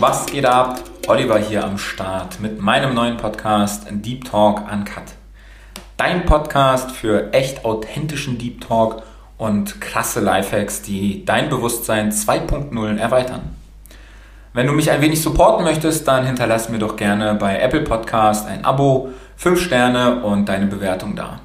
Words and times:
was 0.00 0.24
geht 0.24 0.46
ab? 0.46 0.80
Oliver 1.08 1.38
hier 1.38 1.62
am 1.62 1.76
Start 1.76 2.40
mit 2.40 2.58
meinem 2.58 2.94
neuen 2.94 3.18
Podcast 3.18 3.86
Deep 3.90 4.24
Talk 4.24 4.62
Uncut. 4.72 5.02
Dein 5.98 6.24
Podcast 6.24 6.92
für 6.92 7.34
echt 7.34 7.66
authentischen 7.66 8.38
Deep 8.38 8.62
Talk 8.62 9.02
und 9.36 9.78
krasse 9.82 10.20
Lifehacks, 10.20 10.80
die 10.80 11.26
dein 11.26 11.50
Bewusstsein 11.50 12.12
2.0 12.12 12.96
erweitern. 12.96 13.54
Wenn 14.54 14.66
du 14.66 14.72
mich 14.72 14.90
ein 14.90 15.02
wenig 15.02 15.20
supporten 15.20 15.64
möchtest, 15.64 16.08
dann 16.08 16.24
hinterlass 16.24 16.70
mir 16.70 16.78
doch 16.78 16.96
gerne 16.96 17.34
bei 17.34 17.58
Apple 17.58 17.82
Podcast 17.82 18.48
ein 18.48 18.64
Abo, 18.64 19.10
5 19.36 19.60
Sterne 19.60 20.22
und 20.22 20.48
deine 20.48 20.66
Bewertung 20.66 21.14
da. 21.14 21.40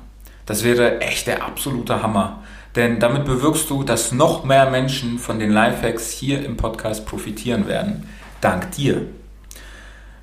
Das 0.46 0.64
wäre 0.64 1.02
echt 1.02 1.28
der 1.28 1.44
absolute 1.44 2.02
Hammer. 2.02 2.40
Denn 2.78 3.02
damit 3.02 3.26
bewirkst 3.26 3.70
du, 3.70 3.84
dass 3.84 4.14
noch 4.14 4.46
mehr 4.46 4.70
Menschen 4.70 5.20
von 5.20 5.40
den 5.40 5.52
Lifehacks 5.52 6.10
hier 6.12 6.46
im 6.46 6.56
Podcast 6.56 7.06
profitieren 7.06 7.68
werden. 7.68 8.08
Dank 8.42 8.72
dir. 8.72 9.02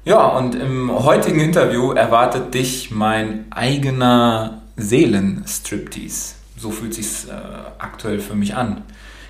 Ja, 0.04 0.26
und 0.26 0.54
im 0.54 0.90
heutigen 0.90 1.40
Interview 1.40 1.92
erwartet 1.92 2.54
dich 2.54 2.90
mein 2.90 3.46
eigener 3.50 4.62
Seelenstriptease. 4.76 6.34
So 6.56 6.70
fühlt 6.70 6.94
sich 6.94 7.28
äh, 7.28 7.32
aktuell 7.78 8.18
für 8.18 8.34
mich 8.34 8.54
an. 8.56 8.82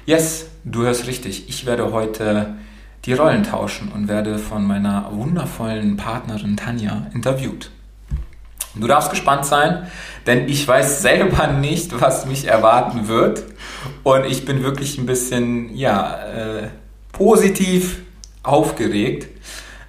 Yes, 0.06 0.46
du 0.64 0.82
hörst 0.82 1.06
richtig. 1.06 1.48
Ich 1.48 1.66
werde 1.66 1.92
heute 1.92 2.54
die 3.04 3.12
Rollen 3.12 3.42
tauschen 3.42 3.90
und 3.92 4.08
werde 4.08 4.38
von 4.38 4.64
meiner 4.64 5.10
wundervollen 5.12 5.96
Partnerin 5.96 6.56
Tanja 6.56 7.06
interviewt. 7.12 7.70
Du 8.74 8.86
darfst 8.86 9.10
gespannt 9.10 9.44
sein, 9.44 9.86
denn 10.26 10.48
ich 10.48 10.66
weiß 10.66 11.02
selber 11.02 11.48
nicht, 11.48 12.00
was 12.00 12.26
mich 12.26 12.46
erwarten 12.46 13.08
wird. 13.08 13.42
Und 14.02 14.24
ich 14.24 14.44
bin 14.44 14.62
wirklich 14.62 14.96
ein 14.98 15.04
bisschen, 15.04 15.76
ja, 15.76 16.16
äh, 16.24 16.68
positiv 17.12 17.98
aufgeregt. 18.42 19.28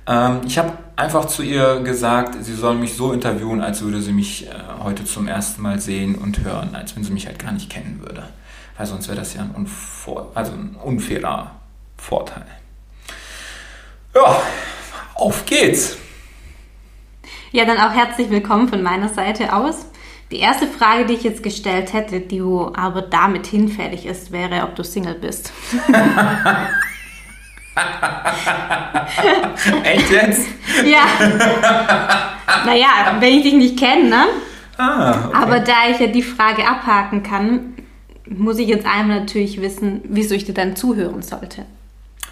Ähm, 0.08 0.42
ich 0.46 0.58
habe 0.58 0.78
einfach 0.96 1.26
zu 1.26 1.44
ihr 1.44 1.82
gesagt, 1.82 2.44
sie 2.44 2.54
soll 2.54 2.76
mich 2.76 2.96
so 2.96 3.14
interviewen, 3.14 3.62
als 3.62 3.82
würde 3.82 4.02
sie 4.02 4.14
mich 4.14 4.48
äh, 4.48 4.54
heute 4.84 5.06
zum 5.06 5.28
ersten 5.28 5.62
Mal 5.62 5.80
sehen 5.80 6.16
und 6.16 6.44
hören, 6.44 6.76
als 6.76 6.96
wenn 6.96 7.04
sie 7.04 7.14
mich 7.14 7.28
halt 7.28 7.40
gar 7.40 7.52
nicht 7.52 7.70
kennen 7.70 8.02
würde. 8.02 8.24
Weil 8.78 8.86
sonst 8.86 9.08
wäre 9.08 9.18
das 9.18 9.34
ja 9.34 9.42
ein, 9.42 9.52
unvor 9.52 10.32
also 10.36 10.52
ein 10.52 10.76
unfairer 10.84 11.52
Vorteil. 11.98 12.46
Ja, 14.14 14.42
auf 15.16 15.46
geht's! 15.46 15.98
Ja, 17.52 17.66
dann 17.66 17.78
auch 17.78 17.94
herzlich 17.94 18.30
willkommen 18.30 18.68
von 18.68 18.82
meiner 18.82 19.10
Seite 19.10 19.54
aus. 19.56 19.86
Die 20.32 20.40
erste 20.40 20.66
Frage, 20.66 21.06
die 21.06 21.14
ich 21.14 21.24
jetzt 21.24 21.44
gestellt 21.44 21.94
hätte, 21.94 22.20
die 22.20 22.42
aber 22.42 23.04
damit 23.04 23.46
hinfällig 23.46 24.08
ist, 24.08 24.32
wäre, 24.32 24.64
ob 24.64 24.76
du 24.76 24.84
Single 24.84 25.14
bist. 25.14 25.54
Echt 29.84 30.12
jetzt? 30.12 30.48
ja. 30.86 31.06
Naja, 32.66 33.16
wenn 33.20 33.34
ich 33.34 33.44
dich 33.44 33.54
nicht 33.54 33.80
kenne, 33.80 34.10
ne? 34.10 34.26
Ah, 34.78 35.28
okay. 35.28 35.38
Aber 35.38 35.60
da 35.60 35.74
ich 35.90 36.00
ja 36.00 36.08
die 36.08 36.22
Frage 36.22 36.68
abhaken 36.68 37.24
kann, 37.24 37.74
muss 38.28 38.60
ich 38.60 38.68
jetzt 38.68 38.86
einmal 38.86 39.22
natürlich 39.22 39.62
wissen, 39.62 40.02
wieso 40.06 40.36
ich 40.36 40.46
dir 40.46 40.54
dann 40.54 40.76
zuhören 40.76 41.22
sollte. 41.22 41.66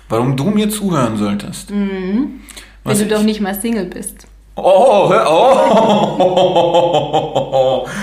Warum 0.10 0.36
du 0.36 0.46
mir 0.46 0.70
zuhören 0.70 1.18
solltest? 1.18 1.72
Mhm. 1.72 2.42
Wenn 2.84 2.98
du 2.98 3.04
ich? 3.04 3.10
doch 3.10 3.24
nicht 3.24 3.42
mal 3.42 3.56
Single 3.56 3.86
bist. 3.86 4.28
Oh, 4.56 5.12
oh, 5.28 6.28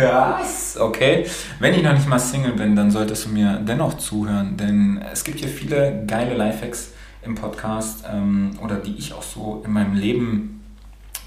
krass, 0.00 0.78
okay. 0.80 1.26
Wenn 1.58 1.74
ich 1.74 1.82
noch 1.82 1.92
nicht 1.92 2.08
mal 2.08 2.18
Single 2.18 2.52
bin, 2.52 2.74
dann 2.74 2.90
solltest 2.90 3.26
du 3.26 3.30
mir 3.30 3.60
dennoch 3.62 3.94
zuhören, 3.98 4.56
denn 4.56 5.00
es 5.12 5.24
gibt 5.24 5.40
hier 5.40 5.48
viele 5.48 6.04
geile 6.06 6.34
Lifehacks 6.34 6.92
im 7.22 7.34
Podcast 7.34 8.04
ähm, 8.10 8.52
oder 8.62 8.76
die 8.76 8.96
ich 8.96 9.12
auch 9.12 9.22
so 9.22 9.62
in 9.64 9.72
meinem 9.72 9.94
Leben 9.94 10.64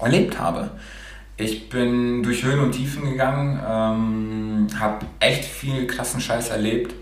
erlebt 0.00 0.38
habe. 0.38 0.70
Ich 1.36 1.68
bin 1.68 2.22
durch 2.22 2.44
Höhen 2.44 2.60
und 2.60 2.72
Tiefen 2.72 3.04
gegangen, 3.10 3.60
ähm, 3.68 4.66
habe 4.78 5.06
echt 5.20 5.44
viel 5.44 5.86
krassen 5.86 6.20
Scheiß 6.20 6.50
erlebt 6.50 6.94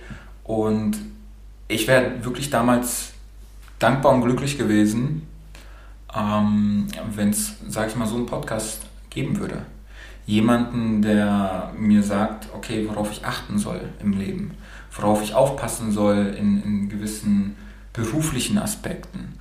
und 0.44 0.96
ich 1.68 1.86
wäre 1.86 2.24
wirklich 2.24 2.50
damals 2.50 3.12
dankbar 3.78 4.12
und 4.12 4.22
glücklich 4.22 4.58
gewesen, 4.58 5.26
ähm, 6.14 6.86
wenn 7.14 7.30
es, 7.30 7.56
sag 7.68 7.88
ich 7.88 7.96
mal, 7.96 8.06
so 8.06 8.16
einen 8.16 8.26
Podcast 8.26 8.82
geben 9.10 9.38
würde. 9.38 9.64
Jemanden, 10.26 11.02
der 11.02 11.72
mir 11.76 12.02
sagt, 12.02 12.48
okay, 12.54 12.88
worauf 12.88 13.10
ich 13.10 13.24
achten 13.24 13.58
soll 13.58 13.80
im 14.00 14.12
Leben, 14.12 14.52
worauf 14.92 15.22
ich 15.22 15.34
aufpassen 15.34 15.90
soll 15.90 16.34
in, 16.38 16.62
in 16.62 16.88
gewissen 16.88 17.56
beruflichen 17.92 18.58
Aspekten. 18.58 19.38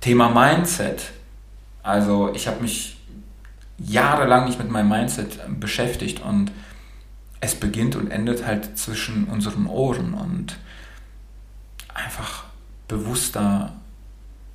Thema 0.00 0.28
Mindset. 0.28 1.12
Also 1.82 2.32
ich 2.34 2.48
habe 2.48 2.62
mich 2.62 2.98
jahrelang 3.78 4.46
nicht 4.46 4.58
mit 4.58 4.70
meinem 4.70 4.88
Mindset 4.88 5.40
beschäftigt 5.60 6.22
und 6.22 6.50
es 7.40 7.54
beginnt 7.54 7.96
und 7.96 8.10
endet 8.10 8.46
halt 8.46 8.78
zwischen 8.78 9.24
unseren 9.24 9.66
Ohren 9.66 10.14
und 10.14 10.56
einfach 11.92 12.44
bewusster 12.88 13.74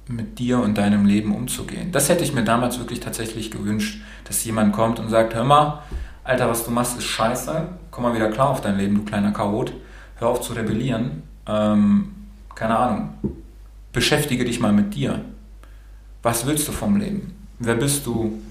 mit 0.10 0.40
dir 0.40 0.60
und 0.60 0.78
deinem 0.78 1.06
Leben 1.06 1.36
umzugehen. 1.36 1.92
Das 1.92 2.10
hätte 2.10 2.24
ich 2.24 2.34
mir 2.34 2.44
damals 2.44 2.80
wirklich 2.80 3.00
tatsächlich 3.00 3.52
gewünscht, 3.52 4.02
dass 4.26 4.44
jemand 4.44 4.74
kommt 4.74 5.00
und 5.00 5.10
sagt, 5.10 5.36
hör 5.36 5.44
mal, 5.44 5.84
Alter, 6.24 6.50
was 6.50 6.66
du 6.66 6.72
machst, 6.72 6.98
ist 6.98 7.06
scheiße, 7.06 7.68
komm 7.92 8.04
mal 8.04 8.16
wieder 8.16 8.32
klar 8.32 8.50
auf 8.50 8.62
dein 8.62 8.78
Leben, 8.78 8.96
du 8.96 9.04
kleiner 9.04 9.32
Chaot, 9.32 9.72
hör 10.16 10.30
auf 10.30 10.42
zu 10.42 10.54
rebellieren, 10.54 11.24
ähm, 11.48 12.16
keine 12.56 12.78
Ahnung, 12.78 13.14
beschäftige 13.94 14.46
dich 14.46 14.60
mal 14.60 14.74
mit 14.74 14.96
dir. 14.96 15.22
Was 16.24 16.46
willst 16.46 16.68
du 16.68 16.72
vom 16.72 16.98
Leben? 16.98 17.36
Wer 17.60 17.76
bist 17.76 18.06
du? 18.06 18.42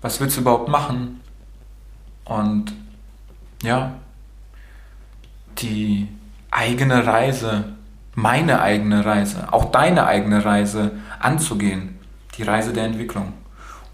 Was 0.00 0.20
willst 0.20 0.36
du 0.36 0.40
überhaupt 0.40 0.68
machen? 0.68 1.20
Und 2.24 2.72
ja, 3.62 3.94
die 5.58 6.08
eigene 6.50 7.06
Reise 7.06 7.73
meine 8.14 8.60
eigene 8.60 9.04
Reise, 9.04 9.52
auch 9.52 9.66
deine 9.66 10.06
eigene 10.06 10.44
Reise 10.44 10.92
anzugehen, 11.20 11.98
die 12.36 12.42
Reise 12.42 12.72
der 12.72 12.84
Entwicklung. 12.84 13.32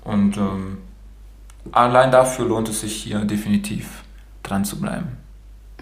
Und 0.04 0.36
ähm, 0.36 0.78
allein 1.72 2.10
dafür 2.10 2.47
lohnt 2.47 2.69
es 2.69 2.81
sich 2.81 2.94
hier 2.94 3.20
definitiv 3.20 4.03
dran 4.42 4.64
zu 4.64 4.81
bleiben. 4.81 5.16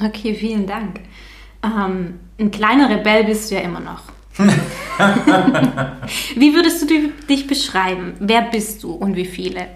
Okay, 0.00 0.34
vielen 0.34 0.66
Dank. 0.66 1.00
Ähm, 1.62 2.20
ein 2.38 2.50
kleiner 2.50 2.88
Rebell 2.88 3.24
bist 3.24 3.50
du 3.50 3.56
ja 3.56 3.62
immer 3.62 3.80
noch. 3.80 4.02
wie 6.36 6.54
würdest 6.54 6.82
du 6.82 6.86
dich 7.28 7.48
beschreiben? 7.48 8.14
Wer 8.20 8.42
bist 8.42 8.84
du 8.84 8.92
und 8.92 9.16
wie 9.16 9.24
viele? 9.24 9.66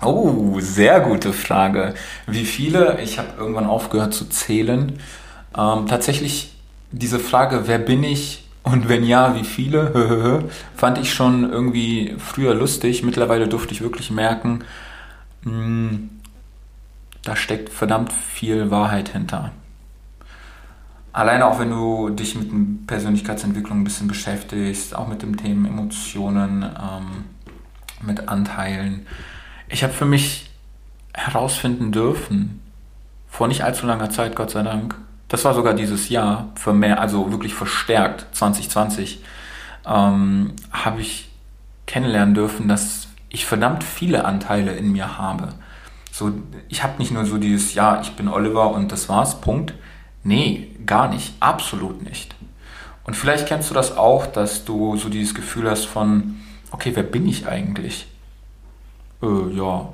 Oh, 0.00 0.60
sehr 0.60 1.00
gute 1.00 1.32
Frage. 1.32 1.94
Wie 2.26 2.44
viele? 2.44 3.00
Ich 3.02 3.18
habe 3.18 3.30
irgendwann 3.36 3.66
aufgehört 3.66 4.14
zu 4.14 4.28
zählen. 4.28 5.00
Ähm, 5.56 5.86
tatsächlich 5.88 6.53
diese 6.98 7.18
Frage, 7.18 7.66
wer 7.66 7.78
bin 7.78 8.02
ich 8.02 8.44
und 8.62 8.88
wenn 8.88 9.04
ja, 9.04 9.34
wie 9.36 9.44
viele, 9.44 10.44
fand 10.76 10.98
ich 10.98 11.12
schon 11.12 11.50
irgendwie 11.50 12.14
früher 12.18 12.54
lustig. 12.54 13.02
Mittlerweile 13.02 13.48
durfte 13.48 13.74
ich 13.74 13.82
wirklich 13.82 14.10
merken, 14.10 14.64
hm, 15.42 16.10
da 17.22 17.36
steckt 17.36 17.70
verdammt 17.70 18.12
viel 18.12 18.70
Wahrheit 18.70 19.10
hinter. 19.10 19.52
Alleine 21.12 21.46
auch 21.46 21.60
wenn 21.60 21.70
du 21.70 22.10
dich 22.10 22.34
mit 22.34 22.86
Persönlichkeitsentwicklung 22.86 23.80
ein 23.80 23.84
bisschen 23.84 24.08
beschäftigst, 24.08 24.96
auch 24.96 25.06
mit 25.06 25.22
dem 25.22 25.36
Thema 25.36 25.68
Emotionen, 25.68 26.62
ähm, 26.62 27.24
mit 28.02 28.28
Anteilen. 28.28 29.06
Ich 29.68 29.82
habe 29.84 29.92
für 29.92 30.06
mich 30.06 30.50
herausfinden 31.12 31.92
dürfen, 31.92 32.60
vor 33.28 33.46
nicht 33.46 33.62
allzu 33.62 33.86
langer 33.86 34.10
Zeit, 34.10 34.34
Gott 34.34 34.50
sei 34.50 34.62
Dank, 34.62 34.96
das 35.34 35.44
war 35.44 35.52
sogar 35.52 35.74
dieses 35.74 36.10
Jahr, 36.10 36.52
für 36.54 36.72
mehr, 36.72 37.00
also 37.00 37.32
wirklich 37.32 37.54
verstärkt, 37.54 38.24
2020, 38.36 39.20
ähm, 39.84 40.52
habe 40.70 41.00
ich 41.00 41.28
kennenlernen 41.86 42.36
dürfen, 42.36 42.68
dass 42.68 43.08
ich 43.30 43.44
verdammt 43.44 43.82
viele 43.82 44.26
Anteile 44.26 44.76
in 44.76 44.92
mir 44.92 45.18
habe. 45.18 45.48
So, 46.12 46.30
ich 46.68 46.84
habe 46.84 46.98
nicht 46.98 47.10
nur 47.10 47.26
so 47.26 47.38
dieses, 47.38 47.74
ja, 47.74 48.00
ich 48.00 48.12
bin 48.12 48.28
Oliver 48.28 48.70
und 48.70 48.92
das 48.92 49.08
war's, 49.08 49.40
Punkt. 49.40 49.74
Nee, 50.22 50.70
gar 50.86 51.08
nicht, 51.08 51.34
absolut 51.40 52.04
nicht. 52.04 52.36
Und 53.02 53.14
vielleicht 53.14 53.48
kennst 53.48 53.68
du 53.70 53.74
das 53.74 53.96
auch, 53.96 54.26
dass 54.26 54.64
du 54.64 54.96
so 54.96 55.08
dieses 55.08 55.34
Gefühl 55.34 55.68
hast 55.68 55.86
von, 55.86 56.36
okay, 56.70 56.92
wer 56.94 57.02
bin 57.02 57.26
ich 57.26 57.48
eigentlich? 57.48 58.06
Äh, 59.20 59.50
ja, 59.56 59.92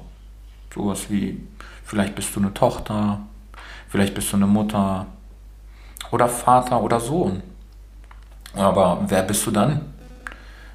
sowas 0.75 1.07
wie, 1.09 1.41
vielleicht 1.83 2.15
bist 2.15 2.37
du 2.37 2.41
eine 2.41 2.53
Tochter, 2.53 3.21
vielleicht 3.89 4.13
bist 4.13 4.31
du 4.35 4.37
eine 4.37 4.47
Mutter, 4.47 5.07
oder 6.11 6.29
Vater 6.29 6.83
oder 6.83 7.01
Sohn. 7.01 7.43
Aber 8.55 9.05
wer 9.09 9.23
bist 9.23 9.47
du 9.47 9.51
dann, 9.51 9.93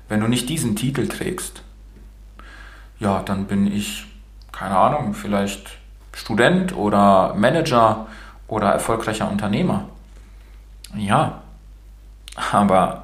wenn 0.07 0.21
du 0.21 0.27
nicht 0.27 0.47
diesen 0.49 0.75
Titel 0.75 1.07
trägst? 1.07 1.61
Ja, 2.99 3.21
dann 3.23 3.45
bin 3.45 3.71
ich, 3.71 4.05
keine 4.51 4.77
Ahnung, 4.77 5.13
vielleicht 5.13 5.77
Student 6.13 6.75
oder 6.75 7.33
Manager 7.35 8.07
oder 8.47 8.69
erfolgreicher 8.71 9.29
Unternehmer. 9.29 9.85
Ja, 10.95 11.41
aber 12.35 13.03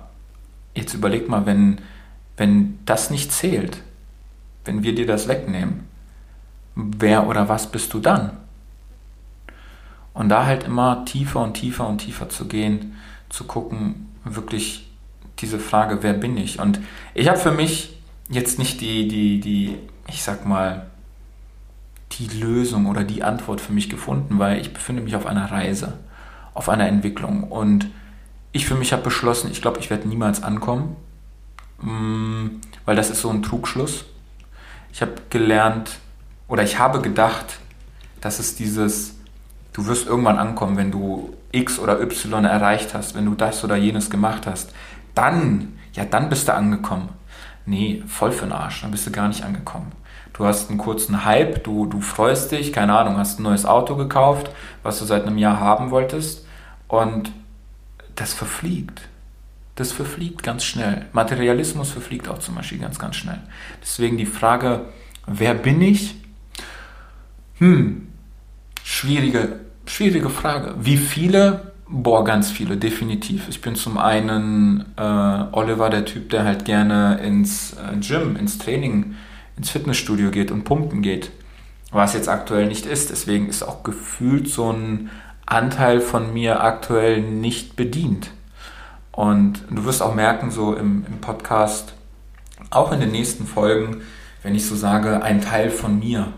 jetzt 0.73 0.93
überleg 0.93 1.27
mal, 1.27 1.45
wenn 1.45 1.81
wenn 2.41 2.79
das 2.85 3.11
nicht 3.11 3.31
zählt, 3.31 3.83
wenn 4.65 4.81
wir 4.81 4.95
dir 4.95 5.05
das 5.05 5.27
wegnehmen, 5.27 5.87
wer 6.73 7.27
oder 7.27 7.49
was 7.49 7.67
bist 7.67 7.93
du 7.93 7.99
dann? 7.99 8.35
Und 10.13 10.29
da 10.29 10.45
halt 10.45 10.63
immer 10.63 11.05
tiefer 11.05 11.41
und 11.41 11.53
tiefer 11.53 11.87
und 11.87 11.99
tiefer 11.99 12.29
zu 12.29 12.47
gehen, 12.47 12.97
zu 13.29 13.45
gucken, 13.45 14.09
wirklich 14.23 14.89
diese 15.39 15.59
Frage, 15.59 16.03
wer 16.03 16.13
bin 16.13 16.37
ich? 16.37 16.59
Und 16.59 16.79
ich 17.13 17.27
habe 17.27 17.37
für 17.37 17.51
mich 17.51 17.97
jetzt 18.29 18.59
nicht 18.59 18.81
die, 18.81 19.07
die, 19.07 19.39
die, 19.39 19.77
ich 20.07 20.23
sag 20.23 20.45
mal, 20.45 20.87
die 22.13 22.27
Lösung 22.27 22.87
oder 22.87 23.03
die 23.03 23.23
Antwort 23.23 23.61
für 23.61 23.73
mich 23.73 23.89
gefunden, 23.89 24.37
weil 24.39 24.59
ich 24.59 24.73
befinde 24.73 25.01
mich 25.01 25.15
auf 25.15 25.25
einer 25.25 25.49
Reise, 25.49 25.97
auf 26.53 26.69
einer 26.69 26.87
Entwicklung. 26.87 27.43
Und 27.43 27.89
ich 28.51 28.65
für 28.65 28.75
mich 28.75 28.91
habe 28.93 29.03
beschlossen, 29.03 29.49
ich 29.51 29.61
glaube, 29.61 29.79
ich 29.79 29.89
werde 29.89 30.07
niemals 30.07 30.43
ankommen, 30.43 30.95
mm, 31.81 32.47
weil 32.85 32.95
das 32.95 33.09
ist 33.09 33.21
so 33.21 33.29
ein 33.29 33.43
Trugschluss. 33.43 34.05
Ich 34.91 35.01
habe 35.01 35.13
gelernt 35.29 35.99
oder 36.47 36.63
ich 36.63 36.79
habe 36.79 37.01
gedacht, 37.01 37.59
dass 38.19 38.39
es 38.39 38.55
dieses, 38.55 39.15
du 39.73 39.85
wirst 39.87 40.07
irgendwann 40.07 40.37
ankommen, 40.37 40.77
wenn 40.77 40.91
du 40.91 41.35
X 41.51 41.79
oder 41.79 42.01
Y 42.01 42.45
erreicht 42.45 42.93
hast, 42.93 43.15
wenn 43.15 43.25
du 43.25 43.35
das 43.35 43.63
oder 43.63 43.75
jenes 43.75 44.09
gemacht 44.09 44.47
hast, 44.47 44.73
dann, 45.15 45.77
ja, 45.93 46.05
dann 46.05 46.29
bist 46.29 46.47
du 46.47 46.53
angekommen. 46.53 47.09
Nee, 47.65 48.03
voll 48.07 48.31
für 48.31 48.45
den 48.45 48.53
Arsch, 48.53 48.81
dann 48.81 48.91
bist 48.91 49.05
du 49.05 49.11
gar 49.11 49.27
nicht 49.27 49.43
angekommen. 49.43 49.91
Du 50.33 50.45
hast 50.45 50.69
einen 50.69 50.79
kurzen 50.79 51.25
Hype, 51.25 51.63
du, 51.63 51.85
du 51.85 52.01
freust 52.01 52.51
dich, 52.51 52.73
keine 52.73 52.97
Ahnung, 52.97 53.17
hast 53.17 53.39
ein 53.39 53.43
neues 53.43 53.65
Auto 53.65 53.95
gekauft, 53.95 54.49
was 54.81 54.99
du 54.99 55.05
seit 55.05 55.25
einem 55.25 55.37
Jahr 55.37 55.59
haben 55.59 55.91
wolltest 55.91 56.47
und 56.87 57.31
das 58.15 58.33
verfliegt. 58.33 59.01
Das 59.75 59.91
verfliegt 59.91 60.43
ganz 60.43 60.63
schnell. 60.63 61.05
Materialismus 61.13 61.91
verfliegt 61.91 62.27
auch 62.27 62.39
zum 62.39 62.55
Beispiel 62.55 62.79
ganz, 62.79 62.99
ganz 62.99 63.15
schnell. 63.15 63.39
Deswegen 63.81 64.17
die 64.17 64.25
Frage, 64.25 64.85
wer 65.27 65.53
bin 65.53 65.81
ich? 65.81 66.15
Hm, 67.57 68.10
schwierige, 68.91 69.59
schwierige 69.85 70.29
Frage. 70.29 70.75
Wie 70.79 70.97
viele? 70.97 71.71
Boah, 71.87 72.23
ganz 72.23 72.51
viele, 72.51 72.77
definitiv. 72.77 73.47
Ich 73.49 73.61
bin 73.61 73.75
zum 73.75 73.97
einen 73.97 74.85
äh, 74.97 75.01
Oliver, 75.51 75.89
der 75.89 76.05
Typ, 76.05 76.29
der 76.29 76.45
halt 76.45 76.65
gerne 76.65 77.19
ins 77.19 77.73
äh, 77.73 77.97
Gym, 77.97 78.35
ins 78.35 78.57
Training, 78.57 79.15
ins 79.57 79.69
Fitnessstudio 79.69 80.31
geht 80.31 80.51
und 80.51 80.63
pumpen 80.63 81.01
geht. 81.01 81.31
Was 81.91 82.13
jetzt 82.13 82.29
aktuell 82.29 82.67
nicht 82.67 82.85
ist. 82.85 83.09
Deswegen 83.09 83.49
ist 83.49 83.63
auch 83.63 83.83
gefühlt 83.83 84.47
so 84.47 84.71
ein 84.71 85.09
Anteil 85.45 85.99
von 85.99 86.33
mir 86.33 86.63
aktuell 86.63 87.21
nicht 87.21 87.75
bedient. 87.75 88.31
Und 89.11 89.63
du 89.69 89.83
wirst 89.83 90.01
auch 90.01 90.15
merken, 90.15 90.51
so 90.51 90.73
im, 90.73 91.05
im 91.05 91.19
Podcast, 91.19 91.93
auch 92.69 92.93
in 92.93 93.01
den 93.01 93.11
nächsten 93.11 93.45
Folgen, 93.45 94.01
wenn 94.43 94.55
ich 94.55 94.65
so 94.65 94.75
sage, 94.75 95.21
ein 95.23 95.41
Teil 95.41 95.69
von 95.69 95.99
mir. 95.99 96.31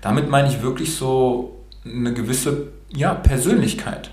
Damit 0.00 0.30
meine 0.30 0.48
ich 0.48 0.62
wirklich 0.62 0.96
so 0.96 1.53
eine 1.84 2.12
gewisse 2.12 2.68
ja, 2.94 3.14
Persönlichkeit. 3.14 4.10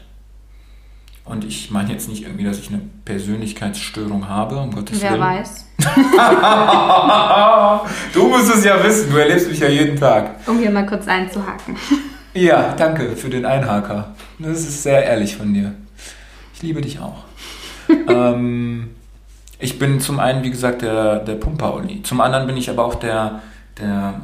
Und 1.23 1.45
ich 1.45 1.71
meine 1.71 1.91
jetzt 1.91 2.09
nicht 2.09 2.23
irgendwie, 2.23 2.43
dass 2.43 2.59
ich 2.59 2.69
eine 2.69 2.81
Persönlichkeitsstörung 3.05 4.27
habe, 4.27 4.57
um 4.57 4.71
Gottes 4.71 5.01
Wer 5.01 5.11
Willen. 5.11 5.21
weiß. 5.21 5.67
du 8.13 8.27
musst 8.27 8.55
es 8.55 8.65
ja 8.65 8.83
wissen, 8.83 9.11
du 9.11 9.17
erlebst 9.17 9.47
mich 9.47 9.59
ja 9.59 9.69
jeden 9.69 9.99
Tag. 9.99 10.35
Um 10.47 10.59
hier 10.59 10.71
mal 10.71 10.85
kurz 10.85 11.07
einzuhaken. 11.07 11.75
Ja, 12.33 12.73
danke 12.77 13.17
für 13.17 13.29
den 13.29 13.45
Einhaker. 13.45 14.15
Das 14.39 14.59
ist 14.59 14.83
sehr 14.83 15.03
ehrlich 15.03 15.35
von 15.35 15.53
dir. 15.53 15.73
Ich 16.53 16.61
liebe 16.61 16.79
dich 16.79 17.01
auch. 17.01 17.25
ähm, 18.07 18.91
ich 19.59 19.77
bin 19.77 19.99
zum 19.99 20.21
einen, 20.21 20.41
wie 20.41 20.49
gesagt, 20.49 20.81
der, 20.81 21.19
der 21.19 21.35
Pumper-Olli. 21.35 22.03
Zum 22.03 22.21
anderen 22.21 22.47
bin 22.47 22.55
ich 22.55 22.69
aber 22.69 22.85
auch 22.85 22.95
der, 22.95 23.41
der 23.77 24.21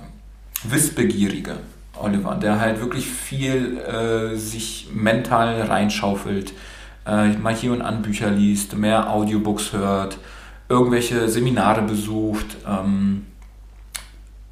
Wissbegierige 0.64 1.58
Oliver, 2.02 2.36
der 2.36 2.60
halt 2.60 2.80
wirklich 2.80 3.08
viel 3.08 3.78
äh, 3.78 4.36
sich 4.36 4.90
mental 4.94 5.62
reinschaufelt, 5.62 6.54
äh, 7.06 7.30
mal 7.34 7.56
hier 7.56 7.72
und 7.72 7.82
an 7.82 8.02
Bücher 8.02 8.30
liest, 8.30 8.78
mehr 8.78 9.10
Audiobooks 9.12 9.74
hört, 9.74 10.18
irgendwelche 10.70 11.30
Seminare 11.30 11.82
besucht, 11.82 12.58
ähm, 12.68 13.26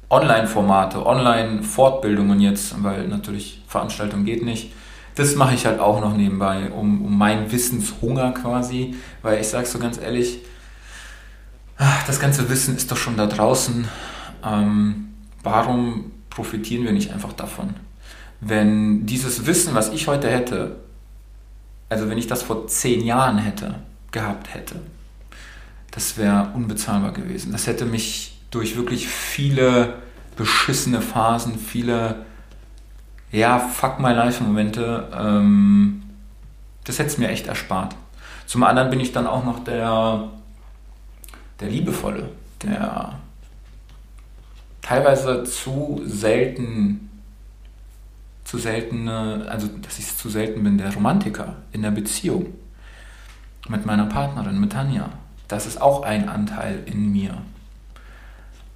Online-Formate, 0.08 1.04
Online-Fortbildungen 1.04 2.40
jetzt, 2.40 2.82
weil 2.82 3.08
natürlich 3.08 3.62
Veranstaltung 3.66 4.24
geht 4.24 4.44
nicht. 4.44 4.72
Das 5.16 5.34
mache 5.34 5.54
ich 5.54 5.66
halt 5.66 5.80
auch 5.80 6.00
noch 6.00 6.16
nebenbei, 6.16 6.70
um, 6.70 7.04
um 7.04 7.18
meinen 7.18 7.50
Wissenshunger 7.50 8.32
quasi, 8.32 8.94
weil 9.22 9.40
ich 9.40 9.48
sage 9.48 9.66
so 9.66 9.78
ganz 9.78 9.98
ehrlich, 9.98 10.40
ah, 11.78 11.98
das 12.06 12.20
ganze 12.20 12.48
Wissen 12.48 12.76
ist 12.76 12.90
doch 12.92 12.96
schon 12.96 13.16
da 13.16 13.26
draußen. 13.26 13.88
Ähm, 14.44 15.08
warum 15.42 16.12
profitieren 16.36 16.84
wir 16.84 16.92
nicht 16.92 17.12
einfach 17.12 17.32
davon? 17.32 17.74
Wenn 18.40 19.06
dieses 19.06 19.46
Wissen, 19.46 19.74
was 19.74 19.88
ich 19.88 20.06
heute 20.06 20.28
hätte, 20.28 20.76
also 21.88 22.10
wenn 22.10 22.18
ich 22.18 22.26
das 22.26 22.42
vor 22.42 22.68
zehn 22.68 23.02
Jahren 23.04 23.38
hätte, 23.38 23.76
gehabt 24.12 24.52
hätte, 24.54 24.76
das 25.90 26.18
wäre 26.18 26.50
unbezahlbar 26.54 27.12
gewesen. 27.12 27.52
Das 27.52 27.66
hätte 27.66 27.86
mich 27.86 28.38
durch 28.50 28.76
wirklich 28.76 29.08
viele 29.08 29.94
beschissene 30.36 31.00
Phasen, 31.00 31.58
viele, 31.58 32.26
ja, 33.32 33.58
fuck 33.58 33.98
my 33.98 34.12
life 34.12 34.44
Momente, 34.44 35.08
ähm, 35.18 36.02
das 36.84 36.98
hätte 36.98 37.08
es 37.08 37.18
mir 37.18 37.30
echt 37.30 37.46
erspart. 37.46 37.96
Zum 38.44 38.62
anderen 38.62 38.90
bin 38.90 39.00
ich 39.00 39.12
dann 39.12 39.26
auch 39.26 39.44
noch 39.44 39.64
der, 39.64 40.28
der 41.60 41.70
Liebevolle, 41.70 42.28
der 42.62 43.18
teilweise 44.86 45.42
zu 45.42 46.00
selten, 46.04 47.10
zu 48.44 48.58
seltene, 48.58 49.46
also 49.48 49.66
dass 49.66 49.98
ich 49.98 50.16
zu 50.16 50.28
selten 50.28 50.62
bin, 50.62 50.78
der 50.78 50.94
Romantiker 50.94 51.56
in 51.72 51.82
der 51.82 51.90
Beziehung 51.90 52.54
mit 53.68 53.84
meiner 53.84 54.06
Partnerin, 54.06 54.60
mit 54.60 54.72
Tanja. 54.72 55.08
Das 55.48 55.66
ist 55.66 55.80
auch 55.80 56.02
ein 56.02 56.28
Anteil 56.28 56.84
in 56.86 57.10
mir. 57.10 57.38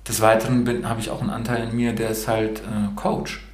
Des 0.08 0.20
Weiteren 0.20 0.88
habe 0.88 0.98
ich 0.98 1.10
auch 1.10 1.20
einen 1.20 1.30
Anteil 1.30 1.68
in 1.68 1.76
mir, 1.76 1.92
der 1.92 2.10
ist 2.10 2.26
halt 2.26 2.60
äh, 2.60 2.88
Coach, 2.96 3.46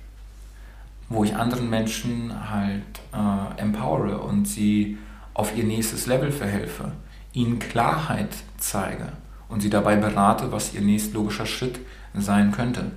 wo 1.11 1.25
ich 1.25 1.37
anderen 1.37 1.69
Menschen 1.69 2.51
halt 2.51 2.83
äh, 3.13 3.61
empowere 3.61 4.19
und 4.21 4.47
sie 4.49 4.97
auf 5.35 5.55
ihr 5.55 5.65
nächstes 5.65 6.07
Level 6.07 6.33
verhelfe, 6.33 6.93
ihnen 7.35 7.59
Klarheit 7.59 8.35
zeige 8.57 9.13
und 9.51 9.61
sie 9.61 9.69
dabei 9.69 9.97
berate, 9.97 10.53
was 10.53 10.73
ihr 10.73 10.81
nächstlogischer 10.81 11.45
Schritt 11.45 11.79
sein 12.23 12.53
könnte. 12.53 12.93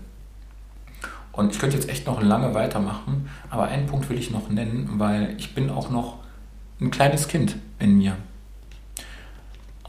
Und 1.32 1.52
ich 1.52 1.60
könnte 1.60 1.78
jetzt 1.78 1.90
echt 1.90 2.06
noch 2.06 2.22
lange 2.22 2.54
weitermachen, 2.54 3.30
aber 3.50 3.64
einen 3.66 3.88
Punkt 3.88 4.10
will 4.10 4.18
ich 4.18 4.32
noch 4.32 4.50
nennen, 4.50 4.90
weil 4.98 5.36
ich 5.38 5.56
bin 5.56 5.70
auch 5.70 5.90
noch 5.90 6.18
ein 6.82 6.92
kleines 6.92 7.28
Kind 7.28 7.56
in 7.80 7.98
mir. 7.98 8.16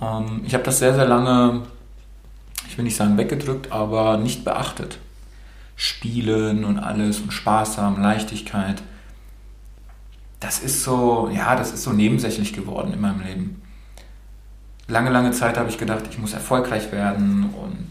Ähm, 0.01 0.43
ich 0.45 0.55
habe 0.55 0.65
das 0.65 0.79
sehr, 0.79 0.95
sehr 0.95 1.07
lange 1.07 1.63
ich 2.71 2.79
will 2.79 2.85
nicht 2.85 2.97
sagen 2.97 3.19
weggedrückt, 3.19 3.73
aber 3.73 4.17
nicht 4.17 4.45
beachtet. 4.45 4.99
Spielen 5.75 6.65
und 6.65 6.79
alles 6.79 7.19
und 7.19 7.33
Spaß 7.33 7.79
haben, 7.79 8.01
Leichtigkeit. 8.01 8.81
Das 10.39 10.61
ist 10.61 10.85
so, 10.85 11.29
ja, 11.35 11.57
das 11.57 11.73
ist 11.73 11.83
so 11.83 11.93
nebensächlich 11.93 12.53
geworden 12.53 12.93
in 12.93 13.01
meinem 13.01 13.23
Leben. 13.23 13.63
Lange, 14.87 15.11
lange 15.11 15.33
Zeit 15.33 15.59
habe 15.59 15.69
ich 15.69 15.79
gedacht, 15.79 16.05
ich 16.09 16.19
muss 16.19 16.33
erfolgreich 16.33 16.93
werden 16.93 17.53
und 17.55 17.89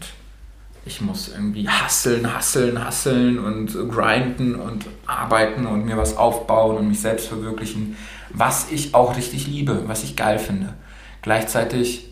ich 0.84 1.00
muss 1.00 1.28
irgendwie 1.28 1.68
hasseln, 1.68 2.32
hasseln, 2.32 2.82
hasseln 2.82 3.38
und 3.38 3.72
grinden 3.90 4.54
und 4.54 4.86
arbeiten 5.06 5.66
und 5.66 5.84
mir 5.84 5.96
was 5.96 6.16
aufbauen 6.16 6.78
und 6.78 6.88
mich 6.88 7.00
selbst 7.00 7.28
verwirklichen, 7.28 7.96
was 8.30 8.70
ich 8.70 8.94
auch 8.94 9.16
richtig 9.16 9.46
liebe, 9.46 9.82
was 9.86 10.04
ich 10.04 10.16
geil 10.16 10.38
finde. 10.38 10.74
Gleichzeitig 11.22 12.08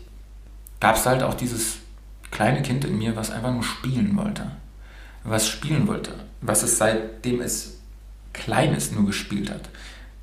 gab 0.79 0.95
es 0.95 1.05
halt 1.05 1.23
auch 1.23 1.33
dieses 1.33 1.77
kleine 2.31 2.61
Kind 2.61 2.85
in 2.85 2.97
mir, 2.97 3.15
was 3.15 3.31
einfach 3.31 3.51
nur 3.51 3.63
spielen 3.63 4.15
wollte. 4.15 4.51
Was 5.23 5.47
spielen 5.47 5.87
wollte. 5.87 6.11
Was 6.41 6.63
es 6.63 6.77
seitdem 6.77 7.41
es 7.41 7.79
klein 8.33 8.73
ist 8.73 8.95
nur 8.95 9.05
gespielt 9.05 9.49
hat. 9.49 9.69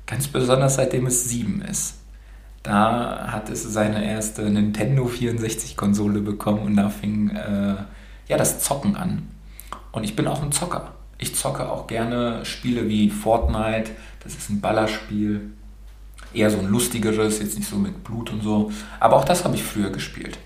Ganz 0.05 0.27
besonders 0.27 0.75
seitdem 0.75 1.05
es 1.05 1.29
sieben 1.29 1.61
ist. 1.61 1.95
Da 2.63 3.27
hat 3.31 3.49
es 3.49 3.63
seine 3.63 4.05
erste 4.05 4.43
Nintendo 4.49 5.05
64 5.05 5.77
Konsole 5.77 6.21
bekommen 6.21 6.63
und 6.63 6.75
da 6.75 6.89
fing 6.89 7.29
äh, 7.29 7.75
ja 8.27 8.37
das 8.37 8.59
Zocken 8.59 8.95
an. 8.95 9.27
Und 9.91 10.03
ich 10.03 10.15
bin 10.15 10.27
auch 10.27 10.41
ein 10.41 10.51
Zocker. 10.51 10.93
Ich 11.17 11.35
zocke 11.35 11.69
auch 11.69 11.87
gerne 11.87 12.45
Spiele 12.45 12.87
wie 12.87 13.09
Fortnite. 13.09 13.91
Das 14.23 14.35
ist 14.35 14.49
ein 14.49 14.61
Ballerspiel. 14.61 15.51
Eher 16.33 16.51
so 16.51 16.59
ein 16.59 16.67
lustigeres, 16.67 17.39
jetzt 17.39 17.57
nicht 17.57 17.69
so 17.69 17.77
mit 17.77 18.03
Blut 18.03 18.31
und 18.31 18.41
so. 18.43 18.71
Aber 18.99 19.15
auch 19.15 19.25
das 19.25 19.43
habe 19.43 19.55
ich 19.55 19.63
früher 19.63 19.89
gespielt. 19.89 20.37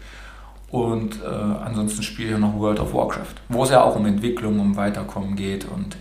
Und 0.70 1.22
äh, 1.22 1.26
ansonsten 1.26 2.02
spiele 2.02 2.34
ich 2.34 2.38
noch 2.38 2.58
World 2.58 2.80
of 2.80 2.94
Warcraft, 2.94 3.36
wo 3.50 3.66
es 3.66 3.72
ja 3.72 3.84
auch 3.84 3.98
um 3.98 4.06
Entwicklung, 4.06 4.60
um 4.60 4.78
Weiterkommen 4.78 5.36
geht. 5.36 5.66
Und 5.66 5.98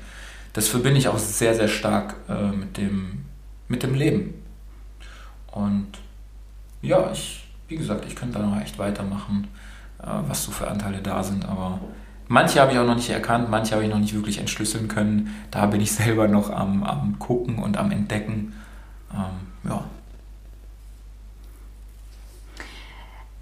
das 0.53 0.69
verbinde 0.69 0.99
ich 0.99 1.09
auch 1.09 1.19
sehr, 1.19 1.55
sehr 1.55 1.67
stark 1.67 2.15
äh, 2.29 2.53
mit, 2.53 2.77
dem, 2.77 3.25
mit 3.67 3.83
dem 3.83 3.95
Leben. 3.95 4.35
Und 5.51 5.89
ja, 6.83 7.11
ich, 7.13 7.45
wie 7.67 7.77
gesagt, 7.77 8.05
ich 8.07 8.15
könnte 8.15 8.39
da 8.39 8.47
noch 8.47 8.61
echt 8.61 8.79
weitermachen, 8.79 9.49
was 10.03 10.45
so 10.45 10.51
für 10.53 10.69
Anteile 10.69 10.99
da 11.03 11.23
sind. 11.23 11.45
Aber 11.47 11.81
manche 12.29 12.61
habe 12.61 12.73
ich 12.73 12.79
auch 12.79 12.87
noch 12.87 12.97
nicht 12.97 13.11
erkannt, 13.11 13.51
manche 13.51 13.75
habe 13.75 13.85
ich 13.85 13.91
noch 13.91 13.99
nicht 13.99 14.15
wirklich 14.15 14.39
entschlüsseln 14.39 14.89
können. 14.89 15.35
Da 15.51 15.67
bin 15.67 15.81
ich 15.81 15.93
selber 16.01 16.29
noch 16.29 16.51
am, 16.51 16.83
am 16.83 17.19
Gucken 17.19 17.59
und 17.59 17.77
am 17.77 17.91
Entdecken. 17.91 18.55
Ähm, 19.13 19.71
ja. 19.71 19.85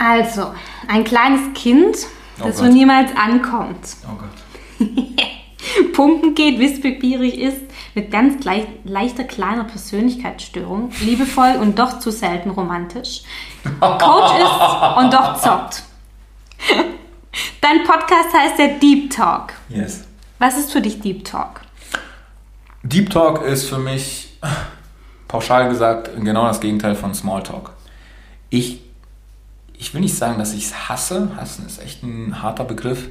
Also, 0.00 0.55
ein 0.87 1.03
kleines 1.03 1.41
Kind, 1.55 1.97
Oh 2.41 2.45
das 2.47 2.59
Gott. 2.59 2.73
niemals 2.73 3.11
ankommt. 3.17 3.97
Oh 4.05 4.17
Gott. 4.17 4.88
Pumpen 5.93 6.35
geht, 6.35 6.61
wissbegierig 6.61 7.38
ist, 7.38 7.61
mit 7.95 8.11
ganz 8.11 8.41
gleich, 8.41 8.67
leichter 8.85 9.25
kleiner 9.25 9.65
Persönlichkeitsstörung, 9.65 10.91
liebevoll 11.00 11.57
und 11.61 11.79
doch 11.79 11.99
zu 11.99 12.12
selten 12.12 12.50
romantisch, 12.50 13.23
Coach 13.81 14.33
ist 14.38 14.99
und 14.99 15.12
doch 15.12 15.41
zockt. 15.41 15.83
Dein 17.61 17.85
Podcast 17.85 18.33
heißt 18.35 18.59
der 18.59 18.79
Deep 18.79 19.11
Talk. 19.11 19.53
Yes. 19.69 20.05
Was 20.38 20.59
ist 20.59 20.73
für 20.73 20.81
dich 20.81 21.00
Deep 21.00 21.25
Talk? 21.25 21.61
Deep 22.83 23.11
Talk 23.11 23.43
ist 23.43 23.69
für 23.69 23.79
mich, 23.79 24.38
pauschal 25.27 25.69
gesagt, 25.69 26.11
genau 26.17 26.47
das 26.47 26.61
Gegenteil 26.61 26.95
von 26.95 27.15
Small 27.15 27.43
Talk. 27.43 27.73
Ich, 28.50 28.81
ich 29.75 29.93
will 29.95 30.00
nicht 30.00 30.17
sagen, 30.17 30.38
dass 30.38 30.55
ich 30.55 30.67
es 30.67 30.88
hasse. 30.88 31.31
Hassen 31.37 31.67
ist 31.67 31.83
echt 31.83 32.03
ein 32.03 32.43
harter 32.43 32.65
Begriff. 32.65 33.09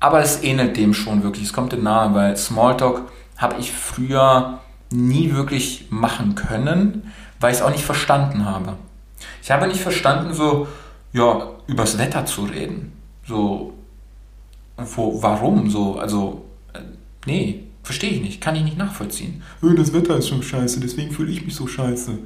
Aber 0.00 0.20
es 0.20 0.42
ähnelt 0.42 0.76
dem 0.76 0.94
schon 0.94 1.22
wirklich. 1.22 1.44
Es 1.44 1.52
kommt 1.52 1.72
dem 1.72 1.84
nahe, 1.84 2.12
weil 2.14 2.36
Smalltalk 2.36 3.02
habe 3.36 3.60
ich 3.60 3.70
früher 3.70 4.58
nie 4.90 5.32
wirklich 5.32 5.86
machen 5.90 6.34
können, 6.34 7.12
weil 7.38 7.52
ich 7.52 7.58
es 7.58 7.62
auch 7.62 7.70
nicht 7.70 7.84
verstanden 7.84 8.44
habe. 8.44 8.76
Ich 9.42 9.50
habe 9.50 9.66
nicht 9.68 9.80
verstanden, 9.80 10.34
so, 10.34 10.66
ja, 11.12 11.50
übers 11.66 11.98
Wetter 11.98 12.24
zu 12.26 12.44
reden. 12.44 12.92
So, 13.26 13.74
wo, 14.76 15.22
warum? 15.22 15.70
So, 15.70 15.98
also, 15.98 16.44
äh, 16.72 16.80
nee, 17.26 17.64
verstehe 17.82 18.10
ich 18.10 18.22
nicht, 18.22 18.40
kann 18.40 18.56
ich 18.56 18.62
nicht 18.64 18.78
nachvollziehen. 18.78 19.42
"Äh, 19.62 19.74
Das 19.74 19.92
Wetter 19.92 20.16
ist 20.16 20.28
schon 20.28 20.42
scheiße, 20.42 20.80
deswegen 20.80 21.10
fühle 21.12 21.30
ich 21.32 21.44
mich 21.44 21.54
so 21.54 21.66
scheiße. 21.66 22.18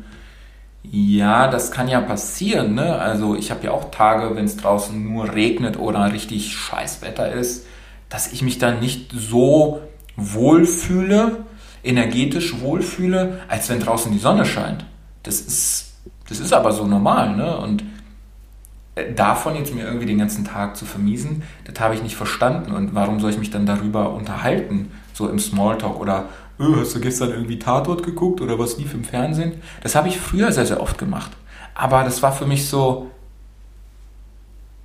Ja, 0.88 1.48
das 1.50 1.72
kann 1.72 1.88
ja 1.88 2.00
passieren, 2.00 2.74
ne? 2.74 2.96
Also 2.96 3.34
ich 3.34 3.50
habe 3.50 3.64
ja 3.64 3.72
auch 3.72 3.90
Tage, 3.90 4.36
wenn 4.36 4.44
es 4.44 4.56
draußen 4.56 5.02
nur 5.12 5.34
regnet 5.34 5.78
oder 5.78 6.12
richtig 6.12 6.54
scheiß 6.54 7.02
Wetter 7.02 7.32
ist, 7.32 7.66
dass 8.08 8.32
ich 8.32 8.42
mich 8.42 8.58
dann 8.58 8.78
nicht 8.78 9.10
so 9.12 9.80
wohlfühle, 10.16 11.38
energetisch 11.82 12.60
wohlfühle, 12.60 13.40
als 13.48 13.68
wenn 13.68 13.80
draußen 13.80 14.12
die 14.12 14.18
Sonne 14.18 14.44
scheint. 14.46 14.84
Das 15.24 15.40
ist, 15.40 15.92
das 16.28 16.38
ist 16.38 16.52
aber 16.52 16.70
so 16.72 16.86
normal, 16.86 17.34
ne? 17.36 17.58
Und 17.58 17.82
davon 19.14 19.56
jetzt 19.56 19.74
mir 19.74 19.84
irgendwie 19.84 20.06
den 20.06 20.18
ganzen 20.18 20.44
Tag 20.44 20.76
zu 20.76 20.84
vermiesen, 20.86 21.42
das 21.64 21.78
habe 21.80 21.94
ich 21.94 22.02
nicht 22.02 22.16
verstanden. 22.16 22.72
Und 22.72 22.94
warum 22.94 23.20
soll 23.20 23.30
ich 23.30 23.38
mich 23.38 23.50
dann 23.50 23.66
darüber 23.66 24.12
unterhalten, 24.14 24.90
so 25.12 25.28
im 25.28 25.38
Smalltalk 25.38 26.00
oder 26.00 26.26
"Äh, 26.58 26.64
hast 26.80 26.94
du 26.94 27.00
gestern 27.00 27.30
irgendwie 27.30 27.58
Tatort 27.58 28.02
geguckt 28.02 28.40
oder 28.40 28.58
was 28.58 28.78
lief 28.78 28.94
im 28.94 29.04
Fernsehen? 29.04 29.52
Das 29.82 29.94
habe 29.94 30.08
ich 30.08 30.18
früher 30.18 30.50
sehr, 30.52 30.66
sehr 30.66 30.80
oft 30.80 30.96
gemacht. 30.98 31.30
Aber 31.74 32.04
das 32.04 32.22
war 32.22 32.32
für 32.32 32.46
mich 32.46 32.66
so, 32.68 33.10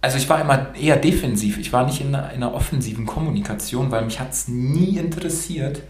also 0.01 0.17
ich 0.17 0.27
war 0.29 0.41
immer 0.41 0.75
eher 0.75 0.97
defensiv. 0.97 1.57
Ich 1.57 1.71
war 1.71 1.85
nicht 1.85 2.01
in 2.01 2.13
einer, 2.13 2.31
in 2.31 2.43
einer 2.43 2.53
offensiven 2.53 3.05
Kommunikation, 3.05 3.91
weil 3.91 4.03
mich 4.03 4.19
hat 4.19 4.31
es 4.33 4.47
nie 4.49 4.97
interessiert, 4.97 5.83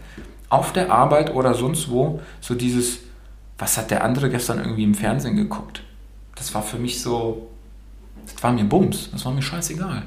auf 0.48 0.72
der 0.72 0.92
Arbeit 0.92 1.34
oder 1.34 1.54
sonst 1.54 1.90
wo, 1.90 2.20
so 2.40 2.54
dieses, 2.54 3.00
was 3.58 3.78
hat 3.78 3.90
der 3.90 4.04
andere 4.04 4.28
gestern 4.30 4.58
irgendwie 4.58 4.84
im 4.84 4.94
Fernsehen 4.94 5.34
geguckt? 5.34 5.82
Das 6.36 6.54
war 6.54 6.62
für 6.62 6.78
mich 6.78 7.00
so, 7.00 7.48
das 8.24 8.42
war 8.42 8.52
mir 8.52 8.64
Bums, 8.64 9.10
das 9.10 9.24
war 9.24 9.32
mir 9.32 9.42
scheißegal. 9.42 10.02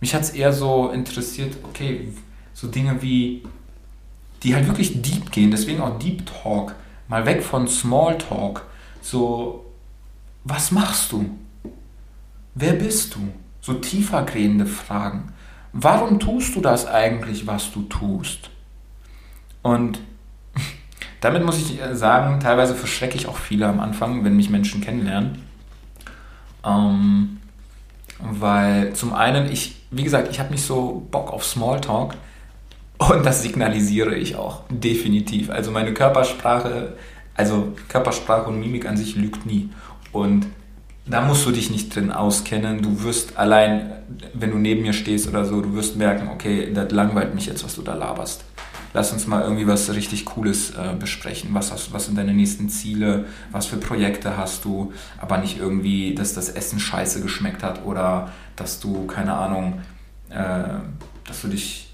Mich 0.00 0.14
hat 0.14 0.22
es 0.22 0.30
eher 0.30 0.52
so 0.52 0.90
interessiert, 0.90 1.56
okay, 1.64 2.12
so 2.52 2.68
Dinge 2.68 3.00
wie, 3.02 3.42
die 4.42 4.54
halt 4.54 4.66
wirklich 4.66 5.00
deep 5.02 5.30
gehen, 5.32 5.50
deswegen 5.50 5.80
auch 5.80 5.98
Deep 5.98 6.24
Talk, 6.26 6.74
mal 7.08 7.24
weg 7.26 7.42
von 7.42 7.66
Small 7.68 8.18
Talk. 8.18 8.66
So, 9.00 9.64
was 10.44 10.70
machst 10.70 11.12
du? 11.12 11.30
Wer 12.54 12.74
bist 12.74 13.14
du? 13.14 13.20
So 13.60 13.74
tiefergehende 13.74 14.66
Fragen. 14.66 15.32
Warum 15.72 16.20
tust 16.20 16.54
du 16.54 16.60
das 16.60 16.86
eigentlich, 16.86 17.46
was 17.46 17.72
du 17.72 17.82
tust? 17.82 18.50
Und 19.62 20.00
damit 21.20 21.44
muss 21.44 21.58
ich 21.58 21.80
sagen, 21.94 22.38
teilweise 22.40 22.74
verschrecke 22.74 23.16
ich 23.16 23.26
auch 23.26 23.38
viele 23.38 23.66
am 23.66 23.80
Anfang, 23.80 24.22
wenn 24.24 24.36
mich 24.36 24.50
Menschen 24.50 24.82
kennenlernen. 24.82 25.42
Ähm, 26.64 27.40
weil 28.20 28.92
zum 28.94 29.12
einen, 29.12 29.50
ich, 29.50 29.76
wie 29.90 30.04
gesagt, 30.04 30.28
ich 30.30 30.40
habe 30.40 30.50
nicht 30.50 30.64
so 30.64 31.06
Bock 31.10 31.32
auf 31.32 31.44
Smalltalk 31.44 32.14
und 32.98 33.26
das 33.26 33.42
signalisiere 33.42 34.14
ich 34.14 34.36
auch 34.36 34.62
definitiv. 34.70 35.50
Also 35.50 35.70
meine 35.70 35.92
Körpersprache, 35.92 36.96
also 37.34 37.72
Körpersprache 37.88 38.48
und 38.48 38.60
Mimik 38.60 38.86
an 38.86 38.96
sich 38.96 39.16
lügt 39.16 39.46
nie. 39.46 39.70
Und 40.12 40.46
da 41.06 41.20
musst 41.20 41.44
du 41.44 41.50
dich 41.50 41.70
nicht 41.70 41.94
drin 41.94 42.12
auskennen. 42.12 42.80
Du 42.80 43.02
wirst 43.02 43.36
allein, 43.36 43.92
wenn 44.32 44.50
du 44.50 44.58
neben 44.58 44.82
mir 44.82 44.92
stehst 44.92 45.28
oder 45.28 45.44
so, 45.44 45.60
du 45.60 45.74
wirst 45.74 45.96
merken, 45.96 46.28
okay, 46.28 46.72
das 46.72 46.92
langweilt 46.92 47.34
mich 47.34 47.46
jetzt, 47.46 47.64
was 47.64 47.74
du 47.74 47.82
da 47.82 47.94
laberst. 47.94 48.44
Lass 48.94 49.12
uns 49.12 49.26
mal 49.26 49.42
irgendwie 49.42 49.66
was 49.66 49.92
richtig 49.92 50.24
Cooles 50.24 50.70
äh, 50.70 50.94
besprechen. 50.96 51.50
Was, 51.52 51.72
hast, 51.72 51.92
was 51.92 52.06
sind 52.06 52.16
deine 52.16 52.32
nächsten 52.32 52.68
Ziele? 52.68 53.24
Was 53.50 53.66
für 53.66 53.76
Projekte 53.76 54.36
hast 54.36 54.64
du? 54.64 54.92
Aber 55.20 55.38
nicht 55.38 55.58
irgendwie, 55.58 56.14
dass 56.14 56.32
das 56.32 56.48
Essen 56.48 56.78
scheiße 56.78 57.20
geschmeckt 57.20 57.64
hat 57.64 57.84
oder 57.84 58.30
dass 58.54 58.78
du, 58.78 59.06
keine 59.06 59.34
Ahnung, 59.34 59.80
äh, 60.30 60.62
dass 61.26 61.42
du 61.42 61.48
dich 61.48 61.92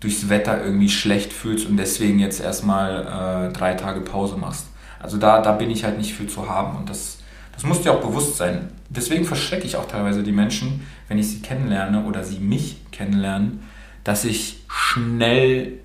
durchs 0.00 0.28
Wetter 0.28 0.62
irgendwie 0.62 0.90
schlecht 0.90 1.32
fühlst 1.32 1.66
und 1.66 1.78
deswegen 1.78 2.18
jetzt 2.18 2.38
erstmal 2.38 3.48
äh, 3.48 3.52
drei 3.54 3.72
Tage 3.72 4.02
Pause 4.02 4.36
machst. 4.36 4.66
Also 5.00 5.16
da, 5.16 5.40
da 5.40 5.52
bin 5.52 5.70
ich 5.70 5.84
halt 5.84 5.96
nicht 5.96 6.12
für 6.12 6.26
zu 6.26 6.50
haben 6.50 6.76
und 6.76 6.90
das, 6.90 7.18
das 7.54 7.64
muss 7.64 7.80
dir 7.80 7.92
auch 7.92 8.02
bewusst 8.02 8.36
sein. 8.36 8.68
Deswegen 8.90 9.24
verschrecke 9.24 9.64
ich 9.64 9.76
auch 9.76 9.88
teilweise 9.88 10.22
die 10.22 10.32
Menschen, 10.32 10.86
wenn 11.08 11.18
ich 11.18 11.28
sie 11.30 11.40
kennenlerne 11.40 12.04
oder 12.04 12.24
sie 12.24 12.40
mich 12.40 12.76
kennenlernen, 12.90 13.62
dass 14.04 14.26
ich 14.26 14.64
schnell 14.68 15.78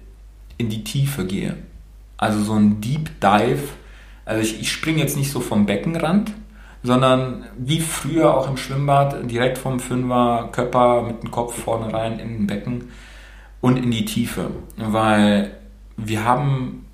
in 0.57 0.69
die 0.69 0.83
Tiefe 0.83 1.25
gehe. 1.25 1.57
Also 2.17 2.43
so 2.43 2.53
ein 2.53 2.81
Deep 2.81 3.19
Dive. 3.21 3.69
Also 4.25 4.41
ich, 4.41 4.59
ich 4.59 4.71
springe 4.71 4.99
jetzt 4.99 5.17
nicht 5.17 5.31
so 5.31 5.39
vom 5.39 5.65
Beckenrand, 5.65 6.33
sondern 6.83 7.45
wie 7.57 7.79
früher 7.79 8.35
auch 8.35 8.49
im 8.49 8.57
Schwimmbad, 8.57 9.29
direkt 9.29 9.57
vom 9.57 9.79
Fünfer, 9.79 10.49
Körper 10.51 11.03
mit 11.03 11.23
dem 11.23 11.31
Kopf 11.31 11.55
vorne 11.55 11.93
rein 11.93 12.19
in 12.19 12.29
den 12.29 12.47
Becken 12.47 12.89
und 13.61 13.77
in 13.77 13.91
die 13.91 14.05
Tiefe. 14.05 14.51
Weil 14.77 15.57
wir 15.97 16.23
haben 16.23 16.85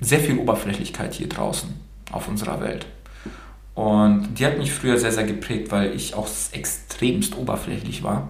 sehr 0.00 0.20
viel 0.20 0.38
Oberflächlichkeit 0.38 1.14
hier 1.14 1.28
draußen 1.28 1.70
auf 2.10 2.28
unserer 2.28 2.60
Welt. 2.60 2.86
Und 3.74 4.34
die 4.34 4.44
hat 4.44 4.58
mich 4.58 4.72
früher 4.72 4.98
sehr, 4.98 5.12
sehr 5.12 5.24
geprägt, 5.24 5.70
weil 5.70 5.94
ich 5.94 6.14
auch 6.14 6.28
extremst 6.52 7.36
oberflächlich 7.36 8.02
war 8.02 8.28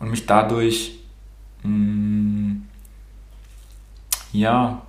und 0.00 0.10
mich 0.10 0.26
dadurch, 0.26 0.98
mh, 1.62 2.56
ja, 4.32 4.82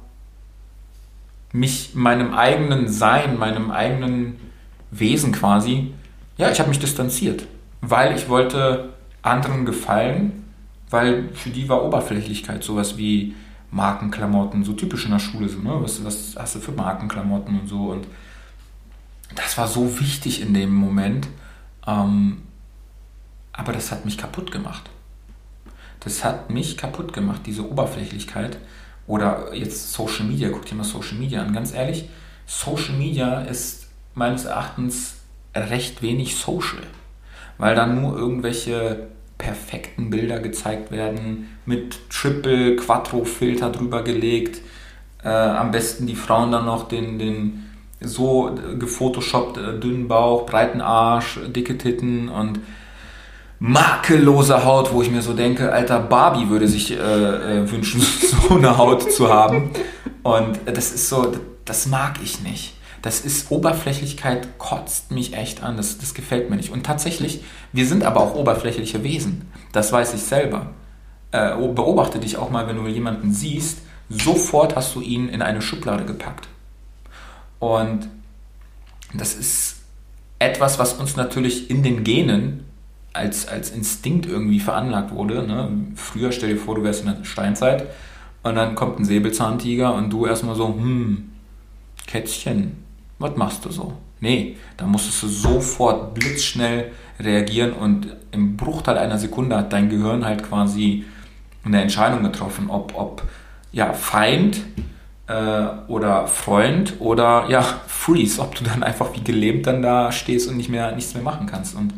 mich 1.52 1.94
meinem 1.94 2.34
eigenen 2.34 2.88
Sein, 2.88 3.38
meinem 3.38 3.72
eigenen 3.72 4.40
Wesen 4.92 5.32
quasi, 5.32 5.94
ja, 6.38 6.52
ich 6.52 6.60
habe 6.60 6.70
mich 6.70 6.80
distanziert, 6.80 7.46
weil 7.82 8.16
ich 8.16 8.28
wollte 8.28 8.94
anderen 9.22 9.66
gefallen, 9.66 10.44
weil 10.90 11.30
für 11.34 11.50
die 11.50 11.70
war 11.70 11.84
Oberflächlichkeit 11.84 12.64
sowas 12.64 12.98
wie 12.98 13.36
Markenklamotten, 13.72 14.64
so 14.64 14.74
typisch 14.74 15.06
in 15.06 15.12
der 15.12 15.20
Schule, 15.20 15.50
so, 15.50 15.60
ne? 15.60 15.78
was, 15.80 16.04
was 16.04 16.36
hast 16.38 16.56
du 16.56 16.60
für 16.60 16.72
Markenklamotten 16.72 17.60
und 17.60 17.68
so 17.68 17.92
und 17.92 18.08
das 19.36 19.58
war 19.58 19.68
so 19.68 20.00
wichtig 20.00 20.42
in 20.42 20.54
dem 20.54 20.74
Moment, 20.76 21.28
ähm, 21.88 22.44
aber 23.52 23.74
das 23.74 23.92
hat 23.92 24.06
mich 24.06 24.18
kaputt 24.18 24.52
gemacht. 24.52 24.90
Das 26.00 26.24
hat 26.24 26.50
mich 26.50 26.78
kaputt 26.78 27.14
gemacht, 27.14 27.42
diese 27.46 27.70
Oberflächlichkeit. 27.70 28.58
Oder 29.08 29.54
jetzt 29.54 29.94
Social 29.94 30.26
Media, 30.26 30.50
guck 30.50 30.66
dir 30.66 30.76
mal 30.76 30.84
Social 30.84 31.18
Media 31.18 31.42
an. 31.42 31.54
Ganz 31.54 31.74
ehrlich, 31.74 32.10
Social 32.46 32.96
Media 32.96 33.42
ist 33.42 33.88
meines 34.16 34.46
Erachtens 34.46 35.18
recht 35.56 36.02
wenig 36.02 36.36
social, 36.36 36.84
weil 37.58 37.76
dann 37.76 38.02
nur 38.02 38.18
irgendwelche 38.18 39.08
perfekten 39.38 40.10
Bilder 40.10 40.40
gezeigt 40.40 40.92
werden, 40.92 41.50
mit 41.66 42.10
Triple, 42.10 42.76
Quattro 42.76 43.26
Filter 43.26 43.72
drüber 43.72 44.04
gelegt. 44.04 44.62
Äh, 45.24 45.30
am 45.30 45.72
besten 45.72 46.08
die 46.08 46.16
Frauen 46.16 46.52
dann 46.52 46.66
noch 46.66 46.88
den, 46.88 47.20
den 47.20 47.66
so 48.00 48.56
gefotoshoppt, 48.78 49.58
äh, 49.58 49.80
dünnen 49.80 50.08
Bauch, 50.08 50.46
breiten 50.46 50.82
Arsch, 50.82 51.40
dicke 51.48 51.78
Titten 51.78 52.30
und 52.30 52.60
makellose 53.66 54.66
Haut, 54.66 54.92
wo 54.92 55.02
ich 55.02 55.10
mir 55.10 55.22
so 55.22 55.34
denke, 55.34 55.72
alter 55.72 55.98
Barbie 56.02 56.50
würde 56.50 56.68
sich 56.68 56.92
äh, 56.92 56.96
äh, 56.96 57.72
wünschen, 57.72 58.02
so 58.50 58.56
eine 58.56 58.78
Haut 58.78 59.10
zu 59.10 59.30
haben. 59.32 59.72
Und 60.22 60.60
das 60.66 60.92
ist 60.92 61.08
so, 61.08 61.34
das 61.64 61.86
mag 61.86 62.20
ich 62.22 62.42
nicht. 62.42 62.76
das 63.02 63.22
ist 63.22 63.52
Oberflächlichkeit, 63.52 64.58
kotzt 64.58 65.12
mich 65.12 65.34
echt 65.34 65.64
an. 65.64 65.78
Das, 65.78 65.98
das 65.98 66.14
gefällt 66.14 66.50
mir 66.50 66.58
nicht. 66.58 66.72
Und 66.74 66.86
tatsächlich, 66.86 67.42
wir 67.72 67.88
sind 67.88 68.04
aber 68.04 68.20
auch 68.20 68.36
oberflächliche 68.36 69.02
Wesen. 69.02 69.50
Das 69.72 69.94
weiß 69.94 70.14
ich 70.14 70.22
selber. 70.24 70.72
Äh, 71.32 71.56
beobachte 71.56 72.20
dich 72.20 72.36
auch 72.36 72.50
mal, 72.50 72.68
wenn 72.68 72.76
du 72.76 72.86
jemanden 72.88 73.32
siehst, 73.32 73.80
sofort 74.10 74.76
hast 74.76 74.94
du 74.94 75.00
ihn 75.00 75.30
in 75.30 75.42
eine 75.42 75.62
Schublade 75.62 76.04
gepackt. 76.04 76.50
Und 77.60 78.10
das 79.14 79.36
ist 79.36 79.78
etwas, 80.40 80.80
was 80.80 80.96
uns 80.96 81.16
natürlich 81.16 81.70
in 81.70 81.82
den 81.82 82.04
Genen 82.04 82.66
als, 83.14 83.48
als 83.48 83.70
Instinkt 83.70 84.26
irgendwie 84.26 84.60
veranlagt 84.60 85.12
wurde. 85.12 85.48
Ne? 85.48 85.70
Früher 85.96 86.32
stell 86.32 86.50
dir 86.50 86.58
vor, 86.60 86.76
du 86.76 86.84
wärst 86.84 87.06
in 87.06 87.14
der 87.16 87.24
Steinzeit 87.24 87.88
und 88.42 88.56
dann 88.56 88.76
kommt 88.76 89.00
ein 89.00 89.06
Säbelzahntiger 89.06 89.94
und 89.94 90.12
du 90.12 90.26
erstmal 90.26 90.56
so, 90.56 90.68
hm, 90.68 91.30
Kätzchen, 92.08 92.84
was 93.20 93.36
machst 93.38 93.64
du 93.66 93.72
so? 93.72 93.94
Nee, 94.20 94.58
da 94.78 94.86
musstest 94.86 95.24
du 95.24 95.28
sofort 95.28 96.14
blitzschnell 96.14 96.92
reagieren 97.20 97.74
und 97.74 98.08
im 98.32 98.58
Bruchteil 98.58 98.98
einer 98.98 99.18
Sekunde 99.18 99.58
hat 99.58 99.72
dein 99.72 99.90
Gehirn 99.90 100.26
halt 100.26 100.44
quasi 100.44 101.06
eine 101.64 101.82
Entscheidung 101.82 102.24
getroffen, 102.24 102.70
ob, 102.70 102.94
ob 102.96 103.24
ja, 103.72 103.94
Feind 103.94 104.62
äh, 105.28 105.66
oder 105.88 106.28
Freund 106.28 106.96
oder 107.00 107.46
ja, 107.50 107.62
Freeze, 107.88 108.42
ob 108.42 108.56
du 108.56 108.64
dann 108.64 108.84
einfach 108.84 109.16
wie 109.16 109.24
gelähmt 109.24 109.68
dann 109.68 109.82
da 109.82 110.12
stehst 110.12 110.50
und 110.50 110.58
nicht 110.58 110.70
mehr, 110.70 110.94
nichts 110.94 111.14
mehr 111.14 111.24
machen 111.24 111.48
kannst. 111.48 111.76
Und 111.76 111.94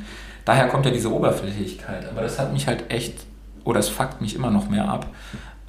daher 0.46 0.68
kommt 0.68 0.86
ja 0.86 0.92
diese 0.92 1.12
Oberflächlichkeit. 1.12 2.08
Aber 2.10 2.22
das 2.22 2.40
hat 2.40 2.54
mich 2.54 2.68
halt 2.68 2.90
echt, 2.90 3.26
oder 3.64 3.80
es 3.80 3.90
fuckt 3.90 4.22
mich 4.22 4.36
immer 4.36 4.52
noch 4.52 4.70
mehr 4.70 4.88
ab. 4.88 5.08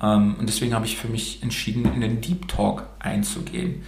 Ähm, 0.02 0.37
und 0.38 0.49
deswegen 0.49 0.75
habe 0.75 0.87
ich 0.87 0.97
für 0.97 1.09
mich 1.09 1.42
entschieden, 1.42 1.90
in 1.95 2.00
den 2.00 2.21
Deep 2.21 2.49
Talk 2.49 2.85
einzugehen. 2.99 3.83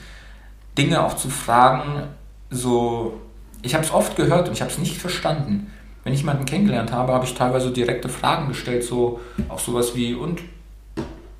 Dinge 0.76 1.04
auch 1.04 1.14
zu 1.14 1.28
fragen, 1.28 2.04
so, 2.50 3.20
ich 3.62 3.74
habe 3.74 3.84
es 3.84 3.92
oft 3.92 4.16
gehört 4.16 4.48
und 4.48 4.54
ich 4.54 4.62
habe 4.62 4.70
es 4.70 4.78
nicht 4.78 4.96
verstanden. 4.96 5.70
Wenn 6.04 6.14
ich 6.14 6.20
jemanden 6.20 6.46
kennengelernt 6.46 6.92
habe, 6.92 7.12
habe 7.12 7.24
ich 7.26 7.34
teilweise 7.34 7.70
direkte 7.70 8.08
Fragen 8.08 8.48
gestellt, 8.48 8.84
so 8.84 9.20
auch 9.48 9.58
sowas 9.58 9.94
wie, 9.94 10.14
und 10.14 10.40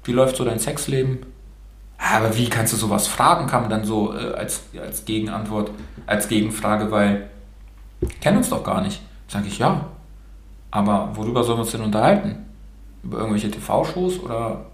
wie 0.05 0.13
läuft 0.13 0.37
so 0.37 0.45
dein 0.45 0.59
Sexleben? 0.59 1.21
Aber 1.97 2.37
wie 2.37 2.49
kannst 2.49 2.73
du 2.73 2.77
sowas 2.77 3.07
fragen, 3.07 3.47
kam 3.47 3.69
dann 3.69 3.85
so 3.85 4.15
äh, 4.15 4.35
als, 4.35 4.63
als 4.81 5.05
Gegenantwort, 5.05 5.71
als 6.07 6.29
Gegenfrage, 6.29 6.91
weil 6.91 7.31
kennen 8.21 8.39
uns 8.39 8.51
doch 8.51 8.63
gar 8.63 8.81
nicht. 8.83 9.01
Sage 9.29 9.47
ich 9.47 9.59
ja. 9.59 9.87
Aber 10.71 11.11
worüber 11.15 11.45
sollen 11.45 11.59
wir 11.59 11.63
uns 11.63 11.73
denn 11.73 11.83
unterhalten? 11.83 12.47
Über 13.03 13.19
irgendwelche 13.19 13.51
TV-Shows 13.51 14.21
oder 14.21 14.67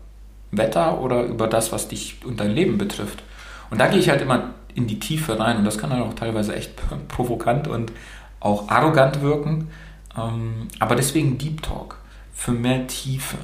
Wetter 0.50 1.00
oder 1.00 1.24
über 1.24 1.46
das, 1.46 1.72
was 1.72 1.88
dich 1.88 2.24
und 2.24 2.40
dein 2.40 2.52
Leben 2.52 2.78
betrifft? 2.78 3.22
Und 3.70 3.78
da 3.78 3.88
gehe 3.88 3.98
ich 3.98 4.08
halt 4.08 4.22
immer 4.22 4.54
in 4.74 4.86
die 4.86 4.98
Tiefe 4.98 5.38
rein 5.38 5.58
und 5.58 5.64
das 5.64 5.78
kann 5.78 5.90
dann 5.90 6.02
auch 6.02 6.14
teilweise 6.14 6.54
echt 6.54 6.72
provokant 7.08 7.68
und 7.68 7.92
auch 8.40 8.68
arrogant 8.68 9.20
wirken. 9.20 9.68
Ähm, 10.16 10.68
aber 10.78 10.96
deswegen 10.96 11.38
Deep 11.38 11.62
Talk 11.62 11.98
für 12.32 12.52
mehr 12.52 12.86
Tiefe, 12.86 13.38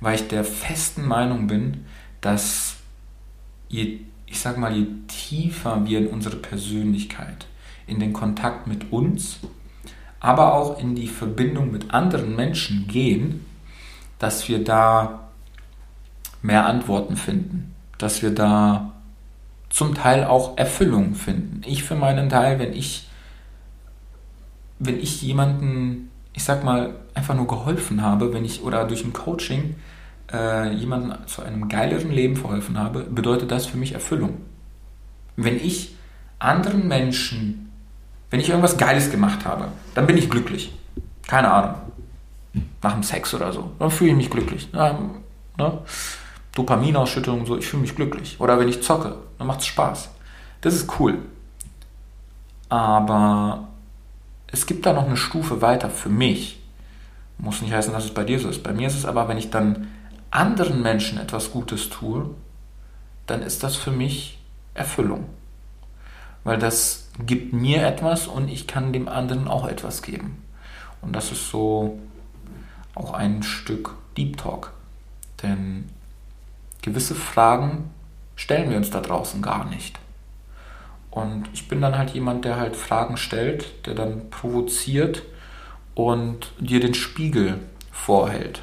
weil 0.00 0.14
ich 0.14 0.28
der 0.28 0.44
festen 0.44 1.06
Meinung 1.06 1.46
bin, 1.46 1.84
dass 2.20 2.76
je, 3.68 4.00
ich 4.26 4.40
sag 4.40 4.58
mal, 4.58 4.74
je 4.74 4.86
tiefer 5.08 5.84
wir 5.86 5.98
in 5.98 6.08
unsere 6.08 6.36
Persönlichkeit, 6.36 7.46
in 7.86 7.98
den 7.98 8.12
Kontakt 8.12 8.66
mit 8.66 8.92
uns, 8.92 9.40
aber 10.22 10.54
auch 10.54 10.78
in 10.78 10.94
die 10.94 11.08
Verbindung 11.08 11.72
mit 11.72 11.92
anderen 11.92 12.36
Menschen 12.36 12.86
gehen, 12.86 13.44
dass 14.20 14.48
wir 14.48 14.62
da 14.62 15.28
mehr 16.42 16.64
Antworten 16.64 17.16
finden, 17.16 17.74
dass 17.98 18.22
wir 18.22 18.32
da 18.32 18.92
zum 19.68 19.94
Teil 19.96 20.24
auch 20.24 20.56
Erfüllung 20.56 21.16
finden. 21.16 21.62
Ich 21.66 21.82
für 21.82 21.96
meinen 21.96 22.28
Teil, 22.28 22.60
wenn 22.60 22.72
ich, 22.72 23.08
wenn 24.78 25.00
ich 25.00 25.22
jemanden, 25.22 26.10
ich 26.32 26.44
sag 26.44 26.62
mal, 26.62 26.94
einfach 27.14 27.34
nur 27.34 27.48
geholfen 27.48 28.00
habe, 28.02 28.32
wenn 28.32 28.44
ich 28.44 28.62
oder 28.62 28.84
durch 28.84 29.04
ein 29.04 29.12
Coaching 29.12 29.74
äh, 30.32 30.72
jemandem 30.72 31.26
zu 31.26 31.42
einem 31.42 31.68
geileren 31.68 32.12
Leben 32.12 32.36
verholfen 32.36 32.78
habe, 32.78 33.00
bedeutet 33.00 33.50
das 33.50 33.66
für 33.66 33.76
mich 33.76 33.92
Erfüllung. 33.92 34.36
Wenn 35.34 35.56
ich 35.56 35.96
anderen 36.38 36.86
Menschen, 36.86 37.71
wenn 38.32 38.40
ich 38.40 38.48
irgendwas 38.48 38.78
Geiles 38.78 39.10
gemacht 39.10 39.44
habe, 39.44 39.68
dann 39.94 40.06
bin 40.06 40.16
ich 40.16 40.30
glücklich. 40.30 40.72
Keine 41.28 41.52
Ahnung. 41.52 41.74
Nach 42.80 42.94
dem 42.94 43.02
Sex 43.02 43.34
oder 43.34 43.52
so. 43.52 43.72
Dann 43.78 43.90
fühle 43.90 44.12
ich 44.12 44.16
mich 44.16 44.30
glücklich. 44.30 44.70
Ja, 44.72 44.98
ne? 45.58 45.78
Dopaminausschüttung 46.54 47.44
so, 47.44 47.58
ich 47.58 47.66
fühle 47.66 47.82
mich 47.82 47.94
glücklich. 47.94 48.40
Oder 48.40 48.58
wenn 48.58 48.68
ich 48.68 48.82
zocke, 48.82 49.16
dann 49.36 49.46
macht 49.46 49.60
es 49.60 49.66
Spaß. 49.66 50.08
Das 50.62 50.74
ist 50.74 50.98
cool. 50.98 51.18
Aber 52.70 53.68
es 54.46 54.64
gibt 54.64 54.86
da 54.86 54.94
noch 54.94 55.04
eine 55.04 55.18
Stufe 55.18 55.60
weiter 55.60 55.90
für 55.90 56.08
mich. 56.08 56.58
Muss 57.36 57.60
nicht 57.60 57.74
heißen, 57.74 57.92
dass 57.92 58.04
es 58.04 58.14
bei 58.14 58.24
dir 58.24 58.38
so 58.38 58.48
ist. 58.48 58.62
Bei 58.62 58.72
mir 58.72 58.86
ist 58.86 58.96
es 58.96 59.04
aber, 59.04 59.28
wenn 59.28 59.36
ich 59.36 59.50
dann 59.50 59.88
anderen 60.30 60.80
Menschen 60.80 61.18
etwas 61.18 61.50
Gutes 61.50 61.90
tue, 61.90 62.30
dann 63.26 63.42
ist 63.42 63.62
das 63.62 63.76
für 63.76 63.90
mich 63.90 64.38
Erfüllung. 64.72 65.26
Weil 66.44 66.58
das 66.58 67.01
gibt 67.18 67.52
mir 67.52 67.86
etwas 67.86 68.26
und 68.26 68.48
ich 68.48 68.66
kann 68.66 68.92
dem 68.92 69.08
anderen 69.08 69.48
auch 69.48 69.66
etwas 69.66 70.02
geben. 70.02 70.42
Und 71.00 71.14
das 71.14 71.32
ist 71.32 71.50
so 71.50 71.98
auch 72.94 73.12
ein 73.12 73.42
Stück 73.42 73.94
Deep 74.16 74.36
Talk. 74.36 74.72
Denn 75.42 75.88
gewisse 76.80 77.14
Fragen 77.14 77.90
stellen 78.36 78.70
wir 78.70 78.76
uns 78.76 78.90
da 78.90 79.00
draußen 79.00 79.42
gar 79.42 79.64
nicht. 79.66 79.98
Und 81.10 81.48
ich 81.52 81.68
bin 81.68 81.80
dann 81.82 81.98
halt 81.98 82.10
jemand, 82.10 82.44
der 82.44 82.56
halt 82.56 82.74
Fragen 82.74 83.16
stellt, 83.16 83.86
der 83.86 83.94
dann 83.94 84.30
provoziert 84.30 85.22
und 85.94 86.52
dir 86.58 86.80
den 86.80 86.94
Spiegel 86.94 87.58
vorhält. 87.90 88.62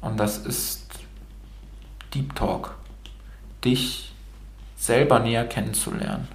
Und 0.00 0.18
das 0.18 0.38
ist 0.38 0.88
Deep 2.14 2.34
Talk. 2.34 2.74
Dich 3.64 4.12
selber 4.76 5.20
näher 5.20 5.46
kennenzulernen. 5.46 6.28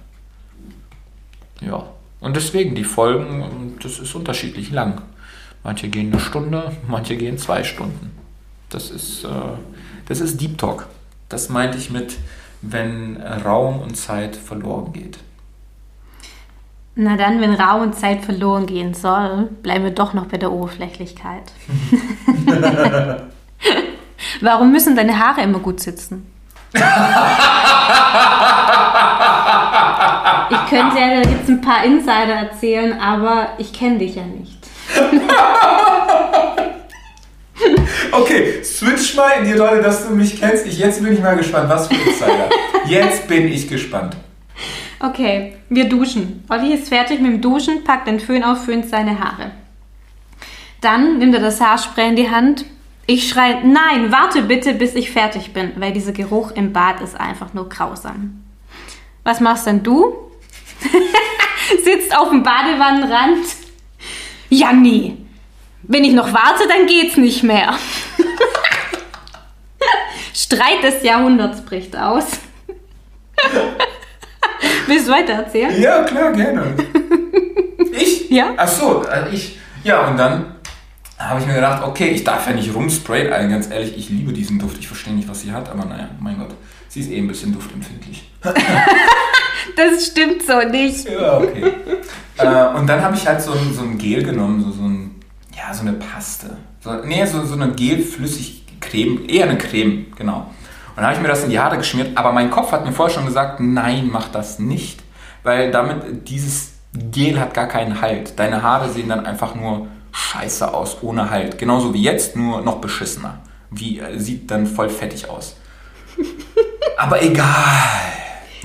Ja. 1.66 1.84
Und 2.20 2.36
deswegen 2.36 2.74
die 2.74 2.84
Folgen, 2.84 3.76
das 3.82 3.98
ist 3.98 4.14
unterschiedlich 4.14 4.70
lang. 4.70 5.02
Manche 5.62 5.88
gehen 5.88 6.12
eine 6.12 6.20
Stunde, 6.20 6.72
manche 6.86 7.16
gehen 7.16 7.38
zwei 7.38 7.64
Stunden. 7.64 8.12
Das 8.70 8.90
ist, 8.90 9.24
äh, 9.24 9.28
das 10.08 10.20
ist 10.20 10.40
Deep 10.40 10.58
Talk. 10.58 10.86
Das 11.28 11.48
meinte 11.48 11.78
ich 11.78 11.90
mit, 11.90 12.16
wenn 12.62 13.20
Raum 13.20 13.80
und 13.80 13.96
Zeit 13.96 14.36
verloren 14.36 14.92
geht. 14.92 15.18
Na 16.96 17.16
dann, 17.16 17.40
wenn 17.40 17.54
Raum 17.54 17.82
und 17.82 17.94
Zeit 17.96 18.24
verloren 18.24 18.66
gehen 18.66 18.94
soll, 18.94 19.48
bleiben 19.62 19.84
wir 19.84 19.90
doch 19.90 20.14
noch 20.14 20.26
bei 20.26 20.38
der 20.38 20.52
Oberflächlichkeit. 20.52 21.52
Warum 24.40 24.72
müssen 24.72 24.96
deine 24.96 25.18
Haare 25.18 25.42
immer 25.42 25.58
gut 25.58 25.80
sitzen? 25.80 26.26
ich 30.64 30.70
könnte 30.70 30.98
ja 30.98 31.18
jetzt 31.18 31.48
ein 31.48 31.60
paar 31.60 31.84
Insider 31.84 32.34
erzählen, 32.34 32.98
aber 32.98 33.50
ich 33.58 33.72
kenne 33.72 33.98
dich 33.98 34.16
ja 34.16 34.24
nicht. 34.24 34.58
okay, 38.12 38.62
switch 38.62 39.14
mal 39.14 39.30
in 39.40 39.44
die 39.44 39.58
Rolle, 39.58 39.82
dass 39.82 40.06
du 40.06 40.14
mich 40.14 40.40
kennst. 40.40 40.66
Ich, 40.66 40.78
jetzt 40.78 41.02
bin 41.02 41.14
ich 41.14 41.20
mal 41.20 41.36
gespannt, 41.36 41.68
was 41.68 41.88
für 41.88 41.94
Insider. 41.94 42.48
Jetzt 42.86 43.28
bin 43.28 43.48
ich 43.48 43.68
gespannt. 43.68 44.16
Okay, 45.00 45.56
wir 45.68 45.88
duschen. 45.88 46.44
Olli 46.48 46.74
ist 46.74 46.88
fertig 46.88 47.20
mit 47.20 47.32
dem 47.32 47.40
Duschen, 47.40 47.84
packt 47.84 48.06
den 48.06 48.20
Föhn 48.20 48.44
auf, 48.44 48.64
föhnt 48.64 48.88
seine 48.88 49.18
Haare. 49.20 49.50
Dann 50.80 51.18
nimmt 51.18 51.34
er 51.34 51.40
das 51.40 51.60
Haarspray 51.60 52.10
in 52.10 52.16
die 52.16 52.30
Hand, 52.30 52.64
ich 53.06 53.28
schreie, 53.28 53.66
nein, 53.66 54.10
warte 54.10 54.42
bitte, 54.42 54.72
bis 54.72 54.94
ich 54.94 55.10
fertig 55.10 55.52
bin, 55.52 55.72
weil 55.76 55.92
dieser 55.92 56.12
Geruch 56.12 56.52
im 56.52 56.72
Bad 56.72 57.02
ist 57.02 57.20
einfach 57.20 57.52
nur 57.52 57.68
grausam. 57.68 58.42
Was 59.24 59.40
machst 59.40 59.66
denn 59.66 59.82
du? 59.82 60.14
Sitzt 61.84 62.16
auf 62.16 62.30
dem 62.30 62.42
Badewannenrand? 62.42 63.46
Ja, 64.48 64.72
nee. 64.72 65.16
Wenn 65.82 66.04
ich 66.04 66.12
noch 66.12 66.32
warte, 66.32 66.66
dann 66.68 66.86
geht's 66.86 67.16
nicht 67.16 67.42
mehr. 67.42 67.74
Streit 70.34 70.82
des 70.82 71.02
Jahrhunderts 71.02 71.62
bricht 71.62 71.96
aus. 71.96 72.24
Willst 74.86 75.08
du 75.08 75.12
weiter 75.12 75.34
erzählen? 75.34 75.80
Ja, 75.80 76.02
klar, 76.04 76.32
gerne. 76.32 76.74
Ich? 77.92 78.30
Ja. 78.30 78.54
Ach 78.56 78.68
so, 78.68 79.04
äh, 79.04 79.32
ich. 79.32 79.58
Ja, 79.84 80.08
und 80.08 80.16
dann 80.16 80.56
habe 81.18 81.40
ich 81.40 81.46
mir 81.46 81.54
gedacht, 81.54 81.84
okay, 81.84 82.08
ich 82.08 82.24
darf 82.24 82.46
ja 82.46 82.54
nicht 82.54 82.74
rumsprayen. 82.74 83.32
Also 83.32 83.48
ganz 83.48 83.70
ehrlich, 83.70 83.96
ich 83.96 84.08
liebe 84.08 84.32
diesen 84.32 84.58
Duft. 84.58 84.78
Ich 84.78 84.88
verstehe 84.88 85.14
nicht, 85.14 85.28
was 85.28 85.42
sie 85.42 85.52
hat, 85.52 85.70
aber 85.70 85.84
naja, 85.84 86.08
mein 86.20 86.38
Gott. 86.38 86.54
Sie 86.88 87.00
ist 87.00 87.10
eh 87.10 87.18
ein 87.18 87.28
bisschen 87.28 87.52
duftempfindlich. 87.52 88.30
das 89.76 90.06
stimmt 90.06 90.42
so 90.42 90.60
nicht. 90.68 91.08
Ja, 91.08 91.38
okay. 91.38 91.72
äh, 92.38 92.78
und 92.78 92.86
dann 92.86 93.02
habe 93.02 93.16
ich 93.16 93.26
halt 93.26 93.40
so 93.40 93.52
ein, 93.52 93.74
so 93.74 93.82
ein 93.82 93.98
Gel 93.98 94.22
genommen, 94.22 94.62
so, 94.62 94.70
so, 94.70 94.82
ein, 94.82 95.20
ja, 95.56 95.72
so 95.72 95.82
eine 95.82 95.94
Paste. 95.94 96.56
So, 96.80 96.92
nee, 97.04 97.24
so, 97.24 97.44
so 97.44 97.54
eine 97.54 97.72
gelflüssig 97.72 98.64
Creme, 98.80 99.28
eher 99.28 99.48
eine 99.48 99.58
Creme, 99.58 100.06
genau. 100.16 100.50
Und 100.96 100.98
dann 100.98 101.06
habe 101.06 101.14
ich 101.16 101.22
mir 101.22 101.28
das 101.28 101.42
in 101.42 101.50
die 101.50 101.58
Haare 101.58 101.76
geschmiert, 101.76 102.16
aber 102.16 102.32
mein 102.32 102.50
Kopf 102.50 102.70
hat 102.70 102.84
mir 102.84 102.92
vorher 102.92 103.14
schon 103.14 103.26
gesagt, 103.26 103.58
nein, 103.60 104.08
mach 104.12 104.28
das 104.28 104.58
nicht. 104.58 105.02
Weil 105.42 105.70
damit, 105.70 106.28
dieses 106.28 106.74
Gel 106.92 107.40
hat 107.40 107.54
gar 107.54 107.66
keinen 107.66 108.00
Halt. 108.00 108.38
Deine 108.38 108.62
Haare 108.62 108.88
sehen 108.90 109.08
dann 109.08 109.26
einfach 109.26 109.54
nur 109.54 109.88
scheiße 110.12 110.72
aus, 110.72 110.98
ohne 111.02 111.30
Halt. 111.30 111.58
Genauso 111.58 111.92
wie 111.92 112.02
jetzt, 112.02 112.36
nur 112.36 112.60
noch 112.60 112.76
beschissener. 112.76 113.40
Wie, 113.70 113.98
äh, 113.98 114.18
sieht 114.18 114.50
dann 114.50 114.66
voll 114.66 114.88
fettig 114.88 115.28
aus. 115.28 115.56
Aber 116.96 117.20
egal. 117.22 117.44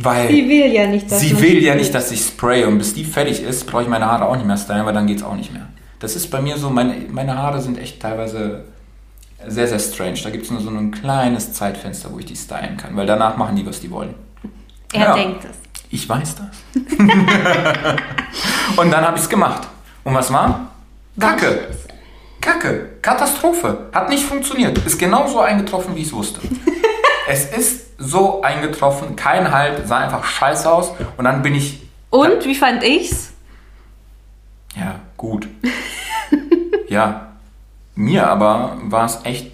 Weil 0.02 0.30
Sie 0.30 0.48
will 0.48 0.72
ja 0.72 0.88
nicht, 0.88 1.12
dass 1.12 1.20
sie 1.20 1.42
will 1.42 1.62
ja 1.64 1.76
nicht, 1.76 1.94
dass 1.94 2.12
ich 2.12 2.22
spraye. 2.22 2.66
Und 2.68 2.78
bis 2.78 2.94
die 2.94 3.04
fertig 3.04 3.42
ist, 3.44 3.66
brauche 3.68 3.84
ich 3.84 3.90
meine 3.90 4.06
Haare 4.06 4.26
auch 4.28 4.36
nicht 4.36 4.46
mehr 4.46 4.58
stylen, 4.58 4.86
weil 4.86 4.94
dann 4.94 5.08
geht's 5.08 5.24
auch 5.24 5.36
nicht 5.36 5.52
mehr. 5.52 5.68
Das 6.00 6.16
ist 6.16 6.30
bei 6.32 6.42
mir 6.42 6.58
so, 6.58 6.70
meine, 6.70 6.96
meine 7.10 7.38
Haare 7.38 7.62
sind 7.62 7.78
echt 7.78 8.02
teilweise 8.02 8.64
sehr, 9.48 9.68
sehr 9.68 9.80
strange. 9.80 10.20
Da 10.24 10.30
gibt 10.30 10.46
es 10.46 10.52
nur 10.52 10.62
so 10.62 10.70
ein 10.70 10.92
kleines 10.92 11.54
Zeitfenster, 11.54 12.12
wo 12.14 12.20
ich 12.20 12.26
die 12.26 12.36
stylen 12.36 12.78
kann, 12.78 12.96
weil 12.96 13.06
danach 13.08 13.36
machen 13.38 13.56
die, 13.56 13.66
was 13.66 13.80
die 13.82 13.92
wollen. 13.92 14.14
Er 14.94 15.02
Ja. 15.02 15.14
denkt 15.16 15.44
es. 15.44 15.58
Ich 15.92 16.08
weiß 16.08 16.36
das. 16.36 16.48
Und 18.78 18.92
dann 18.92 19.04
habe 19.06 19.18
ich 19.18 19.24
es 19.24 19.30
gemacht. 19.30 19.68
Und 20.04 20.14
was 20.14 20.32
war? 20.32 20.70
Kacke. 21.20 21.68
Kacke. 22.40 22.90
Katastrophe. 23.02 23.88
Hat 23.92 24.10
nicht 24.10 24.24
funktioniert. 24.24 24.78
Ist 24.86 25.00
genauso 25.00 25.40
eingetroffen, 25.40 25.96
wie 25.96 26.02
ich 26.02 26.08
es 26.08 26.14
wusste. 26.14 26.40
Es 27.30 27.46
ist 27.46 27.92
so 28.00 28.42
eingetroffen, 28.42 29.16
kein 29.16 29.52
Halt, 29.52 29.88
sah 29.88 30.00
einfach 30.00 30.24
scheiße 30.24 30.70
aus. 30.72 30.92
Und 31.16 31.26
dann 31.26 31.44
bin 31.44 31.54
ich, 31.54 31.88
Und 32.10 32.44
wie 32.44 32.56
fand 32.56 32.84
ich's? 32.84 33.34
ja, 34.76 34.96
gut. 35.16 35.48
ja. 36.90 37.28
Mir 37.94 38.28
aber 38.28 38.78
war 38.86 39.06
es 39.06 39.20
echt 39.26 39.54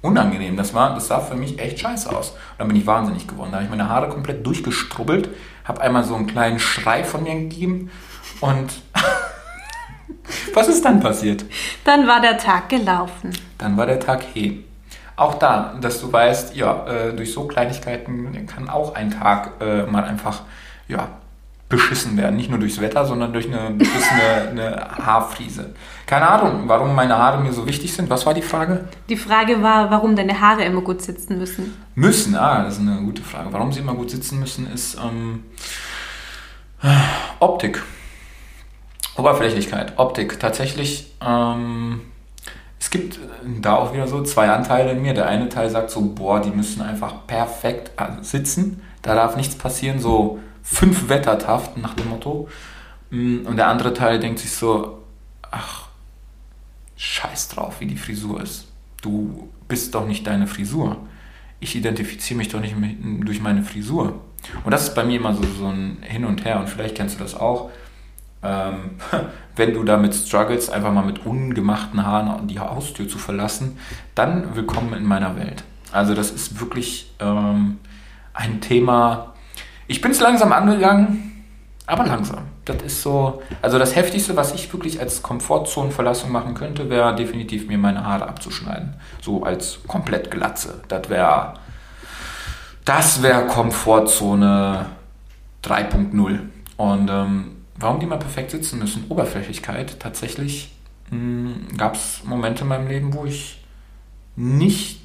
unangenehm. 0.00 0.56
Das, 0.56 0.74
war, 0.74 0.94
das 0.94 1.06
sah 1.06 1.20
für 1.20 1.36
mich 1.36 1.60
echt 1.60 1.78
scheiße 1.78 2.10
aus. 2.10 2.30
Und 2.30 2.38
dann 2.58 2.68
bin 2.68 2.76
ich 2.76 2.86
wahnsinnig 2.86 3.28
geworden. 3.28 3.50
Da 3.52 3.58
habe 3.58 3.64
ich 3.64 3.70
meine 3.70 3.88
Haare 3.88 4.08
komplett 4.08 4.44
durchgestrubbelt, 4.44 5.28
habe 5.64 5.80
einmal 5.80 6.02
so 6.02 6.16
einen 6.16 6.26
kleinen 6.26 6.58
Schrei 6.58 7.04
von 7.04 7.22
mir 7.22 7.34
gegeben 7.34 7.90
und 8.40 8.82
was 10.54 10.66
ist 10.66 10.84
dann 10.84 10.98
passiert? 10.98 11.44
Dann 11.84 12.08
war 12.08 12.20
der 12.20 12.36
Tag 12.38 12.68
gelaufen. 12.68 13.30
Dann 13.58 13.76
war 13.76 13.86
der 13.86 14.00
Tag 14.00 14.22
he. 14.34 14.64
Auch 15.16 15.34
da, 15.34 15.74
dass 15.80 16.00
du 16.00 16.12
weißt, 16.12 16.56
ja, 16.56 16.86
äh, 16.86 17.12
durch 17.14 17.32
so 17.32 17.46
Kleinigkeiten 17.46 18.46
kann 18.46 18.68
auch 18.68 18.94
ein 18.94 19.10
Tag 19.10 19.52
äh, 19.60 19.84
mal 19.84 20.04
einfach, 20.04 20.42
ja, 20.88 21.08
beschissen 21.72 22.16
werden. 22.18 22.36
Nicht 22.36 22.50
nur 22.50 22.58
durchs 22.58 22.80
Wetter, 22.80 23.04
sondern 23.06 23.32
durch 23.32 23.46
eine 23.46 23.70
beschissene 23.70 24.88
Haarfriese. 25.06 25.74
Keine 26.06 26.28
Ahnung, 26.28 26.64
warum 26.66 26.94
meine 26.94 27.16
Haare 27.16 27.42
mir 27.42 27.52
so 27.52 27.66
wichtig 27.66 27.92
sind. 27.92 28.10
Was 28.10 28.26
war 28.26 28.34
die 28.34 28.42
Frage? 28.42 28.84
Die 29.08 29.16
Frage 29.16 29.62
war, 29.62 29.90
warum 29.90 30.14
deine 30.14 30.38
Haare 30.38 30.64
immer 30.64 30.82
gut 30.82 31.00
sitzen 31.00 31.38
müssen. 31.38 31.74
Müssen, 31.94 32.36
ah, 32.36 32.64
das 32.64 32.74
ist 32.74 32.80
eine 32.80 33.00
gute 33.00 33.22
Frage. 33.22 33.48
Warum 33.52 33.72
sie 33.72 33.80
immer 33.80 33.94
gut 33.94 34.10
sitzen 34.10 34.38
müssen, 34.38 34.70
ist 34.70 34.98
ähm, 35.02 35.44
Optik. 37.40 37.82
Oberflächlichkeit, 39.16 39.94
Optik. 39.96 40.38
Tatsächlich, 40.38 41.14
ähm, 41.26 42.02
gibt 42.92 43.18
da 43.60 43.76
auch 43.76 43.92
wieder 43.92 44.06
so 44.06 44.22
zwei 44.22 44.50
Anteile 44.50 44.92
in 44.92 45.02
mir. 45.02 45.14
Der 45.14 45.26
eine 45.26 45.48
Teil 45.48 45.68
sagt 45.70 45.90
so, 45.90 46.02
boah, 46.02 46.40
die 46.40 46.50
müssen 46.50 46.82
einfach 46.82 47.26
perfekt 47.26 47.90
äh, 47.96 48.22
sitzen. 48.22 48.82
Da 49.00 49.16
darf 49.16 49.34
nichts 49.36 49.56
passieren, 49.56 49.98
so 49.98 50.38
fünf 50.62 51.08
Wettertaft 51.08 51.76
nach 51.78 51.94
dem 51.94 52.10
Motto. 52.10 52.48
Mm, 53.10 53.46
Und 53.46 53.56
der 53.56 53.66
andere 53.66 53.94
Teil 53.94 54.20
denkt 54.20 54.38
sich 54.38 54.52
so, 54.52 54.98
ach, 55.50 55.88
scheiß 56.96 57.48
drauf, 57.48 57.80
wie 57.80 57.86
die 57.86 57.96
Frisur 57.96 58.40
ist. 58.42 58.68
Du 59.00 59.48
bist 59.66 59.94
doch 59.94 60.06
nicht 60.06 60.26
deine 60.26 60.46
Frisur. 60.46 60.98
Ich 61.58 61.74
identifiziere 61.74 62.38
mich 62.38 62.48
doch 62.48 62.60
nicht 62.60 62.76
durch 63.20 63.40
meine 63.40 63.62
Frisur. 63.62 64.20
Und 64.64 64.70
das 64.70 64.88
ist 64.88 64.94
bei 64.94 65.04
mir 65.04 65.16
immer 65.16 65.34
so, 65.34 65.42
so 65.58 65.66
ein 65.66 65.98
Hin 66.02 66.24
und 66.24 66.44
Her. 66.44 66.60
Und 66.60 66.68
vielleicht 66.68 66.96
kennst 66.96 67.18
du 67.18 67.22
das 67.22 67.34
auch. 67.34 67.70
Ähm, 68.42 68.92
wenn 69.56 69.74
du 69.74 69.84
damit 69.84 70.14
struggles, 70.14 70.70
einfach 70.70 70.92
mal 70.92 71.04
mit 71.04 71.24
ungemachten 71.26 72.04
Haaren 72.04 72.48
die 72.48 72.58
Haustür 72.58 73.08
zu 73.08 73.18
verlassen, 73.18 73.78
dann 74.14 74.56
willkommen 74.56 74.94
in 74.94 75.04
meiner 75.04 75.36
Welt. 75.36 75.64
Also 75.92 76.14
das 76.14 76.30
ist 76.30 76.58
wirklich 76.60 77.12
ähm, 77.20 77.78
ein 78.34 78.60
Thema. 78.60 79.34
Ich 79.86 80.00
bin 80.00 80.10
es 80.10 80.20
langsam 80.20 80.52
angegangen, 80.52 81.44
aber 81.86 82.06
langsam. 82.06 82.44
Das 82.64 82.80
ist 82.82 83.02
so, 83.02 83.42
also 83.60 83.78
das 83.78 83.96
Heftigste, 83.96 84.36
was 84.36 84.54
ich 84.54 84.72
wirklich 84.72 85.00
als 85.00 85.22
Komfortzonenverlassung 85.22 86.30
machen 86.30 86.54
könnte, 86.54 86.88
wäre 86.88 87.14
definitiv 87.14 87.66
mir 87.66 87.76
meine 87.76 88.04
Haare 88.04 88.28
abzuschneiden. 88.28 88.94
So 89.20 89.42
als 89.42 89.80
komplett 89.88 90.30
Glatze. 90.30 90.80
Das 90.88 91.08
wäre, 91.08 91.54
das 92.84 93.22
wäre 93.22 93.46
Komfortzone 93.46 94.86
3.0. 95.64 96.38
Und 96.76 97.10
ähm, 97.10 97.51
warum 97.82 98.00
die 98.00 98.06
mal 98.06 98.18
perfekt 98.18 98.52
sitzen 98.52 98.78
müssen? 98.78 99.04
Oberflächlichkeit. 99.08 100.00
Tatsächlich 100.00 100.72
gab 101.76 101.94
es 101.94 102.22
Momente 102.24 102.62
in 102.62 102.68
meinem 102.68 102.88
Leben, 102.88 103.12
wo 103.12 103.24
ich 103.24 103.62
nicht 104.34 105.00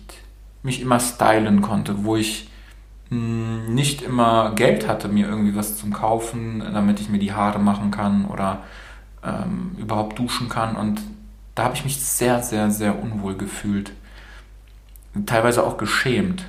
mich 0.64 0.82
immer 0.82 1.00
stylen 1.00 1.62
konnte, 1.62 2.06
wo 2.06 2.16
ich 2.16 2.50
mh, 3.10 3.70
nicht 3.70 4.02
immer 4.02 4.54
Geld 4.56 4.88
hatte, 4.88 5.08
mir 5.08 5.28
irgendwie 5.28 5.56
was 5.56 5.78
zum 5.78 5.94
Kaufen, 5.94 6.60
damit 6.60 7.00
ich 7.00 7.10
mir 7.10 7.20
die 7.20 7.34
Haare 7.34 7.60
machen 7.60 7.92
kann 7.92 8.26
oder 8.26 8.64
ähm, 9.24 9.76
überhaupt 9.78 10.18
duschen 10.20 10.50
kann. 10.50 10.76
Und 10.76 11.02
da 11.56 11.64
habe 11.64 11.76
ich 11.76 11.84
mich 11.84 12.00
sehr, 12.00 12.42
sehr, 12.42 12.72
sehr 12.72 13.02
unwohl 13.02 13.36
gefühlt. 13.36 13.92
Teilweise 15.26 15.64
auch 15.66 15.78
geschämt. 15.78 16.46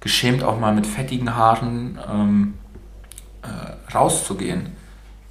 Geschämt 0.00 0.44
auch 0.44 0.60
mal 0.60 0.74
mit 0.74 0.86
fettigen 0.86 1.34
Haaren 1.34 1.98
ähm, 2.10 2.54
äh, 3.44 3.92
rauszugehen. 3.92 4.72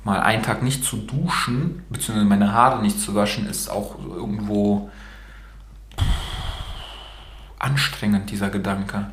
Mal 0.03 0.19
einen 0.19 0.43
Tag 0.43 0.63
nicht 0.63 0.83
zu 0.83 0.97
duschen, 0.97 1.83
beziehungsweise 1.89 2.27
meine 2.27 2.53
Haare 2.53 2.81
nicht 2.81 2.99
zu 2.99 3.15
waschen, 3.15 3.45
ist 3.47 3.69
auch 3.69 3.97
irgendwo 3.97 4.89
anstrengend, 7.57 8.29
dieser 8.29 8.49
Gedanke. 8.49 9.07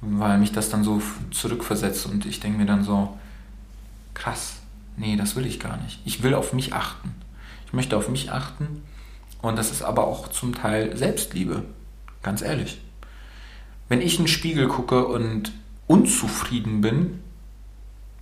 Weil 0.00 0.38
mich 0.38 0.52
das 0.52 0.68
dann 0.68 0.84
so 0.84 1.00
zurückversetzt 1.30 2.06
und 2.06 2.26
ich 2.26 2.40
denke 2.40 2.58
mir 2.58 2.66
dann 2.66 2.84
so, 2.84 3.16
krass, 4.14 4.56
nee, 4.96 5.16
das 5.16 5.36
will 5.36 5.46
ich 5.46 5.60
gar 5.60 5.76
nicht. 5.78 6.00
Ich 6.04 6.22
will 6.22 6.34
auf 6.34 6.52
mich 6.52 6.74
achten. 6.74 7.14
Ich 7.66 7.72
möchte 7.72 7.96
auf 7.96 8.08
mich 8.08 8.32
achten 8.32 8.82
und 9.42 9.56
das 9.56 9.70
ist 9.70 9.82
aber 9.82 10.06
auch 10.06 10.28
zum 10.28 10.54
Teil 10.54 10.96
Selbstliebe. 10.96 11.64
Ganz 12.22 12.42
ehrlich. 12.42 12.80
Wenn 13.88 14.00
ich 14.00 14.18
in 14.18 14.24
den 14.24 14.28
Spiegel 14.28 14.66
gucke 14.66 15.06
und 15.06 15.52
unzufrieden 15.86 16.80
bin, 16.80 17.22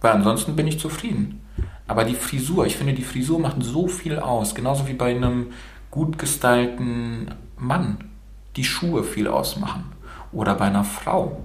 weil 0.04 0.12
ansonsten 0.12 0.54
bin 0.54 0.66
ich 0.66 0.78
zufrieden. 0.78 1.40
Aber 1.86 2.04
die 2.04 2.14
Frisur, 2.14 2.66
ich 2.66 2.76
finde, 2.76 2.92
die 2.92 3.02
Frisur 3.02 3.38
macht 3.38 3.56
so 3.60 3.88
viel 3.88 4.18
aus. 4.18 4.54
Genauso 4.54 4.86
wie 4.86 4.92
bei 4.92 5.14
einem 5.14 5.46
gut 5.90 6.18
gestylten 6.18 7.34
Mann 7.56 7.96
die 8.54 8.64
Schuhe 8.64 9.02
viel 9.02 9.28
ausmachen. 9.28 9.92
Oder 10.30 10.56
bei 10.56 10.66
einer 10.66 10.84
Frau. 10.84 11.40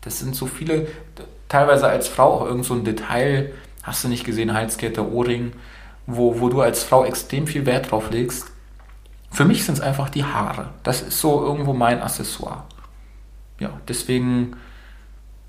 Das 0.00 0.18
sind 0.18 0.34
so 0.34 0.46
viele, 0.46 0.88
teilweise 1.48 1.86
als 1.86 2.08
Frau 2.08 2.40
auch 2.40 2.46
irgend 2.46 2.64
so 2.64 2.74
ein 2.74 2.82
Detail, 2.82 3.52
hast 3.84 4.02
du 4.02 4.08
nicht 4.08 4.24
gesehen, 4.24 4.52
Halskette, 4.52 5.08
Ohrring, 5.08 5.52
wo, 6.06 6.40
wo 6.40 6.48
du 6.48 6.62
als 6.62 6.82
Frau 6.82 7.04
extrem 7.04 7.46
viel 7.46 7.66
Wert 7.66 7.92
drauf 7.92 8.10
legst. 8.10 8.46
Für 9.30 9.44
mich 9.44 9.64
sind 9.64 9.74
es 9.74 9.80
einfach 9.80 10.08
die 10.10 10.24
Haare. 10.24 10.70
Das 10.82 11.02
ist 11.02 11.20
so 11.20 11.40
irgendwo 11.40 11.72
mein 11.72 12.02
Accessoire. 12.02 12.64
Ja, 13.60 13.70
deswegen 13.86 14.56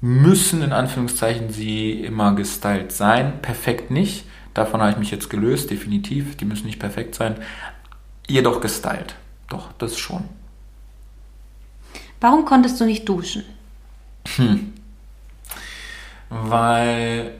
müssen 0.01 0.63
in 0.63 0.73
Anführungszeichen 0.73 1.51
sie 1.51 1.91
immer 2.03 2.33
gestylt 2.35 2.91
sein. 2.91 3.41
Perfekt 3.41 3.91
nicht. 3.91 4.25
Davon 4.53 4.81
habe 4.81 4.91
ich 4.91 4.97
mich 4.97 5.11
jetzt 5.11 5.29
gelöst, 5.29 5.69
definitiv. 5.69 6.35
Die 6.37 6.45
müssen 6.45 6.65
nicht 6.65 6.79
perfekt 6.79 7.15
sein. 7.15 7.35
Jedoch 8.27 8.59
gestylt. 8.61 9.15
Doch, 9.47 9.71
das 9.77 9.97
schon. 9.97 10.23
Warum 12.19 12.45
konntest 12.45 12.79
du 12.79 12.85
nicht 12.85 13.07
duschen? 13.07 13.43
Weil, 16.29 17.31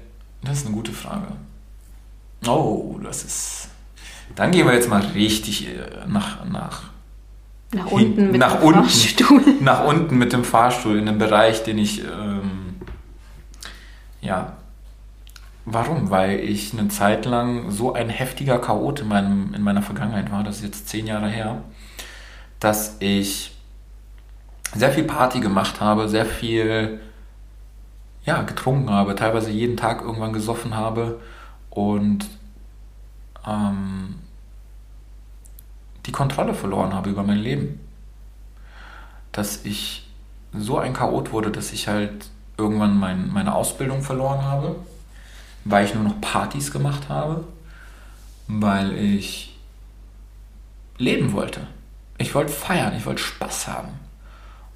das 0.43 0.60
ist 0.60 0.65
eine 0.65 0.76
gute 0.76 0.91
Frage. 0.91 1.28
Oh, 2.47 3.00
das 3.04 3.24
ist. 3.24 3.69
Dann 4.36 4.52
gehen 4.52 4.65
wir 4.65 4.74
jetzt 4.74 4.89
mal 4.89 5.02
richtig 5.02 5.67
äh, 5.67 6.08
nach, 6.08 6.45
nach, 6.45 6.84
Nach 7.74 7.86
unten 7.91 8.32
mit 8.32 8.39
nach 8.39 8.56
dem 8.56 8.63
unten. 8.67 8.84
Fahrstuhl. 8.84 9.41
nach 9.62 9.86
unten 9.86 10.17
mit 10.17 10.34
dem 10.34 10.43
Fahrstuhl 10.43 10.97
in 10.97 11.08
einem 11.08 11.19
Bereich, 11.19 11.63
den 11.63 11.78
ich. 11.78 12.02
Ähm, 12.04 12.41
ja. 14.22 14.54
Warum? 15.66 16.10
Weil 16.10 16.40
ich 16.40 16.74
eine 16.74 16.88
Zeit 16.88 17.26
lang 17.26 17.70
so 17.70 17.94
ein 17.94 18.10
heftiger 18.10 18.58
Chaot 18.60 19.02
in, 19.02 19.08
meinem, 19.08 19.54
in 19.54 19.62
meiner 19.62 19.82
Vergangenheit 19.84 20.32
war, 20.32 20.44
das 20.44 20.58
ist 20.58 20.64
jetzt 20.64 20.90
zehn 20.90 21.06
Jahre 21.06 21.30
her, 21.30 21.62
dass 22.60 22.98
ich 23.00 23.56
sehr 24.74 24.92
viel 24.92 25.04
Party 25.04 25.40
gemacht 25.40 25.82
habe, 25.82 26.10
sehr 26.10 26.26
viel 26.26 27.00
ja, 28.24 28.42
getrunken 28.42 28.90
habe, 28.90 29.16
teilweise 29.16 29.52
jeden 29.52 29.78
Tag 29.78 30.02
irgendwann 30.02 30.34
gesoffen 30.34 30.76
habe 30.76 31.20
und 31.70 32.28
ähm, 33.46 34.16
die 36.06 36.12
Kontrolle 36.12 36.54
verloren 36.54 36.94
habe 36.94 37.10
über 37.10 37.24
mein 37.24 37.40
Leben. 37.40 37.80
Dass 39.32 39.66
ich 39.66 40.08
so 40.54 40.78
ein 40.78 40.94
Chaot 40.94 41.32
wurde, 41.32 41.52
dass 41.52 41.72
ich 41.72 41.88
halt 41.88 42.31
irgendwann 42.62 42.97
mein, 42.97 43.32
meine 43.32 43.54
Ausbildung 43.56 44.02
verloren 44.02 44.43
habe, 44.43 44.76
weil 45.65 45.86
ich 45.86 45.93
nur 45.93 46.04
noch 46.04 46.21
Partys 46.21 46.71
gemacht 46.71 47.10
habe, 47.10 47.43
weil 48.47 48.93
ich 48.97 49.58
leben 50.97 51.34
wollte. 51.34 51.67
Ich 52.17 52.36
wollte 52.36 52.52
feiern, 52.52 52.95
ich 52.95 53.06
wollte 53.06 53.21
Spaß 53.21 53.67
haben. 53.67 53.89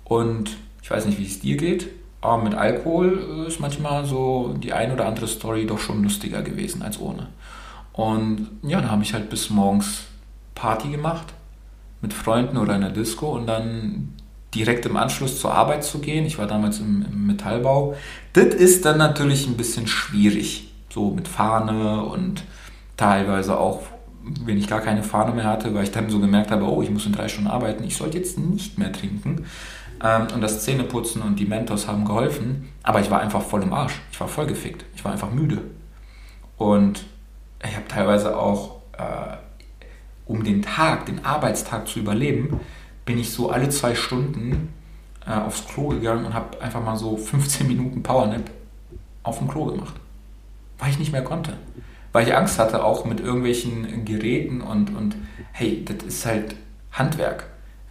Und 0.03 0.57
ich 0.81 0.89
weiß 0.89 1.05
nicht, 1.05 1.19
wie 1.19 1.25
es 1.25 1.39
dir 1.39 1.57
geht, 1.57 1.87
aber 2.21 2.43
mit 2.43 2.55
Alkohol 2.55 3.45
ist 3.47 3.59
manchmal 3.59 4.05
so 4.05 4.55
die 4.57 4.73
ein 4.73 4.91
oder 4.91 5.05
andere 5.05 5.27
Story 5.27 5.67
doch 5.67 5.79
schon 5.79 6.03
lustiger 6.03 6.41
gewesen 6.41 6.81
als 6.81 6.99
ohne. 6.99 7.27
Und 7.93 8.49
ja, 8.63 8.81
da 8.81 8.89
habe 8.89 9.03
ich 9.03 9.13
halt 9.13 9.29
bis 9.29 9.49
morgens 9.49 10.05
Party 10.55 10.89
gemacht 10.89 11.33
mit 12.01 12.13
Freunden 12.13 12.57
oder 12.57 12.75
in 12.75 12.81
der 12.81 12.89
Disco 12.91 13.35
und 13.35 13.47
dann 13.47 14.14
direkt 14.55 14.85
im 14.85 14.97
Anschluss 14.97 15.39
zur 15.39 15.53
Arbeit 15.53 15.83
zu 15.83 15.99
gehen. 15.99 16.25
Ich 16.25 16.37
war 16.37 16.47
damals 16.47 16.79
im, 16.79 17.05
im 17.11 17.27
Metallbau. 17.27 17.95
Das 18.33 18.47
ist 18.47 18.85
dann 18.85 18.97
natürlich 18.97 19.47
ein 19.47 19.57
bisschen 19.57 19.87
schwierig. 19.87 20.71
So 20.89 21.11
mit 21.11 21.27
Fahne 21.27 22.03
und 22.03 22.43
teilweise 22.95 23.59
auch, 23.59 23.81
wenn 24.45 24.57
ich 24.57 24.67
gar 24.67 24.79
keine 24.79 25.03
Fahne 25.03 25.33
mehr 25.33 25.43
hatte, 25.43 25.73
weil 25.73 25.83
ich 25.83 25.91
dann 25.91 26.09
so 26.09 26.19
gemerkt 26.19 26.51
habe, 26.51 26.63
oh, 26.63 26.81
ich 26.81 26.89
muss 26.89 27.05
in 27.05 27.11
drei 27.11 27.27
Stunden 27.27 27.49
arbeiten, 27.49 27.83
ich 27.83 27.97
sollte 27.97 28.17
jetzt 28.17 28.39
nicht 28.39 28.77
mehr 28.77 28.91
trinken. 28.93 29.45
Ähm, 30.03 30.27
und 30.33 30.41
das 30.41 30.63
Zähneputzen 30.63 31.21
und 31.21 31.37
die 31.37 31.45
Mentos 31.45 31.87
haben 31.87 32.05
geholfen, 32.05 32.69
aber 32.83 33.01
ich 33.01 33.11
war 33.11 33.19
einfach 33.21 33.41
voll 33.41 33.63
im 33.63 33.73
Arsch. 33.73 33.99
Ich 34.11 34.19
war 34.19 34.27
voll 34.27 34.47
gefickt. 34.47 34.85
Ich 34.95 35.03
war 35.03 35.11
einfach 35.11 35.31
müde. 35.31 35.61
Und 36.57 37.05
ich 37.63 37.75
habe 37.75 37.87
teilweise 37.87 38.37
auch, 38.37 38.81
äh, 38.97 39.37
um 40.25 40.43
den 40.43 40.61
Tag, 40.61 41.05
den 41.05 41.23
Arbeitstag 41.25 41.87
zu 41.87 41.99
überleben, 41.99 42.59
bin 43.05 43.17
ich 43.19 43.31
so 43.31 43.49
alle 43.49 43.69
zwei 43.69 43.95
Stunden 43.95 44.73
äh, 45.25 45.31
aufs 45.31 45.67
Klo 45.67 45.89
gegangen 45.89 46.25
und 46.25 46.33
habe 46.33 46.59
einfach 46.61 46.83
mal 46.83 46.97
so 46.97 47.17
15 47.17 47.67
Minuten 47.67 48.03
Powernap 48.03 48.49
auf 49.23 49.37
dem 49.39 49.47
Klo 49.47 49.65
gemacht. 49.65 49.95
Weil 50.77 50.89
ich 50.89 50.99
nicht 50.99 51.11
mehr 51.11 51.23
konnte. 51.23 51.53
Weil 52.11 52.27
ich 52.27 52.35
Angst 52.35 52.59
hatte, 52.59 52.83
auch 52.83 53.05
mit 53.05 53.19
irgendwelchen 53.19 54.05
Geräten 54.05 54.61
und, 54.61 54.95
und 54.95 55.15
hey, 55.51 55.85
das 55.85 56.05
ist 56.05 56.25
halt 56.25 56.55
Handwerk. 56.91 57.47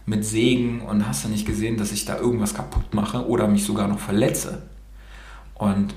Mit 0.07 0.23
Sägen 0.23 0.81
und 0.81 1.07
hast 1.07 1.25
du 1.25 1.29
nicht 1.29 1.47
gesehen, 1.47 1.77
dass 1.77 1.91
ich 1.91 2.05
da 2.05 2.17
irgendwas 2.17 2.53
kaputt 2.53 2.93
mache 2.93 3.27
oder 3.27 3.47
mich 3.47 3.65
sogar 3.65 3.87
noch 3.87 3.97
verletze. 3.97 4.61
Und 5.55 5.95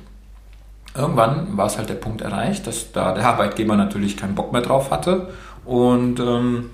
irgendwann 0.94 1.56
war 1.56 1.66
es 1.66 1.76
halt 1.76 1.90
der 1.90 1.94
Punkt 1.94 2.22
erreicht, 2.22 2.66
dass 2.66 2.92
da 2.92 3.12
der 3.12 3.26
Arbeitgeber 3.26 3.76
natürlich 3.76 4.16
keinen 4.16 4.34
Bock 4.34 4.52
mehr 4.52 4.62
drauf 4.62 4.90
hatte 4.90 5.30
und 5.64 6.20
ähm, 6.20 6.70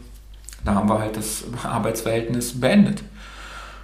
da 0.64 0.74
haben 0.74 0.88
wir 0.88 0.98
halt 0.98 1.16
das 1.16 1.44
Arbeitsverhältnis 1.62 2.60
beendet. 2.60 3.02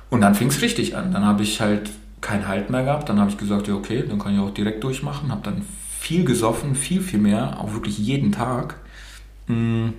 Und 0.08 0.22
dann 0.22 0.34
fing 0.34 0.48
es 0.48 0.60
richtig 0.62 0.96
an. 0.96 1.12
Dann 1.12 1.24
habe 1.24 1.42
ich 1.42 1.60
halt 1.60 1.90
keinen 2.20 2.48
Halt 2.48 2.70
mehr 2.70 2.84
gehabt. 2.84 3.08
Dann 3.08 3.20
habe 3.20 3.30
ich 3.30 3.38
gesagt, 3.38 3.68
ja 3.68 3.74
okay, 3.74 4.04
dann 4.06 4.18
kann 4.18 4.34
ich 4.34 4.40
auch 4.40 4.50
direkt 4.50 4.82
durchmachen. 4.82 5.30
Habe 5.30 5.42
dann 5.42 5.62
viel 5.98 6.24
gesoffen, 6.24 6.74
viel, 6.74 7.00
viel 7.00 7.20
mehr, 7.20 7.60
auch 7.60 7.72
wirklich 7.72 7.98
jeden 7.98 8.32
Tag. 8.32 8.76
Hm. 9.46 9.94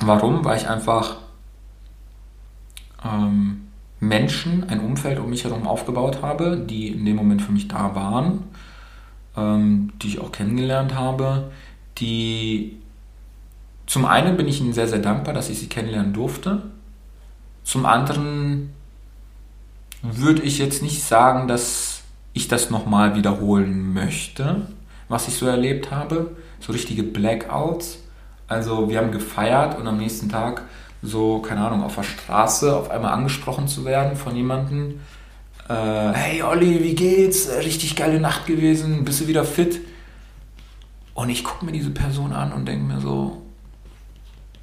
Warum? 0.00 0.44
Weil 0.44 0.58
ich 0.58 0.68
einfach 0.68 1.16
ähm, 3.04 3.62
Menschen, 4.00 4.68
ein 4.68 4.80
Umfeld 4.80 5.18
um 5.18 5.30
mich 5.30 5.44
herum 5.44 5.66
aufgebaut 5.66 6.22
habe, 6.22 6.58
die 6.58 6.88
in 6.88 7.04
dem 7.04 7.16
Moment 7.16 7.42
für 7.42 7.52
mich 7.52 7.68
da 7.68 7.94
waren, 7.94 8.44
ähm, 9.36 9.92
die 10.02 10.08
ich 10.08 10.20
auch 10.20 10.32
kennengelernt 10.32 10.94
habe, 10.94 11.50
die 11.98 12.76
zum 13.86 14.04
einen 14.04 14.36
bin 14.36 14.48
ich 14.48 14.60
Ihnen 14.60 14.72
sehr, 14.72 14.88
sehr 14.88 14.98
dankbar, 14.98 15.32
dass 15.32 15.48
ich 15.48 15.58
Sie 15.58 15.68
kennenlernen 15.68 16.12
durfte. 16.12 16.62
Zum 17.62 17.86
anderen 17.86 18.70
würde 20.02 20.42
ich 20.42 20.58
jetzt 20.58 20.82
nicht 20.82 21.02
sagen, 21.02 21.48
dass 21.48 22.02
ich 22.32 22.48
das 22.48 22.70
nochmal 22.70 23.16
wiederholen 23.16 23.92
möchte, 23.94 24.66
was 25.08 25.28
ich 25.28 25.36
so 25.36 25.46
erlebt 25.46 25.90
habe. 25.90 26.36
So 26.60 26.72
richtige 26.72 27.02
Blackouts. 27.02 27.98
Also 28.48 28.88
wir 28.88 28.98
haben 28.98 29.12
gefeiert 29.12 29.78
und 29.78 29.86
am 29.86 29.98
nächsten 29.98 30.28
Tag 30.28 30.62
so, 31.02 31.40
keine 31.40 31.60
Ahnung, 31.66 31.82
auf 31.82 31.94
der 31.94 32.02
Straße 32.02 32.74
auf 32.74 32.90
einmal 32.90 33.12
angesprochen 33.12 33.68
zu 33.68 33.84
werden 33.84 34.16
von 34.16 34.34
jemandem. 34.34 35.00
Äh, 35.68 36.12
hey 36.12 36.42
Olli, 36.42 36.82
wie 36.82 36.94
geht's? 36.94 37.48
Richtig 37.48 37.96
geile 37.96 38.20
Nacht 38.20 38.46
gewesen, 38.46 39.04
bist 39.04 39.20
du 39.20 39.26
wieder 39.26 39.44
fit? 39.44 39.80
Und 41.14 41.30
ich 41.30 41.44
gucke 41.44 41.64
mir 41.64 41.72
diese 41.72 41.90
Person 41.90 42.32
an 42.32 42.52
und 42.52 42.66
denke 42.66 42.84
mir 42.84 43.00
so, 43.00 43.42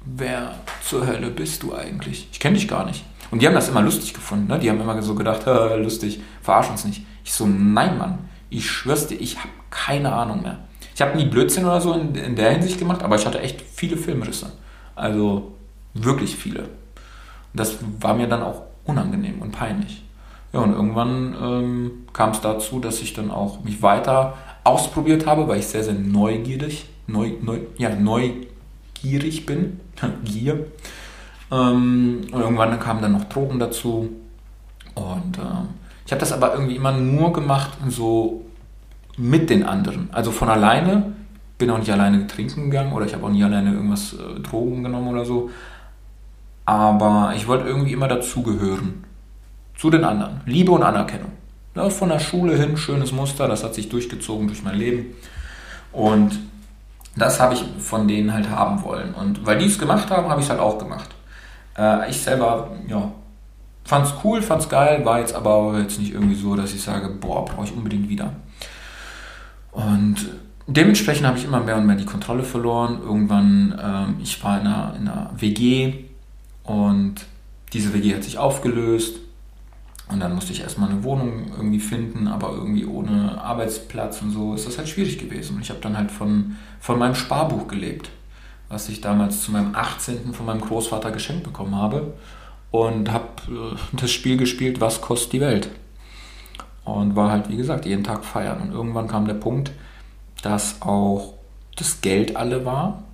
wer 0.04 0.54
zur 0.82 1.06
Hölle 1.06 1.30
bist 1.30 1.62
du 1.62 1.74
eigentlich? 1.74 2.28
Ich 2.32 2.40
kenne 2.40 2.56
dich 2.56 2.68
gar 2.68 2.84
nicht. 2.84 3.04
Und 3.30 3.42
die 3.42 3.46
haben 3.46 3.54
das 3.54 3.68
immer 3.68 3.82
lustig 3.82 4.14
gefunden. 4.14 4.48
Ne? 4.48 4.58
Die 4.58 4.70
haben 4.70 4.80
immer 4.80 5.00
so 5.02 5.14
gedacht, 5.14 5.46
lustig, 5.46 6.20
verarsch 6.42 6.70
uns 6.70 6.84
nicht. 6.84 7.04
Ich 7.24 7.32
so, 7.32 7.46
nein, 7.46 7.98
Mann, 7.98 8.18
ich 8.50 8.70
schwör's 8.70 9.06
dir, 9.06 9.20
ich 9.20 9.38
habe 9.38 9.48
keine 9.70 10.12
Ahnung 10.12 10.42
mehr. 10.42 10.58
Ich 10.94 11.02
habe 11.02 11.16
nie 11.16 11.24
Blödsinn 11.24 11.64
oder 11.64 11.80
so 11.80 11.92
in, 11.94 12.14
in, 12.14 12.36
der 12.36 12.52
Hinsicht 12.52 12.78
gemacht, 12.78 13.02
aber 13.02 13.16
ich 13.16 13.26
hatte 13.26 13.40
echt 13.40 13.60
viele 13.60 13.96
Filmrisse. 13.96 14.52
Also 14.94 15.54
wirklich 15.94 16.36
viele. 16.36 16.60
Und 16.60 16.68
das 17.52 17.78
war 18.00 18.14
mir 18.14 18.28
dann 18.28 18.42
auch 18.42 18.62
unangenehm 18.84 19.42
und 19.42 19.50
peinlich. 19.50 20.04
Ja, 20.52 20.60
und 20.60 20.72
irgendwann 20.72 21.34
ähm, 21.42 21.90
kam 22.12 22.30
es 22.30 22.40
dazu, 22.40 22.78
dass 22.78 23.00
ich 23.00 23.12
dann 23.12 23.32
auch 23.32 23.64
mich 23.64 23.82
weiter 23.82 24.34
ausprobiert 24.62 25.26
habe, 25.26 25.48
weil 25.48 25.58
ich 25.58 25.66
sehr, 25.66 25.82
sehr 25.82 25.94
neugierig, 25.94 26.86
neu, 27.08 27.32
neu, 27.42 27.58
ja, 27.76 27.90
neugierig 29.04 29.46
bin 29.46 29.80
Gier. 30.24 30.66
Ähm, 31.50 32.22
irgendwann 32.32 32.78
kamen 32.80 33.02
dann 33.02 33.12
noch 33.12 33.24
Drogen 33.24 33.58
dazu. 33.58 34.10
Und 34.94 35.38
äh, 35.38 35.66
ich 36.06 36.12
habe 36.12 36.20
das 36.20 36.32
aber 36.32 36.54
irgendwie 36.54 36.76
immer 36.76 36.92
nur 36.92 37.32
gemacht, 37.32 37.72
so 37.88 38.44
mit 39.16 39.50
den 39.50 39.64
anderen. 39.64 40.08
Also 40.12 40.30
von 40.30 40.48
alleine. 40.48 41.12
Bin 41.56 41.70
auch 41.70 41.78
nicht 41.78 41.92
alleine 41.92 42.26
trinken 42.26 42.64
gegangen 42.64 42.92
oder 42.92 43.06
ich 43.06 43.14
habe 43.14 43.26
auch 43.26 43.30
nie 43.30 43.44
alleine 43.44 43.72
irgendwas 43.72 44.14
äh, 44.14 44.40
Drogen 44.40 44.82
genommen 44.82 45.08
oder 45.08 45.24
so. 45.24 45.50
Aber 46.64 47.32
ich 47.36 47.46
wollte 47.46 47.68
irgendwie 47.68 47.92
immer 47.92 48.08
dazugehören. 48.08 49.04
Zu 49.76 49.90
den 49.90 50.02
anderen. 50.02 50.40
Liebe 50.46 50.72
und 50.72 50.82
Anerkennung. 50.82 51.30
Ja, 51.76 51.90
von 51.90 52.08
der 52.08 52.20
Schule 52.20 52.56
hin, 52.56 52.76
schönes 52.76 53.12
Muster, 53.12 53.48
das 53.48 53.64
hat 53.64 53.74
sich 53.74 53.88
durchgezogen 53.88 54.46
durch 54.46 54.62
mein 54.62 54.76
Leben. 54.76 55.14
Und 55.92 56.38
das 57.16 57.40
habe 57.40 57.54
ich 57.54 57.64
von 57.78 58.08
denen 58.08 58.32
halt 58.32 58.48
haben 58.50 58.82
wollen. 58.82 59.14
Und 59.14 59.46
weil 59.46 59.58
die 59.58 59.66
es 59.66 59.78
gemacht 59.78 60.10
haben, 60.10 60.28
habe 60.28 60.40
ich 60.40 60.46
es 60.46 60.50
halt 60.50 60.60
auch 60.60 60.78
gemacht. 60.78 61.10
Äh, 61.76 62.10
ich 62.10 62.20
selber, 62.20 62.70
ja, 62.88 63.12
fand 63.84 64.06
es 64.06 64.14
cool, 64.24 64.42
fand 64.42 64.62
es 64.62 64.68
geil, 64.68 65.04
war 65.04 65.20
jetzt 65.20 65.34
aber 65.34 65.78
jetzt 65.78 65.98
nicht 65.98 66.12
irgendwie 66.12 66.34
so, 66.34 66.56
dass 66.56 66.74
ich 66.74 66.82
sage, 66.82 67.08
boah, 67.08 67.44
brauche 67.44 67.64
ich 67.64 67.72
unbedingt 67.72 68.08
wieder. 68.08 68.32
Und 69.72 70.16
dementsprechend 70.66 71.26
habe 71.26 71.38
ich 71.38 71.44
immer 71.44 71.60
mehr 71.60 71.76
und 71.76 71.86
mehr 71.86 71.96
die 71.96 72.04
Kontrolle 72.04 72.42
verloren. 72.42 73.00
Irgendwann, 73.02 73.78
ähm, 73.82 74.16
ich 74.22 74.42
war 74.42 74.60
in 74.60 74.66
einer, 74.66 74.94
in 74.98 75.08
einer 75.08 75.30
WG 75.36 75.94
und 76.64 77.16
diese 77.72 77.92
WG 77.92 78.14
hat 78.14 78.24
sich 78.24 78.38
aufgelöst. 78.38 79.16
Und 80.08 80.20
dann 80.20 80.34
musste 80.34 80.52
ich 80.52 80.60
erstmal 80.60 80.90
eine 80.90 81.02
Wohnung 81.02 81.50
irgendwie 81.56 81.80
finden, 81.80 82.28
aber 82.28 82.50
irgendwie 82.50 82.84
ohne 82.84 83.40
Arbeitsplatz 83.40 84.20
und 84.20 84.32
so 84.32 84.54
ist 84.54 84.66
das 84.66 84.76
halt 84.76 84.88
schwierig 84.88 85.18
gewesen. 85.18 85.56
Und 85.56 85.62
ich 85.62 85.70
habe 85.70 85.80
dann 85.80 85.96
halt 85.96 86.10
von, 86.10 86.56
von 86.78 86.98
meinem 86.98 87.14
Sparbuch 87.14 87.68
gelebt, 87.68 88.10
was 88.68 88.88
ich 88.88 89.00
damals 89.00 89.42
zu 89.42 89.50
meinem 89.50 89.74
18. 89.74 90.34
von 90.34 90.44
meinem 90.44 90.60
Großvater 90.60 91.10
geschenkt 91.10 91.44
bekommen 91.44 91.74
habe. 91.74 92.14
Und 92.70 93.12
habe 93.12 93.28
äh, 93.48 93.76
das 93.92 94.10
Spiel 94.10 94.36
gespielt, 94.36 94.80
was 94.80 95.00
kostet 95.00 95.32
die 95.32 95.40
Welt. 95.40 95.70
Und 96.84 97.16
war 97.16 97.30
halt, 97.30 97.48
wie 97.48 97.56
gesagt, 97.56 97.86
jeden 97.86 98.04
Tag 98.04 98.24
feiern. 98.24 98.60
Und 98.60 98.72
irgendwann 98.72 99.08
kam 99.08 99.26
der 99.26 99.34
Punkt, 99.34 99.72
dass 100.42 100.82
auch 100.82 101.34
das 101.76 102.02
Geld 102.02 102.36
alle 102.36 102.66
war. 102.66 103.04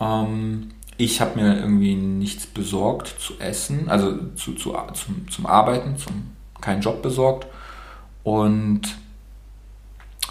Ähm, 0.00 0.70
ich 0.98 1.20
habe 1.20 1.40
mir 1.40 1.56
irgendwie 1.56 1.94
nichts 1.94 2.46
besorgt 2.46 3.08
zu 3.18 3.38
essen, 3.38 3.88
also 3.88 4.16
zu, 4.34 4.54
zu, 4.54 4.74
zum, 4.94 5.30
zum 5.30 5.46
Arbeiten, 5.46 5.96
zum, 5.96 6.32
keinen 6.60 6.80
Job 6.80 7.02
besorgt 7.02 7.46
und 8.24 8.82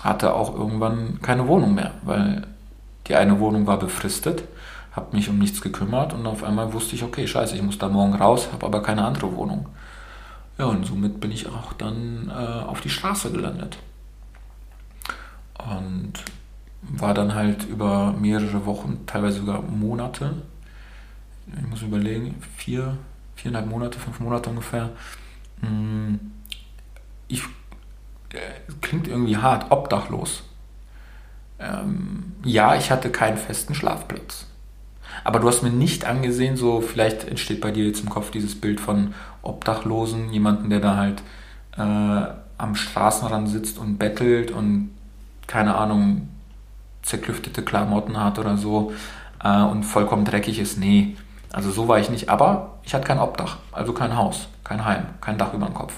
hatte 0.01 0.34
auch 0.34 0.54
irgendwann 0.54 1.19
keine 1.21 1.47
Wohnung 1.47 1.75
mehr, 1.75 1.93
weil 2.04 2.47
die 3.08 3.15
eine 3.15 3.39
Wohnung 3.39 3.67
war 3.67 3.78
befristet, 3.78 4.43
habe 4.91 5.15
mich 5.15 5.30
um 5.30 5.38
nichts 5.38 5.62
gekümmert 5.62 6.13
und 6.13 6.25
auf 6.25 6.43
einmal 6.43 6.73
wusste 6.73 6.95
ich, 6.95 7.04
okay, 7.04 7.28
scheiße, 7.28 7.56
ich 7.56 7.62
muss 7.62 7.78
da 7.78 7.89
morgen 7.89 8.15
raus, 8.15 8.49
habe 8.51 8.65
aber 8.65 8.82
keine 8.82 9.06
andere 9.06 9.36
Wohnung. 9.36 9.67
Ja, 10.58 10.65
und 10.65 10.86
somit 10.86 11.19
bin 11.19 11.32
ich 11.32 11.47
auch 11.47 11.73
dann 11.73 12.30
äh, 12.30 12.63
auf 12.63 12.82
die 12.82 12.89
Straße 12.89 13.32
gelandet. 13.32 13.78
Und 15.60 16.13
war 16.82 17.13
dann 17.13 17.34
halt 17.34 17.65
über 17.65 18.13
mehrere 18.13 18.65
Wochen, 18.65 19.06
teilweise 19.06 19.39
sogar 19.39 19.62
Monate 19.62 20.34
ich 21.47 21.67
muss 21.67 21.81
überlegen, 21.81 22.36
vier, 22.58 22.97
viereinhalb 23.36 23.67
Monate, 23.67 23.99
fünf 23.99 24.19
Monate 24.19 24.49
ungefähr. 24.49 24.89
Mm, 25.62 26.15
ich, 27.27 27.43
äh, 28.34 28.71
klingt 28.81 29.08
irgendwie 29.08 29.38
hart, 29.38 29.71
obdachlos. 29.71 30.43
Ähm, 31.60 32.34
ja, 32.43 32.75
ich 32.75 32.91
hatte 32.91 33.10
keinen 33.10 33.38
festen 33.38 33.75
Schlafplatz. 33.75 34.47
Aber 35.23 35.39
du 35.39 35.47
hast 35.47 35.63
mir 35.63 35.69
nicht 35.69 36.05
angesehen, 36.05 36.58
so 36.58 36.81
vielleicht 36.81 37.25
entsteht 37.25 37.62
bei 37.62 37.71
dir 37.71 37.86
jetzt 37.86 38.01
im 38.01 38.10
Kopf 38.10 38.31
dieses 38.31 38.60
Bild 38.60 38.79
von 38.79 39.13
Obdachlosen, 39.41 40.31
jemanden, 40.31 40.69
der 40.69 40.79
da 40.79 40.97
halt 40.97 41.21
äh, 41.77 42.34
am 42.58 42.75
Straßenrand 42.75 43.47
sitzt 43.49 43.77
und 43.77 43.97
bettelt 43.97 44.51
und 44.51 44.91
keine 45.47 45.75
Ahnung, 45.75 46.29
zerklüftete 47.01 47.62
Klamotten 47.62 48.19
hat 48.19 48.39
oder 48.39 48.58
so 48.58 48.93
äh, 49.43 49.62
und 49.62 49.84
vollkommen 49.84 50.25
dreckig 50.25 50.60
ist. 50.60 50.79
Nee, 50.79 51.15
also 51.55 51.71
so 51.71 51.87
war 51.87 51.99
ich 51.99 52.09
nicht. 52.09 52.29
Aber 52.29 52.79
ich 52.83 52.93
hatte 52.93 53.07
kein 53.07 53.17
Obdach, 53.17 53.57
also 53.71 53.93
kein 53.93 54.17
Haus, 54.17 54.49
kein 54.65 54.83
Heim, 54.83 55.05
kein 55.21 55.37
Dach 55.37 55.53
über 55.53 55.67
dem 55.67 55.73
Kopf. 55.73 55.93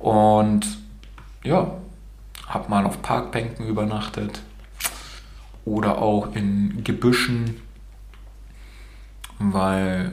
Und 0.00 0.66
ja, 1.44 1.70
habe 2.48 2.68
mal 2.68 2.84
auf 2.84 3.00
Parkbänken 3.00 3.68
übernachtet 3.68 4.42
oder 5.64 5.98
auch 5.98 6.34
in 6.34 6.82
Gebüschen, 6.82 7.60
weil 9.38 10.10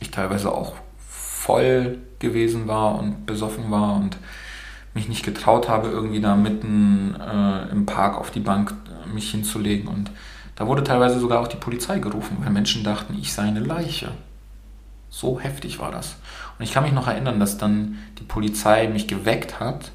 ich 0.00 0.10
teilweise 0.10 0.50
auch 0.50 0.74
voll 1.08 1.98
gewesen 2.18 2.66
war 2.66 2.98
und 2.98 3.26
besoffen 3.26 3.70
war 3.70 3.94
und 3.94 4.16
mich 4.92 5.08
nicht 5.08 5.24
getraut 5.24 5.68
habe, 5.68 5.86
irgendwie 5.86 6.20
da 6.20 6.34
mitten 6.34 7.14
äh, 7.14 7.68
im 7.70 7.86
Park 7.86 8.16
auf 8.16 8.32
die 8.32 8.40
Bank 8.40 8.74
äh, 9.04 9.08
mich 9.08 9.30
hinzulegen. 9.30 9.86
Und 9.86 10.10
da 10.56 10.66
wurde 10.66 10.82
teilweise 10.82 11.20
sogar 11.20 11.40
auch 11.40 11.48
die 11.48 11.56
Polizei 11.56 11.98
gerufen, 11.98 12.38
weil 12.40 12.50
Menschen 12.50 12.82
dachten, 12.82 13.16
ich 13.20 13.32
sei 13.32 13.42
eine 13.42 13.60
Leiche. 13.60 14.10
So 15.10 15.38
heftig 15.38 15.78
war 15.78 15.92
das. 15.92 16.16
Und 16.58 16.64
ich 16.64 16.72
kann 16.72 16.82
mich 16.82 16.92
noch 16.92 17.06
erinnern, 17.06 17.38
dass 17.38 17.58
dann 17.58 17.98
die 18.18 18.24
Polizei 18.24 18.88
mich 18.88 19.06
geweckt 19.06 19.60
hat, 19.60 19.92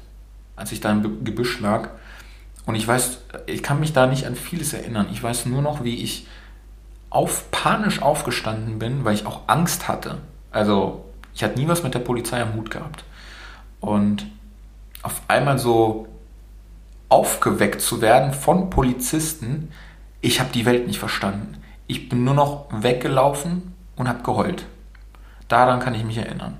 als 0.56 0.72
ich 0.72 0.80
da 0.80 0.92
im 0.92 1.24
Gebüsch 1.24 1.60
lag. 1.60 1.90
Und 2.64 2.76
ich 2.76 2.86
weiß, 2.86 3.18
ich 3.46 3.62
kann 3.62 3.80
mich 3.80 3.92
da 3.92 4.06
nicht 4.06 4.26
an 4.26 4.36
vieles 4.36 4.72
erinnern. 4.72 5.08
Ich 5.10 5.22
weiß 5.22 5.46
nur 5.46 5.62
noch, 5.62 5.82
wie 5.82 5.96
ich 6.02 6.28
auf, 7.10 7.50
panisch 7.50 8.00
aufgestanden 8.00 8.78
bin, 8.78 9.04
weil 9.04 9.14
ich 9.14 9.26
auch 9.26 9.42
Angst 9.48 9.88
hatte. 9.88 10.18
Also, 10.52 11.04
ich 11.34 11.42
hatte 11.42 11.58
nie 11.58 11.68
was 11.68 11.82
mit 11.82 11.94
der 11.94 11.98
Polizei 11.98 12.40
am 12.40 12.54
Hut 12.54 12.70
gehabt. 12.70 13.04
Und 13.80 14.26
auf 15.02 15.22
einmal 15.26 15.58
so 15.58 16.06
aufgeweckt 17.08 17.82
zu 17.82 18.00
werden 18.00 18.32
von 18.32 18.70
Polizisten, 18.70 19.70
ich 20.22 20.40
habe 20.40 20.50
die 20.52 20.64
Welt 20.64 20.86
nicht 20.86 20.98
verstanden. 20.98 21.58
Ich 21.86 22.08
bin 22.08 22.24
nur 22.24 22.32
noch 22.32 22.68
weggelaufen 22.70 23.74
und 23.96 24.08
habe 24.08 24.22
geheult. 24.22 24.64
Daran 25.48 25.80
kann 25.80 25.94
ich 25.94 26.04
mich 26.04 26.16
erinnern. 26.16 26.56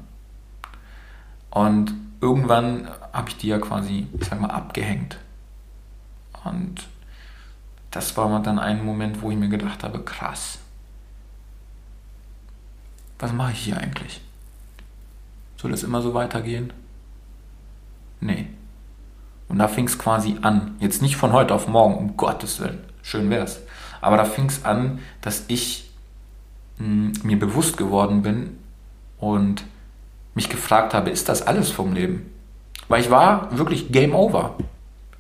Und 1.49 1.95
irgendwann 2.21 2.89
habe 3.13 3.31
ich 3.31 3.37
die 3.39 3.49
ja 3.49 3.59
quasi, 3.59 4.09
ich 4.19 4.27
sag 4.27 4.41
mal, 4.41 4.51
abgehängt. 4.51 5.17
Und 6.45 6.87
das 7.93 8.17
war 8.17 8.43
dann 8.43 8.59
ein 8.59 8.85
Moment, 8.85 9.23
wo 9.23 9.31
ich 9.31 9.37
mir 9.37 9.49
gedacht 9.49 9.85
habe, 9.85 10.03
krass. 10.03 10.59
Was 13.19 13.33
mache 13.33 13.53
ich 13.53 13.61
hier 13.61 13.79
eigentlich? 13.79 14.21
Soll 15.57 15.71
das 15.71 15.85
immer 15.85 16.03
so 16.03 16.15
weitergehen? 16.15 16.73
Nee. 18.21 18.49
Und 19.49 19.59
da 19.59 19.69
fing 19.69 19.87
es 19.87 19.99
quasi 19.99 20.39
an. 20.43 20.75
Jetzt 20.81 21.03
nicht 21.03 21.17
von 21.17 21.33
heute 21.33 21.55
auf 21.55 21.69
morgen, 21.69 21.95
um 21.95 22.17
Gottes 22.17 22.59
Willen. 22.59 22.92
Schön 23.03 23.31
wär's. 23.31 23.61
Aber 24.01 24.17
da 24.17 24.25
fing 24.25 24.47
es 24.47 24.65
an, 24.65 25.01
dass 25.21 25.45
ich 25.49 25.91
mh, 26.79 26.87
hm, 26.87 27.13
mir 27.23 27.39
bewusst 27.39 27.77
geworden 27.77 28.23
bin 28.23 28.59
und 29.19 29.65
mich 30.35 30.49
gefragt 30.49 30.95
habe, 30.95 31.11
ist 31.11 31.29
das 31.29 31.47
alles 31.47 31.71
vom 31.71 31.93
Leben? 31.93 32.31
Weil 32.89 33.01
ich 33.01 33.11
war 33.11 33.57
wirklich 33.57 33.93
Game 33.93 34.15
Over. 34.15 34.57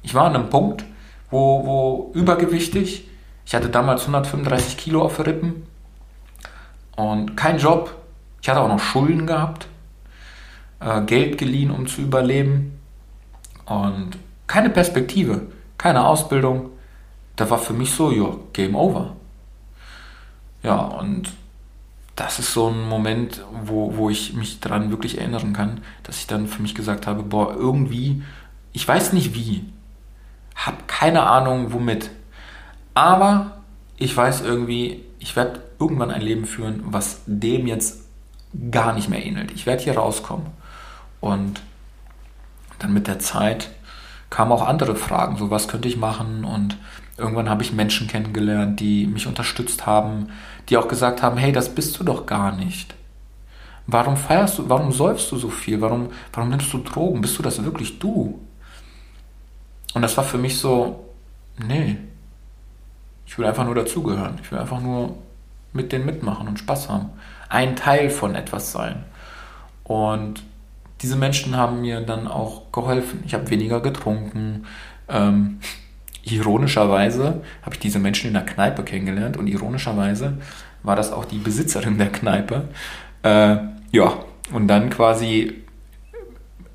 Ich 0.02 0.14
war 0.14 0.24
an 0.24 0.34
einem 0.34 0.50
Punkt, 0.50 0.84
wo, 1.30 1.66
wo 1.66 2.12
übergewichtig, 2.14 3.08
ich 3.44 3.54
hatte 3.54 3.68
damals 3.68 4.02
135 4.02 4.76
Kilo 4.76 5.02
auf 5.02 5.24
Rippen 5.24 5.66
und 6.96 7.36
kein 7.36 7.58
Job. 7.58 7.94
Ich 8.40 8.48
hatte 8.48 8.60
auch 8.60 8.68
noch 8.68 8.80
Schulden 8.80 9.26
gehabt, 9.26 9.68
äh, 10.80 11.02
Geld 11.02 11.38
geliehen, 11.38 11.70
um 11.70 11.86
zu 11.86 12.00
überleben 12.00 12.78
und 13.66 14.18
keine 14.46 14.70
Perspektive, 14.70 15.42
keine 15.78 16.04
Ausbildung. 16.04 16.70
Da 17.36 17.48
war 17.48 17.58
für 17.58 17.72
mich 17.72 17.92
so, 17.92 18.10
ja, 18.10 18.34
Game 18.52 18.74
Over. 18.74 19.16
Ja, 20.62 20.76
und 20.76 21.32
das 22.16 22.38
ist 22.38 22.52
so 22.52 22.68
ein 22.68 22.88
Moment, 22.88 23.42
wo, 23.64 23.96
wo 23.96 24.10
ich 24.10 24.34
mich 24.34 24.60
daran 24.60 24.90
wirklich 24.90 25.18
erinnern 25.18 25.52
kann, 25.52 25.80
dass 26.02 26.18
ich 26.18 26.26
dann 26.26 26.46
für 26.46 26.62
mich 26.62 26.74
gesagt 26.74 27.06
habe, 27.06 27.22
boah, 27.22 27.54
irgendwie, 27.54 28.22
ich 28.72 28.86
weiß 28.86 29.12
nicht 29.12 29.34
wie, 29.34 29.64
habe 30.54 30.76
keine 30.86 31.24
Ahnung 31.24 31.72
womit, 31.72 32.10
aber 32.94 33.62
ich 33.96 34.16
weiß 34.16 34.42
irgendwie, 34.42 35.04
ich 35.18 35.36
werde 35.36 35.62
irgendwann 35.78 36.10
ein 36.10 36.20
Leben 36.20 36.44
führen, 36.44 36.82
was 36.84 37.22
dem 37.26 37.66
jetzt 37.66 38.02
gar 38.70 38.92
nicht 38.92 39.08
mehr 39.08 39.24
ähnelt. 39.24 39.50
Ich 39.52 39.66
werde 39.66 39.82
hier 39.82 39.96
rauskommen. 39.96 40.46
Und 41.20 41.62
dann 42.78 42.92
mit 42.92 43.06
der 43.06 43.18
Zeit 43.18 43.70
kamen 44.28 44.52
auch 44.52 44.66
andere 44.66 44.96
Fragen, 44.96 45.36
so 45.36 45.50
was 45.50 45.68
könnte 45.68 45.88
ich 45.88 45.96
machen 45.96 46.44
und 46.44 46.76
irgendwann 47.22 47.48
habe 47.48 47.62
ich 47.62 47.72
Menschen 47.72 48.08
kennengelernt, 48.08 48.80
die 48.80 49.06
mich 49.06 49.26
unterstützt 49.26 49.86
haben, 49.86 50.28
die 50.68 50.76
auch 50.76 50.88
gesagt 50.88 51.22
haben, 51.22 51.38
hey, 51.38 51.52
das 51.52 51.74
bist 51.74 51.98
du 51.98 52.04
doch 52.04 52.26
gar 52.26 52.52
nicht. 52.52 52.94
Warum 53.86 54.16
feierst 54.16 54.58
du, 54.58 54.68
warum 54.68 54.92
säufst 54.92 55.30
du 55.32 55.36
so 55.36 55.48
viel? 55.48 55.80
Warum, 55.80 56.10
warum 56.32 56.50
nimmst 56.50 56.72
du 56.72 56.78
Drogen? 56.78 57.20
Bist 57.20 57.38
du 57.38 57.42
das 57.42 57.62
wirklich 57.64 57.98
du? 57.98 58.40
Und 59.94 60.02
das 60.02 60.16
war 60.16 60.24
für 60.24 60.38
mich 60.38 60.58
so, 60.58 61.04
nee, 61.66 61.96
ich 63.26 63.38
will 63.38 63.46
einfach 63.46 63.64
nur 63.64 63.74
dazugehören. 63.74 64.38
Ich 64.42 64.50
will 64.50 64.58
einfach 64.58 64.80
nur 64.80 65.16
mit 65.72 65.92
denen 65.92 66.06
mitmachen 66.06 66.48
und 66.48 66.58
Spaß 66.58 66.88
haben. 66.88 67.10
Ein 67.48 67.76
Teil 67.76 68.10
von 68.10 68.34
etwas 68.34 68.72
sein. 68.72 69.04
Und 69.84 70.42
diese 71.00 71.16
Menschen 71.16 71.56
haben 71.56 71.80
mir 71.80 72.00
dann 72.00 72.26
auch 72.28 72.70
geholfen. 72.72 73.22
Ich 73.26 73.34
habe 73.34 73.50
weniger 73.50 73.80
getrunken. 73.80 74.66
Ähm, 75.08 75.60
ironischerweise 76.22 77.42
habe 77.62 77.74
ich 77.74 77.78
diese 77.78 77.98
Menschen 77.98 78.28
in 78.28 78.34
der 78.34 78.44
Kneipe 78.44 78.82
kennengelernt 78.82 79.36
und 79.36 79.46
ironischerweise 79.46 80.38
war 80.82 80.96
das 80.96 81.12
auch 81.12 81.24
die 81.24 81.38
Besitzerin 81.38 81.98
der 81.98 82.10
Kneipe. 82.10 82.68
Äh, 83.22 83.56
ja, 83.92 84.14
und 84.52 84.68
dann 84.68 84.90
quasi 84.90 85.62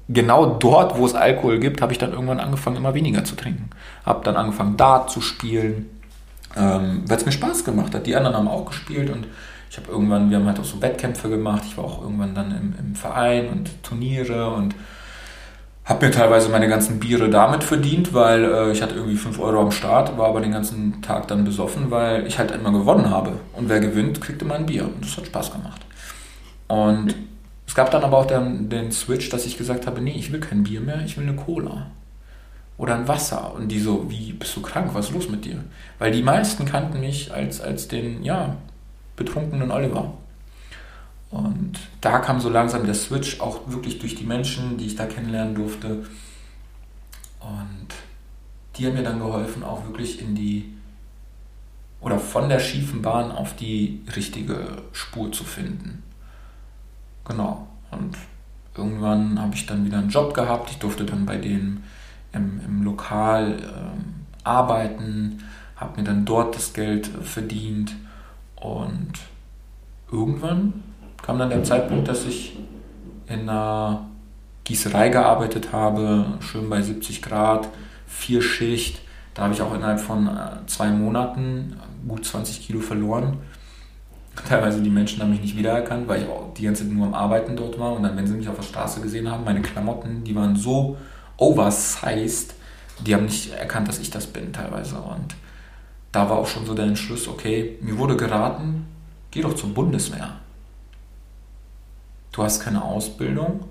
genau 0.09 0.45
dort, 0.45 0.97
wo 0.97 1.05
es 1.05 1.13
Alkohol 1.13 1.59
gibt, 1.59 1.81
habe 1.81 1.91
ich 1.91 1.97
dann 1.99 2.13
irgendwann 2.13 2.39
angefangen, 2.39 2.77
immer 2.77 2.93
weniger 2.93 3.23
zu 3.23 3.35
trinken. 3.35 3.69
Habe 4.05 4.23
dann 4.23 4.35
angefangen, 4.35 4.77
Dart 4.77 5.09
zu 5.09 5.21
spielen, 5.21 5.89
ähm, 6.55 7.03
weil 7.07 7.17
es 7.17 7.25
mir 7.25 7.31
Spaß 7.31 7.65
gemacht 7.65 7.93
hat. 7.93 8.07
Die 8.07 8.15
anderen 8.15 8.35
haben 8.35 8.47
auch 8.47 8.65
gespielt 8.65 9.09
und 9.09 9.27
ich 9.69 9.77
habe 9.77 9.91
irgendwann, 9.91 10.29
wir 10.29 10.37
haben 10.37 10.47
halt 10.47 10.59
auch 10.59 10.65
so 10.65 10.81
Wettkämpfe 10.81 11.29
gemacht. 11.29 11.63
Ich 11.65 11.77
war 11.77 11.83
auch 11.83 12.01
irgendwann 12.01 12.33
dann 12.33 12.51
im, 12.51 12.73
im 12.79 12.95
Verein 12.95 13.49
und 13.49 13.83
Turniere 13.83 14.53
und 14.53 14.75
habe 15.87 16.05
mir 16.05 16.11
teilweise 16.11 16.49
meine 16.49 16.67
ganzen 16.67 16.99
Biere 16.99 17.29
damit 17.29 17.63
verdient, 17.63 18.13
weil 18.13 18.43
äh, 18.43 18.71
ich 18.71 18.81
hatte 18.81 18.95
irgendwie 18.95 19.15
5 19.15 19.39
Euro 19.39 19.61
am 19.61 19.71
Start, 19.71 20.17
war 20.17 20.27
aber 20.27 20.41
den 20.41 20.51
ganzen 20.51 21.01
Tag 21.01 21.29
dann 21.29 21.45
besoffen, 21.45 21.89
weil 21.91 22.27
ich 22.27 22.37
halt 22.37 22.51
immer 22.51 22.73
gewonnen 22.73 23.09
habe. 23.09 23.33
Und 23.53 23.69
wer 23.69 23.79
gewinnt, 23.79 24.19
kriegt 24.19 24.41
immer 24.41 24.55
ein 24.55 24.65
Bier. 24.65 24.83
Und 24.83 25.03
das 25.03 25.15
hat 25.15 25.27
Spaß 25.27 25.53
gemacht. 25.53 25.85
Und 26.67 27.15
es 27.65 27.73
gab 27.73 27.89
dann 27.91 28.03
aber 28.03 28.17
auch 28.17 28.25
den, 28.25 28.69
den 28.69 28.91
Switch, 28.91 29.29
dass 29.29 29.45
ich 29.45 29.57
gesagt 29.57 29.87
habe, 29.87 30.01
nee, 30.01 30.11
ich 30.11 30.33
will 30.33 30.41
kein 30.41 30.63
Bier 30.63 30.81
mehr, 30.81 31.01
ich 31.05 31.17
will 31.17 31.25
eine 31.25 31.37
Cola. 31.37 31.87
Oder 32.77 32.95
ein 32.95 33.07
Wasser. 33.07 33.53
Und 33.55 33.69
die 33.69 33.79
so, 33.79 34.09
wie, 34.09 34.33
bist 34.33 34.55
du 34.57 34.61
krank? 34.61 34.89
Was 34.93 35.07
ist 35.07 35.13
los 35.13 35.29
mit 35.29 35.45
dir? 35.45 35.63
Weil 35.99 36.11
die 36.11 36.21
meisten 36.21 36.65
kannten 36.65 36.99
mich 36.99 37.33
als, 37.33 37.61
als 37.61 37.87
den, 37.87 38.23
ja, 38.23 38.57
betrunkenen 39.15 39.71
Oliver. 39.71 40.13
Und 41.29 41.79
da 42.01 42.19
kam 42.19 42.39
so 42.39 42.49
langsam 42.49 42.85
der 42.85 42.95
Switch, 42.95 43.39
auch 43.41 43.61
wirklich 43.67 43.99
durch 43.99 44.15
die 44.15 44.25
Menschen, 44.25 44.77
die 44.77 44.85
ich 44.85 44.95
da 44.95 45.05
kennenlernen 45.05 45.55
durfte. 45.55 46.05
Und 47.39 47.87
die 48.75 48.85
haben 48.85 48.93
mir 48.93 49.03
dann 49.03 49.19
geholfen, 49.19 49.63
auch 49.63 49.85
wirklich 49.85 50.21
in 50.21 50.35
die 50.35 50.73
oder 51.99 52.19
von 52.19 52.47
der 52.47 52.59
schiefen 52.59 53.01
Bahn 53.01 53.31
auf 53.31 53.55
die 53.55 54.01
richtige 54.15 54.83
Spur 54.91 55.31
zu 55.31 55.43
finden. 55.43 56.03
Genau. 57.25 57.67
Und 57.91 58.15
irgendwann 58.75 59.41
habe 59.41 59.55
ich 59.55 59.65
dann 59.65 59.83
wieder 59.83 59.97
einen 59.97 60.09
Job 60.09 60.33
gehabt. 60.33 60.69
Ich 60.69 60.77
durfte 60.77 61.05
dann 61.05 61.25
bei 61.25 61.37
denen 61.37 61.83
im, 62.33 62.61
im 62.63 62.83
Lokal 62.83 63.57
ähm, 63.61 64.15
arbeiten, 64.43 65.43
habe 65.75 65.99
mir 65.99 66.05
dann 66.05 66.25
dort 66.25 66.55
das 66.55 66.73
Geld 66.73 67.07
verdient 67.07 67.95
und 68.55 69.13
irgendwann 70.11 70.83
kam 71.21 71.39
dann 71.39 71.49
der 71.49 71.63
Zeitpunkt, 71.63 72.07
dass 72.07 72.25
ich 72.25 72.57
in 73.27 73.41
einer 73.41 74.07
Gießerei 74.63 75.09
gearbeitet 75.09 75.71
habe, 75.71 76.25
schön 76.39 76.69
bei 76.69 76.81
70 76.81 77.21
Grad, 77.21 77.69
vier 78.05 78.41
Schicht. 78.41 78.99
Da 79.33 79.43
habe 79.43 79.53
ich 79.53 79.61
auch 79.61 79.73
innerhalb 79.73 79.99
von 79.99 80.27
äh, 80.27 80.65
zwei 80.67 80.89
Monaten 80.89 81.77
gut 82.07 82.25
20 82.25 82.65
Kilo 82.65 82.79
verloren. 82.79 83.37
Teilweise 84.49 84.81
die 84.81 84.89
Menschen 84.89 85.21
haben 85.21 85.31
mich 85.31 85.41
nicht 85.41 85.57
wiedererkannt, 85.57 86.07
weil 86.07 86.23
ich 86.23 86.27
auch 86.27 86.53
die 86.53 86.63
ganze 86.63 86.83
Zeit 86.83 86.93
nur 86.93 87.07
am 87.07 87.13
Arbeiten 87.13 87.55
dort 87.55 87.79
war. 87.79 87.93
Und 87.93 88.03
dann, 88.03 88.17
wenn 88.17 88.27
sie 88.27 88.33
mich 88.33 88.49
auf 88.49 88.55
der 88.55 88.63
Straße 88.63 89.01
gesehen 89.01 89.29
haben, 89.29 89.43
meine 89.43 89.61
Klamotten, 89.61 90.23
die 90.23 90.35
waren 90.35 90.55
so 90.55 90.97
oversized, 91.37 92.55
die 93.05 93.13
haben 93.13 93.25
nicht 93.25 93.53
erkannt, 93.53 93.87
dass 93.87 93.99
ich 93.99 94.09
das 94.09 94.27
bin 94.27 94.51
teilweise. 94.51 94.97
Und 94.97 95.35
da 96.11 96.29
war 96.29 96.37
auch 96.37 96.47
schon 96.47 96.65
so 96.65 96.73
der 96.73 96.85
Entschluss, 96.85 97.27
okay, 97.27 97.77
mir 97.81 97.97
wurde 97.97 98.17
geraten, 98.17 98.85
geh 99.31 99.41
doch 99.41 99.55
zur 99.55 99.73
Bundeswehr. 99.73 100.35
Du 102.37 102.43
hast 102.43 102.59
keine 102.61 102.83
Ausbildung. 102.83 103.61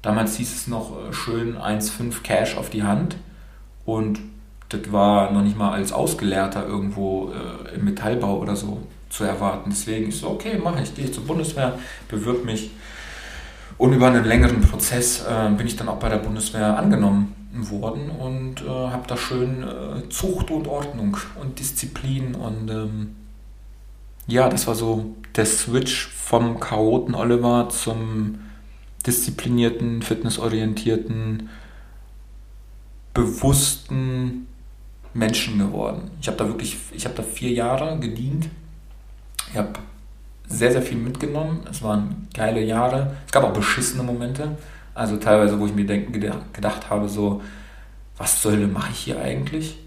Damals 0.00 0.36
hieß 0.36 0.54
es 0.54 0.66
noch 0.68 0.92
äh, 0.92 1.12
schön 1.12 1.58
1,5 1.58 2.22
Cash 2.22 2.56
auf 2.56 2.70
die 2.70 2.84
Hand 2.84 3.16
und 3.84 4.20
das 4.68 4.92
war 4.92 5.32
noch 5.32 5.42
nicht 5.42 5.58
mal 5.58 5.72
als 5.72 5.92
Ausgelehrter 5.92 6.64
irgendwo 6.64 7.32
äh, 7.32 7.74
im 7.74 7.84
Metallbau 7.84 8.38
oder 8.38 8.54
so 8.54 8.86
zu 9.10 9.24
erwarten. 9.24 9.70
Deswegen 9.70 10.10
ist 10.10 10.20
so, 10.20 10.30
okay, 10.30 10.56
mache 10.56 10.84
ich, 10.84 10.94
gehe 10.94 11.10
zur 11.10 11.24
Bundeswehr, 11.24 11.80
bewirb 12.06 12.44
mich. 12.44 12.70
Und 13.76 13.92
über 13.92 14.06
einen 14.06 14.24
längeren 14.24 14.60
Prozess 14.60 15.24
äh, 15.26 15.50
bin 15.50 15.66
ich 15.66 15.74
dann 15.74 15.88
auch 15.88 15.98
bei 15.98 16.08
der 16.08 16.18
Bundeswehr 16.18 16.78
angenommen 16.78 17.34
worden 17.52 18.10
und 18.10 18.62
äh, 18.62 18.68
habe 18.68 19.08
da 19.08 19.16
schön 19.16 19.64
äh, 19.64 20.08
Zucht 20.10 20.52
und 20.52 20.68
Ordnung 20.68 21.16
und 21.40 21.58
Disziplin 21.58 22.36
und 22.36 22.70
ähm, 22.70 23.16
ja, 24.28 24.48
das 24.48 24.68
war 24.68 24.76
so 24.76 25.16
der 25.36 25.46
Switch 25.46 26.08
vom 26.08 26.58
Chaoten 26.60 27.14
Oliver 27.14 27.68
zum 27.68 28.40
disziplinierten, 29.06 30.02
fitnessorientierten, 30.02 31.48
bewussten 33.14 34.46
Menschen 35.14 35.58
geworden. 35.58 36.10
Ich 36.20 36.26
habe 36.26 36.36
da 36.36 36.46
wirklich, 36.46 36.76
ich 36.92 37.04
habe 37.04 37.14
da 37.14 37.22
vier 37.22 37.52
Jahre 37.52 37.98
gedient. 37.98 38.48
Ich 39.50 39.56
habe 39.56 39.72
sehr, 40.48 40.72
sehr 40.72 40.82
viel 40.82 40.98
mitgenommen. 40.98 41.60
Es 41.70 41.82
waren 41.82 42.28
geile 42.34 42.62
Jahre. 42.62 43.16
Es 43.26 43.32
gab 43.32 43.44
auch 43.44 43.52
beschissene 43.52 44.02
Momente. 44.02 44.56
Also 44.94 45.16
teilweise, 45.16 45.58
wo 45.58 45.66
ich 45.66 45.74
mir 45.74 45.84
gedacht 45.84 46.90
habe, 46.90 47.08
so, 47.08 47.42
was 48.16 48.40
zur 48.40 48.52
Hölle 48.52 48.66
mache 48.66 48.90
ich 48.92 48.98
hier 48.98 49.20
eigentlich? 49.20 49.78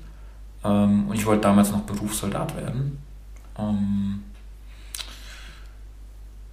Ähm, 0.63 1.07
und 1.07 1.15
ich 1.15 1.25
wollte 1.25 1.41
damals 1.41 1.71
noch 1.71 1.81
Berufssoldat 1.81 2.55
werden. 2.55 2.99
Ähm, 3.57 4.23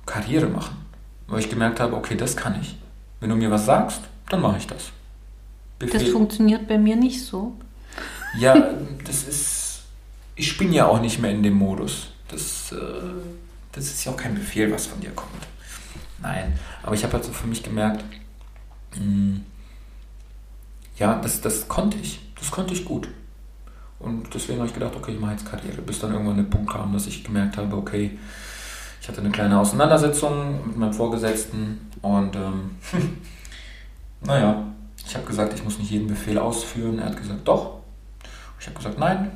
Karriere 0.07 0.47
machen. 0.47 0.77
Weil 1.27 1.41
ich 1.41 1.51
gemerkt 1.51 1.81
habe, 1.81 1.97
okay, 1.97 2.17
das 2.17 2.37
kann 2.37 2.59
ich. 2.61 2.77
Wenn 3.21 3.31
du 3.31 3.37
mir 3.37 3.51
was 3.51 3.67
sagst, 3.67 4.01
dann 4.29 4.41
mache 4.41 4.59
ich 4.59 4.67
das. 4.67 4.91
Befehl. 5.79 6.01
Das 6.01 6.09
funktioniert 6.09 6.69
bei 6.69 6.79
mir 6.79 6.97
nicht 6.97 7.23
so. 7.23 7.57
Ja, 8.39 8.55
das 9.05 9.25
ist. 9.25 9.83
Ich 10.37 10.57
bin 10.57 10.73
ja 10.73 10.87
auch 10.87 11.01
nicht 11.01 11.19
mehr 11.19 11.31
in 11.31 11.43
dem 11.43 11.55
Modus. 11.55 12.09
Das, 12.29 12.73
äh, 12.73 12.77
das 13.73 13.85
ist 13.87 14.05
ja 14.05 14.13
auch 14.13 14.17
kein 14.17 14.35
Befehl, 14.35 14.71
was 14.71 14.87
von 14.87 15.01
dir 15.01 15.11
kommt. 15.11 15.47
Nein. 16.21 16.59
Aber 16.83 16.95
ich 16.95 17.03
habe 17.05 17.15
halt 17.15 17.25
so 17.25 17.33
für 17.33 17.47
mich 17.47 17.63
gemerkt, 17.63 18.05
mh, 18.95 19.01
hm, 19.01 19.45
ja, 20.99 21.19
das, 21.21 21.41
das 21.41 21.69
konnte 21.69 21.97
ich. 21.99 22.21
Das 22.39 22.51
konnte 22.51 22.75
ich 22.75 22.85
gut. 22.85 23.09
Und 23.99 24.33
deswegen 24.35 24.59
habe 24.59 24.69
ich 24.69 24.75
gedacht, 24.75 24.95
okay, 24.95 25.13
ich 25.13 25.21
mache 25.21 25.33
jetzt 25.33 25.47
Karriere. 25.47 25.81
Bis 25.83 25.99
dann 25.99 26.13
irgendwann 26.13 26.37
der 26.37 26.45
Punkt 26.45 26.71
kam, 26.71 26.93
dass 26.93 27.07
ich 27.07 27.25
gemerkt 27.25 27.57
habe, 27.57 27.77
okay, 27.77 28.19
ich 29.07 29.09
hatte 29.09 29.21
eine 29.21 29.31
kleine 29.31 29.61
Auseinandersetzung 29.61 30.67
mit 30.67 30.79
meinem 30.79 30.93
Vorgesetzten 30.93 31.93
und 32.03 32.35
ähm, 32.35 32.73
naja, 34.21 34.65
ich 35.07 35.15
habe 35.15 35.25
gesagt, 35.25 35.55
ich 35.55 35.63
muss 35.63 35.79
nicht 35.79 35.93
jeden 35.93 36.09
Befehl 36.09 36.37
ausführen. 36.39 36.99
Er 36.99 37.07
hat 37.07 37.17
gesagt, 37.17 37.47
doch. 37.47 37.83
Ich 38.59 38.67
habe 38.67 38.77
gesagt, 38.77 38.99
nein. 38.99 39.31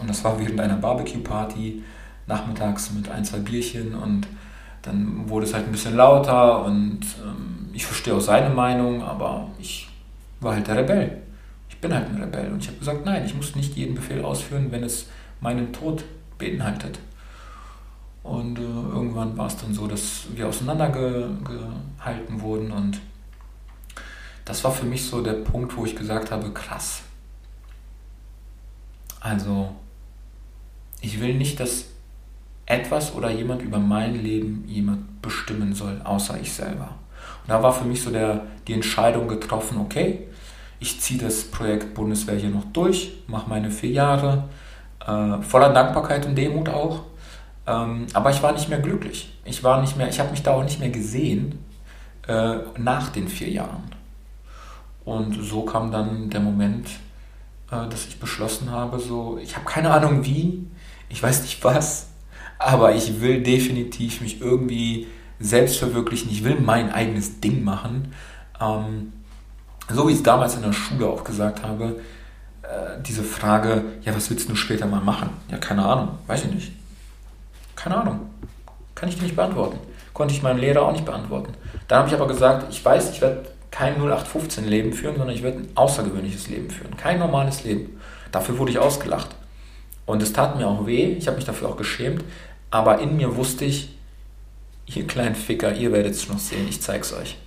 Und 0.00 0.08
das 0.08 0.22
war 0.22 0.38
während 0.38 0.60
einer 0.60 0.76
Barbecue-Party, 0.76 1.82
nachmittags 2.28 2.92
mit 2.92 3.08
ein, 3.08 3.24
zwei 3.24 3.38
Bierchen 3.38 3.96
und 3.96 4.28
dann 4.82 5.28
wurde 5.28 5.44
es 5.44 5.54
halt 5.54 5.66
ein 5.66 5.72
bisschen 5.72 5.96
lauter 5.96 6.64
und 6.64 7.00
ähm, 7.20 7.70
ich 7.72 7.84
verstehe 7.84 8.14
auch 8.14 8.20
seine 8.20 8.54
Meinung, 8.54 9.02
aber 9.02 9.48
ich 9.58 9.88
war 10.38 10.54
halt 10.54 10.68
der 10.68 10.76
Rebell. 10.76 11.20
Ich 11.68 11.78
bin 11.78 11.92
halt 11.92 12.08
ein 12.08 12.22
Rebell 12.22 12.52
und 12.52 12.62
ich 12.62 12.68
habe 12.68 12.78
gesagt, 12.78 13.04
nein, 13.04 13.24
ich 13.26 13.34
muss 13.34 13.56
nicht 13.56 13.74
jeden 13.74 13.96
Befehl 13.96 14.22
ausführen, 14.22 14.68
wenn 14.70 14.84
es 14.84 15.08
meinen 15.40 15.72
Tod 15.72 16.04
beinhaltet. 16.38 17.00
Und 18.22 18.58
äh, 18.58 18.62
irgendwann 18.62 19.36
war 19.36 19.46
es 19.46 19.56
dann 19.56 19.72
so, 19.72 19.86
dass 19.86 20.26
wir 20.34 20.48
auseinandergehalten 20.48 22.40
wurden 22.40 22.70
und 22.70 23.00
das 24.44 24.64
war 24.64 24.72
für 24.72 24.86
mich 24.86 25.06
so 25.06 25.22
der 25.22 25.34
Punkt, 25.34 25.76
wo 25.76 25.84
ich 25.84 25.94
gesagt 25.94 26.30
habe, 26.30 26.50
krass. 26.50 27.02
Also, 29.20 29.70
ich 31.00 31.20
will 31.20 31.34
nicht, 31.34 31.60
dass 31.60 31.84
etwas 32.66 33.14
oder 33.14 33.30
jemand 33.30 33.62
über 33.62 33.78
mein 33.78 34.22
Leben 34.22 34.64
jemand 34.66 35.22
bestimmen 35.22 35.74
soll, 35.74 36.00
außer 36.02 36.40
ich 36.40 36.52
selber. 36.52 36.96
Und 37.42 37.50
da 37.50 37.62
war 37.62 37.72
für 37.72 37.84
mich 37.84 38.02
so 38.02 38.10
der, 38.10 38.46
die 38.66 38.72
Entscheidung 38.72 39.28
getroffen, 39.28 39.78
okay, 39.78 40.26
ich 40.78 41.00
ziehe 41.00 41.20
das 41.20 41.44
Projekt 41.44 41.94
Bundeswehr 41.94 42.36
hier 42.36 42.48
noch 42.48 42.64
durch, 42.72 43.12
mache 43.26 43.48
meine 43.48 43.70
vier 43.70 43.90
Jahre, 43.90 44.48
äh, 45.06 45.42
voller 45.42 45.72
Dankbarkeit 45.72 46.24
und 46.26 46.36
Demut 46.36 46.68
auch. 46.68 47.04
Ähm, 47.70 48.06
aber 48.14 48.30
ich 48.30 48.42
war 48.42 48.52
nicht 48.52 48.68
mehr 48.68 48.80
glücklich. 48.80 49.32
Ich 49.44 49.62
war 49.62 49.80
nicht 49.80 49.96
mehr, 49.96 50.08
ich 50.08 50.18
habe 50.18 50.32
mich 50.32 50.42
da 50.42 50.52
auch 50.52 50.64
nicht 50.64 50.80
mehr 50.80 50.90
gesehen 50.90 51.64
äh, 52.26 52.56
nach 52.76 53.10
den 53.10 53.28
vier 53.28 53.48
Jahren. 53.48 53.84
Und 55.04 55.34
so 55.40 55.62
kam 55.62 55.92
dann 55.92 56.30
der 56.30 56.40
Moment, 56.40 56.88
äh, 57.70 57.88
dass 57.88 58.06
ich 58.08 58.18
beschlossen 58.18 58.70
habe, 58.70 58.98
so, 58.98 59.38
ich 59.40 59.54
habe 59.54 59.66
keine 59.66 59.92
Ahnung 59.92 60.24
wie, 60.24 60.66
ich 61.08 61.22
weiß 61.22 61.42
nicht 61.42 61.62
was, 61.62 62.08
aber 62.58 62.94
ich 62.94 63.20
will 63.20 63.42
definitiv 63.42 64.20
mich 64.20 64.40
irgendwie 64.40 65.06
selbst 65.38 65.78
verwirklichen. 65.78 66.30
Ich 66.30 66.42
will 66.42 66.60
mein 66.60 66.92
eigenes 66.92 67.40
Ding 67.40 67.62
machen. 67.62 68.12
Ähm, 68.60 69.12
so 69.88 70.08
wie 70.08 70.12
ich 70.12 70.18
es 70.18 70.24
damals 70.24 70.56
in 70.56 70.62
der 70.62 70.72
Schule 70.72 71.08
auch 71.08 71.24
gesagt 71.24 71.62
habe, 71.62 72.00
äh, 72.62 73.00
diese 73.06 73.22
Frage, 73.22 73.84
ja, 74.02 74.14
was 74.14 74.28
willst 74.28 74.48
du 74.48 74.56
später 74.56 74.86
mal 74.86 75.00
machen? 75.00 75.30
Ja, 75.50 75.58
keine 75.58 75.84
Ahnung, 75.84 76.18
weiß 76.26 76.44
ich 76.44 76.52
nicht. 76.52 76.79
Keine 77.82 77.96
Ahnung. 77.96 78.20
Kann 78.94 79.08
ich 79.08 79.16
dir 79.16 79.22
nicht 79.22 79.36
beantworten. 79.36 79.78
Konnte 80.12 80.34
ich 80.34 80.42
meinem 80.42 80.58
Lehrer 80.58 80.82
auch 80.82 80.92
nicht 80.92 81.06
beantworten. 81.06 81.54
Dann 81.88 82.00
habe 82.00 82.08
ich 82.08 82.14
aber 82.14 82.26
gesagt, 82.26 82.66
ich 82.70 82.84
weiß, 82.84 83.10
ich 83.10 83.22
werde 83.22 83.46
kein 83.70 83.98
0815-Leben 83.98 84.92
führen, 84.92 85.16
sondern 85.16 85.34
ich 85.34 85.42
werde 85.42 85.60
ein 85.60 85.68
außergewöhnliches 85.74 86.48
Leben 86.48 86.68
führen. 86.68 86.96
Kein 86.98 87.18
normales 87.18 87.64
Leben. 87.64 87.98
Dafür 88.32 88.58
wurde 88.58 88.72
ich 88.72 88.78
ausgelacht. 88.78 89.34
Und 90.04 90.22
es 90.22 90.32
tat 90.32 90.56
mir 90.56 90.66
auch 90.66 90.86
weh, 90.86 91.14
ich 91.18 91.26
habe 91.26 91.36
mich 91.36 91.46
dafür 91.46 91.68
auch 91.68 91.76
geschämt, 91.76 92.22
aber 92.70 92.98
in 92.98 93.16
mir 93.16 93.36
wusste 93.36 93.64
ich, 93.64 93.96
ihr 94.86 95.06
kleinen 95.06 95.34
Ficker, 95.34 95.74
ihr 95.74 95.92
werdet 95.92 96.12
es 96.12 96.28
noch 96.28 96.38
sehen, 96.38 96.66
ich 96.68 96.82
zeig's 96.82 97.12
euch. 97.12 97.38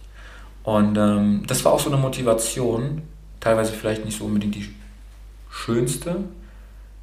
Und 0.63 0.97
ähm, 0.97 1.43
das 1.45 1.63
war 1.65 1.73
auch 1.73 1.79
so 1.79 1.91
eine 1.91 1.99
Motivation, 2.01 3.01
teilweise 3.39 3.73
vielleicht 3.73 4.05
nicht 4.05 4.17
so 4.17 4.25
unbedingt 4.25 4.55
die 4.55 4.73
schönste, 5.51 6.23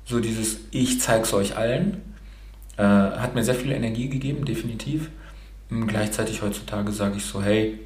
so 0.07 0.18
dieses 0.18 0.61
Ich 0.70 1.01
zeig's 1.01 1.35
euch 1.35 1.57
allen, 1.57 2.10
äh, 2.77 2.83
hat 2.83 3.35
mir 3.35 3.45
sehr 3.45 3.55
viel 3.55 3.73
Energie 3.73 4.09
gegeben, 4.09 4.45
definitiv. 4.45 5.11
Und 5.71 5.87
gleichzeitig 5.87 6.43
heutzutage 6.43 6.93
sage 6.93 7.16
ich 7.16 7.25
so, 7.25 7.43
hey, 7.43 7.79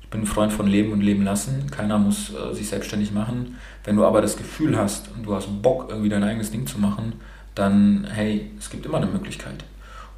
ich 0.00 0.08
bin 0.08 0.22
ein 0.22 0.26
Freund 0.26 0.52
von 0.52 0.66
Leben 0.66 0.92
und 0.92 1.02
Leben 1.02 1.22
lassen. 1.22 1.70
Keiner 1.70 1.98
muss 1.98 2.32
äh, 2.34 2.54
sich 2.54 2.68
selbstständig 2.68 3.12
machen. 3.12 3.56
Wenn 3.84 3.96
du 3.96 4.04
aber 4.04 4.22
das 4.22 4.36
Gefühl 4.36 4.76
hast 4.76 5.08
und 5.16 5.24
du 5.24 5.34
hast 5.34 5.62
Bock, 5.62 5.86
irgendwie 5.88 6.08
dein 6.08 6.24
eigenes 6.24 6.50
Ding 6.50 6.66
zu 6.66 6.78
machen, 6.78 7.14
dann, 7.54 8.06
hey, 8.10 8.50
es 8.58 8.70
gibt 8.70 8.86
immer 8.86 8.98
eine 8.98 9.06
Möglichkeit. 9.06 9.64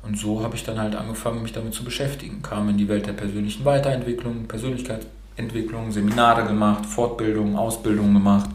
Und 0.02 0.18
so 0.18 0.42
habe 0.42 0.56
ich 0.56 0.64
dann 0.64 0.78
halt 0.78 0.96
angefangen, 0.96 1.42
mich 1.42 1.52
damit 1.52 1.74
zu 1.74 1.84
beschäftigen. 1.84 2.42
Kam 2.42 2.68
in 2.68 2.76
die 2.76 2.88
Welt 2.88 3.06
der 3.06 3.12
persönlichen 3.12 3.64
Weiterentwicklung, 3.64 4.46
Persönlichkeitsentwicklung, 4.48 5.92
Seminare 5.92 6.44
gemacht, 6.44 6.86
Fortbildung, 6.86 7.56
Ausbildung 7.56 8.12
gemacht. 8.12 8.50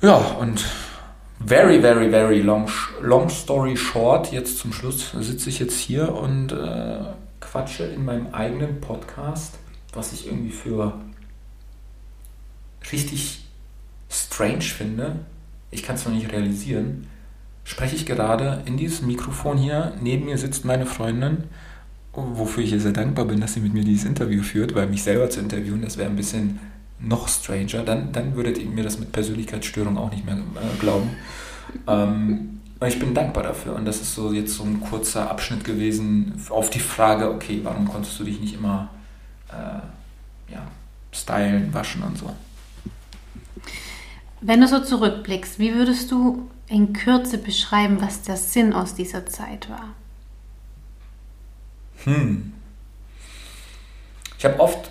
Ja, 0.00 0.16
und 0.16 0.64
very, 1.44 1.80
very, 1.80 2.10
very 2.10 2.40
long, 2.40 2.70
long 3.02 3.28
story 3.28 3.76
short, 3.76 4.32
jetzt 4.32 4.58
zum 4.58 4.72
Schluss 4.72 5.12
sitze 5.20 5.50
ich 5.50 5.58
jetzt 5.58 5.78
hier 5.78 6.14
und 6.14 6.52
äh, 6.52 6.98
quatsche 7.40 7.84
in 7.84 8.04
meinem 8.04 8.28
eigenen 8.32 8.80
Podcast, 8.80 9.58
was 9.92 10.12
ich 10.12 10.26
irgendwie 10.26 10.52
für 10.52 10.98
richtig 12.90 13.44
strange 14.10 14.62
finde. 14.62 15.20
Ich 15.70 15.82
kann 15.82 15.96
es 15.96 16.04
noch 16.04 16.12
nicht 16.12 16.32
realisieren. 16.32 17.08
Spreche 17.64 17.96
ich 17.96 18.06
gerade 18.06 18.62
in 18.66 18.76
dieses 18.76 19.02
Mikrofon 19.02 19.58
hier. 19.58 19.92
Neben 20.00 20.26
mir 20.26 20.38
sitzt 20.38 20.64
meine 20.64 20.86
Freundin, 20.86 21.44
wofür 22.12 22.62
ich 22.62 22.72
ihr 22.72 22.80
sehr 22.80 22.92
dankbar 22.92 23.24
bin, 23.24 23.40
dass 23.40 23.54
sie 23.54 23.60
mit 23.60 23.74
mir 23.74 23.84
dieses 23.84 24.04
Interview 24.04 24.42
führt, 24.42 24.74
weil 24.74 24.86
mich 24.86 25.02
selber 25.02 25.30
zu 25.30 25.40
interviewen, 25.40 25.82
das 25.82 25.96
wäre 25.96 26.08
ein 26.08 26.16
bisschen 26.16 26.60
noch 27.06 27.28
stranger, 27.28 27.82
dann, 27.82 28.12
dann 28.12 28.34
würdet 28.36 28.58
ihr 28.58 28.68
mir 28.68 28.84
das 28.84 28.98
mit 28.98 29.12
Persönlichkeitsstörung 29.12 29.98
auch 29.98 30.10
nicht 30.10 30.24
mehr 30.24 30.36
äh, 30.36 30.78
glauben. 30.78 31.10
Ähm, 31.86 32.60
ich 32.86 32.98
bin 32.98 33.14
dankbar 33.14 33.44
dafür 33.44 33.74
und 33.76 33.84
das 33.84 34.00
ist 34.00 34.14
so 34.14 34.32
jetzt 34.32 34.54
so 34.54 34.64
ein 34.64 34.80
kurzer 34.80 35.30
Abschnitt 35.30 35.64
gewesen 35.64 36.34
auf 36.50 36.70
die 36.70 36.80
Frage, 36.80 37.30
okay, 37.30 37.60
warum 37.62 37.88
konntest 37.88 38.18
du 38.20 38.24
dich 38.24 38.40
nicht 38.40 38.54
immer 38.54 38.90
äh, 39.48 40.52
ja, 40.52 40.66
stylen, 41.12 41.72
waschen 41.72 42.02
und 42.02 42.18
so. 42.18 42.34
Wenn 44.40 44.60
du 44.60 44.68
so 44.68 44.80
zurückblickst, 44.80 45.58
wie 45.58 45.74
würdest 45.74 46.10
du 46.10 46.50
in 46.66 46.92
Kürze 46.92 47.38
beschreiben, 47.38 48.00
was 48.00 48.22
der 48.22 48.36
Sinn 48.36 48.72
aus 48.72 48.94
dieser 48.94 49.26
Zeit 49.26 49.70
war? 49.70 49.94
Hm. 52.04 52.52
Ich 54.38 54.44
habe 54.44 54.60
oft 54.60 54.90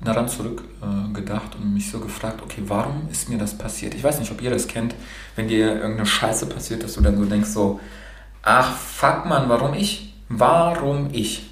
daran 0.00 0.28
zurückgedacht 0.28 1.54
äh, 1.54 1.58
und 1.58 1.74
mich 1.74 1.90
so 1.90 2.00
gefragt, 2.00 2.40
okay, 2.42 2.62
warum 2.66 3.08
ist 3.10 3.28
mir 3.28 3.38
das 3.38 3.56
passiert? 3.56 3.94
Ich 3.94 4.02
weiß 4.02 4.18
nicht, 4.18 4.32
ob 4.32 4.40
ihr 4.40 4.50
das 4.50 4.66
kennt, 4.66 4.94
wenn 5.36 5.48
dir 5.48 5.74
irgendeine 5.74 6.06
Scheiße 6.06 6.46
passiert, 6.46 6.82
dass 6.82 6.94
du 6.94 7.02
dann 7.02 7.18
so 7.18 7.24
denkst, 7.26 7.50
so, 7.50 7.80
ach 8.42 8.76
fuck 8.76 9.26
man, 9.26 9.48
warum 9.48 9.74
ich? 9.74 10.14
Warum 10.28 11.08
ich? 11.12 11.50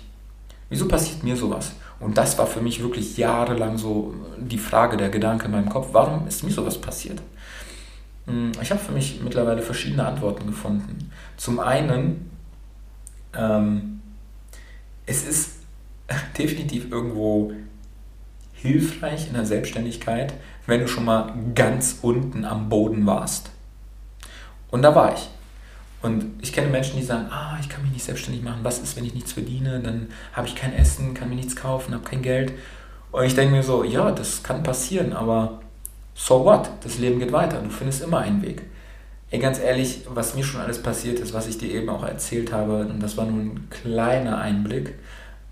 Wieso 0.71 0.89
passiert 0.89 1.25
mir 1.25 1.37
sowas? 1.37 1.73
Und 2.01 2.17
das 2.17 2.39
war 2.39 2.47
für 2.47 2.61
mich 2.61 2.83
wirklich 2.83 3.17
jahrelang 3.17 3.77
so 3.77 4.15
die 4.39 4.59
Frage, 4.59 4.97
der 4.97 5.09
Gedanke 5.11 5.47
in 5.47 5.51
meinem 5.51 5.69
Kopf, 5.69 5.89
warum 5.93 6.27
ist 6.27 6.45
mir 6.45 6.51
sowas 6.51 6.81
passiert? 6.81 7.21
Hm, 8.27 8.53
ich 8.63 8.71
habe 8.71 8.81
für 8.81 8.93
mich 8.93 9.21
mittlerweile 9.23 9.63
verschiedene 9.63 10.07
Antworten 10.07 10.47
gefunden. 10.47 11.11
Zum 11.37 11.59
einen, 11.59 12.31
ähm, 13.35 14.01
es 15.07 15.27
ist 15.27 15.57
definitiv 16.39 16.91
irgendwo 16.91 17.53
hilfreich 18.61 19.29
in 19.29 19.35
der 19.35 19.47
Selbstständigkeit, 19.47 20.35
wenn 20.67 20.81
du 20.81 20.89
schon 20.89 21.05
mal 21.05 21.33
ganz 21.55 21.99
unten 22.03 22.45
am 22.45 22.69
Boden 22.69 23.07
warst. 23.07 23.51
Und 24.71 24.83
da 24.83 24.95
war 24.95 25.15
ich. 25.15 25.29
Und 26.01 26.41
ich 26.41 26.53
kenne 26.53 26.69
Menschen, 26.69 26.97
die 26.97 27.05
sagen, 27.05 27.27
ah, 27.31 27.57
ich 27.61 27.69
kann 27.69 27.83
mich 27.83 27.93
nicht 27.93 28.05
selbstständig 28.05 28.43
machen. 28.43 28.61
Was 28.63 28.79
ist, 28.79 28.97
wenn 28.97 29.05
ich 29.05 29.15
nichts 29.15 29.33
verdiene? 29.33 29.81
Dann 29.81 30.09
habe 30.33 30.47
ich 30.47 30.55
kein 30.55 30.73
Essen, 30.73 31.15
kann 31.15 31.29
mir 31.29 31.35
nichts 31.35 31.57
kaufen, 31.57 31.95
habe 31.95 32.05
kein 32.05 32.23
Geld. 32.23 32.53
Und 33.11 33.25
ich 33.25 33.35
denke 33.35 33.55
mir 33.55 33.63
so, 33.63 33.83
ja, 33.85 34.11
das 34.13 34.43
kann 34.43 34.63
passieren, 34.63 35.13
aber 35.13 35.61
so 36.15 36.45
what? 36.45 36.71
Das 36.83 36.99
Leben 36.99 37.19
geht 37.19 37.33
weiter. 37.33 37.61
Du 37.61 37.71
findest 37.71 38.03
immer 38.03 38.19
einen 38.19 38.43
Weg. 38.43 38.63
Ey, 39.31 39.39
ganz 39.39 39.59
ehrlich, 39.59 40.03
was 40.09 40.35
mir 40.35 40.45
schon 40.45 40.61
alles 40.61 40.83
passiert 40.83 41.19
ist, 41.19 41.35
was 41.35 41.49
ich 41.49 41.59
dir 41.59 41.71
eben 41.71 41.89
auch 41.89 42.03
erzählt 42.03 42.53
habe, 42.53 42.81
und 42.81 43.03
das 43.03 43.17
war 43.17 43.27
nur 43.27 43.41
ein 43.41 43.69
kleiner 43.71 44.39
Einblick 44.39 44.95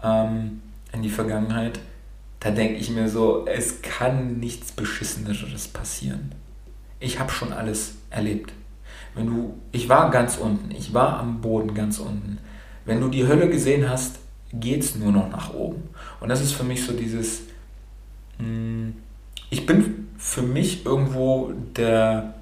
ähm, 0.03 0.63
in 0.93 1.03
die 1.03 1.11
Vergangenheit, 1.11 1.79
da 2.47 2.53
denke 2.53 2.77
ich 2.77 2.91
mir 2.91 3.09
so, 3.09 3.45
es 3.45 3.83
kann 3.83 4.39
nichts 4.39 4.71
Beschisseneres 4.71 5.67
passieren. 5.67 6.33
Ich 7.01 7.19
habe 7.19 7.33
schon 7.33 7.53
alles 7.53 7.97
erlebt. 8.09 8.53
Wenn 9.17 9.27
du, 9.27 9.55
ich 9.73 9.89
war 9.89 10.13
ganz 10.13 10.37
unten, 10.37 10.71
ich 10.71 10.95
war 10.95 11.19
am 11.19 11.41
Boden 11.41 11.75
ganz 11.75 11.99
unten. 11.99 12.39
Wenn 12.85 13.01
du 13.01 13.09
die 13.09 13.27
Hölle 13.27 13.51
gesehen 13.51 13.91
hast, 13.91 14.21
geht 14.53 14.85
es 14.85 14.95
nur 14.95 15.11
noch 15.11 15.29
nach 15.29 15.55
oben. 15.55 15.89
Und 16.21 16.29
das 16.29 16.41
ist 16.41 16.53
für 16.53 16.63
mich 16.63 16.87
so 16.87 16.93
dieses, 16.93 17.41
hm, 18.39 18.95
ich 19.51 19.67
bin 19.67 20.07
für 20.17 20.43
mich 20.43 20.87
irgendwo 20.87 21.53
der 21.75 22.35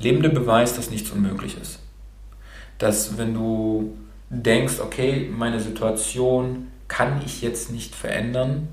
lebende 0.00 0.30
Beweis, 0.30 0.74
dass 0.74 0.90
nichts 0.90 1.12
unmöglich 1.12 1.56
ist. 1.62 1.78
Dass 2.78 3.16
wenn 3.18 3.34
du 3.34 3.96
denkst, 4.30 4.80
okay, 4.80 5.30
meine 5.32 5.60
Situation 5.60 6.66
kann 6.88 7.22
ich 7.24 7.40
jetzt 7.40 7.70
nicht 7.70 7.94
verändern, 7.94 8.66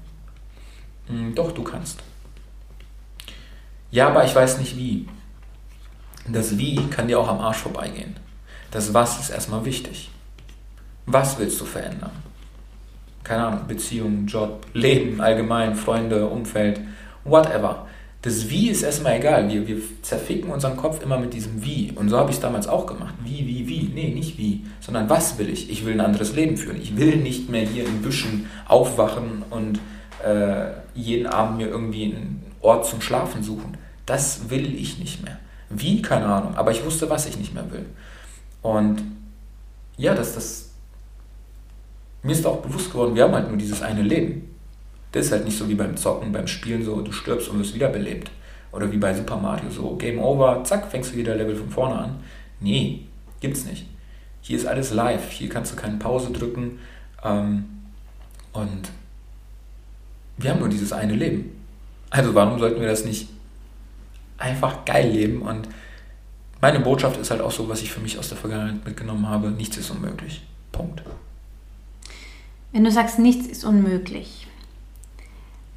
doch, 1.36 1.52
du 1.52 1.64
kannst. 1.64 2.02
Ja, 3.92 4.10
aber 4.10 4.26
ich 4.26 4.36
weiß 4.36 4.60
nicht 4.60 4.78
wie. 4.78 5.08
Das 6.28 6.58
Wie 6.58 6.76
kann 6.90 7.08
dir 7.08 7.20
auch 7.20 7.28
am 7.28 7.40
Arsch 7.40 7.58
vorbeigehen. 7.58 8.16
Das 8.72 8.94
Was 8.94 9.20
ist 9.20 9.30
erstmal 9.30 9.64
wichtig. 9.64 10.10
Was 11.06 11.38
willst 11.38 11.62
du 11.62 11.66
verändern? 11.66 12.12
Keine 13.24 13.46
Ahnung, 13.46 13.68
Beziehung, 13.68 14.26
Job, 14.26 14.66
Leben 14.74 15.22
allgemein, 15.22 15.76
Freunde, 15.76 16.28
Umfeld, 16.28 16.82
whatever. 17.24 17.88
Das 18.22 18.50
Wie 18.50 18.70
ist 18.70 18.82
erstmal 18.82 19.18
egal. 19.18 19.48
Wir, 19.50 19.68
wir 19.68 19.78
zerficken 20.02 20.50
unseren 20.50 20.76
Kopf 20.76 21.04
immer 21.04 21.20
mit 21.20 21.34
diesem 21.34 21.64
Wie. 21.64 21.92
Und 21.94 22.10
so 22.10 22.18
habe 22.18 22.32
ich 22.32 22.38
es 22.38 22.42
damals 22.42 22.68
auch 22.68 22.88
gemacht. 22.88 23.14
Wie, 23.24 23.46
wie, 23.46 23.68
wie. 23.68 23.92
Nee, 23.94 24.10
nicht 24.16 24.40
wie, 24.40 24.66
sondern 24.80 25.10
was 25.10 25.38
will 25.38 25.48
ich? 25.48 25.70
Ich 25.70 25.86
will 25.86 25.94
ein 25.94 26.02
anderes 26.02 26.36
Leben 26.36 26.58
führen. 26.58 26.82
Ich 26.82 26.98
will 26.98 27.18
nicht 27.18 27.50
mehr 27.50 27.62
hier 27.68 27.86
in 27.86 28.02
Büschen 28.02 28.48
aufwachen 28.68 29.44
und 29.52 29.80
äh, 30.24 30.68
jeden 30.94 31.28
Abend 31.28 31.58
mir 31.58 31.68
irgendwie 31.68 32.06
einen 32.06 32.44
Ort 32.62 32.86
zum 32.86 33.02
Schlafen 33.02 33.44
suchen. 33.44 33.78
Das 34.06 34.50
will 34.50 34.76
ich 34.76 35.00
nicht 35.00 35.24
mehr. 35.24 35.40
Wie? 35.70 36.02
Keine 36.02 36.26
Ahnung. 36.26 36.56
Aber 36.56 36.72
ich 36.72 36.86
wusste, 36.86 37.10
was 37.10 37.26
ich 37.26 37.38
nicht 37.38 37.54
mehr 37.54 37.70
will. 37.72 37.86
Und 38.62 39.04
ja, 39.98 40.14
das, 40.14 40.34
das, 40.36 40.70
mir 42.24 42.34
ist 42.34 42.46
auch 42.46 42.62
bewusst 42.62 42.92
geworden, 42.92 43.16
wir 43.16 43.24
haben 43.24 43.34
halt 43.34 43.48
nur 43.50 43.58
dieses 43.58 43.82
eine 43.82 44.02
Leben. 44.02 44.56
Das 45.12 45.28
ist 45.28 45.32
halt 45.32 45.46
nicht 45.46 45.58
so 45.58 45.70
wie 45.70 45.76
beim 45.76 45.96
Zocken, 45.96 46.32
beim 46.32 46.48
Spielen 46.48 46.84
so, 46.84 47.02
du 47.02 47.12
stirbst 47.12 47.48
und 47.50 47.60
wirst 47.60 47.74
wiederbelebt. 47.74 48.30
Oder 48.72 48.92
wie 48.92 48.98
bei 48.98 49.14
Super 49.14 49.38
Mario, 49.38 49.70
so 49.70 49.96
Game 49.96 50.20
Over, 50.20 50.64
zack, 50.66 50.92
fängst 50.92 51.14
du 51.14 51.18
wieder 51.18 51.36
Level 51.36 51.56
von 51.56 51.70
vorne 51.70 51.96
an. 51.96 52.20
Nee, 52.60 53.06
gibt's 53.40 53.66
nicht. 53.66 53.86
Hier 54.42 54.58
ist 54.58 54.66
alles 54.66 54.92
live, 54.92 55.32
hier 55.32 55.48
kannst 55.48 55.72
du 55.72 55.76
keine 55.78 55.98
Pause 55.98 56.32
drücken. 56.32 56.80
Ähm, 57.24 57.66
und 58.52 58.90
wir 60.38 60.50
haben 60.52 60.60
nur 60.60 60.70
dieses 60.70 60.92
eine 60.92 61.14
Leben. 61.14 61.52
Also 62.10 62.36
warum 62.36 62.60
sollten 62.60 62.82
wir 62.82 62.88
das 62.88 63.06
nicht 63.06 63.28
einfach 64.38 64.86
geil 64.86 65.12
leben. 65.12 65.42
Und 65.42 65.68
meine 66.62 66.80
Botschaft 66.80 67.18
ist 67.18 67.32
halt 67.32 67.42
auch 67.42 67.52
so, 67.52 67.70
was 67.70 67.82
ich 67.82 67.92
für 67.92 68.00
mich 68.00 68.18
aus 68.20 68.30
der 68.30 68.38
Vergangenheit 68.38 68.86
mitgenommen 68.86 69.28
habe, 69.30 69.52
nichts 69.52 69.78
ist 69.78 69.92
unmöglich. 69.92 70.44
Punkt. 70.72 71.04
Wenn 72.72 72.84
du 72.84 72.92
sagst, 72.92 73.20
nichts 73.20 73.48
ist 73.48 73.64
unmöglich, 73.64 74.48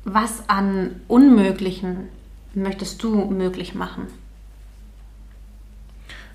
was 0.05 0.49
an 0.49 1.01
Unmöglichen 1.07 2.09
möchtest 2.55 3.03
du 3.03 3.27
möglich 3.27 3.75
machen? 3.75 4.07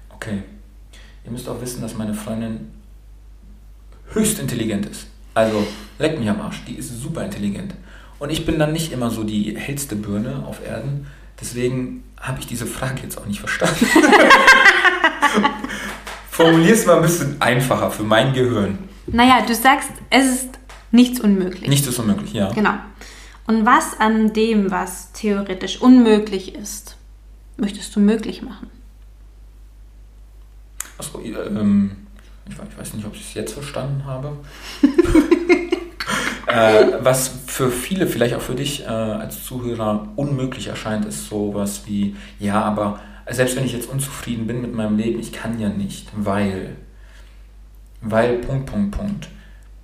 Okay. 0.09 0.43
Ihr 1.25 1.31
müsst 1.31 1.49
auch 1.49 1.59
wissen, 1.61 1.81
dass 1.81 1.95
meine 1.95 2.13
Freundin 2.13 2.71
höchst 4.11 4.39
intelligent 4.39 4.85
ist. 4.85 5.07
Also, 5.33 5.65
leck 5.97 6.19
mich 6.19 6.29
am 6.29 6.39
Arsch, 6.39 6.63
die 6.65 6.75
ist 6.75 7.01
super 7.01 7.25
intelligent. 7.25 7.73
Und 8.19 8.29
ich 8.29 8.45
bin 8.45 8.59
dann 8.59 8.71
nicht 8.71 8.91
immer 8.91 9.09
so 9.09 9.23
die 9.23 9.57
hellste 9.57 9.95
Birne 9.95 10.45
auf 10.47 10.65
Erden, 10.65 11.07
Deswegen 11.43 12.03
habe 12.21 12.39
ich 12.39 12.47
diese 12.47 12.65
Frage 12.65 13.01
jetzt 13.03 13.17
auch 13.17 13.25
nicht 13.25 13.39
verstanden. 13.41 13.85
Formulier 16.29 16.73
es 16.73 16.85
mal 16.85 16.95
ein 16.95 17.01
bisschen 17.01 17.41
einfacher 17.41 17.91
für 17.91 18.03
mein 18.03 18.33
Gehirn. 18.33 18.77
Naja, 19.07 19.43
du 19.45 19.53
sagst, 19.53 19.89
es 20.09 20.25
ist 20.25 20.49
nichts 20.91 21.19
unmöglich. 21.19 21.67
Nichts 21.67 21.85
ist 21.85 21.99
unmöglich, 21.99 22.31
ja. 22.31 22.49
Genau. 22.53 22.75
Und 23.45 23.65
was 23.65 23.99
an 23.99 24.31
dem, 24.31 24.71
was 24.71 25.11
theoretisch 25.11 25.81
unmöglich 25.81 26.55
ist, 26.55 26.95
möchtest 27.57 27.93
du 27.95 27.99
möglich 27.99 28.41
machen? 28.41 28.69
Achso, 30.97 31.19
ähm, 31.19 31.91
ich, 32.47 32.55
weiß 32.57 32.93
nicht, 32.93 33.05
ob 33.05 33.15
ich 33.15 33.21
es 33.21 33.33
jetzt 33.33 33.53
verstanden 33.53 34.05
habe. 34.05 34.37
Äh, 36.47 36.85
was 36.99 37.29
für 37.47 37.71
viele, 37.71 38.07
vielleicht 38.07 38.35
auch 38.35 38.41
für 38.41 38.55
dich 38.55 38.83
äh, 38.83 38.87
als 38.87 39.43
Zuhörer 39.43 40.09
unmöglich 40.15 40.67
erscheint, 40.67 41.05
ist 41.05 41.27
sowas 41.29 41.83
wie, 41.85 42.15
ja, 42.39 42.61
aber 42.61 42.99
selbst 43.29 43.55
wenn 43.55 43.65
ich 43.65 43.73
jetzt 43.73 43.89
unzufrieden 43.89 44.47
bin 44.47 44.61
mit 44.61 44.73
meinem 44.73 44.97
Leben, 44.97 45.19
ich 45.19 45.31
kann 45.31 45.59
ja 45.59 45.69
nicht, 45.69 46.09
weil, 46.15 46.75
weil, 48.01 48.39
Punkt, 48.39 48.65
Punkt, 48.65 48.97
Punkt. 48.97 49.29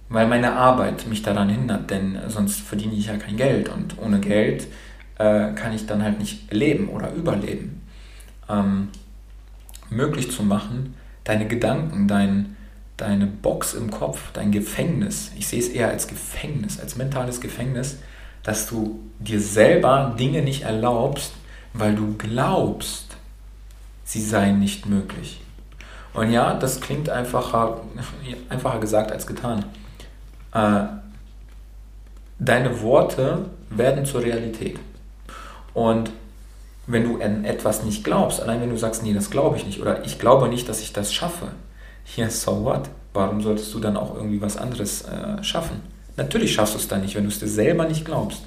Weil 0.09 0.27
meine 0.27 0.53
Arbeit 0.53 1.07
mich 1.07 1.21
daran 1.21 1.49
hindert, 1.49 1.91
denn 1.91 2.17
sonst 2.27 2.59
verdiene 2.61 2.95
ich 2.95 3.05
ja 3.05 3.17
kein 3.17 3.37
Geld 3.37 3.69
und 3.69 3.97
ohne 3.99 4.19
Geld 4.19 4.67
äh, 5.19 5.53
kann 5.53 5.73
ich 5.73 5.85
dann 5.85 6.03
halt 6.03 6.19
nicht 6.19 6.51
leben 6.51 6.89
oder 6.89 7.13
überleben. 7.13 7.81
Ähm, 8.49 8.89
möglich 9.89 10.31
zu 10.31 10.43
machen, 10.43 10.95
deine 11.23 11.47
Gedanken, 11.47 12.07
dein, 12.07 12.55
deine 13.01 13.27
Box 13.27 13.73
im 13.73 13.91
Kopf, 13.91 14.31
dein 14.33 14.51
Gefängnis, 14.51 15.31
ich 15.37 15.47
sehe 15.47 15.59
es 15.59 15.69
eher 15.69 15.89
als 15.89 16.07
Gefängnis, 16.07 16.79
als 16.79 16.95
mentales 16.95 17.41
Gefängnis, 17.41 17.97
dass 18.43 18.67
du 18.67 18.99
dir 19.19 19.39
selber 19.39 20.15
Dinge 20.17 20.41
nicht 20.41 20.63
erlaubst, 20.63 21.33
weil 21.73 21.95
du 21.95 22.15
glaubst, 22.17 23.17
sie 24.03 24.21
seien 24.21 24.59
nicht 24.59 24.85
möglich. 24.85 25.41
Und 26.13 26.31
ja, 26.31 26.53
das 26.55 26.81
klingt 26.81 27.09
einfacher, 27.09 27.81
einfacher 28.49 28.79
gesagt 28.79 29.11
als 29.11 29.27
getan. 29.27 29.65
Äh, 30.53 30.81
deine 32.39 32.81
Worte 32.81 33.45
werden 33.69 34.05
zur 34.05 34.23
Realität. 34.23 34.79
Und 35.73 36.11
wenn 36.87 37.03
du 37.03 37.21
an 37.21 37.45
etwas 37.45 37.83
nicht 37.83 38.03
glaubst, 38.03 38.41
allein 38.41 38.61
wenn 38.61 38.71
du 38.71 38.77
sagst, 38.77 39.03
nee, 39.03 39.13
das 39.13 39.29
glaube 39.29 39.57
ich 39.57 39.65
nicht, 39.65 39.79
oder 39.79 40.03
ich 40.05 40.17
glaube 40.17 40.49
nicht, 40.49 40.67
dass 40.67 40.81
ich 40.81 40.91
das 40.91 41.13
schaffe, 41.13 41.49
ja, 42.15 42.29
so 42.29 42.63
what? 42.63 42.89
Warum 43.13 43.41
solltest 43.41 43.73
du 43.73 43.79
dann 43.79 43.97
auch 43.97 44.15
irgendwie 44.15 44.41
was 44.41 44.57
anderes 44.57 45.03
äh, 45.03 45.43
schaffen? 45.43 45.81
Natürlich 46.17 46.53
schaffst 46.53 46.75
du 46.75 46.79
es 46.79 46.87
dann 46.87 47.01
nicht, 47.01 47.15
wenn 47.15 47.23
du 47.23 47.29
es 47.29 47.39
dir 47.39 47.47
selber 47.47 47.87
nicht 47.87 48.05
glaubst. 48.05 48.43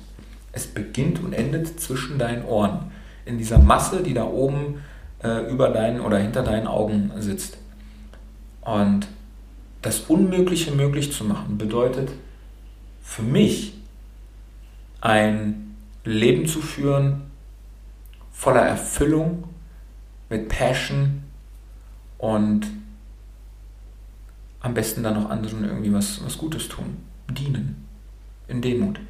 Es 0.52 0.66
beginnt 0.66 1.22
und 1.22 1.32
endet 1.32 1.80
zwischen 1.80 2.18
deinen 2.18 2.44
Ohren, 2.44 2.90
in 3.24 3.38
dieser 3.38 3.58
Masse, 3.58 4.02
die 4.02 4.14
da 4.14 4.24
oben 4.24 4.82
äh, 5.22 5.50
über 5.50 5.68
deinen 5.70 6.00
oder 6.00 6.18
hinter 6.18 6.42
deinen 6.42 6.66
Augen 6.66 7.12
sitzt. 7.18 7.56
Und 8.60 9.06
das 9.80 10.00
Unmögliche 10.00 10.72
möglich 10.72 11.12
zu 11.12 11.24
machen 11.24 11.58
bedeutet 11.58 12.10
für 13.02 13.22
mich 13.22 13.74
ein 15.00 15.76
Leben 16.04 16.46
zu 16.46 16.60
führen 16.60 17.22
voller 18.30 18.62
Erfüllung, 18.62 19.44
mit 20.28 20.48
Passion 20.48 21.22
und 22.18 22.66
am 24.62 24.74
besten 24.74 25.02
dann 25.02 25.16
auch 25.16 25.28
anderen 25.28 25.64
irgendwie 25.64 25.92
was, 25.92 26.24
was 26.24 26.38
Gutes 26.38 26.68
tun. 26.68 26.96
Dienen. 27.28 27.84
In 28.48 28.62
Demut. 28.62 29.00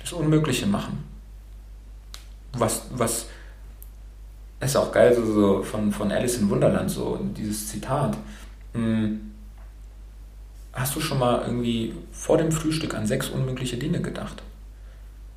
Das 0.00 0.12
Unmögliche 0.12 0.66
machen. 0.66 1.04
Was, 2.52 2.86
was 2.90 3.26
ist 4.60 4.76
auch 4.76 4.90
geil, 4.90 5.14
so, 5.14 5.24
so 5.32 5.62
von, 5.62 5.92
von 5.92 6.10
Alice 6.10 6.38
in 6.38 6.50
Wunderland, 6.50 6.90
so 6.90 7.18
dieses 7.36 7.68
Zitat. 7.68 8.16
Hm, 8.72 9.20
hast 10.72 10.96
du 10.96 11.00
schon 11.00 11.18
mal 11.18 11.42
irgendwie 11.46 11.94
vor 12.10 12.38
dem 12.38 12.50
Frühstück 12.50 12.94
an 12.94 13.06
sechs 13.06 13.28
unmögliche 13.28 13.76
Dinge 13.76 14.00
gedacht? 14.00 14.42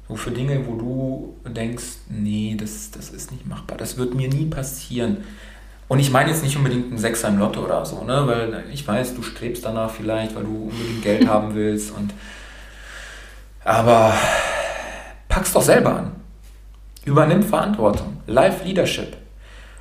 So 0.07 0.15
für 0.15 0.31
Dinge, 0.31 0.65
wo 0.65 0.75
du 0.75 1.49
denkst, 1.49 1.99
nee, 2.09 2.55
das, 2.59 2.91
das 2.91 3.11
ist 3.11 3.31
nicht 3.31 3.45
machbar, 3.45 3.77
das 3.77 3.97
wird 3.97 4.15
mir 4.15 4.27
nie 4.27 4.45
passieren. 4.45 5.17
Und 5.91 5.99
ich 5.99 6.09
meine 6.09 6.29
jetzt 6.29 6.41
nicht 6.41 6.55
unbedingt 6.55 6.87
einen 6.87 6.97
Sechser 6.97 7.27
im 7.27 7.37
Lotto 7.37 7.65
oder 7.65 7.83
so, 7.83 8.05
ne? 8.05 8.23
weil 8.25 8.63
ich 8.71 8.87
weiß, 8.87 9.13
du 9.13 9.21
strebst 9.23 9.65
danach 9.65 9.89
vielleicht, 9.89 10.33
weil 10.37 10.45
du 10.45 10.69
unbedingt 10.71 11.01
Geld 11.01 11.27
haben 11.27 11.53
willst. 11.53 11.93
Und 11.93 12.13
aber 13.65 14.13
pack's 15.27 15.51
doch 15.51 15.61
selber 15.61 15.97
an. 15.97 16.11
Übernimm 17.03 17.43
Verantwortung. 17.43 18.21
Life 18.25 18.63
Leadership. 18.63 19.17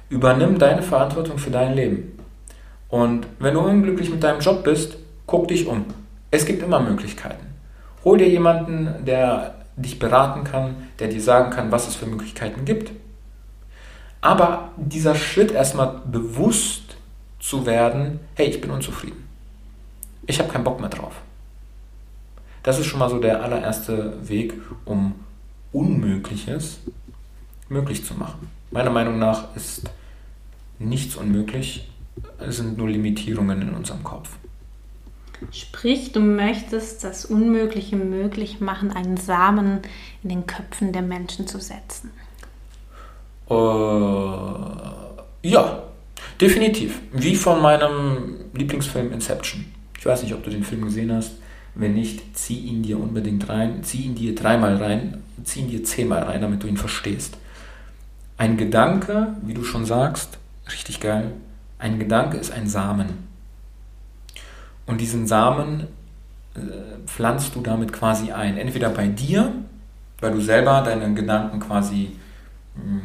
Übernimm 0.09 0.59
deine 0.59 0.83
Verantwortung 0.83 1.39
für 1.39 1.53
dein 1.53 1.75
Leben. 1.75 2.19
Und 2.89 3.29
wenn 3.39 3.55
du 3.55 3.61
unglücklich 3.61 4.11
mit 4.11 4.25
deinem 4.25 4.41
Job 4.41 4.65
bist, 4.65 4.97
guck 5.27 5.47
dich 5.47 5.69
um. 5.69 5.85
Es 6.33 6.45
gibt 6.45 6.61
immer 6.65 6.81
Möglichkeiten. 6.81 7.55
Hol 8.05 8.19
dir 8.19 8.29
jemanden, 8.29 9.05
der 9.05 9.55
dich 9.77 10.01
beraten 10.01 10.43
kann, 10.43 10.89
der 10.99 11.07
dir 11.07 11.23
sagen 11.23 11.53
kann, 11.53 11.71
was 11.71 11.87
es 11.87 11.95
für 11.95 12.07
Möglichkeiten 12.07 12.65
gibt. 12.65 12.91
Aber 14.21 14.73
dieser 14.77 15.15
Schritt 15.15 15.51
erstmal 15.51 16.03
bewusst 16.11 16.97
zu 17.39 17.65
werden, 17.65 18.21
hey, 18.35 18.49
ich 18.49 18.61
bin 18.61 18.71
unzufrieden. 18.71 19.27
Ich 20.27 20.39
habe 20.39 20.51
keinen 20.51 20.65
Bock 20.65 20.81
mehr 20.81 20.91
drauf. 20.91 21.15
Das 22.63 22.79
ist 22.79 22.87
schon 22.87 22.99
mal 22.99 23.09
so 23.09 23.19
der 23.19 23.43
allererste 23.43 24.29
Weg, 24.29 24.55
um 24.85 25.15
Unmögliches 25.73 26.81
möglich 27.69 28.05
zu 28.05 28.15
machen. 28.15 28.51
Meiner 28.71 28.91
Meinung 28.91 29.19
nach 29.19 29.57
ist 29.57 29.85
nichts 30.79 31.17
unmöglich, 31.17 31.89
es 32.39 32.57
sind 32.57 32.77
nur 32.77 32.89
Limitierungen 32.89 33.63
in 33.63 33.71
unserem 33.71 34.03
Kopf. 34.03 34.31
Sprich, 35.53 36.13
du 36.13 36.21
möchtest 36.21 37.03
das 37.03 37.25
Unmögliche 37.25 37.97
möglich 37.97 38.61
machen, 38.61 38.91
einen 38.91 39.17
Samen 39.17 39.81
in 40.23 40.29
den 40.29 40.47
Köpfen 40.47 40.93
der 40.93 41.03
Menschen 41.03 41.47
zu 41.47 41.59
setzen. 41.59 42.11
Äh, 43.51 45.49
ja, 45.49 45.83
definitiv. 46.41 47.01
Wie 47.13 47.35
von 47.35 47.61
meinem 47.61 48.37
Lieblingsfilm 48.55 49.13
Inception. 49.13 49.65
Ich 49.99 50.07
weiß 50.07 50.23
nicht, 50.23 50.33
ob 50.35 50.45
du 50.45 50.51
den 50.51 50.65
Film 50.65 50.83
gesehen 50.83 51.13
hast. 51.13 51.33
Wenn 51.75 51.95
nicht, 51.95 52.37
zieh 52.37 52.59
ihn 52.59 52.83
dir 52.83 52.99
unbedingt 52.99 53.49
rein. 53.49 53.83
Zieh 53.83 54.05
ihn 54.05 54.15
dir 54.15 54.35
dreimal 54.35 54.77
rein. 54.77 55.23
Zieh 55.45 55.61
ihn 55.61 55.71
dir 55.71 55.85
zehnmal 55.85 56.23
rein, 56.23 56.41
damit 56.41 56.63
du 56.63 56.67
ihn 56.67 56.77
verstehst. 56.77 57.37
Ein 58.39 58.57
Gedanke, 58.57 59.35
wie 59.43 59.55
du 59.55 59.65
schon 59.65 59.85
sagst, 59.85 60.39
richtig 60.71 61.01
geil. 61.01 61.33
Ein 61.79 61.99
Gedanke 61.99 62.39
ist 62.39 62.53
ein 62.53 62.69
Samen. 62.69 63.29
Und 64.87 65.01
diesen 65.01 65.27
Samen 65.27 65.87
äh, 66.55 66.61
pflanzt 67.07 67.55
du 67.55 67.61
damit 67.61 67.93
quasi 67.93 68.33
ein. 68.33 68.57
Entweder 68.57 68.91
bei 68.91 69.07
dir, 69.09 69.53
weil 70.21 70.33
du 70.33 70.41
selber 70.41 70.83
deine 70.83 71.13
Gedanken 71.15 71.61
quasi, 71.61 72.13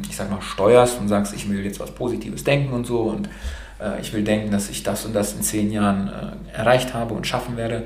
ich 0.08 0.16
sag 0.16 0.30
mal, 0.30 0.40
steuerst 0.40 1.00
und 1.00 1.08
sagst, 1.08 1.34
ich 1.34 1.48
will 1.48 1.64
jetzt 1.64 1.80
was 1.80 1.90
Positives 1.92 2.44
denken 2.44 2.72
und 2.72 2.86
so 2.86 3.02
und 3.02 3.28
äh, 3.80 4.00
ich 4.00 4.12
will 4.12 4.24
denken, 4.24 4.50
dass 4.50 4.70
ich 4.70 4.82
das 4.82 5.04
und 5.04 5.14
das 5.14 5.34
in 5.34 5.42
zehn 5.42 5.72
Jahren 5.72 6.08
äh, 6.08 6.56
erreicht 6.56 6.94
habe 6.94 7.14
und 7.14 7.26
schaffen 7.26 7.56
werde. 7.56 7.84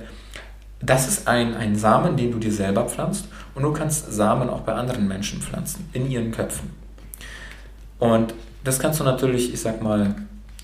Das 0.81 1.09
ist 1.09 1.29
ein, 1.29 1.55
ein 1.55 1.77
Samen, 1.77 2.17
den 2.17 2.33
du 2.33 2.39
dir 2.39 2.53
selber 2.53 2.85
pflanzt 2.87 3.29
und 3.55 3.63
du 3.63 3.73
kannst 3.73 4.13
Samen 4.13 4.49
auch 4.49 4.61
bei 4.61 4.73
anderen 4.73 5.07
Menschen 5.09 5.41
pflanzen, 5.41 5.89
in 5.93 6.11
ihren 6.11 6.33
Köpfen. 6.33 6.71
Und 7.99 8.35
das 8.65 8.79
kannst 8.79 9.01
du 9.01 9.05
natürlich, 9.05 9.53
ich 9.53 9.61
sag 9.61 9.83
mal, 9.83 10.15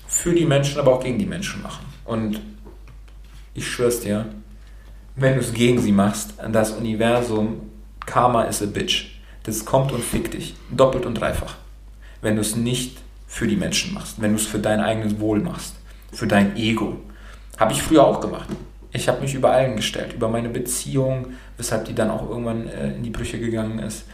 für 0.07 0.33
die 0.33 0.45
Menschen, 0.45 0.79
aber 0.79 0.93
auch 0.93 1.03
gegen 1.03 1.19
die 1.19 1.25
Menschen 1.25 1.61
machen. 1.61 1.85
Und 2.05 2.39
ich 3.53 3.67
schwör's 3.67 3.99
dir, 3.99 4.25
wenn 5.15 5.35
du 5.35 5.41
es 5.41 5.53
gegen 5.53 5.79
sie 5.79 5.91
machst, 5.91 6.33
das 6.51 6.71
Universum, 6.71 7.61
Karma 8.05 8.43
is 8.43 8.61
a 8.61 8.65
bitch. 8.65 9.16
Das 9.47 9.65
kommt 9.65 9.91
und 9.91 10.03
fickt 10.03 10.35
dich. 10.35 10.55
Doppelt 10.69 11.07
und 11.07 11.15
dreifach. 11.15 11.55
Wenn 12.21 12.35
du 12.35 12.41
es 12.41 12.55
nicht 12.55 12.99
für 13.25 13.47
die 13.47 13.55
Menschen 13.55 13.95
machst, 13.95 14.21
wenn 14.21 14.31
du 14.31 14.37
es 14.37 14.45
für 14.45 14.59
dein 14.59 14.79
eigenes 14.79 15.19
Wohl 15.19 15.39
machst, 15.39 15.73
für 16.11 16.27
dein 16.27 16.55
Ego. 16.55 16.97
Habe 17.57 17.73
ich 17.73 17.81
früher 17.81 18.05
auch 18.05 18.21
gemacht. 18.21 18.47
Ich 18.91 19.07
habe 19.07 19.21
mich 19.21 19.33
über 19.33 19.51
allen 19.51 19.75
gestellt, 19.75 20.13
über 20.13 20.27
meine 20.27 20.49
Beziehung, 20.49 21.33
weshalb 21.57 21.85
die 21.85 21.95
dann 21.95 22.11
auch 22.11 22.29
irgendwann 22.29 22.67
äh, 22.67 22.93
in 22.95 23.03
die 23.03 23.09
Brüche 23.09 23.39
gegangen 23.39 23.79
ist. 23.79 24.05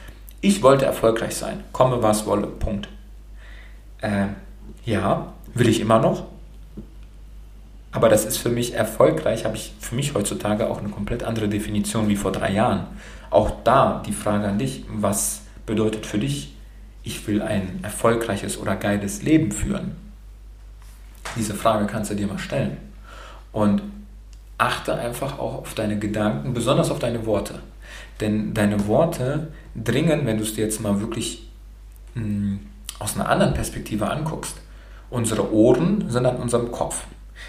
Ich 0.41 0.63
wollte 0.63 0.85
erfolgreich 0.85 1.35
sein, 1.35 1.63
komme 1.71 2.01
was 2.01 2.25
wolle, 2.25 2.47
Punkt. 2.47 2.87
Äh, 4.01 4.27
ja, 4.85 5.33
will 5.53 5.69
ich 5.69 5.79
immer 5.79 5.99
noch, 5.99 6.25
aber 7.93 8.09
das 8.09 8.25
ist 8.25 8.37
für 8.37 8.49
mich 8.49 8.73
erfolgreich, 8.73 9.45
habe 9.45 9.55
ich 9.55 9.71
für 9.79 9.95
mich 9.95 10.15
heutzutage 10.15 10.69
auch 10.69 10.79
eine 10.79 10.89
komplett 10.89 11.23
andere 11.23 11.47
Definition 11.47 12.09
wie 12.09 12.15
vor 12.15 12.31
drei 12.31 12.51
Jahren. 12.51 12.87
Auch 13.33 13.49
da 13.63 14.03
die 14.05 14.13
Frage 14.13 14.47
an 14.47 14.59
dich, 14.59 14.85
was 14.87 15.41
bedeutet 15.65 16.05
für 16.05 16.19
dich, 16.19 16.53
ich 17.01 17.25
will 17.25 17.41
ein 17.41 17.79
erfolgreiches 17.81 18.59
oder 18.59 18.75
geiles 18.75 19.23
Leben 19.23 19.51
führen? 19.51 19.95
Diese 21.35 21.55
Frage 21.55 21.87
kannst 21.87 22.11
du 22.11 22.15
dir 22.15 22.27
mal 22.27 22.37
stellen. 22.37 22.77
Und 23.51 23.81
achte 24.59 24.93
einfach 24.93 25.39
auch 25.39 25.55
auf 25.55 25.73
deine 25.73 25.97
Gedanken, 25.97 26.53
besonders 26.53 26.91
auf 26.91 26.99
deine 26.99 27.25
Worte. 27.25 27.55
Denn 28.21 28.53
deine 28.53 28.85
Worte 28.85 29.47
dringen, 29.73 30.27
wenn 30.27 30.37
du 30.37 30.43
es 30.43 30.53
dir 30.53 30.65
jetzt 30.65 30.79
mal 30.79 30.99
wirklich 31.01 31.49
mh, 32.13 32.21
hm, 32.21 32.59
aus 32.99 33.15
einer 33.15 33.29
anderen 33.29 33.55
Perspektive 33.55 34.11
anguckst, 34.11 34.57
unsere 35.09 35.51
Ohren 35.51 36.07
sind 36.07 36.27
an 36.27 36.35
unserem 36.35 36.71
Kopf. 36.71 37.05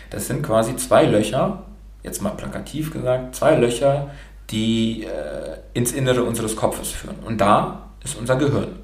Das 0.09 0.29
sind 0.29 0.43
quasi 0.43 0.77
zwei 0.77 1.05
Löcher, 1.05 1.65
jetzt 2.03 2.23
mal 2.23 2.31
plakativ 2.31 2.91
gesagt, 2.91 3.35
zwei 3.35 3.57
Löcher, 3.57 4.11
die 4.51 5.05
äh, 5.05 5.59
ins 5.73 5.93
Innere 5.93 6.25
unseres 6.25 6.57
Kopfes 6.57 6.89
führen. 6.89 7.17
Und 7.25 7.41
da 7.41 7.91
ist 8.03 8.17
unser 8.19 8.37
Gehirn. 8.37 8.77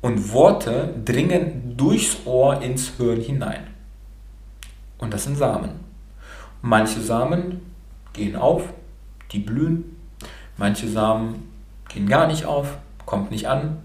Und 0.00 0.32
Worte 0.32 0.94
dringen 1.04 1.74
durchs 1.76 2.18
Ohr 2.26 2.60
ins 2.60 2.92
Hirn 2.96 3.20
hinein. 3.20 3.66
Und 4.98 5.14
das 5.14 5.24
sind 5.24 5.36
Samen. 5.36 5.80
Manche 6.62 7.00
Samen 7.00 7.60
gehen 8.12 8.36
auf, 8.36 8.62
die 9.32 9.38
blühen. 9.38 9.96
Manche 10.56 10.88
Samen 10.88 11.48
gehen 11.88 12.06
gar 12.06 12.26
nicht 12.26 12.44
auf, 12.44 12.78
kommt 13.06 13.30
nicht 13.30 13.48
an. 13.48 13.78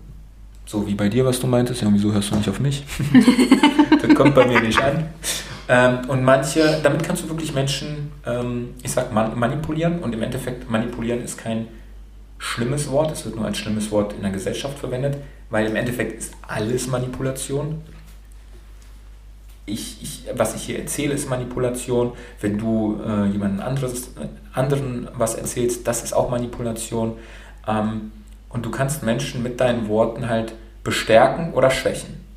So 0.66 0.88
wie 0.88 0.96
bei 0.96 1.10
dir, 1.10 1.26
was 1.26 1.40
du 1.40 1.48
meintest. 1.48 1.82
Ja, 1.82 1.90
wieso 1.92 2.14
hörst 2.14 2.32
du 2.32 2.36
nicht 2.36 2.50
auf 2.50 2.60
mich? 2.60 2.84
das 4.02 4.14
kommt 4.14 4.36
bei 4.36 4.46
mir 4.46 4.62
nicht 4.62 4.82
an. 4.82 5.08
Ähm, 5.70 6.00
und 6.08 6.24
manche, 6.24 6.80
damit 6.82 7.04
kannst 7.04 7.24
du 7.24 7.30
wirklich 7.30 7.54
Menschen, 7.54 8.12
ähm, 8.26 8.74
ich 8.82 8.92
sag 8.92 9.14
man, 9.14 9.38
manipulieren 9.38 10.00
und 10.00 10.14
im 10.14 10.24
Endeffekt 10.24 10.70
manipulieren 10.70 11.24
ist 11.24 11.38
kein 11.38 11.68
schlimmes 12.40 12.90
Wort, 12.90 13.12
es 13.12 13.24
wird 13.24 13.36
nur 13.36 13.46
als 13.46 13.60
schlimmes 13.60 13.92
Wort 13.92 14.14
in 14.14 14.24
der 14.24 14.32
Gesellschaft 14.32 14.80
verwendet, 14.80 15.18
weil 15.52 15.68
im 15.68 15.76
Endeffekt 15.76 16.18
ist 16.18 16.34
alles 16.48 16.88
Manipulation. 16.88 17.84
Ich, 19.68 20.02
ich, 20.02 20.24
was 20.34 20.56
ich 20.56 20.64
hier 20.64 20.80
erzähle, 20.80 21.14
ist 21.14 21.30
Manipulation. 21.30 22.14
Wenn 22.42 22.58
du 22.58 23.00
äh, 23.06 23.28
jemandem 23.28 23.60
anderes, 23.60 24.10
anderen 24.54 25.08
was 25.14 25.36
erzählst, 25.36 25.88
das 25.88 26.04
ist 26.04 26.14
auch 26.14 26.32
Manipulation. 26.32 27.20
Ähm, 27.68 28.12
und 28.50 28.66
du 28.66 28.72
kannst 28.72 29.04
Menschen 29.04 29.44
mit 29.44 29.60
deinen 29.60 29.88
Worten 29.88 30.28
halt 30.28 30.54
bestärken 30.84 31.54
oder 31.54 31.70
schwächen. 31.70 32.29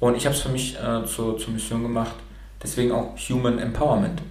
Und 0.00 0.16
ich 0.16 0.24
habe 0.26 0.34
es 0.34 0.42
für 0.42 0.48
mich 0.48 0.76
äh, 0.76 1.04
zur, 1.04 1.38
zur 1.38 1.52
Mission 1.52 1.82
gemacht, 1.82 2.16
deswegen 2.62 2.90
auch 2.90 3.16
Human 3.28 3.58
Empowerment. 3.58 4.22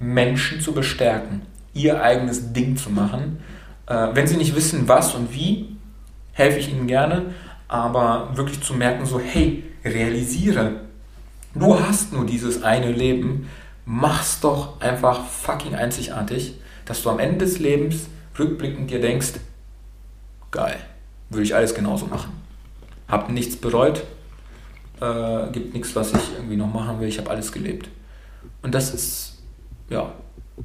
Menschen 0.00 0.60
zu 0.60 0.72
bestärken, 0.72 1.42
ihr 1.72 2.02
eigenes 2.02 2.52
Ding 2.52 2.76
zu 2.76 2.90
machen. 2.90 3.40
Äh, 3.86 4.08
wenn 4.12 4.26
sie 4.26 4.36
nicht 4.36 4.54
wissen, 4.54 4.88
was 4.88 5.14
und 5.14 5.32
wie, 5.32 5.76
helfe 6.32 6.58
ich 6.58 6.68
ihnen 6.68 6.88
gerne, 6.88 7.32
aber 7.68 8.36
wirklich 8.36 8.60
zu 8.60 8.74
merken, 8.74 9.06
so, 9.06 9.20
hey, 9.20 9.62
realisiere, 9.84 10.80
du 11.54 11.80
hast 11.80 12.12
nur 12.12 12.26
dieses 12.26 12.62
eine 12.62 12.90
Leben, 12.90 13.48
mach's 13.86 14.40
doch 14.40 14.80
einfach 14.80 15.24
fucking 15.26 15.74
einzigartig, 15.74 16.54
dass 16.84 17.02
du 17.02 17.10
am 17.10 17.20
Ende 17.20 17.44
des 17.44 17.60
Lebens 17.60 18.08
rückblickend 18.38 18.90
dir 18.90 19.00
denkst, 19.00 19.34
geil, 20.50 20.78
würde 21.30 21.44
ich 21.44 21.54
alles 21.54 21.74
genauso 21.74 22.06
machen. 22.06 22.32
Hab 23.08 23.30
nichts 23.30 23.56
bereut, 23.56 24.04
äh, 25.00 25.50
gibt 25.52 25.74
nichts, 25.74 25.94
was 25.96 26.12
ich 26.12 26.32
irgendwie 26.36 26.56
noch 26.56 26.72
machen 26.72 27.00
will. 27.00 27.08
Ich 27.08 27.18
habe 27.18 27.30
alles 27.30 27.52
gelebt. 27.52 27.88
Und 28.62 28.74
das 28.74 28.94
ist, 28.94 29.42
ja, 29.90 30.12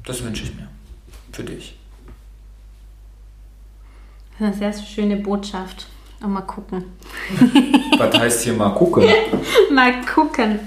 das 0.04 0.22
wünsche 0.22 0.44
ich 0.44 0.54
mir 0.54 0.68
für 1.32 1.44
dich. 1.44 1.76
Das 4.38 4.56
ist 4.56 4.62
eine 4.62 4.72
sehr 4.72 4.84
schöne 4.84 5.16
Botschaft. 5.16 5.86
Und 6.22 6.32
mal 6.32 6.42
gucken. 6.42 6.84
Was 7.98 8.18
heißt 8.18 8.44
hier 8.44 8.52
mal 8.52 8.74
gucken? 8.74 9.04
mal 9.72 10.04
gucken. 10.04 10.60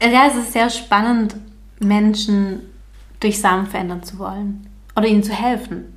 Ja, 0.00 0.26
es 0.26 0.34
ist 0.34 0.52
sehr 0.52 0.68
spannend, 0.68 1.36
Menschen 1.78 2.62
durch 3.20 3.40
Samen 3.40 3.66
verändern 3.66 4.02
zu 4.02 4.18
wollen. 4.18 4.66
Oder 4.96 5.06
ihnen 5.06 5.22
zu 5.22 5.32
helfen, 5.32 5.96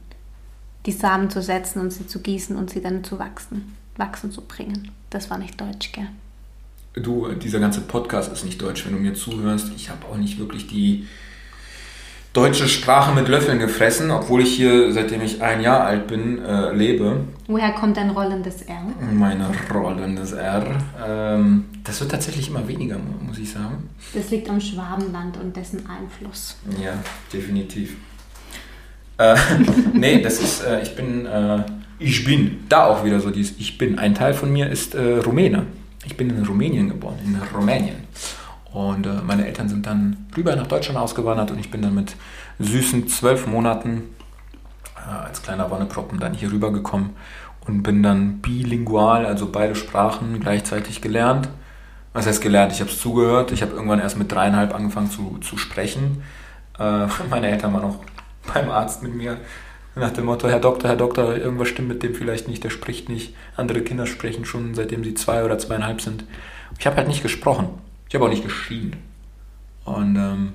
die 0.85 0.91
Samen 0.91 1.31
zu 1.31 1.41
setzen 1.41 1.79
und 1.79 1.91
sie 1.91 2.05
zu 2.05 2.19
gießen 2.19 2.55
und 2.55 2.69
sie 2.69 2.81
dann 2.81 3.03
zu 3.03 3.17
wachsen, 3.17 3.75
wachsen 3.97 4.31
zu 4.31 4.41
bringen. 4.41 4.91
Das 5.09 5.31
war 5.31 5.39
nicht 5.39 5.59
deutsch, 5.59 5.91
gell? 5.91 6.07
Du, 6.95 7.31
dieser 7.33 7.59
ganze 7.59 7.81
Podcast 7.81 8.31
ist 8.31 8.45
nicht 8.45 8.61
deutsch, 8.61 8.85
wenn 8.85 8.93
du 8.93 8.99
mir 8.99 9.13
zuhörst. 9.13 9.71
Ich 9.75 9.89
habe 9.89 10.05
auch 10.07 10.17
nicht 10.17 10.39
wirklich 10.39 10.67
die, 10.67 11.07
deutsche 12.35 12.67
Sprache 12.67 13.15
mit 13.15 13.29
Löffeln 13.29 13.59
gefressen, 13.59 14.11
obwohl 14.11 14.41
ich 14.41 14.53
hier, 14.53 14.91
seitdem 14.91 15.21
ich 15.21 15.41
ein 15.41 15.61
Jahr 15.61 15.85
alt 15.85 16.07
bin, 16.07 16.43
äh, 16.43 16.73
lebe. 16.73 17.21
Woher 17.47 17.71
kommt 17.71 17.95
dein 17.95 18.09
rollendes 18.09 18.61
R? 18.63 18.81
Meine 19.13 19.49
rollendes 19.73 20.33
R. 20.33 20.65
Ähm, 21.07 21.65
das 21.85 22.01
wird 22.01 22.11
tatsächlich 22.11 22.49
immer 22.49 22.67
weniger, 22.67 22.97
muss 23.25 23.37
ich 23.37 23.49
sagen. 23.49 23.89
Das 24.13 24.29
liegt 24.31 24.49
am 24.49 24.59
Schwabenland 24.59 25.37
und 25.37 25.55
dessen 25.55 25.83
Einfluss. 25.87 26.57
Ja, 26.83 26.93
definitiv. 27.31 27.95
Äh, 29.17 29.37
nee, 29.93 30.21
das 30.21 30.41
ist, 30.41 30.61
äh, 30.65 30.81
ich 30.81 30.93
bin, 30.93 31.25
äh, 31.25 31.63
ich 31.99 32.25
bin, 32.25 32.65
da 32.67 32.87
auch 32.87 33.05
wieder 33.05 33.21
so 33.21 33.31
dieses 33.31 33.57
Ich 33.59 33.77
bin. 33.77 33.97
Ein 33.97 34.13
Teil 34.13 34.33
von 34.33 34.51
mir 34.51 34.69
ist 34.69 34.93
äh, 34.93 35.19
Rumäne. 35.19 35.67
Ich 36.05 36.17
bin 36.17 36.29
in 36.29 36.45
Rumänien 36.45 36.89
geboren, 36.89 37.17
in 37.25 37.39
Rumänien. 37.55 38.03
Und 38.71 39.07
äh, 39.07 39.21
meine 39.25 39.47
Eltern 39.47 39.69
sind 39.69 39.85
dann 39.85 40.27
rüber 40.35 40.55
nach 40.55 40.67
Deutschland 40.67 40.99
ausgewandert 40.99 41.51
und 41.51 41.59
ich 41.59 41.71
bin 41.71 41.81
dann 41.81 41.95
mit 41.95 42.15
süßen 42.59 43.07
zwölf 43.07 43.47
Monaten 43.47 44.03
äh, 44.97 45.09
als 45.09 45.41
kleiner 45.41 45.71
Wonneproppen 45.71 46.19
dann 46.19 46.33
hier 46.33 46.51
rüber 46.51 46.73
gekommen 46.73 47.15
und 47.65 47.83
bin 47.83 48.03
dann 48.03 48.39
bilingual, 48.39 49.25
also 49.25 49.49
beide 49.51 49.75
Sprachen 49.75 50.39
gleichzeitig 50.39 51.01
gelernt. 51.01 51.47
Was 52.13 52.27
heißt 52.27 52.41
gelernt? 52.41 52.71
Ich 52.71 52.79
habe 52.79 52.89
es 52.89 52.99
zugehört. 52.99 53.51
Ich 53.51 53.61
habe 53.61 53.73
irgendwann 53.73 53.99
erst 53.99 54.17
mit 54.17 54.31
dreieinhalb 54.31 54.73
angefangen 54.73 55.09
zu, 55.09 55.37
zu 55.39 55.57
sprechen. 55.57 56.23
Äh, 56.77 57.07
meine 57.29 57.49
Eltern 57.49 57.73
waren 57.73 57.83
noch 57.83 57.99
beim 58.53 58.69
Arzt 58.69 59.03
mit 59.03 59.15
mir 59.15 59.37
nach 59.95 60.11
dem 60.11 60.25
Motto, 60.25 60.47
Herr 60.49 60.59
Doktor, 60.59 60.89
Herr 60.89 60.97
Doktor, 60.97 61.35
irgendwas 61.35 61.69
stimmt 61.69 61.87
mit 61.87 62.03
dem 62.03 62.13
vielleicht 62.13 62.47
nicht, 62.47 62.63
der 62.63 62.69
spricht 62.69 63.07
nicht. 63.07 63.33
Andere 63.55 63.81
Kinder 63.81 64.05
sprechen 64.05 64.45
schon, 64.45 64.75
seitdem 64.75 65.03
sie 65.03 65.13
zwei 65.13 65.43
oder 65.43 65.57
zweieinhalb 65.57 66.01
sind. 66.01 66.25
Ich 66.77 66.85
habe 66.85 66.97
halt 66.97 67.07
nicht 67.07 67.23
gesprochen. 67.23 67.69
Ich 68.09 68.15
habe 68.15 68.25
auch 68.25 68.29
nicht 68.29 68.43
geschrien. 68.43 68.97
Und 69.85 70.15
ähm, 70.15 70.53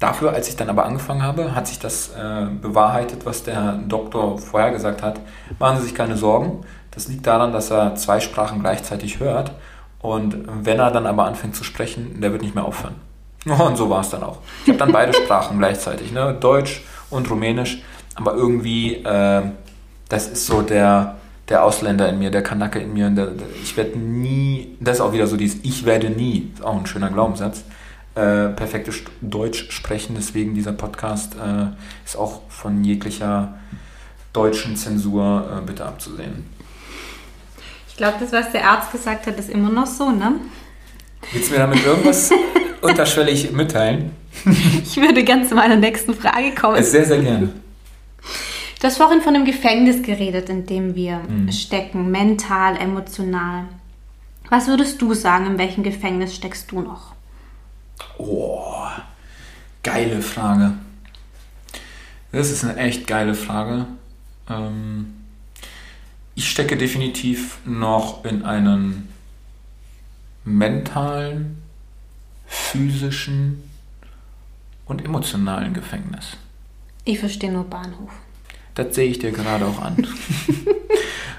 dafür, 0.00 0.32
als 0.32 0.48
ich 0.48 0.56
dann 0.56 0.70
aber 0.70 0.84
angefangen 0.84 1.22
habe, 1.22 1.54
hat 1.54 1.68
sich 1.68 1.78
das 1.78 2.08
äh, 2.10 2.46
bewahrheitet, 2.60 3.24
was 3.24 3.44
der 3.44 3.74
Doktor 3.86 4.38
vorher 4.38 4.72
gesagt 4.72 5.02
hat. 5.02 5.20
Machen 5.58 5.78
Sie 5.78 5.84
sich 5.84 5.94
keine 5.94 6.16
Sorgen. 6.16 6.64
Das 6.90 7.08
liegt 7.08 7.26
daran, 7.26 7.52
dass 7.52 7.70
er 7.70 7.94
zwei 7.94 8.20
Sprachen 8.20 8.60
gleichzeitig 8.60 9.20
hört. 9.20 9.52
Und 10.00 10.36
wenn 10.64 10.80
er 10.80 10.90
dann 10.90 11.06
aber 11.06 11.26
anfängt 11.26 11.54
zu 11.54 11.62
sprechen, 11.62 12.20
der 12.20 12.32
wird 12.32 12.42
nicht 12.42 12.56
mehr 12.56 12.64
aufhören. 12.64 12.96
Und 13.46 13.76
so 13.76 13.88
war 13.88 14.00
es 14.00 14.10
dann 14.10 14.24
auch. 14.24 14.38
Ich 14.64 14.68
habe 14.68 14.78
dann 14.78 14.92
beide 14.92 15.12
Sprachen 15.24 15.58
gleichzeitig, 15.58 16.12
ne? 16.12 16.36
Deutsch 16.38 16.82
und 17.12 17.30
Rumänisch. 17.30 17.82
Aber 18.14 18.34
irgendwie, 18.34 18.94
äh, 18.96 19.42
das 20.08 20.28
ist 20.28 20.46
so 20.46 20.62
der, 20.62 21.16
der 21.48 21.64
Ausländer 21.64 22.08
in 22.08 22.18
mir, 22.18 22.30
der 22.30 22.42
Kanake 22.42 22.78
in 22.78 22.92
mir. 22.92 23.10
Der, 23.10 23.26
der, 23.26 23.46
ich 23.62 23.76
werde 23.76 23.98
nie, 23.98 24.76
das 24.80 24.96
ist 24.96 25.00
auch 25.00 25.12
wieder 25.12 25.26
so 25.26 25.36
dieses 25.36 25.60
Ich 25.62 25.84
werde 25.84 26.10
nie, 26.10 26.50
ist 26.54 26.64
auch 26.64 26.76
ein 26.76 26.86
schöner 26.86 27.10
Glaubenssatz, 27.10 27.64
äh, 28.14 28.48
perfektes 28.48 29.02
Deutsch 29.20 29.70
sprechen. 29.70 30.14
Deswegen 30.16 30.54
dieser 30.54 30.72
Podcast 30.72 31.34
äh, 31.34 31.66
ist 32.04 32.16
auch 32.16 32.42
von 32.48 32.84
jeglicher 32.84 33.54
deutschen 34.32 34.76
Zensur 34.76 35.48
äh, 35.58 35.66
bitte 35.66 35.84
abzusehen. 35.84 36.44
Ich 37.88 37.96
glaube, 37.96 38.16
das, 38.20 38.32
was 38.32 38.50
der 38.52 38.68
Arzt 38.68 38.90
gesagt 38.90 39.26
hat, 39.26 39.38
ist 39.38 39.50
immer 39.50 39.70
noch 39.70 39.86
so, 39.86 40.10
ne? 40.10 40.32
Willst 41.32 41.50
du 41.50 41.52
mir 41.52 41.60
damit 41.60 41.84
irgendwas 41.84 42.30
unterschwellig 42.82 43.52
mitteilen? 43.52 44.12
ich 44.82 44.96
würde 44.96 45.24
ganz 45.24 45.48
zu 45.48 45.54
meiner 45.54 45.76
nächsten 45.76 46.14
Frage 46.14 46.54
kommen. 46.54 46.82
Sehr, 46.82 47.04
sehr 47.04 47.20
gerne. 47.20 47.50
Du 48.80 48.88
hast 48.88 48.96
vorhin 48.96 49.20
von 49.20 49.34
einem 49.34 49.44
Gefängnis 49.44 50.02
geredet, 50.02 50.48
in 50.48 50.66
dem 50.66 50.94
wir 50.96 51.18
mhm. 51.18 51.52
stecken, 51.52 52.10
mental, 52.10 52.76
emotional. 52.76 53.66
Was 54.50 54.66
würdest 54.66 55.00
du 55.00 55.14
sagen, 55.14 55.46
in 55.46 55.58
welchem 55.58 55.82
Gefängnis 55.84 56.34
steckst 56.34 56.70
du 56.72 56.80
noch? 56.80 57.14
Oh, 58.18 58.86
geile 59.82 60.20
Frage. 60.20 60.72
Das 62.32 62.50
ist 62.50 62.64
eine 62.64 62.76
echt 62.76 63.06
geile 63.06 63.34
Frage. 63.34 63.86
Ähm, 64.48 65.14
ich 66.34 66.50
stecke 66.50 66.76
definitiv 66.76 67.58
noch 67.64 68.24
in 68.24 68.44
einem 68.44 69.08
mentalen, 70.44 71.61
physischen 72.52 73.62
und 74.84 75.02
emotionalen 75.02 75.72
Gefängnis. 75.72 76.36
Ich 77.04 77.18
verstehe 77.18 77.50
nur 77.50 77.64
Bahnhof. 77.64 78.10
Das 78.74 78.94
sehe 78.94 79.08
ich 79.08 79.18
dir 79.18 79.32
gerade 79.32 79.64
auch 79.66 79.80
an. 79.80 80.06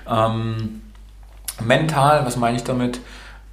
ähm, 0.09 0.81
mental, 1.63 2.25
was 2.25 2.35
meine 2.35 2.57
ich 2.57 2.63
damit? 2.63 2.99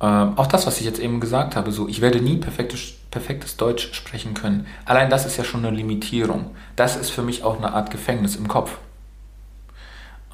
Ähm, 0.01 0.39
auch 0.39 0.47
das, 0.47 0.67
was 0.67 0.79
ich 0.79 0.87
jetzt 0.87 0.99
eben 0.99 1.21
gesagt 1.21 1.55
habe, 1.55 1.71
so, 1.71 1.87
ich 1.87 2.01
werde 2.01 2.23
nie 2.23 2.39
perfektes, 2.39 2.95
perfektes 3.11 3.59
Deutsch 3.59 3.93
sprechen 3.93 4.33
können. 4.33 4.67
Allein 4.87 5.11
das 5.11 5.27
ist 5.27 5.37
ja 5.37 5.45
schon 5.45 5.65
eine 5.65 5.77
Limitierung. 5.77 6.53
Das 6.77 6.97
ist 6.97 7.11
für 7.11 7.23
mich 7.23 7.45
auch 7.45 7.59
eine 7.59 7.75
Art 7.75 7.91
Gefängnis 7.91 8.37
im 8.37 8.49
Kopf. 8.49 8.79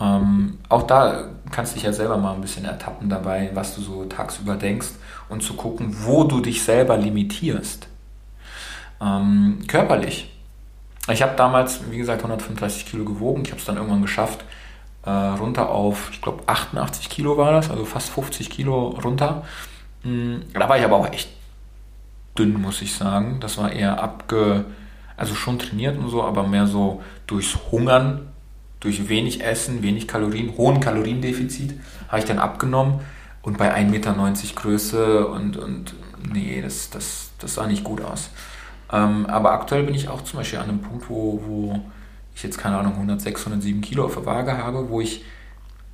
Ähm, 0.01 0.59
auch 0.69 0.85
da 0.85 1.31
kannst 1.51 1.73
du 1.73 1.75
dich 1.75 1.85
ja 1.85 1.93
selber 1.93 2.19
mal 2.19 2.35
ein 2.35 2.41
bisschen 2.41 2.65
ertappen 2.65 3.09
dabei, 3.09 3.51
was 3.55 3.75
du 3.75 3.81
so 3.81 4.05
tagsüber 4.05 4.55
denkst 4.55 4.91
und 5.29 5.43
zu 5.43 5.55
gucken, 5.55 5.97
wo 6.05 6.25
du 6.25 6.41
dich 6.41 6.63
selber 6.63 6.97
limitierst. 6.97 7.89
Ähm, 9.01 9.59
körperlich 9.67 10.31
ich 11.13 11.23
habe 11.23 11.37
damals, 11.37 11.81
wie 11.91 11.99
gesagt, 11.99 12.23
135 12.23 12.87
Kilo 12.87 13.05
gewogen. 13.05 13.43
Ich 13.45 13.51
habe 13.51 13.61
es 13.61 13.67
dann 13.67 13.77
irgendwann 13.77 14.03
geschafft, 14.03 14.45
äh, 15.05 15.11
runter 15.11 15.69
auf, 15.69 16.11
ich 16.13 16.21
glaube, 16.21 16.43
88 16.47 17.09
Kilo 17.09 17.37
war 17.37 17.53
das, 17.53 17.71
also 17.71 17.85
fast 17.85 18.11
50 18.11 18.51
Kilo 18.51 18.89
runter. 18.89 19.45
Mhm, 20.03 20.43
da 20.53 20.69
war 20.69 20.79
ich 20.79 20.85
aber 20.85 20.97
auch 20.97 21.13
echt 21.13 21.31
dünn, 22.37 22.61
muss 22.61 22.83
ich 22.83 22.95
sagen. 22.95 23.39
Das 23.41 23.57
war 23.57 23.73
eher 23.73 24.03
abge, 24.03 24.65
also 25.17 25.35
schon 25.35 25.59
trainiert 25.59 25.97
und 25.97 26.09
so, 26.09 26.25
aber 26.25 26.43
mehr 26.43 26.67
so 26.67 27.03
durchs 27.27 27.57
Hungern, 27.71 28.33
durch 28.81 29.09
wenig 29.09 29.43
Essen, 29.43 29.83
wenig 29.83 30.09
Kalorien, 30.09 30.57
hohen 30.57 30.81
Kaloriendefizit, 30.81 31.79
habe 32.09 32.19
ich 32.19 32.25
dann 32.25 32.39
abgenommen. 32.39 33.01
Und 33.47 33.59
bei 33.59 33.73
1,90 33.73 33.91
Meter 33.91 34.15
Größe 34.57 35.29
und, 35.29 35.57
und 35.57 35.95
nee, 36.33 36.61
das, 36.61 36.91
das, 36.91 37.31
das 37.39 37.55
sah 37.55 37.69
nicht 37.69 37.85
gut 37.85 38.01
aus. 38.01 38.31
Ähm, 38.93 39.25
aber 39.27 39.53
aktuell 39.53 39.85
bin 39.85 39.95
ich 39.95 40.09
auch 40.09 40.23
zum 40.25 40.41
Beispiel 40.41 40.59
an 40.59 40.69
einem 40.69 40.81
Punkt, 40.81 41.09
wo, 41.09 41.41
wo 41.47 41.81
ich 42.35 42.43
jetzt 42.43 42.59
keine 42.59 42.77
Ahnung 42.77 42.95
106, 42.95 43.43
107 43.43 43.83
Kilo 43.83 44.05
auf 44.05 44.15
der 44.15 44.27
Waage 44.27 44.59
habe, 44.59 44.89
wo 44.89 45.01
ich 45.01 45.25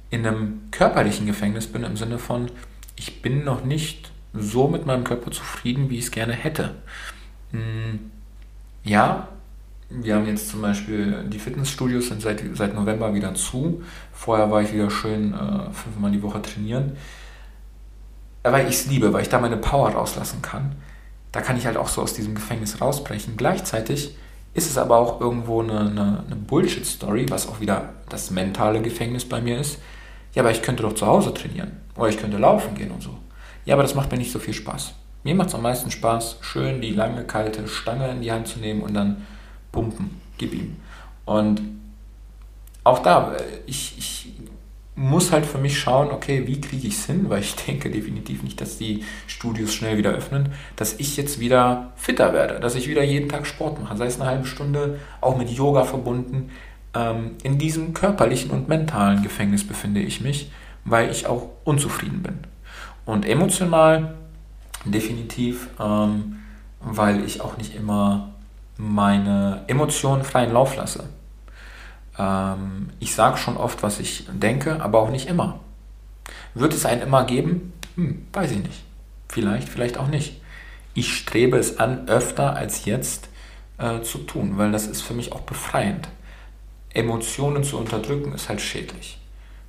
in 0.09 0.27
einem 0.27 0.63
körperlichen 0.71 1.27
Gefängnis 1.27 1.67
bin 1.67 1.85
im 1.85 1.99
Sinne 1.99 2.19
von, 2.19 2.51
ich 2.97 3.21
bin 3.21 3.45
noch 3.45 3.67
nicht 3.67 4.13
so 4.33 4.67
mit 4.67 4.87
meinem 4.87 5.05
Körper 5.05 5.31
zufrieden, 5.31 5.91
wie 5.91 5.99
ich 5.99 6.05
es 6.05 6.11
gerne 6.11 6.33
hätte. 6.33 6.77
Hm, 7.51 8.11
ja, 8.83 9.29
wir 9.91 10.15
haben 10.15 10.27
jetzt 10.27 10.49
zum 10.49 10.63
Beispiel, 10.63 11.25
die 11.29 11.39
Fitnessstudios 11.39 12.09
sind 12.09 12.23
seit, 12.23 12.43
seit 12.55 12.75
November 12.75 13.13
wieder 13.13 13.35
zu. 13.35 13.83
Vorher 14.15 14.51
war 14.51 14.63
ich 14.63 14.73
wieder 14.73 14.89
schön 14.89 15.35
äh, 15.35 15.71
fünfmal 15.71 16.13
die 16.13 16.23
Woche 16.23 16.41
trainieren. 16.41 16.97
Aber 18.43 18.63
ich 18.63 18.69
es 18.69 18.87
liebe, 18.87 19.13
weil 19.13 19.23
ich 19.23 19.29
da 19.29 19.39
meine 19.39 19.57
Power 19.57 19.91
rauslassen 19.91 20.43
kann 20.43 20.77
da 21.33 21.41
kann 21.41 21.57
ich 21.57 21.67
halt 21.67 21.79
auch 21.79 21.89
so 21.89 22.03
aus 22.03 22.13
diesem 22.13 22.35
Gefängnis 22.35 22.81
rausbrechen. 22.81 23.37
Gleichzeitig 23.39 24.17
ist 24.55 24.71
es 24.71 24.77
aber 24.77 24.99
auch 24.99 25.21
irgendwo 25.21 25.63
eine, 25.63 25.81
eine, 25.81 26.25
eine 26.27 26.37
Bullshit-Story, 26.37 27.31
was 27.31 27.49
auch 27.49 27.61
wieder 27.61 27.95
das 28.11 28.31
mentale 28.31 28.83
Gefängnis 28.83 29.27
bei 29.27 29.41
mir 29.41 29.59
ist. 29.59 29.79
Ja, 30.35 30.43
aber 30.43 30.51
ich 30.51 30.63
könnte 30.63 30.83
doch 30.83 30.95
zu 30.95 31.07
Hause 31.07 31.33
trainieren. 31.33 31.81
Oder 31.97 32.11
ich 32.11 32.19
könnte 32.19 32.37
laufen 32.37 32.75
gehen 32.75 32.91
und 32.91 33.03
so. 33.03 33.17
Ja, 33.65 33.75
aber 33.75 33.83
das 33.83 33.95
macht 33.95 34.13
mir 34.13 34.19
nicht 34.19 34.31
so 34.31 34.39
viel 34.39 34.55
Spaß. 34.55 34.93
Mir 35.25 35.35
macht 35.35 35.49
es 35.49 35.55
am 35.55 35.63
meisten 35.63 35.91
Spaß, 35.91 36.39
schön 36.43 36.83
die 36.83 36.91
lange, 36.91 37.25
kalte 37.25 37.67
Stange 37.67 38.11
in 38.11 38.21
die 38.21 38.33
Hand 38.33 38.49
zu 38.49 38.59
nehmen 38.59 38.83
und 38.83 38.93
dann 38.93 39.25
pumpen, 39.71 40.21
gib 40.37 40.53
ihm. 40.53 40.77
Und 41.25 41.63
auch 42.85 42.99
da, 42.99 43.35
äh, 43.35 43.43
ich, 43.67 43.97
ich 43.97 44.33
muss 44.95 45.33
halt 45.33 45.47
für 45.47 45.59
mich 45.59 45.79
schauen, 45.79 46.11
okay, 46.11 46.47
wie 46.47 46.61
kriege 46.61 46.87
ich 46.87 46.95
es 46.95 47.07
hin, 47.07 47.29
weil 47.29 47.41
ich 47.41 47.55
denke 47.67 47.91
definitiv 47.91 48.43
nicht, 48.43 48.61
dass 48.61 48.79
die 48.79 49.05
Studios 49.27 49.75
schnell 49.75 49.97
wieder 49.99 50.11
öffnen, 50.11 50.53
dass 50.77 50.95
ich 50.99 51.17
jetzt 51.17 51.41
wieder 51.41 51.93
fitter 51.97 52.33
werde, 52.33 52.61
dass 52.61 52.75
ich 52.75 52.89
wieder 52.89 53.03
jeden 53.03 53.29
Tag 53.29 53.47
Sport 53.47 53.83
mache, 53.83 53.97
sei 53.97 54.07
es 54.07 54.21
eine 54.21 54.29
halbe 54.29 54.47
Stunde, 54.47 54.99
auch 55.21 55.37
mit 55.37 55.51
Yoga 55.51 55.85
verbunden. 55.85 56.51
Ähm, 56.95 57.33
in 57.43 57.59
diesem 57.59 57.95
körperlichen 57.95 58.51
und 58.51 58.69
mentalen 58.69 59.23
Gefängnis 59.23 59.67
befinde 59.67 60.01
ich 60.01 60.21
mich, 60.21 60.51
weil 60.85 61.11
ich 61.11 61.27
auch 61.27 61.49
unzufrieden 61.65 62.23
bin. 62.23 62.39
Und 63.07 63.27
emotional 63.27 64.15
definitiv, 64.85 65.69
ähm, 65.81 66.39
weil 66.81 67.25
ich 67.25 67.41
auch 67.41 67.57
nicht 67.57 67.75
immer 67.75 68.35
meine 68.77 69.63
Emotionen 69.69 70.25
freien 70.25 70.53
Lauf 70.53 70.77
lasse. 70.77 71.05
Ähm, 72.19 72.91
ich 73.01 73.15
sage 73.15 73.39
schon 73.39 73.57
oft, 73.57 73.83
was 73.83 74.01
ich 74.01 74.27
denke, 74.33 74.83
aber 74.83 75.01
auch 75.01 75.11
nicht 75.11 75.29
immer. 75.29 75.61
Wird 76.55 76.75
es 76.75 76.87
einen 76.87 77.03
immer 77.03 77.25
geben? 77.25 77.73
Hm, 77.97 78.27
weiß 78.33 78.53
ich 78.53 78.59
nicht. 78.63 78.83
Vielleicht, 79.29 79.69
vielleicht 79.69 79.99
auch 79.99 80.09
nicht. 80.09 80.41
Ich 80.95 81.17
strebe 81.17 81.57
es 81.57 81.79
an, 81.79 82.09
öfter 82.09 82.55
als 82.55 82.85
jetzt 82.85 83.29
äh, 83.79 84.03
zu 84.03 84.19
tun, 84.19 84.59
weil 84.59 84.73
das 84.73 84.87
ist 84.87 85.01
für 85.01 85.15
mich 85.15 85.33
auch 85.33 85.41
befreiend. 85.41 86.09
Emotionen 86.93 87.65
zu 87.65 87.79
unterdrücken 87.79 88.35
ist 88.35 88.49
halt 88.49 88.61
schädlich. 88.61 89.19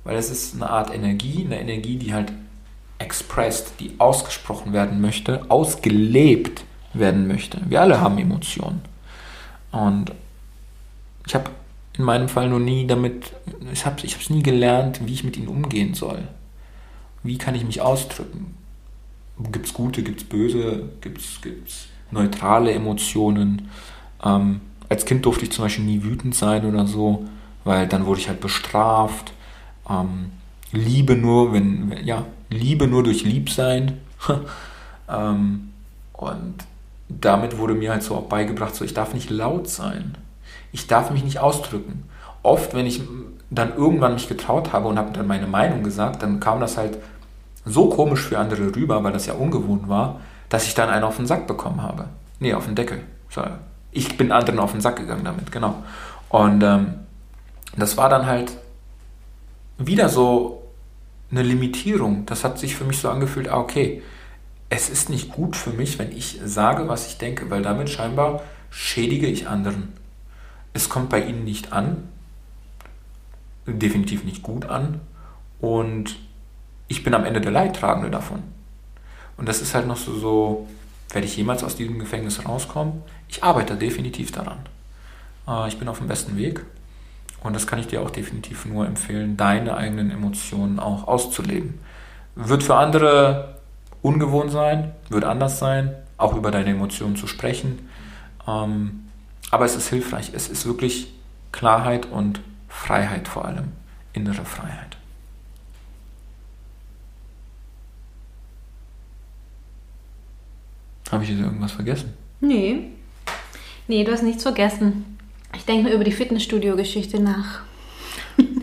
Weil 0.04 0.16
es 0.16 0.30
ist 0.30 0.54
eine 0.54 0.68
Art 0.68 0.94
Energie, 0.94 1.44
eine 1.44 1.58
Energie, 1.58 1.96
die 1.96 2.12
halt 2.12 2.32
expressed, 2.98 3.80
die 3.80 3.94
ausgesprochen 3.98 4.72
werden 4.72 5.00
möchte, 5.00 5.46
ausgelebt 5.48 6.64
werden 6.92 7.26
möchte. 7.26 7.60
Wir 7.66 7.80
alle 7.80 8.00
haben 8.00 8.18
Emotionen. 8.18 8.82
Und 9.72 10.12
ich 11.26 11.34
habe 11.34 11.50
in 11.96 12.04
meinem 12.04 12.28
Fall 12.28 12.48
noch 12.48 12.58
nie 12.58 12.86
damit, 12.86 13.32
ich 13.72 13.86
habe 13.86 13.96
es 14.04 14.30
nie 14.30 14.42
gelernt, 14.42 15.00
wie 15.06 15.12
ich 15.12 15.24
mit 15.24 15.36
ihnen 15.36 15.48
umgehen 15.48 15.94
soll. 15.94 16.26
Wie 17.22 17.38
kann 17.38 17.54
ich 17.54 17.64
mich 17.64 17.80
ausdrücken? 17.80 18.54
Gibt 19.52 19.66
es 19.66 19.74
gute, 19.74 20.02
gibt 20.02 20.22
es 20.22 20.28
böse, 20.28 20.90
gibt 21.00 21.20
es 21.20 21.86
neutrale 22.10 22.72
Emotionen? 22.72 23.70
Ähm, 24.24 24.60
als 24.88 25.04
Kind 25.06 25.24
durfte 25.24 25.44
ich 25.44 25.52
zum 25.52 25.64
Beispiel 25.64 25.84
nie 25.84 26.02
wütend 26.02 26.34
sein 26.34 26.64
oder 26.66 26.86
so, 26.86 27.24
weil 27.64 27.86
dann 27.88 28.06
wurde 28.06 28.20
ich 28.20 28.28
halt 28.28 28.40
bestraft. 28.40 29.32
Ähm, 29.88 30.32
Liebe 30.72 31.16
nur, 31.16 31.52
wenn, 31.52 31.94
ja, 32.04 32.26
Liebe 32.50 32.86
nur 32.86 33.02
durch 33.02 33.24
Liebsein. 33.24 34.00
ähm, 35.08 35.70
und 36.12 36.54
damit 37.08 37.58
wurde 37.58 37.74
mir 37.74 37.92
halt 37.92 38.02
so 38.02 38.16
auch 38.16 38.28
beigebracht, 38.28 38.74
so 38.74 38.84
ich 38.84 38.94
darf 38.94 39.14
nicht 39.14 39.30
laut 39.30 39.68
sein. 39.68 40.16
Ich 40.74 40.88
darf 40.88 41.12
mich 41.12 41.22
nicht 41.22 41.38
ausdrücken. 41.38 42.02
Oft, 42.42 42.74
wenn 42.74 42.84
ich 42.84 43.00
dann 43.48 43.76
irgendwann 43.76 44.14
mich 44.14 44.28
getraut 44.28 44.72
habe 44.72 44.88
und 44.88 44.98
habe 44.98 45.12
dann 45.12 45.28
meine 45.28 45.46
Meinung 45.46 45.84
gesagt, 45.84 46.20
dann 46.24 46.40
kam 46.40 46.58
das 46.58 46.76
halt 46.76 46.98
so 47.64 47.88
komisch 47.88 48.22
für 48.22 48.38
andere 48.40 48.74
rüber, 48.74 49.04
weil 49.04 49.12
das 49.12 49.26
ja 49.26 49.34
ungewohnt 49.34 49.88
war, 49.88 50.20
dass 50.48 50.66
ich 50.66 50.74
dann 50.74 50.90
einen 50.90 51.04
auf 51.04 51.16
den 51.16 51.26
Sack 51.26 51.46
bekommen 51.46 51.80
habe. 51.80 52.06
Nee, 52.40 52.54
auf 52.54 52.66
den 52.66 52.74
Deckel. 52.74 53.00
Ich 53.92 54.16
bin 54.18 54.32
anderen 54.32 54.58
auf 54.58 54.72
den 54.72 54.80
Sack 54.80 54.96
gegangen 54.96 55.24
damit, 55.24 55.52
genau. 55.52 55.76
Und 56.28 56.64
ähm, 56.64 56.94
das 57.76 57.96
war 57.96 58.08
dann 58.08 58.26
halt 58.26 58.52
wieder 59.78 60.08
so 60.08 60.64
eine 61.30 61.42
Limitierung. 61.42 62.26
Das 62.26 62.42
hat 62.42 62.58
sich 62.58 62.74
für 62.74 62.84
mich 62.84 62.98
so 62.98 63.08
angefühlt, 63.08 63.48
ah, 63.48 63.58
okay, 63.58 64.02
es 64.70 64.90
ist 64.90 65.08
nicht 65.08 65.30
gut 65.30 65.54
für 65.54 65.70
mich, 65.70 66.00
wenn 66.00 66.10
ich 66.10 66.40
sage, 66.44 66.88
was 66.88 67.06
ich 67.06 67.18
denke, 67.18 67.48
weil 67.48 67.62
damit 67.62 67.90
scheinbar 67.90 68.42
schädige 68.70 69.28
ich 69.28 69.46
anderen. 69.46 69.92
Es 70.74 70.90
kommt 70.90 71.08
bei 71.08 71.24
ihnen 71.24 71.44
nicht 71.44 71.72
an, 71.72 72.08
definitiv 73.66 74.24
nicht 74.24 74.42
gut 74.42 74.66
an 74.66 75.00
und 75.60 76.16
ich 76.88 77.02
bin 77.02 77.14
am 77.14 77.24
Ende 77.24 77.40
der 77.40 77.52
Leidtragende 77.52 78.10
davon. 78.10 78.42
Und 79.36 79.48
das 79.48 79.62
ist 79.62 79.74
halt 79.74 79.86
noch 79.86 79.96
so, 79.96 80.14
so 80.14 80.68
werde 81.10 81.26
ich 81.26 81.36
jemals 81.36 81.64
aus 81.64 81.76
diesem 81.76 81.98
Gefängnis 81.98 82.46
rauskommen? 82.46 83.02
Ich 83.28 83.42
arbeite 83.42 83.76
definitiv 83.76 84.32
daran. 84.32 84.58
Äh, 85.48 85.68
ich 85.68 85.78
bin 85.78 85.88
auf 85.88 85.98
dem 85.98 86.08
besten 86.08 86.36
Weg 86.36 86.64
und 87.42 87.54
das 87.54 87.66
kann 87.66 87.78
ich 87.78 87.86
dir 87.86 88.02
auch 88.02 88.10
definitiv 88.10 88.66
nur 88.66 88.86
empfehlen, 88.86 89.36
deine 89.36 89.76
eigenen 89.76 90.10
Emotionen 90.10 90.78
auch 90.78 91.06
auszuleben. 91.08 91.78
Wird 92.34 92.62
für 92.62 92.76
andere 92.76 93.56
ungewohnt 94.02 94.50
sein, 94.50 94.92
wird 95.08 95.24
anders 95.24 95.58
sein, 95.58 95.94
auch 96.16 96.36
über 96.36 96.50
deine 96.50 96.70
Emotionen 96.70 97.16
zu 97.16 97.26
sprechen. 97.26 97.88
Ähm, 98.46 99.04
aber 99.50 99.64
es 99.64 99.76
ist 99.76 99.88
hilfreich. 99.88 100.32
Es 100.34 100.48
ist 100.48 100.66
wirklich 100.66 101.12
Klarheit 101.52 102.06
und 102.06 102.40
Freiheit 102.68 103.28
vor 103.28 103.44
allem. 103.44 103.72
Innere 104.12 104.44
Freiheit. 104.44 104.96
Habe 111.10 111.24
ich 111.24 111.30
jetzt 111.30 111.40
irgendwas 111.40 111.72
vergessen? 111.72 112.14
Nee. 112.40 112.90
Nee, 113.86 114.04
du 114.04 114.12
hast 114.12 114.22
nichts 114.22 114.42
vergessen. 114.42 115.18
Ich 115.54 115.64
denke 115.64 115.84
nur 115.84 115.92
über 115.92 116.04
die 116.04 116.12
Fitnessstudio-Geschichte 116.12 117.20
nach. 117.20 117.60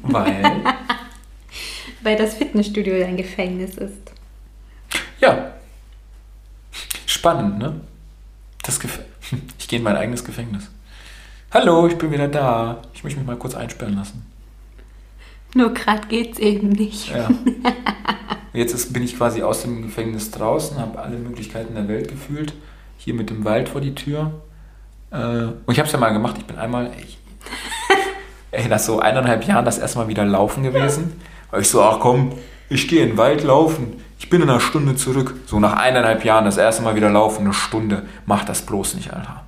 Weil? 0.04 0.44
Weil 2.02 2.18
das 2.18 2.34
Fitnessstudio 2.34 3.06
ein 3.06 3.16
Gefängnis 3.16 3.76
ist. 3.76 4.12
Ja. 5.20 5.54
Spannend, 7.06 7.60
ne? 7.60 7.80
Das 8.64 8.80
Gef 8.80 9.00
ich 9.60 9.68
gehe 9.68 9.80
in 9.80 9.84
mein 9.84 9.96
eigenes 9.96 10.24
Gefängnis. 10.24 10.70
Hallo, 11.52 11.88
ich 11.88 11.98
bin 11.98 12.12
wieder 12.12 12.28
da. 12.28 12.82
Ich 12.94 13.04
möchte 13.04 13.20
mich 13.20 13.28
mal 13.28 13.36
kurz 13.36 13.56
einsperren 13.56 13.96
lassen. 13.96 14.26
Nur 15.54 15.74
gerade 15.74 16.08
geht's 16.08 16.40
eben 16.40 16.70
nicht. 16.70 17.10
Ja. 17.14 17.30
Jetzt 18.54 18.74
ist, 18.74 18.94
bin 18.94 19.04
ich 19.04 19.18
quasi 19.18 19.42
aus 19.44 19.62
dem 19.62 19.82
Gefängnis 19.82 20.32
draußen, 20.32 20.78
habe 20.78 21.00
alle 21.00 21.18
Möglichkeiten 21.18 21.76
der 21.76 21.88
Welt 21.88 22.10
gefühlt. 22.10 22.54
Hier 22.98 23.14
mit 23.14 23.30
dem 23.30 23.44
Wald 23.44 23.70
vor 23.70 23.82
die 23.82 23.96
Tür. 23.96 24.32
Äh, 25.12 25.16
und 25.16 25.70
ich 25.70 25.80
habe 25.80 25.88
es 25.88 25.92
ja 25.92 26.00
mal 26.00 26.14
gemacht. 26.14 26.36
Ich 26.38 26.46
bin 26.46 26.58
einmal, 26.58 26.88
ey, 26.88 27.06
ey, 28.62 28.68
nach 28.68 28.80
so 28.80 29.00
eineinhalb 29.00 29.46
Jahren 29.46 29.66
das 29.66 29.78
erste 29.78 30.00
Mal 30.00 30.08
wieder 30.08 30.26
laufen 30.26 30.64
gewesen. 30.64 31.20
Weil 31.50 31.62
ich 31.62 31.70
so, 31.70 31.82
ach 31.82 32.00
komm, 32.00 32.34
ich 32.70 32.88
gehe 32.88 33.04
in 33.04 33.10
den 33.10 33.18
Wald 33.18 33.44
laufen. 33.44 34.02
Ich 34.32 34.34
bin 34.34 34.44
in 34.44 34.50
einer 34.50 34.62
Stunde 34.62 34.96
zurück. 34.96 35.36
So 35.46 35.60
nach 35.60 35.74
eineinhalb 35.74 36.24
Jahren 36.24 36.46
das 36.46 36.56
erste 36.56 36.84
Mal 36.84 36.96
wieder 36.96 37.10
laufen, 37.10 37.44
eine 37.44 37.54
Stunde. 37.54 38.04
Mach 38.26 38.46
das 38.46 38.62
bloß 38.62 38.96
nicht, 38.96 39.12
Alter. 39.12 39.44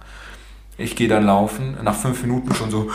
Ich 0.77 0.97
gehe 0.97 1.07
dann 1.07 1.25
laufen, 1.25 1.77
nach 1.81 1.95
fünf 1.95 2.21
Minuten 2.21 2.53
schon 2.53 2.69
so, 2.69 2.89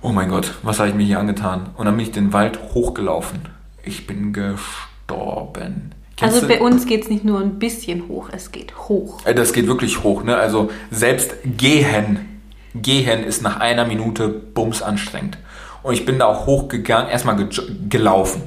oh 0.00 0.08
mein 0.08 0.28
Gott, 0.28 0.54
was 0.64 0.80
habe 0.80 0.88
ich 0.88 0.96
mir 0.96 1.04
hier 1.04 1.20
angetan? 1.20 1.70
Und 1.76 1.86
dann 1.86 1.96
bin 1.96 2.04
ich 2.04 2.10
den 2.10 2.32
Wald 2.32 2.58
hochgelaufen. 2.74 3.42
Ich 3.84 4.08
bin 4.08 4.32
gestorben. 4.32 5.92
Kennst 6.16 6.34
also 6.34 6.48
bei 6.48 6.60
uns 6.60 6.84
geht 6.84 7.04
es 7.04 7.10
nicht 7.10 7.22
nur 7.22 7.38
ein 7.38 7.60
bisschen 7.60 8.08
hoch, 8.08 8.30
es 8.32 8.50
geht 8.50 8.76
hoch. 8.88 9.24
Äh, 9.24 9.36
das 9.36 9.52
geht 9.52 9.68
wirklich 9.68 10.02
hoch, 10.02 10.24
ne? 10.24 10.36
Also 10.36 10.68
selbst 10.90 11.36
gehen, 11.44 12.40
gehen 12.74 13.22
ist 13.22 13.40
nach 13.40 13.60
einer 13.60 13.86
Minute 13.86 14.28
bums 14.28 14.82
anstrengend. 14.82 15.38
Und 15.84 15.94
ich 15.94 16.04
bin 16.04 16.18
da 16.18 16.26
auch 16.26 16.46
hochgegangen, 16.46 17.08
erstmal 17.08 17.36
ge 17.36 17.46
gelaufen. 17.88 18.42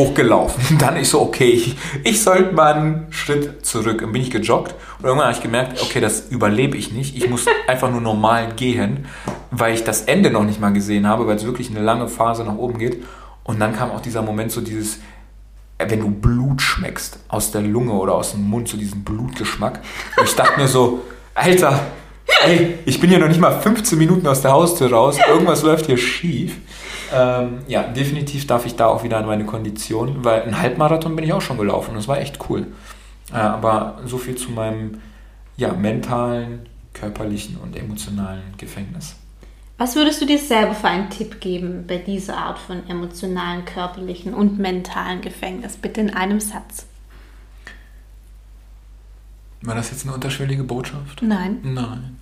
Hochgelaufen. 0.00 0.78
Dann 0.78 0.96
ich 0.96 1.08
so, 1.08 1.20
okay, 1.20 1.50
ich, 1.50 1.76
ich 2.04 2.22
sollte 2.22 2.54
mal 2.54 2.74
einen 2.74 3.06
Schritt 3.10 3.64
zurück. 3.66 4.00
Dann 4.00 4.12
bin 4.12 4.22
ich 4.22 4.30
gejoggt 4.30 4.74
und 4.98 5.04
irgendwann 5.04 5.28
habe 5.28 5.36
ich 5.36 5.42
gemerkt, 5.42 5.82
okay, 5.82 6.00
das 6.00 6.28
überlebe 6.30 6.76
ich 6.76 6.92
nicht. 6.92 7.16
Ich 7.16 7.28
muss 7.28 7.44
einfach 7.66 7.90
nur 7.90 8.00
normal 8.00 8.54
gehen, 8.54 9.06
weil 9.50 9.74
ich 9.74 9.84
das 9.84 10.02
Ende 10.02 10.30
noch 10.30 10.44
nicht 10.44 10.60
mal 10.60 10.72
gesehen 10.72 11.06
habe, 11.06 11.26
weil 11.26 11.36
es 11.36 11.44
wirklich 11.44 11.70
eine 11.70 11.80
lange 11.80 12.08
Phase 12.08 12.44
nach 12.44 12.56
oben 12.56 12.78
geht. 12.78 13.02
Und 13.44 13.60
dann 13.60 13.74
kam 13.74 13.90
auch 13.90 14.00
dieser 14.00 14.22
Moment, 14.22 14.52
so 14.52 14.60
dieses, 14.60 15.00
wenn 15.78 16.00
du 16.00 16.10
Blut 16.10 16.62
schmeckst 16.62 17.18
aus 17.28 17.50
der 17.50 17.62
Lunge 17.62 17.92
oder 17.92 18.14
aus 18.14 18.32
dem 18.32 18.48
Mund, 18.48 18.68
so 18.68 18.76
diesen 18.76 19.04
Blutgeschmack. 19.04 19.80
Und 20.16 20.24
ich 20.24 20.34
dachte 20.34 20.58
mir 20.58 20.68
so, 20.68 21.02
Alter, 21.34 21.78
ey, 22.44 22.78
ich 22.86 23.00
bin 23.00 23.10
ja 23.10 23.18
noch 23.18 23.28
nicht 23.28 23.40
mal 23.40 23.60
15 23.60 23.98
Minuten 23.98 24.26
aus 24.26 24.42
der 24.42 24.52
Haustür 24.52 24.90
raus, 24.90 25.18
irgendwas 25.28 25.62
läuft 25.62 25.86
hier 25.86 25.98
schief. 25.98 26.56
Ähm, 27.12 27.58
ja, 27.66 27.82
definitiv 27.82 28.46
darf 28.46 28.66
ich 28.66 28.76
da 28.76 28.86
auch 28.86 29.02
wieder 29.02 29.18
an 29.18 29.26
meine 29.26 29.44
Kondition, 29.44 30.24
weil 30.24 30.42
ein 30.42 30.60
Halbmarathon 30.60 31.16
bin 31.16 31.24
ich 31.24 31.32
auch 31.32 31.40
schon 31.40 31.58
gelaufen 31.58 31.90
und 31.90 31.96
das 31.96 32.08
war 32.08 32.20
echt 32.20 32.38
cool. 32.48 32.66
Äh, 33.32 33.36
aber 33.36 33.98
so 34.06 34.18
viel 34.18 34.36
zu 34.36 34.50
meinem 34.50 35.00
ja, 35.56 35.72
mentalen, 35.72 36.66
körperlichen 36.94 37.56
und 37.56 37.76
emotionalen 37.76 38.54
Gefängnis. 38.56 39.16
Was 39.78 39.96
würdest 39.96 40.20
du 40.20 40.26
dir 40.26 40.38
selber 40.38 40.74
für 40.74 40.88
einen 40.88 41.08
Tipp 41.08 41.40
geben 41.40 41.86
bei 41.86 41.96
dieser 41.96 42.36
Art 42.36 42.58
von 42.58 42.86
emotionalen, 42.88 43.64
körperlichen 43.64 44.34
und 44.34 44.58
mentalen 44.58 45.22
Gefängnis? 45.22 45.76
Bitte 45.76 46.02
in 46.02 46.10
einem 46.10 46.38
Satz. 46.38 46.86
War 49.62 49.74
das 49.74 49.90
jetzt 49.90 50.04
eine 50.04 50.14
unterschwellige 50.14 50.64
Botschaft? 50.64 51.22
Nein. 51.22 51.60
Nein. 51.62 52.18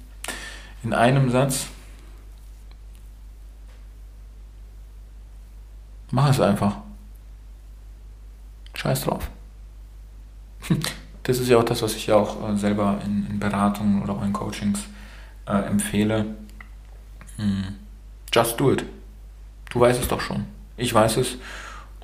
In 0.84 0.92
einem 0.92 1.30
Satz. 1.30 1.66
Mach 6.10 6.30
es 6.30 6.40
einfach. 6.40 6.76
Scheiß 8.74 9.02
drauf. 9.02 9.28
Das 11.24 11.38
ist 11.38 11.48
ja 11.48 11.58
auch 11.58 11.64
das, 11.64 11.82
was 11.82 11.94
ich 11.94 12.06
ja 12.06 12.16
auch 12.16 12.48
äh, 12.48 12.56
selber 12.56 13.00
in, 13.04 13.26
in 13.28 13.38
Beratungen 13.38 14.02
oder 14.02 14.14
auch 14.14 14.22
in 14.24 14.32
Coachings 14.32 14.80
äh, 15.46 15.66
empfehle 15.66 16.24
hm. 17.38 17.76
Just 18.32 18.58
do 18.58 18.72
it. 18.72 18.84
Du 19.70 19.80
weißt 19.80 20.00
es 20.00 20.08
doch 20.08 20.20
schon. 20.20 20.44
Ich 20.76 20.92
weiß 20.92 21.16
es. 21.18 21.36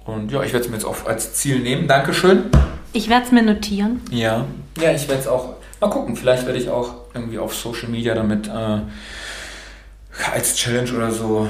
Und 0.04 0.30
ja, 0.30 0.42
ich 0.42 0.52
werde 0.52 0.64
es 0.64 0.70
mir 0.70 0.76
jetzt 0.76 0.86
auch 0.86 1.06
als 1.06 1.34
Ziel 1.34 1.60
nehmen. 1.60 1.88
Dankeschön. 1.88 2.44
Ich 2.92 3.08
werde 3.08 3.26
es 3.26 3.32
mir 3.32 3.42
notieren. 3.42 4.00
Ja, 4.10 4.44
ja, 4.80 4.92
ich 4.92 5.08
werde 5.08 5.22
es 5.22 5.26
auch. 5.26 5.56
Mal 5.80 5.90
gucken, 5.90 6.16
vielleicht 6.16 6.46
werde 6.46 6.58
ich 6.58 6.68
auch 6.68 6.94
irgendwie 7.12 7.38
auf 7.38 7.54
Social 7.54 7.88
Media 7.88 8.14
damit 8.14 8.46
äh, 8.46 8.78
als 10.32 10.54
Challenge 10.54 10.92
oder 10.92 11.10
so 11.10 11.48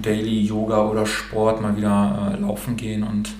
Daily 0.00 0.42
Yoga 0.42 0.86
oder 0.86 1.06
Sport 1.06 1.60
mal 1.60 1.76
wieder 1.76 2.32
äh, 2.34 2.40
laufen 2.40 2.76
gehen 2.76 3.02
und 3.02 3.30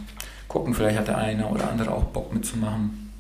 gucken, 0.49 0.75
vielleicht 0.75 0.99
hat 0.99 1.09
der 1.09 1.19
eine 1.19 1.47
oder 1.47 1.71
andere 1.71 1.93
auch 1.93 2.05
Bock 2.05 2.33
mitzumachen. 2.33 3.13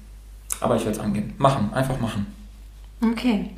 Aber 0.61 0.76
ich 0.76 0.85
werde 0.85 0.99
es 0.99 1.03
angehen. 1.03 1.33
Machen, 1.39 1.72
einfach 1.72 1.99
machen. 2.01 2.26
Okay. 3.01 3.51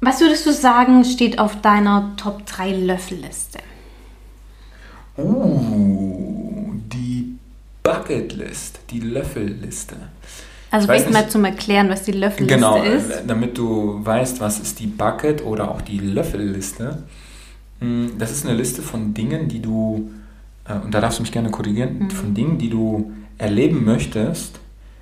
Was 0.00 0.20
würdest 0.20 0.44
du 0.46 0.52
sagen, 0.52 1.04
steht 1.04 1.38
auf 1.38 1.60
deiner 1.60 2.14
Top 2.16 2.44
3 2.44 2.72
Löffelliste? 2.72 3.60
Uh, 5.16 6.72
die 6.92 7.38
Bucketlist, 7.82 8.80
die 8.90 9.00
Löffelliste. 9.00 9.96
Also 10.72 10.86
vielleicht 10.86 11.10
mal 11.10 11.28
zum 11.28 11.44
Erklären, 11.44 11.90
was 11.90 12.02
die 12.02 12.12
Löffelliste 12.12 12.54
genau, 12.54 12.82
ist. 12.82 13.10
Genau, 13.10 13.22
damit 13.26 13.58
du 13.58 14.00
weißt, 14.02 14.40
was 14.40 14.58
ist 14.58 14.80
die 14.80 14.86
Bucket 14.86 15.44
oder 15.44 15.70
auch 15.70 15.82
die 15.82 15.98
Löffelliste. 15.98 17.02
Hm, 17.80 18.12
das 18.18 18.30
ist 18.30 18.46
eine 18.46 18.56
Liste 18.56 18.80
von 18.80 19.12
Dingen, 19.12 19.48
die 19.48 19.60
du, 19.60 20.10
äh, 20.66 20.74
und 20.74 20.94
da 20.94 21.02
darfst 21.02 21.18
du 21.18 21.24
mich 21.24 21.30
gerne 21.30 21.50
korrigieren, 21.50 21.98
mhm. 21.98 22.10
von 22.10 22.32
Dingen, 22.32 22.56
die 22.56 22.70
du 22.70 23.12
erleben 23.36 23.84
möchtest 23.84 24.60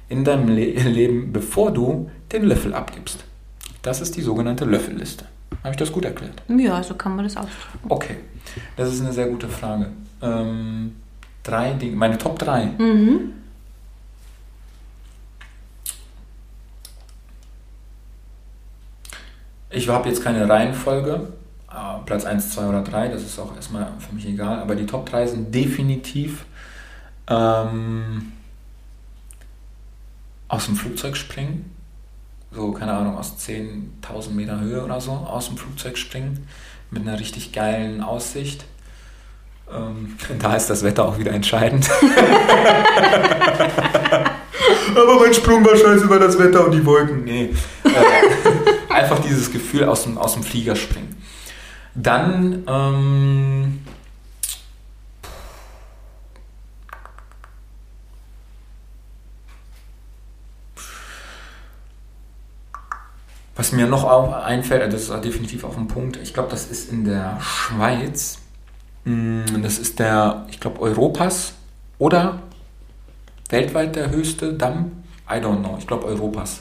in 0.09 0.25
deinem 0.25 0.49
Le 0.49 0.73
Leben, 0.91 1.33
bevor 1.33 1.71
du 1.71 2.11
den 2.33 2.47
Löffel 2.47 2.75
abgibst. 2.75 3.25
Das 3.83 4.01
ist 4.01 4.17
die 4.17 4.23
sogenannte 4.23 4.65
Löffelliste. 4.65 5.25
Habe 5.63 5.71
ich 5.71 5.77
das 5.77 5.93
gut 5.93 6.05
erklärt? 6.05 6.43
Ja, 6.49 6.83
so 6.83 6.95
kann 6.95 7.15
man 7.15 7.25
das 7.25 7.37
ausdrücken. 7.37 7.87
Okay, 7.89 8.17
das 8.77 8.93
ist 8.93 9.03
eine 9.03 9.13
sehr 9.13 9.29
gute 9.29 9.47
Frage. 9.47 9.87
Ähm, 10.21 10.97
drei 11.45 11.75
Dinge, 11.75 11.95
meine 11.95 12.19
Top 12.19 12.41
3. 12.41 12.73
Mhm. 12.77 13.40
Ich 19.71 19.89
habe 19.89 20.09
jetzt 20.09 20.25
keine 20.25 20.49
Reihenfolge, 20.49 21.29
äh, 21.71 22.05
Platz 22.05 22.25
1, 22.25 22.51
2 22.51 22.67
oder 22.67 22.83
3, 22.83 23.09
das 23.09 23.23
ist 23.23 23.39
auch 23.39 23.55
erstmal 23.55 23.87
für 24.01 24.13
mich 24.13 24.27
egal, 24.27 24.59
aber 24.59 24.75
die 24.75 24.85
Top 24.85 25.09
3 25.09 25.29
sind 25.29 25.55
definitiv 25.55 26.45
ähm, 27.29 28.33
aus 30.49 30.67
dem 30.67 30.75
Flugzeug 30.75 31.17
springen, 31.17 31.73
so 32.51 32.73
keine 32.73 32.93
Ahnung, 32.93 33.17
aus 33.17 33.37
10.000 33.39 34.31
Meter 34.33 34.59
Höhe 34.61 34.85
oder 34.85 35.01
so, 35.01 35.13
aus 35.13 35.47
dem 35.47 35.57
Flugzeug 35.57 35.97
springen, 35.97 36.49
mit 36.91 37.03
einer 37.03 37.21
richtig 37.21 37.53
geilen 37.53 38.03
Aussicht. 38.03 38.65
Ähm, 39.73 40.17
da 40.41 40.57
ist 40.57 40.69
das 40.69 40.83
Wetter 40.83 41.05
auch 41.07 41.17
wieder 41.17 41.31
entscheidend. 41.31 41.89
Aber 44.97 45.21
mein 45.21 45.33
Sprung 45.33 45.65
war 45.65 45.77
scheiße 45.77 46.07
über 46.07 46.19
das 46.19 46.37
Wetter 46.37 46.67
und 46.67 46.73
die 46.73 46.85
Wolken. 46.85 47.23
Nee. 47.23 47.55
Einfach 48.91 49.21
dieses 49.21 49.53
Gefühl 49.53 49.85
aus 49.85 50.03
dem, 50.03 50.19
aus 50.19 50.35
dem 50.35 50.43
Flieger 50.43 50.75
springen. 50.77 51.17
Dann, 51.95 52.65
ähm, 52.67 53.81
was 63.57 63.73
mir 63.73 63.87
noch 63.87 64.05
einfällt, 64.33 64.93
das 64.93 65.03
ist 65.03 65.25
definitiv 65.25 65.65
auf 65.65 65.75
dem 65.75 65.87
Punkt, 65.87 66.17
ich 66.17 66.35
glaube, 66.35 66.51
das 66.51 66.67
ist 66.67 66.91
in 66.91 67.05
der 67.05 67.39
Schweiz. 67.41 68.39
Mm, 69.05 69.63
Das 69.63 69.79
ist 69.79 69.99
der, 69.99 70.47
ich 70.51 70.61
glaube, 70.61 70.81
Europas 70.81 71.55
oder 71.99 72.41
weltweit 73.51 73.97
der 73.97 74.11
höchste 74.11 74.55
Damm. 74.55 75.05
I 75.29 75.35
don't 75.35 75.61
know, 75.61 75.77
ich 75.79 75.87
glaube 75.87 76.07
Europas. 76.07 76.61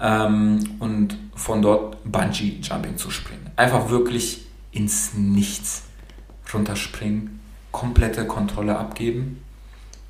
Ähm, 0.00 0.76
und 0.78 1.16
von 1.34 1.62
dort 1.62 1.96
Bungee 2.04 2.58
Jumping 2.62 2.96
zu 2.96 3.10
springen. 3.10 3.50
Einfach 3.56 3.90
wirklich 3.90 4.46
ins 4.72 5.14
Nichts 5.14 5.82
runterspringen, 6.52 7.40
komplette 7.72 8.26
Kontrolle 8.26 8.78
abgeben. 8.78 9.42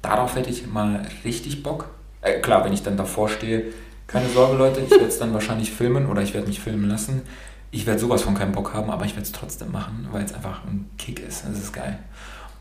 Darauf 0.03 0.37
hätte 0.37 0.51
ich 0.51 0.67
mal 0.67 1.07
richtig 1.25 1.63
Bock. 1.63 1.89
Äh, 2.23 2.41
klar, 2.41 2.65
wenn 2.65 2.73
ich 2.73 2.83
dann 2.83 2.97
davor 2.97 3.29
stehe, 3.29 3.65
keine 4.07 4.29
Sorge, 4.29 4.57
Leute, 4.57 4.81
ich 4.81 4.91
werde 4.91 5.07
es 5.07 5.19
dann 5.19 5.35
wahrscheinlich 5.35 5.71
filmen 5.71 6.07
oder 6.07 6.23
ich 6.23 6.33
werde 6.35 6.49
mich 6.49 6.61
filmen 6.61 6.89
lassen. 6.89 7.23
Ich 7.71 7.85
werde 7.85 8.01
sowas 8.01 8.23
von 8.23 8.35
keinen 8.35 8.53
Bock 8.53 8.73
haben, 8.73 8.91
aber 8.91 9.05
ich 9.05 9.13
werde 9.13 9.25
es 9.25 9.33
trotzdem 9.33 9.71
machen, 9.71 10.09
weil 10.11 10.25
es 10.25 10.33
einfach 10.33 10.65
ein 10.65 10.89
Kick 10.97 11.21
ist. 11.21 11.45
Das 11.45 11.59
ist 11.59 11.73
geil. 11.73 11.99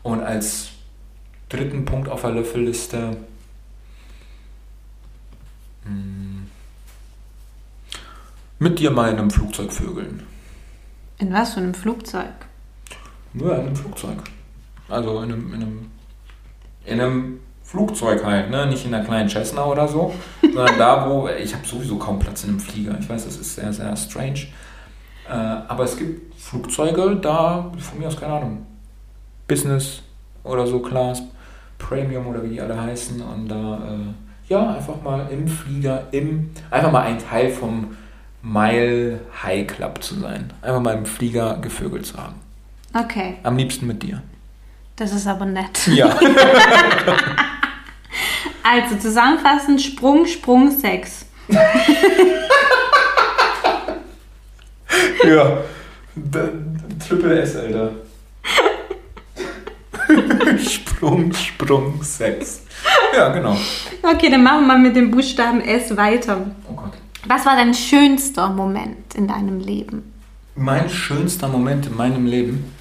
Und 0.02 0.22
als 0.22 0.68
dritten 1.48 1.86
Punkt 1.86 2.08
auf 2.08 2.20
der 2.20 2.32
Löffelliste 2.32 3.16
hm, 5.84 6.37
mit 8.58 8.78
dir 8.78 8.90
mal 8.90 9.10
in 9.10 9.18
einem 9.18 9.30
Flugzeug 9.30 9.72
vögeln. 9.72 10.22
In 11.18 11.32
was 11.32 11.54
für 11.54 11.60
einem 11.60 11.74
Flugzeug? 11.74 12.32
Nur 13.32 13.54
in 13.54 13.60
einem 13.60 13.76
Flugzeug. 13.76 14.18
Also 14.88 15.22
in 15.22 15.32
einem, 15.32 15.54
in 15.54 15.62
einem, 15.62 15.90
in 16.84 17.00
einem 17.00 17.40
Flugzeug 17.62 18.24
halt, 18.24 18.50
ne? 18.50 18.66
Nicht 18.66 18.86
in 18.86 18.94
einer 18.94 19.04
kleinen 19.04 19.28
Cessna 19.28 19.64
oder 19.64 19.86
so, 19.86 20.14
sondern 20.40 20.78
da, 20.78 21.08
wo 21.08 21.28
ich 21.28 21.54
habe 21.54 21.66
sowieso 21.66 21.96
kaum 21.96 22.18
Platz 22.18 22.44
in 22.44 22.50
einem 22.50 22.60
Flieger. 22.60 22.96
Ich 22.98 23.08
weiß, 23.08 23.24
das 23.24 23.36
ist 23.36 23.54
sehr, 23.54 23.72
sehr 23.72 23.94
strange. 23.96 24.46
Äh, 25.28 25.32
aber 25.32 25.84
es 25.84 25.96
gibt 25.96 26.34
Flugzeuge, 26.40 27.16
da 27.16 27.70
von 27.78 27.98
mir 27.98 28.08
aus 28.08 28.16
keine 28.16 28.32
Ahnung. 28.34 28.66
Business 29.46 30.02
oder 30.44 30.66
so, 30.66 30.80
Class, 30.80 31.22
Premium 31.78 32.26
oder 32.26 32.42
wie 32.42 32.50
die 32.50 32.60
alle 32.60 32.80
heißen. 32.80 33.20
Und 33.20 33.48
da, 33.48 33.76
äh, 33.76 34.50
ja, 34.52 34.74
einfach 34.74 35.02
mal 35.02 35.26
im 35.30 35.46
Flieger, 35.46 36.04
im, 36.12 36.50
einfach 36.70 36.90
mal 36.90 37.02
ein 37.02 37.18
Teil 37.18 37.50
vom 37.50 37.96
Mile 38.42 39.20
High 39.42 39.66
Club 39.66 40.02
zu 40.02 40.14
sein. 40.20 40.52
Einfach 40.62 40.80
mal 40.80 40.94
im 40.96 41.06
Flieger 41.06 41.58
gevögelt 41.60 42.06
zu 42.06 42.16
haben. 42.16 42.34
Okay, 42.94 43.36
Am 43.42 43.56
liebsten 43.56 43.86
mit 43.86 44.02
dir. 44.02 44.22
das 44.96 45.12
ist 45.12 45.26
aber 45.26 45.44
nett. 45.44 45.86
Ja. 45.88 46.18
Also 48.70 48.96
zusammenfassend, 48.96 49.80
Sprung, 49.80 50.26
Sprung, 50.26 50.70
Sex. 50.70 51.24
ja. 55.24 55.58
Triple 57.08 57.40
S, 57.40 57.56
Alter. 57.56 57.92
Sprung, 60.58 61.32
Sprung, 61.32 62.02
Sex. 62.02 62.64
Ja, 63.14 63.28
genau. 63.30 63.56
Okay, 64.02 64.30
dann 64.30 64.42
machen 64.42 64.60
wir 64.62 64.66
mal 64.66 64.78
mit 64.78 64.94
dem 64.96 65.10
Buchstaben 65.10 65.60
S 65.62 65.96
weiter. 65.96 66.38
Oh 66.70 66.74
Gott. 66.74 66.92
Was 67.26 67.44
war 67.46 67.56
dein 67.56 67.74
schönster 67.74 68.48
Moment 68.48 69.14
in 69.14 69.28
deinem 69.28 69.60
Leben? 69.60 70.12
Mein 70.54 70.88
schönster 70.88 71.48
Moment 71.48 71.86
in 71.86 71.96
meinem 71.96 72.26
Leben. 72.26 72.72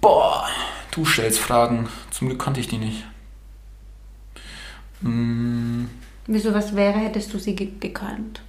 Boah, 0.00 0.46
du 0.92 1.04
stellst 1.04 1.38
Fragen. 1.40 1.88
Zum 2.10 2.28
Glück 2.28 2.40
kannte 2.42 2.60
ich 2.60 2.68
die 2.68 2.78
nicht. 2.78 3.04
Mm, 5.02 5.84
Wieso 6.26 6.54
was 6.54 6.76
wäre, 6.76 6.98
hättest 6.98 7.32
du 7.34 7.38
sie 7.38 7.54
ge 7.56 7.70
gekannt? 7.80 8.42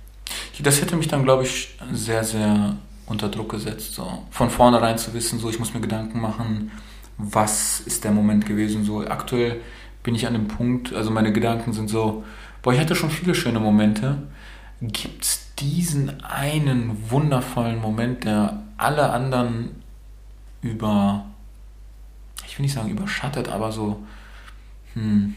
Das 0.60 0.80
hätte 0.82 0.96
mich 0.96 1.08
dann, 1.08 1.24
glaube 1.24 1.44
ich, 1.44 1.76
sehr, 1.92 2.24
sehr 2.24 2.76
unter 3.08 3.30
Druck 3.30 3.50
gesetzt. 3.50 3.96
So. 3.96 4.26
Von 4.30 4.52
vornherein 4.52 4.98
zu 5.00 5.14
wissen, 5.16 5.40
so 5.40 5.50
ich 5.50 5.58
muss 5.58 5.74
mir 5.74 5.82
Gedanken 5.82 6.22
machen, 6.22 6.72
was 7.18 7.80
ist 7.80 8.04
der 8.04 8.12
Moment 8.12 8.46
gewesen. 8.46 8.84
So 8.86 9.02
aktuell 9.02 9.62
bin 10.04 10.16
ich 10.16 10.28
an 10.28 10.34
dem 10.34 10.48
Punkt, 10.48 10.94
also 10.94 11.12
meine 11.12 11.32
Gedanken 11.32 11.74
sind 11.74 11.90
so, 11.90 12.24
boah, 12.62 12.74
ich 12.74 12.80
hatte 12.80 12.96
schon 12.96 13.10
viele 13.12 13.36
schöne 13.36 13.60
Momente. 13.60 14.18
Gibt 14.82 15.24
es 15.24 15.54
diesen 15.60 16.24
einen 16.24 17.12
wundervollen 17.12 17.80
Moment, 17.80 18.24
der 18.24 18.64
alle 18.78 19.12
anderen 19.12 19.84
über, 20.62 21.26
ich 22.48 22.58
will 22.58 22.64
nicht 22.64 22.74
sagen 22.74 22.90
überschattet, 22.90 23.48
aber 23.50 23.72
so, 23.72 24.04
hm, 24.94 25.36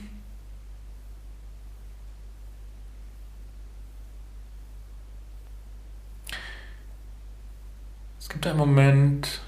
Es 8.24 8.30
gibt 8.30 8.46
einen 8.46 8.56
Moment, 8.56 9.42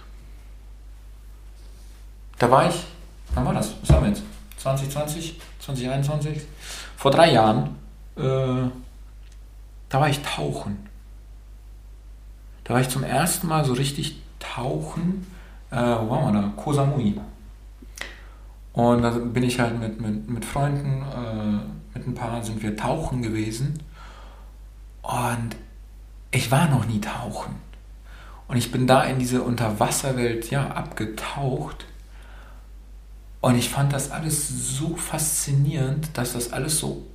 da 2.39 2.51
war 2.51 2.69
ich, 2.69 2.85
wann 3.35 3.47
war 3.47 3.55
das? 3.55 3.75
Was 3.81 3.91
haben 3.91 4.03
wir 4.03 4.11
jetzt? 4.11 4.23
2020? 4.67 5.41
2021? 5.61 6.43
Vor 6.97 7.11
drei 7.11 7.33
Jahren, 7.33 7.77
äh, 8.17 8.69
da 9.89 10.01
war 10.01 10.09
ich 10.09 10.21
tauchen. 10.23 10.89
Da 12.65 12.75
war 12.75 12.81
ich 12.81 12.89
zum 12.89 13.05
ersten 13.05 13.47
Mal 13.47 13.65
so 13.65 13.75
richtig 13.75 14.21
tauchen. 14.41 15.27
Äh, 15.71 15.77
wo 15.77 16.11
waren 16.11 16.35
wir 16.35 16.43
da? 16.43 16.53
Koh 16.57 16.73
Samui. 16.73 17.21
Und 18.73 19.03
da 19.03 19.11
bin 19.11 19.43
ich 19.43 19.61
halt 19.61 19.79
mit, 19.79 20.01
mit, 20.01 20.29
mit 20.29 20.45
Freunden, 20.45 21.03
äh, 21.03 21.97
mit 21.97 22.07
ein 22.07 22.15
paar 22.15 22.43
sind 22.43 22.63
wir 22.63 22.77
tauchen 22.77 23.23
gewesen. 23.23 23.83
Und 25.03 25.57
ich 26.31 26.51
war 26.51 26.69
noch 26.69 26.87
nie 26.87 27.01
tauchen. 27.01 27.55
Und 28.49 28.57
ich 28.57 28.71
bin 28.71 28.87
da 28.87 29.05
in 29.05 29.19
diese 29.19 29.43
Unterwasserwelt 29.43 30.51
ja 30.51 30.69
abgetaucht. 30.69 31.87
Und 33.47 33.57
ich 33.57 33.69
fand 33.69 33.93
das 33.93 34.11
alles 34.11 34.49
so 34.49 34.97
faszinierend, 34.97 36.09
dass 36.15 36.33
das 36.33 36.53
alles 36.53 36.81
so 36.81 37.07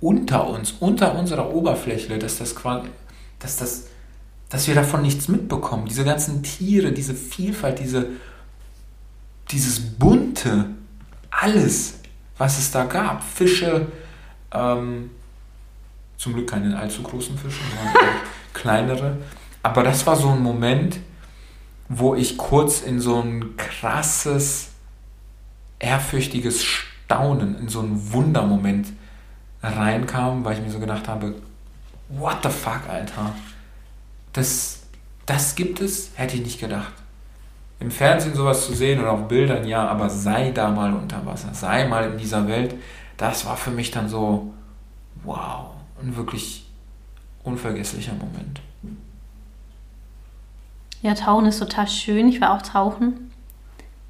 unter 0.00 0.48
uns, 0.48 0.74
unter 0.80 1.14
unserer 1.16 1.54
Oberfläche, 1.54 2.18
dass 2.18 2.38
das 2.38 2.56
quasi, 2.56 2.88
dass 3.38 3.54
das, 3.54 3.84
dass 4.48 4.66
wir 4.66 4.74
davon 4.74 5.02
nichts 5.02 5.28
mitbekommen. 5.28 5.86
Diese 5.86 6.02
ganzen 6.02 6.42
Tiere, 6.42 6.90
diese 6.90 7.14
Vielfalt, 7.14 7.78
diese, 7.78 8.08
dieses 9.52 9.78
bunte, 9.78 10.70
alles, 11.30 12.00
was 12.38 12.58
es 12.58 12.72
da 12.72 12.82
gab, 12.82 13.22
Fische, 13.22 13.86
ähm, 14.50 15.10
zum 16.16 16.34
Glück 16.34 16.50
keine 16.50 16.76
allzu 16.76 17.04
großen 17.04 17.38
Fische, 17.38 17.60
sondern 17.70 17.94
kleinere. 18.52 19.18
Aber 19.62 19.84
das 19.84 20.04
war 20.08 20.16
so 20.16 20.30
ein 20.30 20.42
Moment, 20.42 20.98
wo 21.88 22.16
ich 22.16 22.36
kurz 22.36 22.80
in 22.80 22.98
so 22.98 23.20
ein 23.20 23.56
krasses, 23.56 24.70
ehrfürchtiges 25.78 26.62
Staunen, 26.62 27.58
in 27.58 27.68
so 27.68 27.80
einen 27.80 28.12
Wundermoment 28.12 28.88
reinkam, 29.62 30.44
weil 30.44 30.54
ich 30.54 30.62
mir 30.62 30.70
so 30.70 30.78
gedacht 30.78 31.08
habe, 31.08 31.34
what 32.08 32.38
the 32.42 32.48
fuck, 32.48 32.88
Alter? 32.88 33.34
Das, 34.32 34.82
das 35.26 35.54
gibt 35.54 35.80
es? 35.80 36.10
Hätte 36.14 36.36
ich 36.36 36.42
nicht 36.42 36.60
gedacht. 36.60 36.92
Im 37.78 37.90
Fernsehen 37.90 38.34
sowas 38.34 38.66
zu 38.66 38.74
sehen 38.74 39.00
oder 39.00 39.12
auf 39.12 39.28
Bildern, 39.28 39.66
ja, 39.66 39.86
aber 39.86 40.08
sei 40.08 40.50
da 40.50 40.70
mal 40.70 40.94
unter 40.94 41.24
Wasser, 41.26 41.52
sei 41.52 41.86
mal 41.86 42.12
in 42.12 42.18
dieser 42.18 42.48
Welt, 42.48 42.74
das 43.16 43.44
war 43.44 43.56
für 43.56 43.70
mich 43.70 43.90
dann 43.90 44.08
so, 44.08 44.52
wow, 45.24 45.70
ein 46.02 46.16
wirklich 46.16 46.66
unvergesslicher 47.44 48.14
Moment. 48.14 48.60
Ja, 51.02 51.14
Tauchen 51.14 51.46
ist 51.46 51.58
total 51.58 51.88
schön. 51.88 52.28
Ich 52.28 52.40
war 52.40 52.54
auch 52.54 52.62
tauchen. 52.62 53.30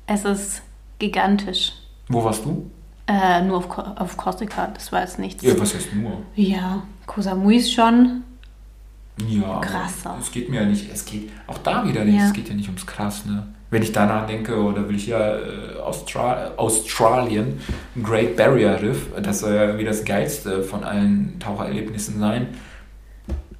Es 0.06 0.24
ist 0.24 0.62
gigantisch. 0.98 1.72
Wo 2.08 2.22
warst 2.24 2.44
du? 2.44 2.70
Äh, 3.06 3.42
nur 3.42 3.58
auf, 3.58 3.68
Ko- 3.68 3.82
auf 3.82 4.16
Korsika, 4.16 4.68
das 4.74 4.90
war 4.92 5.00
jetzt 5.02 5.18
nichts. 5.18 5.42
Ja, 5.42 5.58
was 5.58 5.74
heißt 5.74 5.94
nur? 5.94 6.22
Ja, 6.34 6.82
Koh 7.06 7.20
Samui 7.20 7.56
ist 7.56 7.72
schon. 7.72 8.22
Ja, 9.28 9.60
Krasser. 9.60 10.16
Es 10.20 10.30
geht 10.30 10.50
mir 10.50 10.60
ja 10.62 10.66
nicht, 10.66 10.90
es 10.92 11.04
geht 11.04 11.30
auch 11.46 11.58
da 11.58 11.86
wieder 11.86 12.04
nicht, 12.04 12.16
Ja. 12.18 12.26
es 12.26 12.32
geht 12.32 12.48
ja 12.48 12.54
nicht 12.54 12.66
ums 12.68 12.84
Krass, 12.86 13.24
ne? 13.24 13.46
Wenn 13.70 13.82
ich 13.82 13.92
danach 13.92 14.26
denke, 14.26 14.56
oder 14.62 14.88
will 14.88 14.94
ich 14.96 15.06
ja 15.08 15.38
äh, 15.38 15.76
Austra 15.82 16.52
Australien, 16.56 17.60
Great 18.02 18.36
Barrier 18.36 18.80
Reef, 18.80 19.08
das 19.22 19.40
soll 19.40 19.54
ja 19.54 19.78
wie 19.78 19.84
das 19.84 20.04
geilste 20.04 20.62
von 20.62 20.84
allen 20.84 21.38
Tauchererlebnissen 21.40 22.20
sein. 22.20 22.48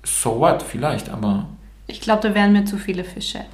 So 0.05 0.39
what, 0.39 0.62
vielleicht, 0.62 1.09
aber 1.09 1.47
Ich 1.89 2.01
glaube, 2.01 2.28
da 2.28 2.34
wären 2.34 2.53
mir 2.53 2.64
zu 2.64 2.78
viele 2.78 3.05
Fische. 3.05 3.45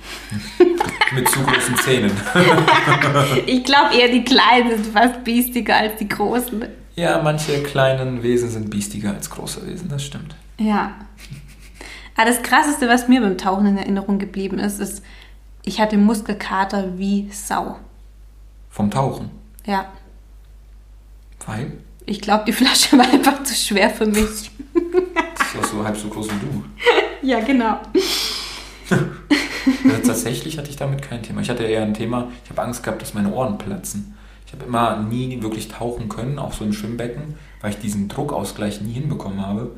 mit 1.15 1.29
zu 1.29 1.41
großen 1.41 1.77
Zähnen. 1.77 2.13
Ich 3.47 3.65
glaube 3.65 3.95
eher, 3.95 4.09
die 4.09 4.25
Kleinen 4.25 4.71
sind 4.71 4.87
fast 4.87 5.23
biestiger 5.25 5.77
als 5.77 5.97
die 5.97 6.09
Großen. 6.09 6.65
Ja, 6.97 7.21
manche 7.23 7.63
kleinen 7.63 8.23
Wesen 8.23 8.51
sind 8.51 8.71
biestiger 8.71 9.15
als 9.15 9.31
große 9.31 9.67
Wesen, 9.67 9.89
das 9.89 10.05
stimmt. 10.05 10.35
Ja. 10.59 10.95
Aber 12.17 12.27
das 12.27 12.43
Krasseste, 12.43 12.89
was 12.89 13.09
mir 13.09 13.21
beim 13.21 13.39
Tauchen 13.39 13.67
in 13.67 13.79
Erinnerung 13.79 14.19
geblieben 14.19 14.59
ist, 14.59 14.81
ist, 14.81 15.03
ich 15.65 15.81
hatte 15.81 15.97
Muskelkater 15.97 16.99
wie 16.99 17.31
Sau. 17.33 17.79
Vom 18.71 18.91
Tauchen. 18.91 19.31
Ja. 19.67 19.87
Weil? 21.47 21.73
Ich 22.05 22.21
glaube, 22.21 22.45
die 22.47 22.53
Flasche 22.53 22.99
war 22.99 23.11
einfach 23.11 23.43
zu 23.45 23.55
schwer 23.55 23.91
für 23.91 24.07
mich. 24.07 24.51
Ist 25.53 25.59
auch 25.59 25.65
so 25.65 25.85
halb 25.85 25.97
so 25.97 26.09
groß 26.09 26.29
wie 26.29 26.47
du. 26.47 26.65
Ja, 27.23 27.39
genau. 27.41 27.79
Also 29.85 30.03
tatsächlich 30.07 30.59
hatte 30.59 30.71
ich 30.71 30.77
damit 30.77 31.03
kein 31.03 31.23
Thema. 31.23 31.41
Ich 31.41 31.51
hatte 31.51 31.65
eher 31.65 31.83
ein 31.83 31.95
Thema, 31.95 32.29
ich 32.45 32.51
habe 32.51 32.63
Angst 32.63 32.83
gehabt, 32.83 33.03
dass 33.03 33.15
meine 33.15 33.33
Ohren 33.33 33.59
platzen. 33.59 34.17
Ich 34.47 34.53
habe 34.53 34.65
immer 34.65 34.97
nie 34.97 35.41
wirklich 35.43 35.69
tauchen 35.69 36.09
können, 36.09 36.39
auch 36.39 36.53
so 36.53 36.65
im 36.65 36.73
Schwimmbecken, 36.73 37.37
weil 37.61 37.71
ich 37.71 37.79
diesen 37.79 38.09
Druckausgleich 38.09 38.81
nie 38.81 38.93
hinbekommen 38.93 39.45
habe. 39.45 39.71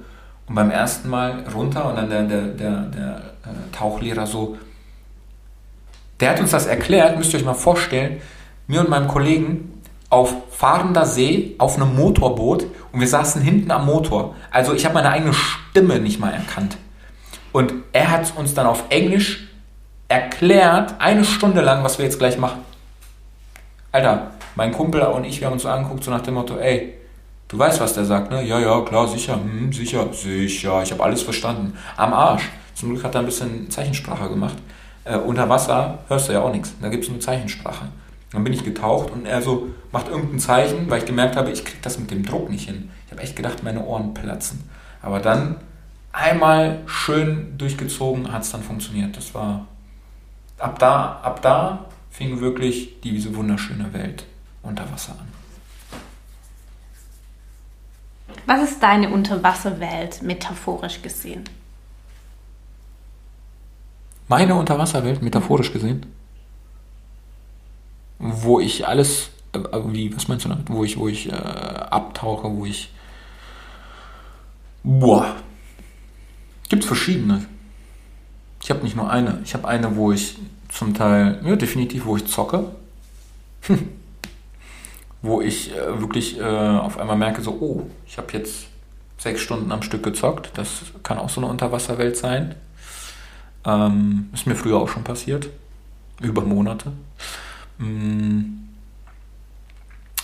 Und 0.47 0.55
beim 0.55 0.71
ersten 0.71 1.09
Mal 1.09 1.45
runter 1.55 1.89
und 1.89 1.97
dann 1.97 2.11
der, 2.11 2.23
der, 2.25 2.49
der, 2.49 2.83
der 2.87 3.17
äh, 3.45 3.77
Tauchlehrer 3.77 4.27
so, 4.27 4.57
der 6.21 6.31
hat 6.31 6.41
uns 6.41 6.51
das 6.51 6.67
erklärt, 6.67 7.19
müsst 7.19 7.33
ihr 7.33 7.39
euch 7.39 7.45
mal 7.45 7.55
vorstellen, 7.55 8.21
mir 8.67 8.81
und 8.81 8.89
meinem 8.89 9.09
Kollegen 9.09 9.83
auf 10.11 10.35
fahrender 10.51 11.07
See 11.07 11.55
auf 11.59 11.77
einem 11.77 11.95
Motorboot 11.97 12.67
und 12.95 13.01
wir 13.01 13.09
saßen 13.09 13.43
hinten 13.43 13.73
am 13.73 13.87
Motor. 13.87 14.37
Also 14.53 14.73
ich 14.73 14.85
habe 14.85 14.95
meine 14.95 15.11
eigene 15.11 15.35
Stimme 15.35 15.99
nicht 15.99 16.21
mal 16.21 16.33
erkannt. 16.33 16.77
Und 17.53 17.75
er 17.93 18.11
hat 18.11 18.33
uns 18.37 18.55
dann 18.55 18.67
auf 18.67 18.85
Englisch 18.89 19.49
erklärt, 20.07 20.95
eine 21.01 21.25
Stunde 21.25 21.61
lang, 21.61 21.83
was 21.83 21.99
wir 21.99 22.05
jetzt 22.05 22.21
gleich 22.21 22.39
machen. 22.39 22.61
Alter, 23.91 24.31
mein 24.55 24.71
Kumpel 24.71 25.03
und 25.03 25.25
ich, 25.25 25.41
wir 25.41 25.47
haben 25.47 25.55
uns 25.55 25.63
so 25.63 25.69
angeguckt, 25.69 26.05
so 26.05 26.11
nach 26.13 26.21
dem 26.21 26.35
Motto, 26.35 26.57
ey, 26.57 26.95
du 27.49 27.59
weißt, 27.59 27.81
was 27.81 27.95
der 27.95 28.05
sagt, 28.05 28.31
ne? 28.31 28.43
Ja, 28.45 28.61
ja, 28.61 28.81
klar, 28.83 29.09
sicher, 29.09 29.35
hm, 29.35 29.73
sicher, 29.73 30.13
sicher, 30.13 30.83
ich 30.83 30.93
habe 30.93 31.03
alles 31.03 31.23
verstanden. 31.23 31.77
Am 31.97 32.13
Arsch. 32.13 32.49
Zum 32.75 32.91
Glück 32.91 33.05
hat 33.05 33.15
er 33.15 33.21
ein 33.21 33.27
bisschen 33.27 33.71
Zeichensprache 33.71 34.29
gemacht. 34.29 34.57
Äh, 35.05 35.17
unter 35.17 35.49
Wasser 35.49 35.99
hörst 36.09 36.29
du 36.29 36.33
ja 36.33 36.43
auch 36.43 36.53
nichts, 36.53 36.75
da 36.81 36.89
gibt 36.89 37.05
es 37.05 37.11
nur 37.11 37.21
Zeichensprache. 37.21 37.87
Dann 38.35 38.45
bin 38.45 38.53
ich 38.53 38.65
getaucht 38.65 39.11
und 39.13 39.27
er 39.27 39.41
so 39.41 39.71
macht 39.93 40.09
irgendein 40.09 40.41
Zeichen, 40.41 40.91
weil 40.91 40.99
ich 40.99 41.07
gemerkt 41.07 41.37
habe, 41.37 41.51
ich 41.51 41.65
krieg 41.65 41.81
das 41.83 41.99
mit 41.99 42.11
dem 42.11 42.25
Druck 42.25 42.51
nicht 42.51 42.69
hin. 42.69 42.91
Ich 43.07 43.13
habe 43.13 43.23
echt 43.23 43.37
gedacht, 43.37 43.63
meine 43.63 43.85
Ohren 43.85 44.13
platzen. 44.13 44.69
Aber 45.01 45.21
dann 45.21 45.57
einmal 46.13 46.81
schön 46.87 47.57
durchgezogen, 47.59 48.33
hat 48.33 48.43
es 48.43 48.51
dann 48.51 48.63
funktioniert. 48.63 49.17
Das 49.17 49.35
war 49.35 49.67
ab 50.59 50.79
da, 50.79 51.21
ab 51.23 51.43
da 51.43 51.87
fing 52.11 52.41
wirklich 52.41 53.01
diese 53.03 53.35
wunderschöne 53.35 53.93
Welt 53.93 54.25
unter 54.63 54.91
Wasser 54.91 55.13
an. 55.13 55.29
Was 58.47 58.71
ist 58.71 58.83
deine 58.83 59.11
Unterwasserwelt 59.11 60.23
metaphorisch 60.23 61.03
gesehen? 61.03 61.45
Meine 64.29 64.55
Unterwasserwelt, 64.55 65.23
metaphorisch 65.23 65.73
gesehen, 65.73 66.07
wo 68.27 68.59
ich 68.59 68.89
alles, 68.89 69.29
äh, 69.53 69.59
wie, 69.89 70.17
was 70.17 70.29
meinst 70.29 70.47
du 70.47 70.49
damit? 70.49 70.71
Wo 70.71 70.83
ich, 70.83 70.97
wo 70.97 71.09
ich 71.09 71.31
äh, 71.31 71.35
abtauche, 71.35 72.51
wo 72.51 72.65
ich, 72.65 72.91
boah, 74.83 75.37
gibt 76.71 76.85
verschiedene. 76.85 77.45
Ich 78.63 78.71
habe 78.71 78.83
nicht 78.83 78.97
nur 78.97 79.11
eine. 79.11 79.41
Ich 79.45 79.53
habe 79.53 79.69
eine, 79.69 79.95
wo 79.95 80.11
ich 80.11 80.39
zum 80.71 80.95
Teil, 80.95 81.39
ja, 81.45 81.55
definitiv, 81.55 82.07
wo 82.07 82.17
ich 82.17 82.27
zocke. 82.27 82.65
wo 85.23 85.43
ich 85.43 85.73
äh, 85.73 86.01
wirklich 86.01 86.39
äh, 86.39 86.43
auf 86.43 86.99
einmal 86.99 87.17
merke, 87.17 87.43
so, 87.43 87.53
oh, 87.61 87.91
ich 88.07 88.17
habe 88.17 88.33
jetzt 88.33 88.69
sechs 89.19 89.43
Stunden 89.43 89.71
am 89.71 89.83
Stück 89.83 90.03
gezockt. 90.03 90.51
Das 90.55 90.81
kann 91.03 91.19
auch 91.19 91.29
so 91.29 91.43
eine 91.43 91.51
Unterwasserwelt 91.51 92.17
sein. 92.17 92.55
Ähm, 93.67 94.31
ist 94.33 94.47
mir 94.47 94.57
früher 94.57 94.79
auch 94.79 94.89
schon 94.89 95.05
passiert. 95.05 95.49
Über 96.23 96.41
Monate. 96.41 96.93
Mm. 97.79 98.43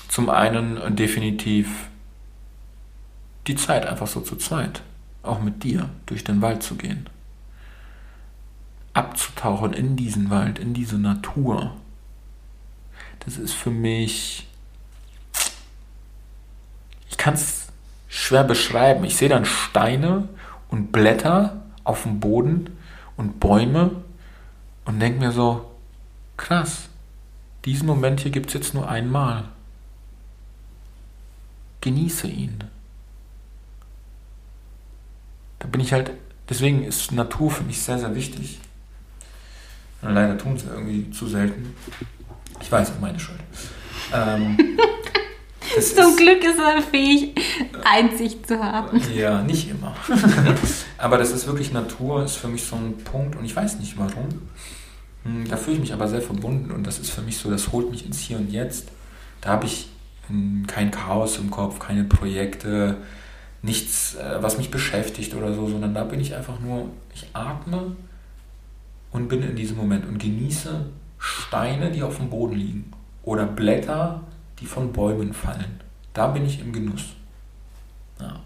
Zum 0.09 0.29
einen 0.29 0.97
definitiv 0.97 1.89
die 3.47 3.55
Zeit 3.55 3.87
einfach 3.87 4.07
so 4.07 4.21
zu 4.21 4.37
zweit. 4.37 4.83
Auch 5.23 5.41
mit 5.41 5.63
dir 5.63 5.89
durch 6.07 6.25
den 6.25 6.43
Wald 6.43 6.63
zu 6.63 6.75
gehen. 6.75 7.09
Abzutauchen 8.93 9.73
in 9.73 9.97
diesen 9.97 10.31
Wald, 10.31 10.59
in 10.59 10.75
diese 10.75 10.99
Natur. 10.99 11.77
Das 13.21 13.37
ist 13.37 13.53
für 13.53 13.71
mich. 13.71 14.49
Ich 17.09 17.17
kann 17.17 17.35
es 17.35 17.69
schwer 18.09 18.45
beschreiben. 18.45 19.05
Ich 19.05 19.17
sehe 19.17 19.29
dann 19.29 19.45
Steine 19.45 20.29
und 20.69 20.91
Blätter 20.93 21.63
auf 21.85 22.03
dem 22.03 22.21
Boden 22.21 22.71
und 23.17 23.41
Bäume 23.41 24.03
und 24.85 25.01
denke 25.01 25.21
mir 25.21 25.33
so, 25.33 25.71
krass, 26.37 26.90
diesen 27.65 27.87
Moment 27.87 28.21
hier 28.21 28.31
gibt 28.31 28.49
es 28.49 28.55
jetzt 28.55 28.75
nur 28.75 28.89
einmal. 28.89 29.45
Genieße 31.81 32.27
ihn. 32.29 32.65
Da 35.59 35.69
bin 35.69 35.81
ich 35.81 35.93
halt, 35.93 36.13
deswegen 36.49 36.85
ist 36.85 37.13
Natur 37.13 37.51
für 37.51 37.65
mich 37.65 37.81
sehr, 37.83 37.99
sehr 37.99 38.15
wichtig. 38.15 38.59
Und 40.03 40.15
leider 40.15 40.37
tun 40.39 40.57
sie 40.59 40.67
irgendwie 40.67 41.11
zu 41.11 41.27
selten. 41.27 41.75
Ich 42.61 42.71
weiß, 42.73 42.93
meine 43.01 43.21
Schuld. 43.21 43.41
Ähm, 44.15 44.57
Zum 45.75 45.79
ist- 45.79 46.17
Glück 46.17 46.43
ist 46.43 46.59
er 46.59 46.83
fähig, 46.83 47.35
Einsicht 47.85 48.47
zu 48.49 48.59
haben. 48.63 49.01
ja, 49.15 49.43
nicht 49.43 49.71
immer. 49.71 49.95
aber 50.99 51.19
das 51.19 51.31
ist 51.31 51.47
wirklich 51.47 51.73
Natur, 51.73 52.25
ist 52.25 52.37
für 52.37 52.49
mich 52.49 52.65
so 52.65 52.77
ein 52.77 52.97
Punkt 53.05 53.37
und 53.37 53.45
ich 53.45 53.55
weiß 53.55 53.79
nicht 53.79 53.97
warum. 53.99 54.29
Hm, 55.25 55.49
Da 55.49 55.57
fühle 55.57 55.77
ich 55.77 55.81
mich 55.81 55.93
aber 55.93 56.09
sehr 56.09 56.23
verbunden 56.23 56.71
und 56.71 56.87
das 56.87 56.99
ist 56.99 57.11
für 57.11 57.23
mich 57.23 57.39
so, 57.39 57.51
das 57.51 57.73
holt 57.73 57.91
mich 57.91 58.07
ins 58.07 58.21
Hier 58.21 58.39
und 58.39 58.51
Jetzt. 58.51 58.91
Da 59.41 59.51
habe 59.51 59.67
ich 59.67 59.89
hm, 60.29 60.67
kein 60.67 60.91
Chaos 60.91 61.39
im 61.39 61.51
Kopf, 61.51 61.79
keine 61.79 62.05
Projekte, 62.05 62.97
nichts, 63.63 64.15
äh, 64.15 64.43
was 64.43 64.59
mich 64.59 64.71
beschäftigt 64.71 65.35
oder 65.35 65.55
so, 65.55 65.69
sondern 65.69 65.95
da 65.95 66.05
bin 66.05 66.21
ich 66.21 66.35
einfach 66.35 66.61
nur, 66.61 66.91
ich 67.15 67.27
atme 67.33 67.97
und 69.13 69.29
bin 69.29 69.43
in 69.43 69.57
diesem 69.57 69.77
Moment 69.77 70.07
und 70.07 70.19
genieße 70.19 70.87
Steine, 71.19 71.91
die 71.91 72.03
auf 72.03 72.17
dem 72.17 72.31
Boden 72.31 72.57
liegen 72.57 72.93
oder 73.23 73.47
Blätter, 73.47 74.23
die 74.59 74.67
von 74.67 74.93
Bäumen 74.93 75.33
fallen. 75.35 75.81
Da 76.15 76.29
bin 76.29 76.47
ich 76.47 76.61
im 76.61 76.73
Genuss. 76.73 77.13
Ja. 78.21 78.41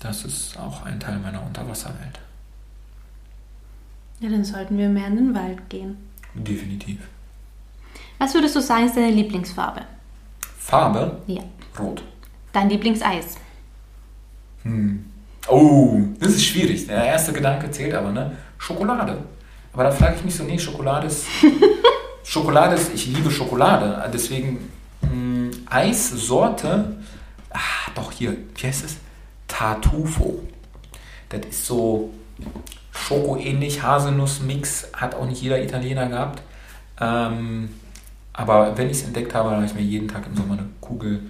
Das 0.00 0.24
ist 0.24 0.58
auch 0.58 0.82
ein 0.84 0.98
Teil 0.98 1.18
meiner 1.18 1.44
Unterwasserwelt. 1.44 2.20
Ja, 4.22 4.28
dann 4.28 4.44
sollten 4.44 4.78
wir 4.78 4.88
mehr 4.88 5.08
in 5.08 5.16
den 5.16 5.34
Wald 5.34 5.68
gehen. 5.68 5.96
Definitiv. 6.32 6.98
Was 8.18 8.32
würdest 8.34 8.54
du 8.54 8.60
sagen, 8.60 8.86
ist 8.86 8.96
deine 8.96 9.10
Lieblingsfarbe? 9.10 9.82
Farbe? 10.58 11.20
Ja. 11.26 11.42
Rot. 11.76 12.04
Dein 12.52 12.68
Lieblingseis? 12.68 13.34
Hm. 14.62 15.04
Oh, 15.48 15.98
das 16.20 16.34
ist 16.34 16.44
schwierig. 16.44 16.86
Der 16.86 17.04
erste 17.04 17.32
Gedanke 17.32 17.68
zählt 17.72 17.94
aber, 17.94 18.12
ne? 18.12 18.36
Schokolade. 18.58 19.24
Aber 19.72 19.82
da 19.82 19.90
frage 19.90 20.14
ich 20.18 20.24
mich 20.24 20.36
so, 20.36 20.44
nee, 20.44 20.56
Schokolade 20.56 21.08
ist. 21.08 21.26
Schokolade 22.22 22.76
ist, 22.76 22.94
ich 22.94 23.06
liebe 23.08 23.28
Schokolade. 23.28 24.08
Deswegen 24.14 24.70
mh, 25.00 25.50
Eissorte. 25.68 26.96
Ah, 27.50 27.90
doch 27.96 28.12
hier, 28.12 28.36
wie 28.54 28.66
heißt 28.68 28.84
es? 28.84 28.98
Tartufo. 29.48 30.46
Das 31.28 31.40
ist 31.44 31.66
so 31.66 32.10
Schoko-ähnlich, 32.92 33.82
Haselnuss-Mix. 33.82 34.88
Hat 34.92 35.14
auch 35.14 35.26
nicht 35.26 35.42
jeder 35.42 35.62
Italiener 35.62 36.08
gehabt. 36.08 36.42
Ähm, 37.00 37.70
aber 38.32 38.76
wenn 38.78 38.88
ich 38.88 38.98
es 38.98 39.04
entdeckt 39.04 39.34
habe, 39.34 39.50
dann 39.50 39.58
habe 39.58 39.66
ich 39.66 39.74
mir 39.74 39.82
jeden 39.82 40.08
Tag 40.08 40.26
im 40.26 40.36
Sommer 40.36 40.54
eine 40.54 40.68
Kugel 40.80 41.20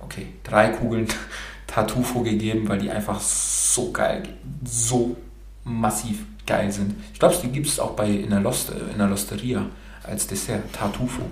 okay, 0.00 0.26
drei 0.42 0.68
Kugeln 0.68 1.06
Tartufo 1.66 2.20
gegeben, 2.22 2.68
weil 2.68 2.78
die 2.78 2.90
einfach 2.90 3.20
so 3.20 3.92
geil, 3.92 4.22
so 4.64 5.16
massiv 5.64 6.24
geil 6.46 6.72
sind. 6.72 6.94
Ich 7.12 7.18
glaube, 7.20 7.36
die 7.42 7.48
gibt 7.48 7.68
es 7.68 7.78
auch 7.78 7.92
bei 7.92 8.08
in 8.08 8.30
der, 8.30 8.40
Lost, 8.40 8.70
in 8.70 8.98
der 8.98 9.06
Losteria 9.06 9.66
als 10.02 10.26
Dessert, 10.26 10.72
Tartufo. 10.72 11.22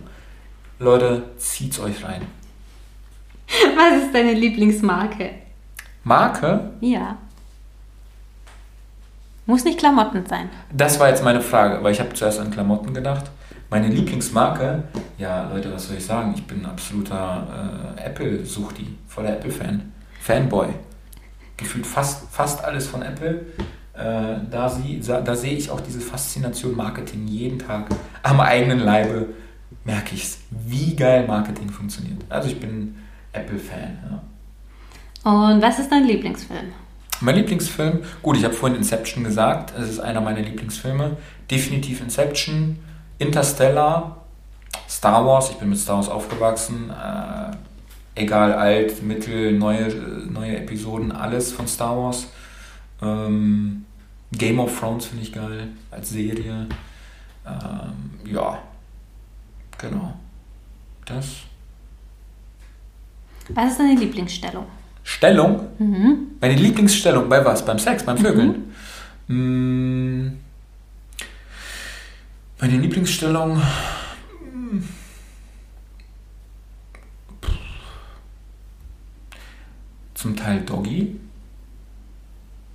Leute, 0.78 1.30
zieht's 1.38 1.80
euch 1.80 2.04
rein. 2.04 2.22
Was 3.76 4.04
ist 4.04 4.14
deine 4.14 4.34
Lieblingsmarke? 4.34 5.30
Marke? 6.04 6.70
Ja. 6.80 7.16
Muss 9.48 9.64
nicht 9.64 9.78
Klamotten 9.78 10.26
sein. 10.26 10.50
Das 10.70 11.00
war 11.00 11.08
jetzt 11.08 11.24
meine 11.24 11.40
Frage, 11.40 11.82
weil 11.82 11.92
ich 11.92 12.00
habe 12.00 12.12
zuerst 12.12 12.38
an 12.38 12.50
Klamotten 12.50 12.92
gedacht. 12.92 13.30
Meine 13.70 13.88
Lieblingsmarke, 13.88 14.82
ja 15.16 15.48
Leute, 15.50 15.72
was 15.72 15.88
soll 15.88 15.96
ich 15.96 16.04
sagen? 16.04 16.34
Ich 16.36 16.46
bin 16.46 16.60
ein 16.60 16.66
absoluter 16.66 17.94
äh, 17.96 18.00
Apple-Suchti, 18.02 18.98
voller 19.06 19.30
Apple-Fan. 19.30 19.90
Fanboy. 20.20 20.68
Gefühlt 21.56 21.86
fast, 21.86 22.28
fast 22.30 22.62
alles 22.62 22.88
von 22.88 23.00
Apple. 23.00 23.46
Äh, 23.94 24.34
da, 24.50 24.68
sie, 24.68 25.00
da 25.00 25.34
sehe 25.34 25.56
ich 25.56 25.70
auch 25.70 25.80
diese 25.80 26.00
Faszination 26.00 26.76
Marketing 26.76 27.26
jeden 27.26 27.58
Tag 27.58 27.86
am 28.22 28.40
eigenen 28.40 28.80
Leibe. 28.80 29.28
Merke 29.82 30.14
ich 30.14 30.24
es, 30.24 30.40
wie 30.50 30.94
geil 30.94 31.26
Marketing 31.26 31.70
funktioniert. 31.70 32.20
Also 32.28 32.48
ich 32.48 32.60
bin 32.60 32.96
Apple-Fan. 33.32 33.98
Ja. 35.24 35.30
Und 35.30 35.62
was 35.62 35.78
ist 35.78 35.90
dein 35.90 36.04
Lieblingsfilm? 36.04 36.66
Mein 37.20 37.34
Lieblingsfilm, 37.34 38.00
gut, 38.22 38.36
ich 38.36 38.44
habe 38.44 38.54
vorhin 38.54 38.78
Inception 38.78 39.24
gesagt, 39.24 39.72
es 39.76 39.88
ist 39.88 40.00
einer 40.00 40.20
meiner 40.20 40.40
Lieblingsfilme. 40.40 41.16
Definitiv 41.50 42.00
Inception, 42.00 42.78
Interstellar, 43.18 44.24
Star 44.88 45.26
Wars, 45.26 45.50
ich 45.50 45.56
bin 45.56 45.70
mit 45.70 45.78
Star 45.78 45.96
Wars 45.96 46.08
aufgewachsen. 46.08 46.90
Äh, 46.90 47.56
egal 48.22 48.52
alt, 48.52 49.02
mittel, 49.02 49.52
neue, 49.52 49.88
neue 50.30 50.58
Episoden, 50.58 51.12
alles 51.12 51.52
von 51.52 51.66
Star 51.66 51.96
Wars. 51.96 52.28
Ähm, 53.02 53.84
Game 54.32 54.60
of 54.60 54.78
Thrones 54.78 55.06
finde 55.06 55.24
ich 55.24 55.32
geil 55.32 55.68
als 55.90 56.10
Serie. 56.10 56.68
Ähm, 57.46 58.32
ja, 58.32 58.58
genau. 59.78 60.14
Das. 61.04 61.26
Was 63.54 63.72
ist 63.72 63.80
deine 63.80 63.94
Lieblingsstellung? 63.94 64.66
Stellung? 65.08 65.68
Mhm. 65.78 66.36
Meine 66.38 66.54
Lieblingsstellung 66.54 67.30
bei 67.30 67.42
was? 67.42 67.64
Beim 67.64 67.78
Sex, 67.78 68.04
beim 68.04 68.18
Vögeln? 68.18 68.74
Mhm. 69.26 70.26
Mm. 70.26 70.38
Meine 72.60 72.76
Lieblingsstellung. 72.76 73.60
Zum 80.12 80.36
Teil 80.36 80.60
Doggy. 80.60 81.18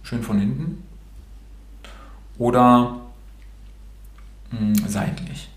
Schön 0.01 0.23
von 0.23 0.39
hinten. 0.39 0.83
Oder 2.39 2.99
mh, 4.49 4.59
hm, 4.59 4.75
seitlich. 4.87 5.49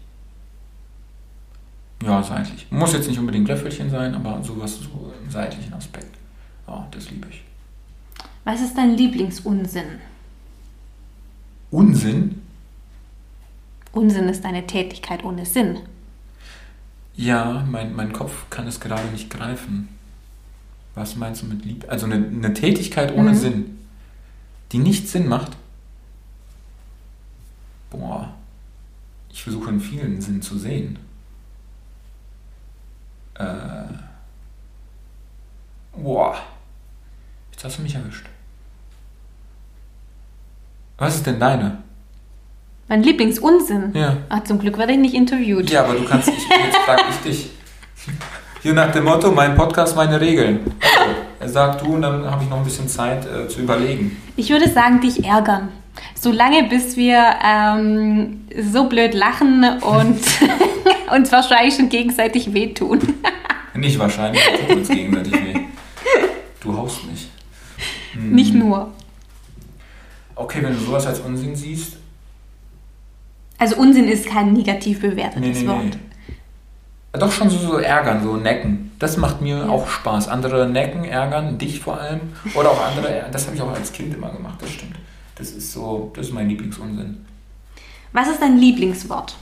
Ja, 2.04 2.22
seitlich. 2.22 2.66
Muss 2.70 2.92
jetzt 2.92 3.08
nicht 3.08 3.18
unbedingt 3.18 3.48
Löffelchen 3.48 3.88
sein, 3.90 4.14
aber 4.14 4.44
sowas 4.44 4.78
so 4.78 5.14
im 5.24 5.30
seitlichen 5.30 5.72
Aspekt. 5.72 6.16
Ja, 6.66 6.86
das 6.90 7.10
liebe 7.10 7.28
ich. 7.28 7.42
Was 8.44 8.60
ist 8.60 8.76
dein 8.76 8.96
Lieblingsunsinn? 8.96 10.00
Unsinn? 11.70 12.42
Unsinn 13.92 14.28
ist 14.28 14.44
eine 14.44 14.66
Tätigkeit 14.66 15.24
ohne 15.24 15.46
Sinn. 15.46 15.78
Ja, 17.16 17.64
mein, 17.70 17.94
mein 17.96 18.12
Kopf 18.12 18.48
kann 18.50 18.66
es 18.66 18.78
gerade 18.78 19.08
nicht 19.08 19.30
greifen. 19.30 19.88
Was 20.94 21.16
meinst 21.16 21.42
du 21.42 21.46
mit 21.46 21.64
Lieb? 21.64 21.86
Also 21.88 22.06
eine, 22.06 22.16
eine 22.16 22.54
Tätigkeit 22.54 23.12
ohne 23.14 23.30
mhm. 23.30 23.36
Sinn, 23.36 23.78
die 24.72 24.78
nicht 24.78 25.08
Sinn 25.08 25.28
macht? 25.28 25.56
Boah, 27.90 28.34
ich 29.30 29.42
versuche 29.42 29.70
in 29.70 29.80
vielen 29.80 30.20
Sinn 30.20 30.42
zu 30.42 30.58
sehen. 30.58 30.98
Äh, 33.34 33.86
boah, 35.92 36.36
jetzt 37.56 37.64
hast 37.64 37.78
du 37.78 37.82
mich 37.82 37.94
erwischt. 37.94 38.26
Was 40.98 41.16
ist 41.16 41.26
denn 41.26 41.40
deine? 41.40 41.78
Mein 42.88 43.02
Lieblingsunsinn? 43.02 43.92
Ja. 43.94 44.18
Ach, 44.28 44.44
zum 44.44 44.58
Glück 44.58 44.76
werde 44.78 44.92
ich 44.92 44.98
nicht 44.98 45.14
interviewt. 45.14 45.70
Ja, 45.70 45.84
aber 45.84 45.94
du 45.94 46.04
kannst, 46.04 46.28
ich, 46.28 46.34
jetzt 46.64 46.76
frage 46.84 47.02
ich 47.10 47.16
dich. 47.30 47.50
Hier 48.62 48.74
nach 48.74 48.92
dem 48.92 49.04
Motto, 49.04 49.32
mein 49.32 49.54
Podcast, 49.54 49.96
meine 49.96 50.20
Regeln. 50.20 50.60
Also, 51.40 51.54
sag 51.54 51.78
du 51.82 51.94
und 51.94 52.02
dann 52.02 52.30
habe 52.30 52.44
ich 52.44 52.50
noch 52.50 52.58
ein 52.58 52.64
bisschen 52.64 52.88
Zeit 52.88 53.24
äh, 53.26 53.48
zu 53.48 53.60
überlegen. 53.60 54.16
Ich 54.36 54.50
würde 54.50 54.68
sagen, 54.68 55.00
dich 55.00 55.24
ärgern. 55.24 55.68
Solange 56.14 56.64
bis 56.64 56.96
wir 56.96 57.36
ähm, 57.42 58.46
so 58.70 58.84
blöd 58.88 59.14
lachen 59.14 59.64
und 59.80 60.20
uns 61.14 61.32
wahrscheinlich 61.32 61.74
schon 61.74 61.88
gegenseitig 61.88 62.52
wehtun. 62.52 63.00
Nicht 63.74 63.98
wahrscheinlich, 63.98 64.42
wir 64.46 64.68
tun 64.68 64.78
uns 64.78 64.88
gegenseitig 64.88 65.32
weh. 65.32 65.54
Du 66.60 66.76
haust 66.76 67.06
mich. 67.06 67.28
Hm. 68.16 68.32
Nicht 68.32 68.54
nur. 68.54 68.92
Okay, 70.34 70.62
wenn 70.62 70.74
du 70.74 70.80
sowas 70.80 71.06
als 71.06 71.20
Unsinn 71.20 71.56
siehst. 71.56 71.96
Also 73.58 73.76
Unsinn 73.76 74.08
ist 74.08 74.26
kein 74.26 74.52
negativ 74.52 75.00
bewertetes 75.00 75.40
nee, 75.40 75.62
nee, 75.62 75.68
Wort. 75.68 75.84
Nee. 75.84 77.18
Doch 77.18 77.32
schon 77.32 77.48
so, 77.48 77.56
so 77.56 77.78
ärgern, 77.78 78.22
so 78.22 78.36
necken. 78.36 78.92
Das 78.98 79.16
macht 79.16 79.40
mir 79.40 79.58
ja. 79.58 79.68
auch 79.68 79.88
Spaß. 79.88 80.28
Andere 80.28 80.68
necken, 80.68 81.04
ärgern, 81.04 81.56
dich 81.56 81.80
vor 81.80 81.98
allem. 81.98 82.20
Oder 82.54 82.70
auch 82.70 82.82
andere, 82.82 83.26
das 83.32 83.46
habe 83.46 83.56
ich 83.56 83.62
auch 83.62 83.72
als 83.72 83.92
Kind 83.92 84.14
immer 84.14 84.30
gemacht, 84.30 84.60
das 84.60 84.70
stimmt. 84.70 84.96
Das 85.34 85.50
ist 85.50 85.72
so, 85.72 86.12
das 86.14 86.26
ist 86.26 86.32
mein 86.32 86.48
Lieblingsunsinn. 86.48 87.24
Was 88.12 88.28
ist 88.28 88.40
dein 88.40 88.58
Lieblingswort? 88.58 89.36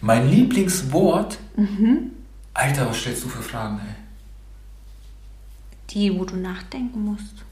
Mein 0.00 0.30
Lieblingswort? 0.30 1.38
Mhm. 1.56 2.12
Alter, 2.54 2.88
was 2.88 2.98
stellst 2.98 3.24
du 3.24 3.28
für 3.28 3.42
Fragen, 3.42 3.80
ey? 3.86 3.94
Die, 5.90 6.18
wo 6.18 6.24
du 6.24 6.36
nachdenken 6.36 7.04
musst. 7.04 7.44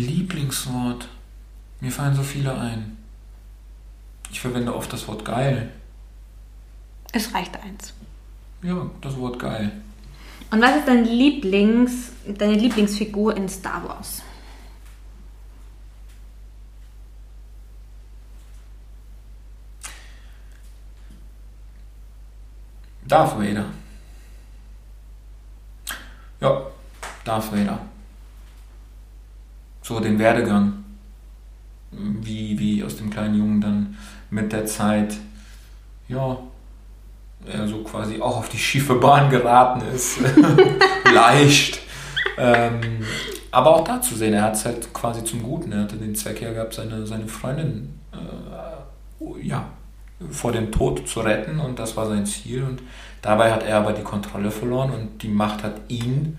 Lieblingswort. 0.00 1.08
Mir 1.80 1.92
fallen 1.92 2.14
so 2.14 2.22
viele 2.22 2.58
ein. 2.58 2.96
Ich 4.30 4.40
verwende 4.40 4.74
oft 4.74 4.92
das 4.92 5.06
Wort 5.08 5.24
geil. 5.24 5.70
Es 7.12 7.34
reicht 7.34 7.56
eins. 7.56 7.92
Ja, 8.62 8.88
das 9.00 9.16
Wort 9.16 9.38
geil. 9.38 9.72
Und 10.50 10.60
was 10.60 10.76
ist 10.76 10.88
dein 10.88 11.04
Lieblings, 11.04 12.12
deine 12.26 12.54
Lieblingsfigur 12.54 13.36
in 13.36 13.48
Star 13.48 13.88
Wars? 13.88 14.22
Darth 23.06 23.36
Vader. 23.38 23.66
Ja, 26.40 26.66
Darth 27.24 27.52
Vader. 27.52 27.89
So 29.90 29.98
den 29.98 30.20
Werdegang. 30.20 30.84
Wie, 31.90 32.56
wie 32.60 32.84
aus 32.84 32.94
dem 32.94 33.10
kleinen 33.10 33.36
Jungen 33.36 33.60
dann 33.60 33.96
mit 34.30 34.52
der 34.52 34.64
Zeit, 34.64 35.16
ja, 36.06 36.38
er 37.44 37.66
so 37.66 37.82
quasi 37.82 38.20
auch 38.20 38.36
auf 38.36 38.48
die 38.48 38.58
schiefe 38.58 38.94
Bahn 38.94 39.30
geraten 39.30 39.82
ist. 39.92 40.20
Leicht. 41.12 41.80
Ähm, 42.38 43.04
aber 43.50 43.74
auch 43.74 43.82
da 43.82 44.00
zu 44.00 44.14
sehen, 44.14 44.32
er 44.32 44.42
hat 44.42 44.54
es 44.54 44.64
halt 44.64 44.94
quasi 44.94 45.24
zum 45.24 45.42
Guten. 45.42 45.72
Er 45.72 45.80
hatte 45.80 45.96
den 45.96 46.14
Zweck 46.14 46.40
ja 46.40 46.52
gehabt, 46.52 46.74
seine, 46.74 47.04
seine 47.04 47.26
Freundin 47.26 47.98
äh, 48.12 49.44
ja, 49.44 49.70
vor 50.30 50.52
dem 50.52 50.70
Tod 50.70 51.08
zu 51.08 51.18
retten 51.18 51.58
und 51.58 51.80
das 51.80 51.96
war 51.96 52.06
sein 52.06 52.26
Ziel. 52.26 52.62
Und 52.62 52.80
dabei 53.22 53.50
hat 53.52 53.64
er 53.64 53.78
aber 53.78 53.92
die 53.92 54.04
Kontrolle 54.04 54.52
verloren 54.52 54.92
und 54.92 55.20
die 55.24 55.28
Macht 55.28 55.64
hat 55.64 55.80
ihn 55.88 56.38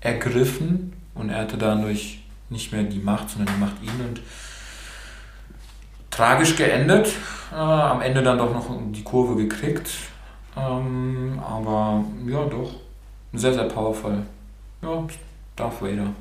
ergriffen 0.00 0.92
und 1.16 1.30
er 1.30 1.40
hatte 1.40 1.58
dadurch 1.58 2.19
nicht 2.50 2.72
mehr 2.72 2.82
die 2.82 2.98
Macht, 2.98 3.30
sondern 3.30 3.54
die 3.54 3.60
Macht 3.60 3.82
ihn 3.82 4.04
und 4.06 4.20
tragisch 6.10 6.56
geendet. 6.56 7.12
Äh, 7.52 7.56
am 7.56 8.00
Ende 8.00 8.22
dann 8.22 8.38
doch 8.38 8.52
noch 8.52 8.66
die 8.90 9.02
Kurve 9.02 9.36
gekriegt. 9.36 9.90
Ähm, 10.56 11.40
aber 11.44 12.04
ja, 12.26 12.44
doch. 12.44 12.74
Sehr, 13.32 13.54
sehr 13.54 13.64
powerful. 13.64 14.22
Ja, 14.82 15.06
Darth 15.56 15.80
Vader. 15.80 16.12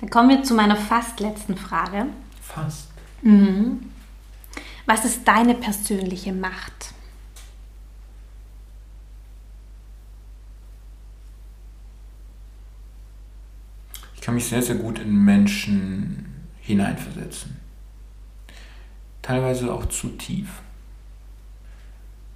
Dann 0.00 0.10
kommen 0.10 0.30
wir 0.30 0.42
zu 0.42 0.54
meiner 0.54 0.76
fast 0.76 1.20
letzten 1.20 1.56
Frage. 1.56 2.06
Fast. 2.40 2.88
Mhm. 3.22 3.90
Was 4.86 5.04
ist 5.04 5.26
deine 5.26 5.54
persönliche 5.54 6.32
Macht? 6.32 6.94
Kann 14.28 14.34
mich 14.34 14.44
sehr, 14.44 14.60
sehr 14.60 14.74
gut 14.74 14.98
in 14.98 15.24
Menschen 15.24 16.26
hineinversetzen. 16.60 17.56
teilweise 19.22 19.72
auch 19.72 19.86
zu 19.86 20.08
tief. 20.18 20.60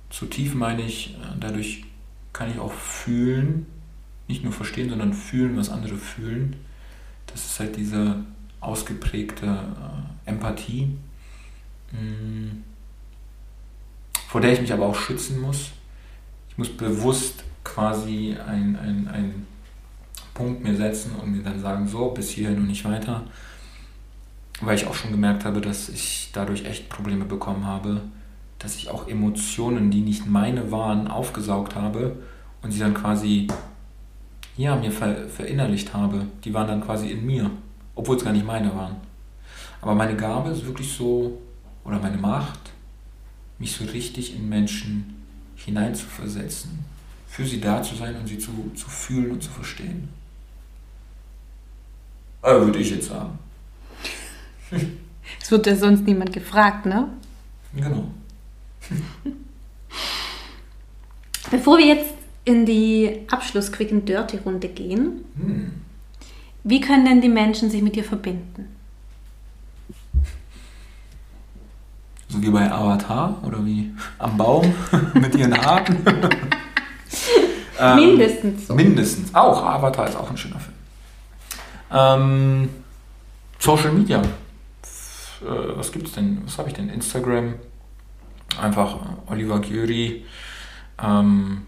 Zu 0.08 0.24
tief 0.24 0.54
meine 0.54 0.80
ich, 0.80 1.16
äh, 1.16 1.36
dadurch 1.38 1.84
kann 2.32 2.50
ich 2.50 2.58
auch 2.58 2.72
fühlen, 2.72 3.66
nicht 4.26 4.42
nur 4.42 4.54
verstehen, 4.54 4.88
sondern 4.88 5.12
fühlen, 5.12 5.54
was 5.58 5.68
andere 5.68 5.98
fühlen. 5.98 6.56
Das 7.26 7.44
ist 7.44 7.60
halt 7.60 7.76
diese 7.76 8.24
ausgeprägte 8.60 9.46
äh, 9.46 10.30
Empathie, 10.30 10.96
mm, 11.92 12.62
vor 14.28 14.40
der 14.40 14.54
ich 14.54 14.62
mich 14.62 14.72
aber 14.72 14.86
auch 14.86 14.96
schützen 14.96 15.42
muss. 15.42 15.72
Ich 16.48 16.56
muss 16.56 16.74
bewusst 16.74 17.44
quasi 17.64 18.34
einen 18.38 19.08
ein 19.08 19.51
Punkt 20.34 20.64
mir 20.64 20.76
setzen 20.76 21.12
und 21.20 21.32
mir 21.32 21.42
dann 21.42 21.60
sagen, 21.60 21.86
so, 21.86 22.08
bis 22.10 22.30
hierhin 22.30 22.58
und 22.58 22.66
nicht 22.68 22.84
weiter. 22.84 23.24
Weil 24.60 24.76
ich 24.76 24.86
auch 24.86 24.94
schon 24.94 25.10
gemerkt 25.10 25.44
habe, 25.44 25.60
dass 25.60 25.88
ich 25.88 26.30
dadurch 26.32 26.64
echt 26.64 26.88
Probleme 26.88 27.24
bekommen 27.24 27.66
habe, 27.66 28.02
dass 28.58 28.76
ich 28.76 28.90
auch 28.90 29.08
Emotionen, 29.08 29.90
die 29.90 30.00
nicht 30.00 30.26
meine 30.26 30.70
waren, 30.70 31.08
aufgesaugt 31.08 31.74
habe 31.74 32.16
und 32.62 32.70
sie 32.70 32.78
dann 32.78 32.94
quasi 32.94 33.48
ja, 34.56 34.76
mir 34.76 34.92
ver 34.92 35.28
verinnerlicht 35.28 35.94
habe. 35.94 36.26
Die 36.44 36.54
waren 36.54 36.68
dann 36.68 36.80
quasi 36.80 37.10
in 37.10 37.26
mir, 37.26 37.50
obwohl 37.94 38.16
es 38.16 38.24
gar 38.24 38.32
nicht 38.32 38.46
meine 38.46 38.74
waren. 38.74 38.96
Aber 39.80 39.94
meine 39.94 40.16
Gabe 40.16 40.50
ist 40.50 40.64
wirklich 40.64 40.92
so, 40.92 41.40
oder 41.84 41.98
meine 41.98 42.18
Macht, 42.18 42.70
mich 43.58 43.72
so 43.72 43.84
richtig 43.84 44.36
in 44.36 44.48
Menschen 44.48 45.22
hineinzuversetzen, 45.56 46.84
für 47.26 47.44
sie 47.44 47.60
da 47.60 47.82
zu 47.82 47.94
sein 47.94 48.16
und 48.16 48.26
sie 48.26 48.38
zu, 48.38 48.70
zu 48.74 48.88
fühlen 48.88 49.32
und 49.32 49.42
zu 49.42 49.50
verstehen. 49.50 50.08
Also 52.42 52.66
würde 52.66 52.78
ich 52.80 52.90
jetzt 52.90 53.08
sagen. 53.08 53.38
Es 55.40 55.50
wird 55.50 55.66
ja 55.66 55.76
sonst 55.76 56.04
niemand 56.04 56.32
gefragt, 56.32 56.86
ne? 56.86 57.08
Genau. 57.74 58.08
Bevor 61.50 61.78
wir 61.78 61.86
jetzt 61.86 62.14
in 62.44 62.66
die 62.66 63.26
Abschluss-Quick 63.30 63.92
and 63.92 64.08
Dirty-Runde 64.08 64.68
gehen, 64.68 65.24
hm. 65.36 65.72
wie 66.64 66.80
können 66.80 67.04
denn 67.04 67.20
die 67.20 67.28
Menschen 67.28 67.70
sich 67.70 67.82
mit 67.82 67.94
dir 67.94 68.04
verbinden? 68.04 68.68
So 72.28 72.42
wie 72.42 72.50
bei 72.50 72.70
Avatar 72.70 73.36
oder 73.46 73.64
wie 73.64 73.92
am 74.18 74.36
Baum 74.38 74.72
mit 75.14 75.34
ihren 75.34 75.54
Haaren. 75.54 75.98
ähm, 77.78 77.96
mindestens 77.96 78.66
so. 78.66 78.74
Mindestens. 78.74 79.34
Auch 79.34 79.62
Avatar 79.62 80.08
ist 80.08 80.16
auch 80.16 80.30
ein 80.30 80.36
schöner 80.38 80.58
Film. 80.58 80.71
Ähm, 81.92 82.68
Social 83.58 83.92
Media. 83.92 84.20
Äh, 84.20 84.26
was 85.76 85.92
gibt's 85.92 86.12
denn? 86.12 86.42
Was 86.44 86.58
habe 86.58 86.68
ich 86.68 86.74
denn? 86.74 86.88
Instagram. 86.88 87.54
Einfach 88.60 88.96
Oliver 89.26 89.60
Gyuri. 89.60 90.24
Ähm, 91.02 91.62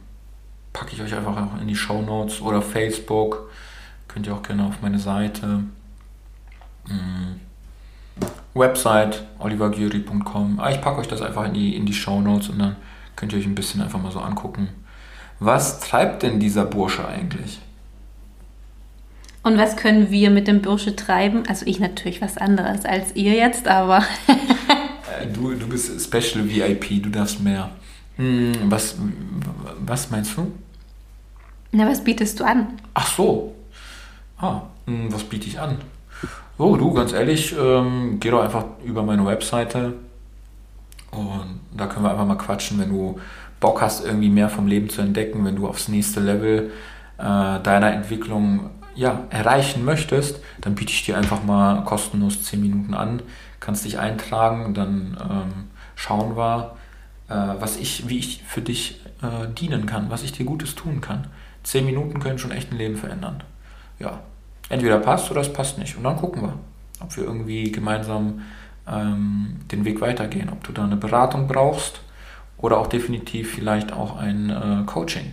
packe 0.72 0.92
ich 0.92 1.02
euch 1.02 1.14
einfach 1.14 1.36
auch 1.36 1.60
in 1.60 1.68
die 1.68 1.76
Show 1.76 2.02
Notes 2.02 2.40
oder 2.40 2.62
Facebook. 2.62 3.50
Könnt 4.08 4.26
ihr 4.26 4.34
auch 4.34 4.42
gerne 4.42 4.66
auf 4.66 4.82
meine 4.82 4.98
Seite. 4.98 5.64
Mhm. 6.86 7.40
Website 8.54 9.24
olivergyuri.com. 9.38 10.60
Ah, 10.60 10.70
ich 10.70 10.80
packe 10.80 11.00
euch 11.00 11.08
das 11.08 11.22
einfach 11.22 11.44
in 11.46 11.54
die, 11.54 11.76
in 11.76 11.86
die 11.86 11.92
Show 11.92 12.20
Notes 12.20 12.48
und 12.48 12.58
dann 12.60 12.76
könnt 13.16 13.32
ihr 13.32 13.38
euch 13.38 13.46
ein 13.46 13.54
bisschen 13.54 13.82
einfach 13.82 14.00
mal 14.00 14.12
so 14.12 14.20
angucken. 14.20 14.68
Was 15.40 15.80
treibt 15.80 16.22
denn 16.22 16.38
dieser 16.38 16.64
Bursche 16.64 17.06
eigentlich? 17.06 17.60
Und 19.44 19.58
was 19.58 19.76
können 19.76 20.10
wir 20.10 20.30
mit 20.30 20.48
dem 20.48 20.62
Bursche 20.62 20.96
treiben? 20.96 21.44
Also 21.46 21.66
ich 21.66 21.78
natürlich 21.78 22.20
was 22.22 22.38
anderes 22.38 22.84
als 22.84 23.14
ihr 23.14 23.34
jetzt, 23.34 23.68
aber. 23.68 24.04
Äh, 25.20 25.26
du, 25.26 25.54
du 25.54 25.68
bist 25.68 26.00
Special 26.02 26.48
VIP, 26.48 27.02
du 27.02 27.10
darfst 27.10 27.38
mehr. 27.38 27.70
Hm, 28.16 28.52
was, 28.70 28.96
was 29.84 30.10
meinst 30.10 30.34
du? 30.38 30.50
Na, 31.72 31.86
was 31.86 32.02
bietest 32.02 32.40
du 32.40 32.44
an? 32.44 32.68
Ach 32.94 33.06
so. 33.06 33.54
Ah, 34.38 34.62
hm, 34.86 35.12
was 35.12 35.22
biete 35.24 35.46
ich 35.46 35.60
an? 35.60 35.76
Oh, 36.56 36.74
du, 36.76 36.92
ganz 36.94 37.12
ehrlich, 37.12 37.54
ähm, 37.56 38.16
geh 38.18 38.30
doch 38.30 38.42
einfach 38.42 38.64
über 38.82 39.02
meine 39.02 39.26
Webseite 39.26 39.92
und 41.10 41.60
da 41.76 41.86
können 41.86 42.04
wir 42.04 42.10
einfach 42.10 42.26
mal 42.26 42.36
quatschen, 42.36 42.78
wenn 42.78 42.90
du 42.90 43.20
Bock 43.60 43.82
hast, 43.82 44.04
irgendwie 44.04 44.30
mehr 44.30 44.48
vom 44.48 44.66
Leben 44.66 44.88
zu 44.88 45.02
entdecken, 45.02 45.44
wenn 45.44 45.56
du 45.56 45.66
aufs 45.66 45.88
nächste 45.88 46.20
Level 46.20 46.70
äh, 47.18 47.22
deiner 47.22 47.92
Entwicklung 47.92 48.70
ja, 48.94 49.24
erreichen 49.30 49.84
möchtest, 49.84 50.40
dann 50.60 50.74
biete 50.74 50.92
ich 50.92 51.04
dir 51.04 51.16
einfach 51.16 51.42
mal 51.42 51.84
kostenlos 51.84 52.42
10 52.44 52.60
Minuten 52.60 52.94
an, 52.94 53.22
kannst 53.60 53.84
dich 53.84 53.98
eintragen, 53.98 54.74
dann 54.74 55.16
ähm, 55.20 55.52
schauen 55.96 56.36
wir, 56.36 56.76
äh, 57.28 57.34
was 57.34 57.76
ich, 57.76 58.08
wie 58.08 58.18
ich 58.18 58.42
für 58.46 58.62
dich 58.62 59.00
äh, 59.22 59.52
dienen 59.54 59.86
kann, 59.86 60.10
was 60.10 60.22
ich 60.22 60.32
dir 60.32 60.46
Gutes 60.46 60.74
tun 60.74 61.00
kann. 61.00 61.28
10 61.64 61.84
Minuten 61.86 62.20
können 62.20 62.38
schon 62.38 62.50
echt 62.50 62.72
ein 62.72 62.78
Leben 62.78 62.96
verändern. 62.96 63.42
Ja, 63.98 64.20
entweder 64.68 64.98
passt 64.98 65.30
oder 65.30 65.40
es 65.40 65.52
passt 65.52 65.78
nicht. 65.78 65.96
Und 65.96 66.04
dann 66.04 66.16
gucken 66.16 66.42
wir, 66.42 66.54
ob 67.00 67.16
wir 67.16 67.24
irgendwie 67.24 67.72
gemeinsam 67.72 68.42
ähm, 68.86 69.60
den 69.70 69.84
Weg 69.84 70.00
weitergehen, 70.00 70.50
ob 70.50 70.62
du 70.64 70.72
da 70.72 70.84
eine 70.84 70.96
Beratung 70.96 71.48
brauchst 71.48 72.00
oder 72.58 72.78
auch 72.78 72.86
definitiv 72.86 73.54
vielleicht 73.54 73.92
auch 73.92 74.16
ein 74.16 74.50
äh, 74.50 74.84
Coaching 74.86 75.32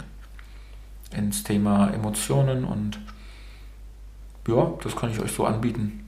ins 1.16 1.44
Thema 1.44 1.90
Emotionen 1.90 2.64
und 2.64 3.00
ja, 4.48 4.74
das 4.84 4.96
kann 4.96 5.12
ich 5.12 5.20
euch 5.20 5.32
so 5.32 5.46
anbieten. 5.46 6.06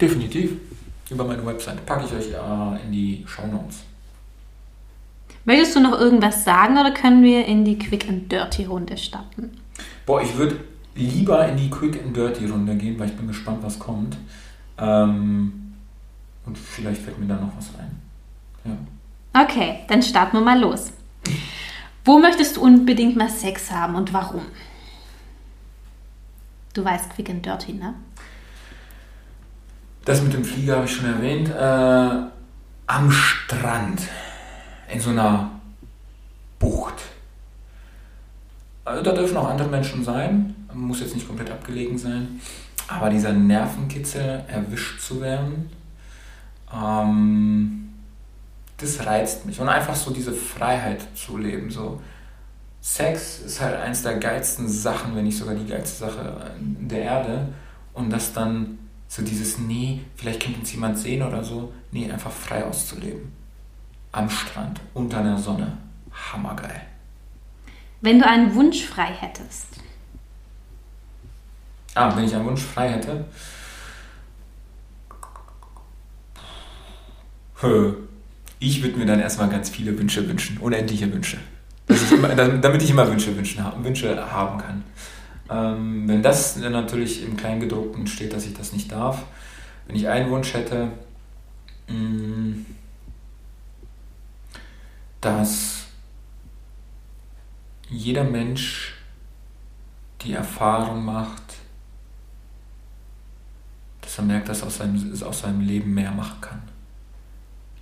Definitiv. 0.00 0.52
Über 1.10 1.24
meine 1.24 1.44
Website. 1.44 1.84
Packe 1.86 2.04
ich 2.04 2.12
euch 2.12 2.32
äh, 2.32 2.84
in 2.84 2.92
die 2.92 3.24
Show 3.26 3.46
Notes. 3.46 3.84
Möchtest 5.44 5.76
du 5.76 5.80
noch 5.80 5.98
irgendwas 5.98 6.44
sagen 6.44 6.76
oder 6.76 6.90
können 6.90 7.22
wir 7.22 7.46
in 7.46 7.64
die 7.64 7.78
Quick 7.78 8.08
and 8.08 8.30
Dirty 8.30 8.66
Runde 8.66 8.98
starten? 8.98 9.50
Boah, 10.04 10.20
ich 10.20 10.36
würde 10.36 10.60
lieber 10.94 11.48
in 11.48 11.56
die 11.56 11.70
Quick 11.70 12.02
and 12.02 12.14
Dirty 12.14 12.46
Runde 12.46 12.74
gehen, 12.76 12.98
weil 12.98 13.08
ich 13.08 13.16
bin 13.16 13.26
gespannt, 13.26 13.60
was 13.62 13.78
kommt. 13.78 14.18
Ähm, 14.76 15.74
und 16.44 16.58
vielleicht 16.58 17.02
fällt 17.02 17.18
mir 17.18 17.26
da 17.26 17.36
noch 17.36 17.56
was 17.56 17.70
ein. 17.78 17.98
Ja. 18.64 19.42
Okay, 19.42 19.80
dann 19.88 20.02
starten 20.02 20.36
wir 20.36 20.44
mal 20.44 20.60
los. 20.60 20.92
Wo 22.04 22.18
möchtest 22.18 22.56
du 22.56 22.62
unbedingt 22.62 23.16
mal 23.16 23.28
Sex 23.28 23.70
haben 23.70 23.94
und 23.94 24.12
warum? 24.12 24.42
Du 26.72 26.84
weißt 26.84 27.10
Quick 27.10 27.30
and 27.30 27.44
Dirty, 27.44 27.72
ne? 27.72 27.94
Das 30.04 30.22
mit 30.22 30.32
dem 30.32 30.44
Flieger 30.44 30.76
habe 30.76 30.86
ich 30.86 30.94
schon 30.94 31.06
erwähnt. 31.06 31.48
Äh, 31.50 32.30
am 32.86 33.10
Strand. 33.10 34.02
In 34.90 35.00
so 35.00 35.10
einer 35.10 35.50
Bucht. 36.58 36.94
Also 38.84 39.02
da 39.02 39.12
dürfen 39.12 39.36
auch 39.36 39.48
andere 39.48 39.68
Menschen 39.68 40.02
sein. 40.02 40.54
Muss 40.72 41.00
jetzt 41.00 41.14
nicht 41.14 41.26
komplett 41.26 41.50
abgelegen 41.50 41.98
sein. 41.98 42.40
Aber 42.88 43.10
dieser 43.10 43.34
Nervenkitzel, 43.34 44.44
erwischt 44.48 45.00
zu 45.00 45.20
werden, 45.20 45.70
ähm, 46.74 47.90
das 48.78 49.04
reizt 49.04 49.44
mich. 49.44 49.60
Und 49.60 49.68
einfach 49.68 49.94
so 49.94 50.10
diese 50.10 50.32
Freiheit 50.32 51.06
zu 51.14 51.36
leben. 51.36 51.70
So 51.70 52.00
Sex 52.88 53.40
ist 53.40 53.60
halt 53.60 53.76
eins 53.76 54.02
der 54.02 54.14
geilsten 54.14 54.66
Sachen, 54.66 55.14
wenn 55.14 55.24
nicht 55.24 55.36
sogar 55.36 55.54
die 55.54 55.66
geilste 55.66 56.06
Sache 56.06 56.52
der 56.58 57.02
Erde. 57.02 57.48
Und 57.92 58.10
das 58.10 58.32
dann 58.32 58.78
so 59.08 59.20
dieses, 59.22 59.58
nee, 59.58 60.00
vielleicht 60.16 60.42
könnte 60.42 60.60
uns 60.60 60.72
jemand 60.72 60.98
sehen 60.98 61.22
oder 61.22 61.44
so, 61.44 61.72
nee, 61.92 62.10
einfach 62.10 62.32
frei 62.32 62.64
auszuleben. 62.64 63.30
Am 64.10 64.30
Strand, 64.30 64.80
unter 64.94 65.22
der 65.22 65.36
Sonne. 65.36 65.76
Hammergeil. 66.32 66.80
Wenn 68.00 68.20
du 68.20 68.26
einen 68.26 68.54
Wunsch 68.54 68.82
frei 68.84 69.12
hättest. 69.12 69.66
Ah, 71.94 72.16
wenn 72.16 72.24
ich 72.24 72.34
einen 72.34 72.46
Wunsch 72.46 72.62
frei 72.62 72.88
hätte. 72.88 73.26
Ich 78.60 78.82
würde 78.82 78.96
mir 78.96 79.06
dann 79.06 79.20
erstmal 79.20 79.50
ganz 79.50 79.68
viele 79.68 79.96
Wünsche 79.98 80.26
wünschen, 80.26 80.56
unendliche 80.56 81.12
Wünsche 81.12 81.38
ich 81.88 82.12
immer, 82.12 82.28
damit 82.34 82.82
ich 82.82 82.90
immer 82.90 83.08
Wünsche, 83.08 83.36
wünschen, 83.36 83.64
Wünsche 83.82 84.32
haben 84.32 84.58
kann. 84.58 84.84
Ähm, 85.50 86.08
wenn 86.08 86.22
das 86.22 86.56
natürlich 86.56 87.24
im 87.24 87.36
Kleingedruckten 87.36 88.06
steht, 88.06 88.32
dass 88.32 88.46
ich 88.46 88.54
das 88.54 88.72
nicht 88.72 88.92
darf, 88.92 89.24
wenn 89.86 89.96
ich 89.96 90.08
einen 90.08 90.30
Wunsch 90.30 90.52
hätte, 90.52 90.90
mh, 91.88 91.94
mm, 91.94 92.66
dass 95.20 95.86
jeder 97.88 98.24
Mensch 98.24 98.94
die 100.22 100.32
Erfahrung 100.32 101.04
macht, 101.04 101.42
dass 104.00 104.18
er 104.18 104.24
merkt, 104.24 104.48
dass 104.48 104.62
er 104.62 104.68
aus 104.68 104.78
seinem, 104.78 105.22
aus 105.22 105.40
seinem 105.40 105.60
Leben 105.60 105.92
mehr 105.92 106.10
machen 106.10 106.40
kann. 106.40 106.62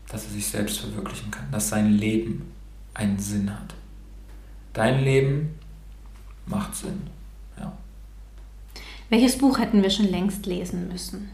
Dass 0.09 0.25
er 0.25 0.31
sich 0.31 0.47
selbst 0.47 0.81
verwirklichen 0.81 1.31
kann, 1.31 1.51
dass 1.51 1.69
sein 1.69 1.93
Leben 1.93 2.53
einen 2.95 3.19
Sinn 3.19 3.49
hat. 3.49 3.76
Dein 4.77 5.03
Leben 5.03 5.59
macht 6.45 6.75
Sinn. 6.75 7.09
Ja. 7.59 7.73
Welches 9.09 9.39
Buch 9.39 9.59
hätten 9.59 9.83
wir 9.83 9.89
schon 9.89 10.11
längst 10.11 10.45
lesen 10.45 10.89
müssen? 10.89 11.31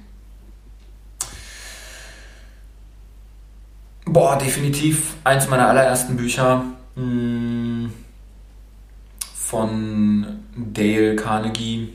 Boah, 4.05 4.39
definitiv 4.39 5.16
eins 5.24 5.48
meiner 5.48 5.66
allerersten 5.66 6.16
Bücher 6.16 6.64
mh, 6.94 7.02
hm, 7.02 7.93
von 9.35 10.44
Dale 10.56 11.16
Carnegie. 11.16 11.94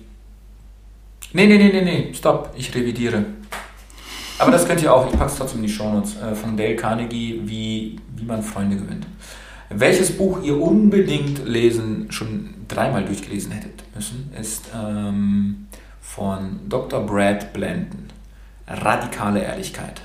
Nee, 1.31 1.47
nee, 1.47 1.57
nee, 1.57 1.71
nee, 1.71 1.81
nee, 1.81 2.13
stopp, 2.13 2.51
ich 2.57 2.75
revidiere. 2.75 3.23
Aber 4.37 4.51
das 4.51 4.67
könnt 4.67 4.81
ihr 4.81 4.93
auch, 4.93 5.05
ich 5.05 5.17
packe 5.17 5.31
es 5.31 5.37
trotzdem 5.37 5.61
in 5.61 5.67
die 5.67 5.73
Shownotes, 5.73 6.17
äh, 6.17 6.35
von 6.35 6.57
Dale 6.57 6.75
Carnegie, 6.75 7.39
wie, 7.45 7.95
wie 8.17 8.25
man 8.25 8.43
Freunde 8.43 8.75
gewinnt. 8.75 9.07
Welches 9.69 10.17
Buch 10.17 10.41
ihr 10.43 10.59
unbedingt 10.59 11.45
lesen, 11.45 12.11
schon 12.11 12.53
dreimal 12.67 13.03
durchgelesen 13.03 13.51
hättet 13.51 13.83
müssen, 13.93 14.31
ist 14.39 14.65
ähm, 14.73 15.67
von 15.99 16.61
Dr. 16.69 17.05
Brad 17.05 17.51
Blandon. 17.53 18.07
Radikale 18.67 19.41
Ehrlichkeit. 19.41 20.01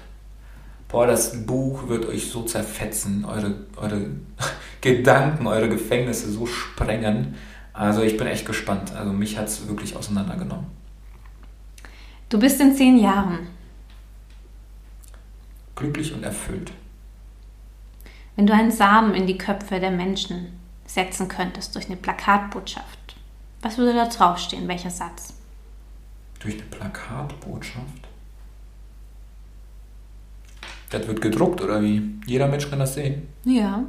Boah, 0.88 1.06
das 1.06 1.46
Buch 1.46 1.88
wird 1.88 2.06
euch 2.06 2.30
so 2.30 2.42
zerfetzen, 2.42 3.24
eure, 3.24 3.54
eure 3.76 4.06
Gedanken, 4.80 5.46
eure 5.46 5.68
Gefängnisse 5.68 6.30
so 6.30 6.46
sprengen. 6.46 7.34
Also 7.72 8.02
ich 8.02 8.16
bin 8.16 8.26
echt 8.26 8.44
gespannt. 8.44 8.92
Also 8.94 9.12
mich 9.12 9.38
hat 9.38 9.46
es 9.46 9.66
wirklich 9.66 9.96
auseinandergenommen. 9.96 10.66
Du 12.28 12.38
bist 12.38 12.60
in 12.60 12.74
zehn 12.74 12.98
Jahren. 12.98 13.46
Glücklich 15.74 16.12
und 16.12 16.24
erfüllt. 16.24 16.72
Wenn 18.36 18.46
du 18.46 18.54
einen 18.54 18.70
Samen 18.70 19.14
in 19.14 19.26
die 19.26 19.38
Köpfe 19.38 19.78
der 19.78 19.90
Menschen 19.90 20.58
setzen 20.86 21.28
könntest 21.28 21.74
durch 21.74 21.86
eine 21.86 21.96
Plakatbotschaft, 21.96 23.16
was 23.60 23.78
würde 23.78 23.94
da 23.94 24.06
draufstehen? 24.06 24.68
Welcher 24.68 24.90
Satz? 24.90 25.34
Durch 26.40 26.54
eine 26.54 26.64
Plakatbotschaft? 26.64 28.08
Das 30.90 31.06
wird 31.06 31.20
gedruckt 31.20 31.60
oder 31.60 31.80
wie? 31.82 32.02
Jeder 32.26 32.48
Mensch 32.48 32.68
kann 32.68 32.78
das 32.78 32.94
sehen? 32.94 33.28
Ja. 33.44 33.84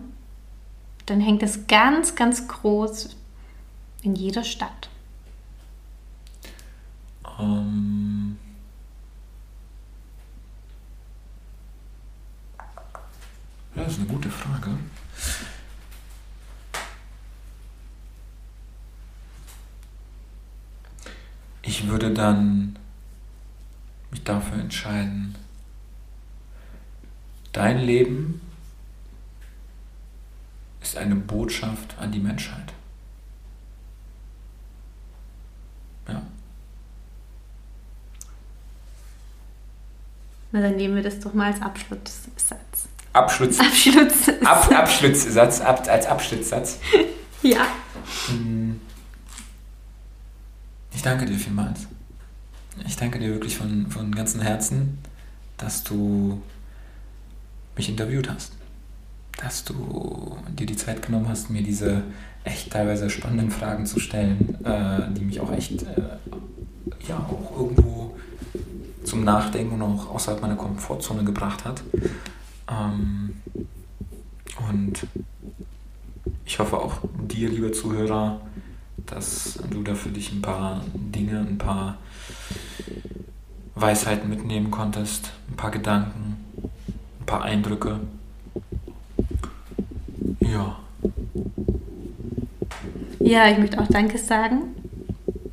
Dann 1.05 1.19
hängt 1.19 1.43
es 1.43 1.67
ganz, 1.67 2.15
ganz 2.15 2.47
groß 2.47 3.15
in 4.03 4.15
jeder 4.15 4.43
Stadt. 4.43 4.89
Ähm 7.39 8.37
ja, 13.75 13.83
das 13.83 13.93
ist 13.93 13.99
eine 13.99 14.07
gute 14.07 14.29
Frage. 14.29 14.77
Ich 21.61 21.87
würde 21.87 22.11
dann 22.11 22.77
mich 24.11 24.23
dafür 24.23 24.59
entscheiden, 24.59 25.35
dein 27.51 27.79
Leben 27.79 28.41
ist 30.81 30.97
eine 30.97 31.15
Botschaft 31.15 31.97
an 31.97 32.11
die 32.11 32.19
Menschheit. 32.19 32.73
Ja. 36.07 36.21
Na, 40.51 40.61
dann 40.61 40.75
nehmen 40.75 40.95
wir 40.95 41.03
das 41.03 41.19
doch 41.19 41.33
mal 41.33 41.51
als 41.51 41.61
Abschlusssatz. 41.61 42.89
Abschluss, 43.13 43.59
Abschlusssatz. 43.59 44.43
Ab, 44.43 44.71
Abschlusssatz, 44.71 45.61
ab, 45.61 45.87
als 45.87 46.05
Abschlusssatz. 46.07 46.79
ja. 47.43 47.67
Hm. 48.27 48.81
Ich 50.93 51.01
danke 51.01 51.25
dir 51.25 51.37
vielmals. 51.37 51.87
Ich 52.87 52.95
danke 52.95 53.19
dir 53.19 53.29
wirklich 53.29 53.57
von, 53.57 53.87
von 53.89 54.13
ganzem 54.13 54.41
Herzen, 54.41 54.97
dass 55.57 55.83
du 55.83 56.41
mich 57.75 57.89
interviewt 57.89 58.29
hast. 58.29 58.53
Dass 59.37 59.63
du 59.63 60.37
dir 60.49 60.65
die 60.65 60.75
Zeit 60.75 61.05
genommen 61.05 61.27
hast, 61.29 61.49
mir 61.49 61.63
diese 61.63 62.03
echt 62.43 62.71
teilweise 62.71 63.09
spannenden 63.09 63.51
Fragen 63.51 63.85
zu 63.85 63.99
stellen, 63.99 64.57
äh, 64.63 65.13
die 65.13 65.25
mich 65.25 65.39
auch 65.39 65.51
echt 65.51 65.83
äh, 65.83 66.17
ja, 67.07 67.17
auch 67.17 67.59
irgendwo 67.59 68.15
zum 69.03 69.23
Nachdenken 69.23 69.81
und 69.81 69.99
auch 69.99 70.15
außerhalb 70.15 70.41
meiner 70.41 70.55
Komfortzone 70.55 71.23
gebracht 71.23 71.65
hat. 71.65 71.83
Ähm, 72.73 73.35
und 74.69 75.07
ich 76.45 76.59
hoffe 76.59 76.77
auch 76.77 76.97
dir, 77.27 77.49
lieber 77.49 77.71
Zuhörer, 77.71 78.41
dass 79.05 79.59
du 79.69 79.83
da 79.83 79.95
für 79.95 80.09
dich 80.09 80.31
ein 80.31 80.41
paar 80.41 80.83
Dinge, 80.93 81.39
ein 81.39 81.57
paar 81.57 81.97
Weisheiten 83.75 84.29
mitnehmen 84.29 84.71
konntest, 84.71 85.31
ein 85.49 85.55
paar 85.55 85.71
Gedanken, 85.71 86.37
ein 87.19 87.25
paar 87.25 87.43
Eindrücke. 87.43 87.99
Ja. 90.39 90.79
Ja, 93.19 93.49
ich 93.49 93.57
möchte 93.57 93.81
auch 93.81 93.87
Danke 93.87 94.17
sagen. 94.17 94.75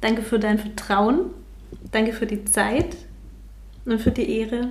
Danke 0.00 0.22
für 0.22 0.38
dein 0.38 0.58
Vertrauen. 0.58 1.30
Danke 1.92 2.12
für 2.12 2.26
die 2.26 2.44
Zeit 2.44 2.96
und 3.84 4.00
für 4.00 4.10
die 4.10 4.38
Ehre, 4.38 4.68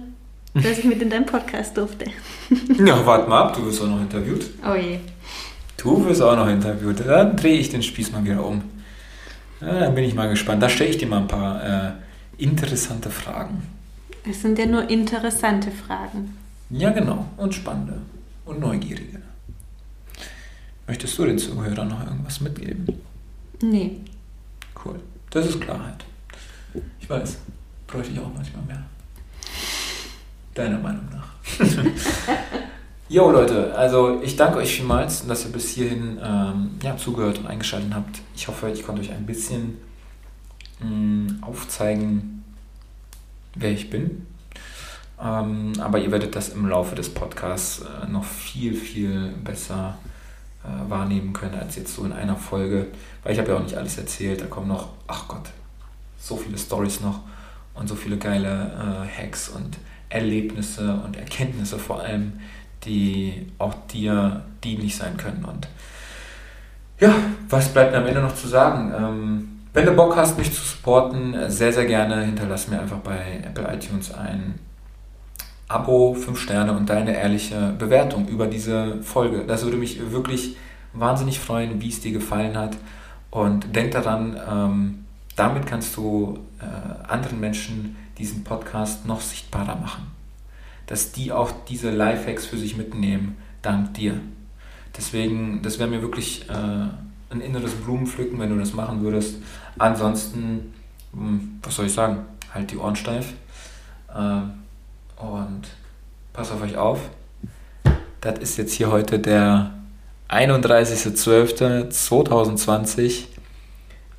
dass 0.64 0.78
ich 0.78 0.84
mit 0.86 1.02
in 1.02 1.10
deinem 1.10 1.26
Podcast 1.26 1.76
durfte. 1.78 2.06
Ja, 2.84 3.06
warte 3.06 3.30
mal 3.30 3.44
ab, 3.44 3.56
du 3.56 3.66
wirst 3.66 3.82
auch 3.82 3.88
noch 3.88 4.02
interviewt. 4.02 4.46
Oh 4.66 4.74
je. 4.74 5.00
Du 5.78 6.06
wirst 6.06 6.22
auch 6.22 6.36
noch 6.36 6.48
interviewt. 6.48 7.02
Dann 7.06 7.36
drehe 7.36 7.60
ich 7.60 7.70
den 7.70 7.84
Spieß 7.84 8.12
mal 8.12 8.24
wieder 8.24 8.44
um. 8.46 8.64
Ja, 9.62 9.80
dann 9.80 9.96
bin 9.96 10.04
ich 10.04 10.16
mal 10.16 10.30
gespannt. 10.30 10.64
Da 10.64 10.70
stelle 10.70 10.90
ich 10.90 10.98
dir 10.98 11.08
mal 11.08 11.20
ein 11.20 11.28
paar 11.28 11.64
äh, 11.64 11.92
interessante 12.38 13.10
Fragen. 13.10 13.62
Es 14.30 14.42
sind 14.42 14.58
ja 14.58 14.66
nur 14.66 14.90
interessante 14.90 15.72
Fragen. 15.72 16.38
Ja, 16.70 16.90
genau. 16.92 17.26
Und 17.38 17.54
spannende 17.54 18.02
und 18.46 18.60
neugierige. 18.60 19.22
Möchtest 20.88 21.18
du 21.18 21.26
den 21.26 21.38
Zuhörern 21.38 21.88
noch 21.88 22.04
irgendwas 22.04 22.42
mitgeben? 22.42 22.88
Nee. 23.62 23.98
Cool. 24.84 25.00
Das 25.30 25.46
ist 25.46 25.62
Klarheit. 25.62 26.04
Ich 27.00 27.10
weiß. 27.10 27.38
Bräuchte 27.88 28.14
ich 28.14 28.20
auch 28.20 28.32
manchmal 28.34 28.64
mehr. 28.66 28.84
Deiner 30.54 30.80
Meinung 30.80 31.08
nach. 31.12 31.30
Jo 33.12 33.32
Leute, 33.32 33.74
also 33.76 34.22
ich 34.22 34.36
danke 34.36 34.60
euch 34.60 34.76
vielmals, 34.76 35.26
dass 35.26 35.44
ihr 35.44 35.52
bis 35.52 35.70
hierhin 35.72 36.20
ähm, 36.24 36.78
ja, 36.84 36.96
zugehört 36.96 37.40
und 37.40 37.48
eingeschaltet 37.48 37.92
habt. 37.96 38.22
Ich 38.36 38.48
hoffe, 38.48 38.70
ich 38.70 38.86
konnte 38.86 39.02
euch 39.02 39.12
ein 39.12 39.26
bisschen 39.26 39.80
mh, 40.80 40.88
mm, 40.88 41.38
aufzeigen, 41.42 42.44
wer 43.56 43.72
ich 43.72 43.90
bin. 43.90 44.28
Ähm, 45.20 45.74
aber 45.80 45.98
ihr 45.98 46.12
werdet 46.12 46.36
das 46.36 46.50
im 46.50 46.68
Laufe 46.68 46.94
des 46.94 47.12
Podcasts 47.12 47.82
äh, 47.82 48.08
noch 48.08 48.24
viel, 48.24 48.76
viel 48.76 49.34
besser 49.44 49.98
äh, 50.64 50.88
wahrnehmen 50.88 51.34
können 51.34 51.56
als 51.56 51.78
jetzt 51.78 51.96
so 51.96 52.06
in 52.06 52.14
einer 52.14 52.36
Folge. 52.36 52.90
Weil 53.24 53.34
ich 53.34 53.40
habe 53.40 53.50
ja 53.50 53.58
auch 53.58 53.64
nicht 53.64 53.76
alles 53.76 53.98
erzählt. 53.98 54.40
Da 54.40 54.46
kommen 54.46 54.68
noch, 54.68 54.90
ach 55.08 55.28
Gott, 55.28 55.50
so 56.20 56.38
viele 56.38 56.60
Stories 56.60 57.02
noch 57.02 57.22
und 57.74 57.90
so 57.90 57.96
viele 57.96 58.18
geile 58.18 59.08
äh, 59.08 59.24
Hacks 59.24 59.50
und 59.50 59.78
Erlebnisse 60.10 61.02
und 61.06 61.18
Erkenntnisse 61.18 61.78
vor 61.78 62.02
allem 62.02 62.34
die 62.86 63.48
auch 63.58 63.74
dir 63.92 64.44
dienlich 64.64 64.96
sein 64.96 65.18
können. 65.18 65.46
Und 65.46 65.68
ja, 67.00 67.14
was 67.50 67.70
bleibt 67.70 67.92
mir 67.92 68.00
am 68.00 68.08
Ende 68.08 68.22
noch 68.22 68.36
zu 68.36 68.48
sagen? 68.48 68.94
Ähm, 68.96 69.50
wenn 69.74 69.86
du 69.86 69.92
Bock 69.94 70.16
hast, 70.16 70.38
mich 70.38 70.54
zu 70.54 70.62
supporten, 70.62 71.36
sehr, 71.50 71.72
sehr 71.72 71.86
gerne 71.86 72.24
hinterlass 72.24 72.68
mir 72.68 72.82
einfach 72.82 72.98
bei 72.98 73.42
Apple 73.46 73.68
iTunes 73.74 74.14
ein 74.14 74.60
Abo, 75.68 76.16
5 76.16 76.40
Sterne 76.40 76.76
und 76.76 76.90
deine 76.90 77.16
ehrliche 77.16 77.74
Bewertung 77.78 78.28
über 78.28 78.48
diese 78.48 79.02
Folge. 79.04 79.46
Das 79.46 79.64
würde 79.64 79.78
mich 79.78 80.12
wirklich 80.12 80.58
wahnsinnig 80.94 81.40
freuen, 81.40 81.80
wie 81.82 81.90
es 81.90 82.02
dir 82.02 82.12
gefallen 82.12 82.58
hat. 82.58 82.76
Und 83.30 83.76
denk 83.76 83.92
daran, 83.92 84.40
ähm, 84.50 85.06
damit 85.36 85.68
kannst 85.68 85.96
du 85.96 86.40
äh, 86.60 87.08
anderen 87.08 87.40
Menschen 87.40 87.96
diesen 88.20 88.44
Podcast 88.44 89.06
noch 89.06 89.22
sichtbarer 89.22 89.78
machen 89.78 90.20
dass 90.90 91.12
die 91.12 91.32
auch 91.32 91.52
diese 91.68 91.92
Lifehacks 91.92 92.48
für 92.48 92.58
sich 92.58 92.76
mitnehmen, 92.76 93.38
dank 93.62 93.94
dir. 93.94 94.20
Deswegen, 94.98 95.62
das 95.62 95.78
wäre 95.78 95.88
mir 95.88 96.02
wirklich 96.02 96.50
äh, 96.50 96.54
ein 96.54 97.42
inneres 97.42 97.76
Blumenpflücken, 97.76 98.40
wenn 98.40 98.50
du 98.50 98.58
das 98.58 98.74
machen 98.74 99.04
würdest. 99.04 99.36
Ansonsten, 99.78 100.74
hm, 101.14 101.60
was 101.62 101.76
soll 101.76 101.86
ich 101.86 101.94
sagen, 101.94 102.26
halt 102.52 102.72
die 102.72 102.78
Ohren 102.78 102.96
steif 102.96 103.34
äh, 104.12 104.42
und 105.22 105.68
pass 106.34 106.52
auf 106.52 106.64
euch 106.64 106.76
auf. 106.76 107.02
Das 108.20 108.40
ist 108.40 108.58
jetzt 108.58 108.74
hier 108.74 108.90
heute 108.90 109.20
der 109.20 109.76
31.12.2020 110.28 113.26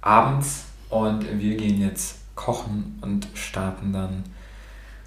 abends 0.02 0.66
und 0.88 1.40
wir 1.40 1.56
gehen 1.56 1.80
jetzt 1.80 2.19
kochen 2.40 2.98
und 3.02 3.28
starten 3.34 3.92
dann 3.92 4.24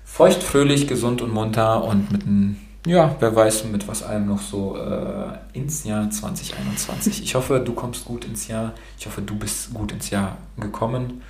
feucht, 0.05 0.43
fröhlich, 0.43 0.87
gesund 0.87 1.21
und 1.23 1.33
munter 1.33 1.83
und 1.83 2.11
mit 2.11 2.23
einem, 2.23 2.57
ja, 2.85 3.15
wer 3.19 3.35
weiß, 3.35 3.65
mit 3.65 3.87
was 3.87 4.03
allem 4.03 4.27
noch 4.27 4.41
so 4.41 4.77
äh, 4.77 5.57
ins 5.57 5.83
Jahr 5.83 6.09
2021. 6.11 7.23
Ich 7.23 7.33
hoffe, 7.33 7.59
du 7.59 7.73
kommst 7.73 8.05
gut 8.05 8.25
ins 8.25 8.47
Jahr. 8.47 8.73
Ich 8.99 9.07
hoffe, 9.07 9.23
du 9.23 9.35
bist 9.35 9.73
gut 9.73 9.91
ins 9.91 10.11
Jahr 10.11 10.37
gekommen 10.57 11.23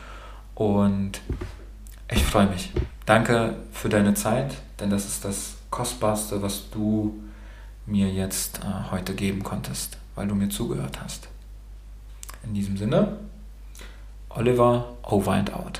und 0.55 1.21
ich 2.11 2.23
freue 2.23 2.47
mich. 2.47 2.71
Danke 3.05 3.55
für 3.71 3.87
deine 3.87 4.13
Zeit, 4.13 4.55
denn 4.79 4.89
das 4.89 5.05
ist 5.05 5.23
das 5.23 5.53
Kostbarste, 5.69 6.41
was 6.41 6.69
du 6.69 7.17
mir 7.85 8.09
jetzt 8.09 8.59
äh, 8.59 8.91
heute 8.91 9.13
geben 9.13 9.43
konntest, 9.43 9.97
weil 10.15 10.27
du 10.27 10.35
mir 10.35 10.49
zugehört 10.49 10.99
hast. 11.01 11.29
In 12.43 12.53
diesem 12.53 12.75
Sinne, 12.75 13.19
Oliver, 14.29 14.97
over 15.03 15.31
and 15.31 15.53
out. 15.53 15.79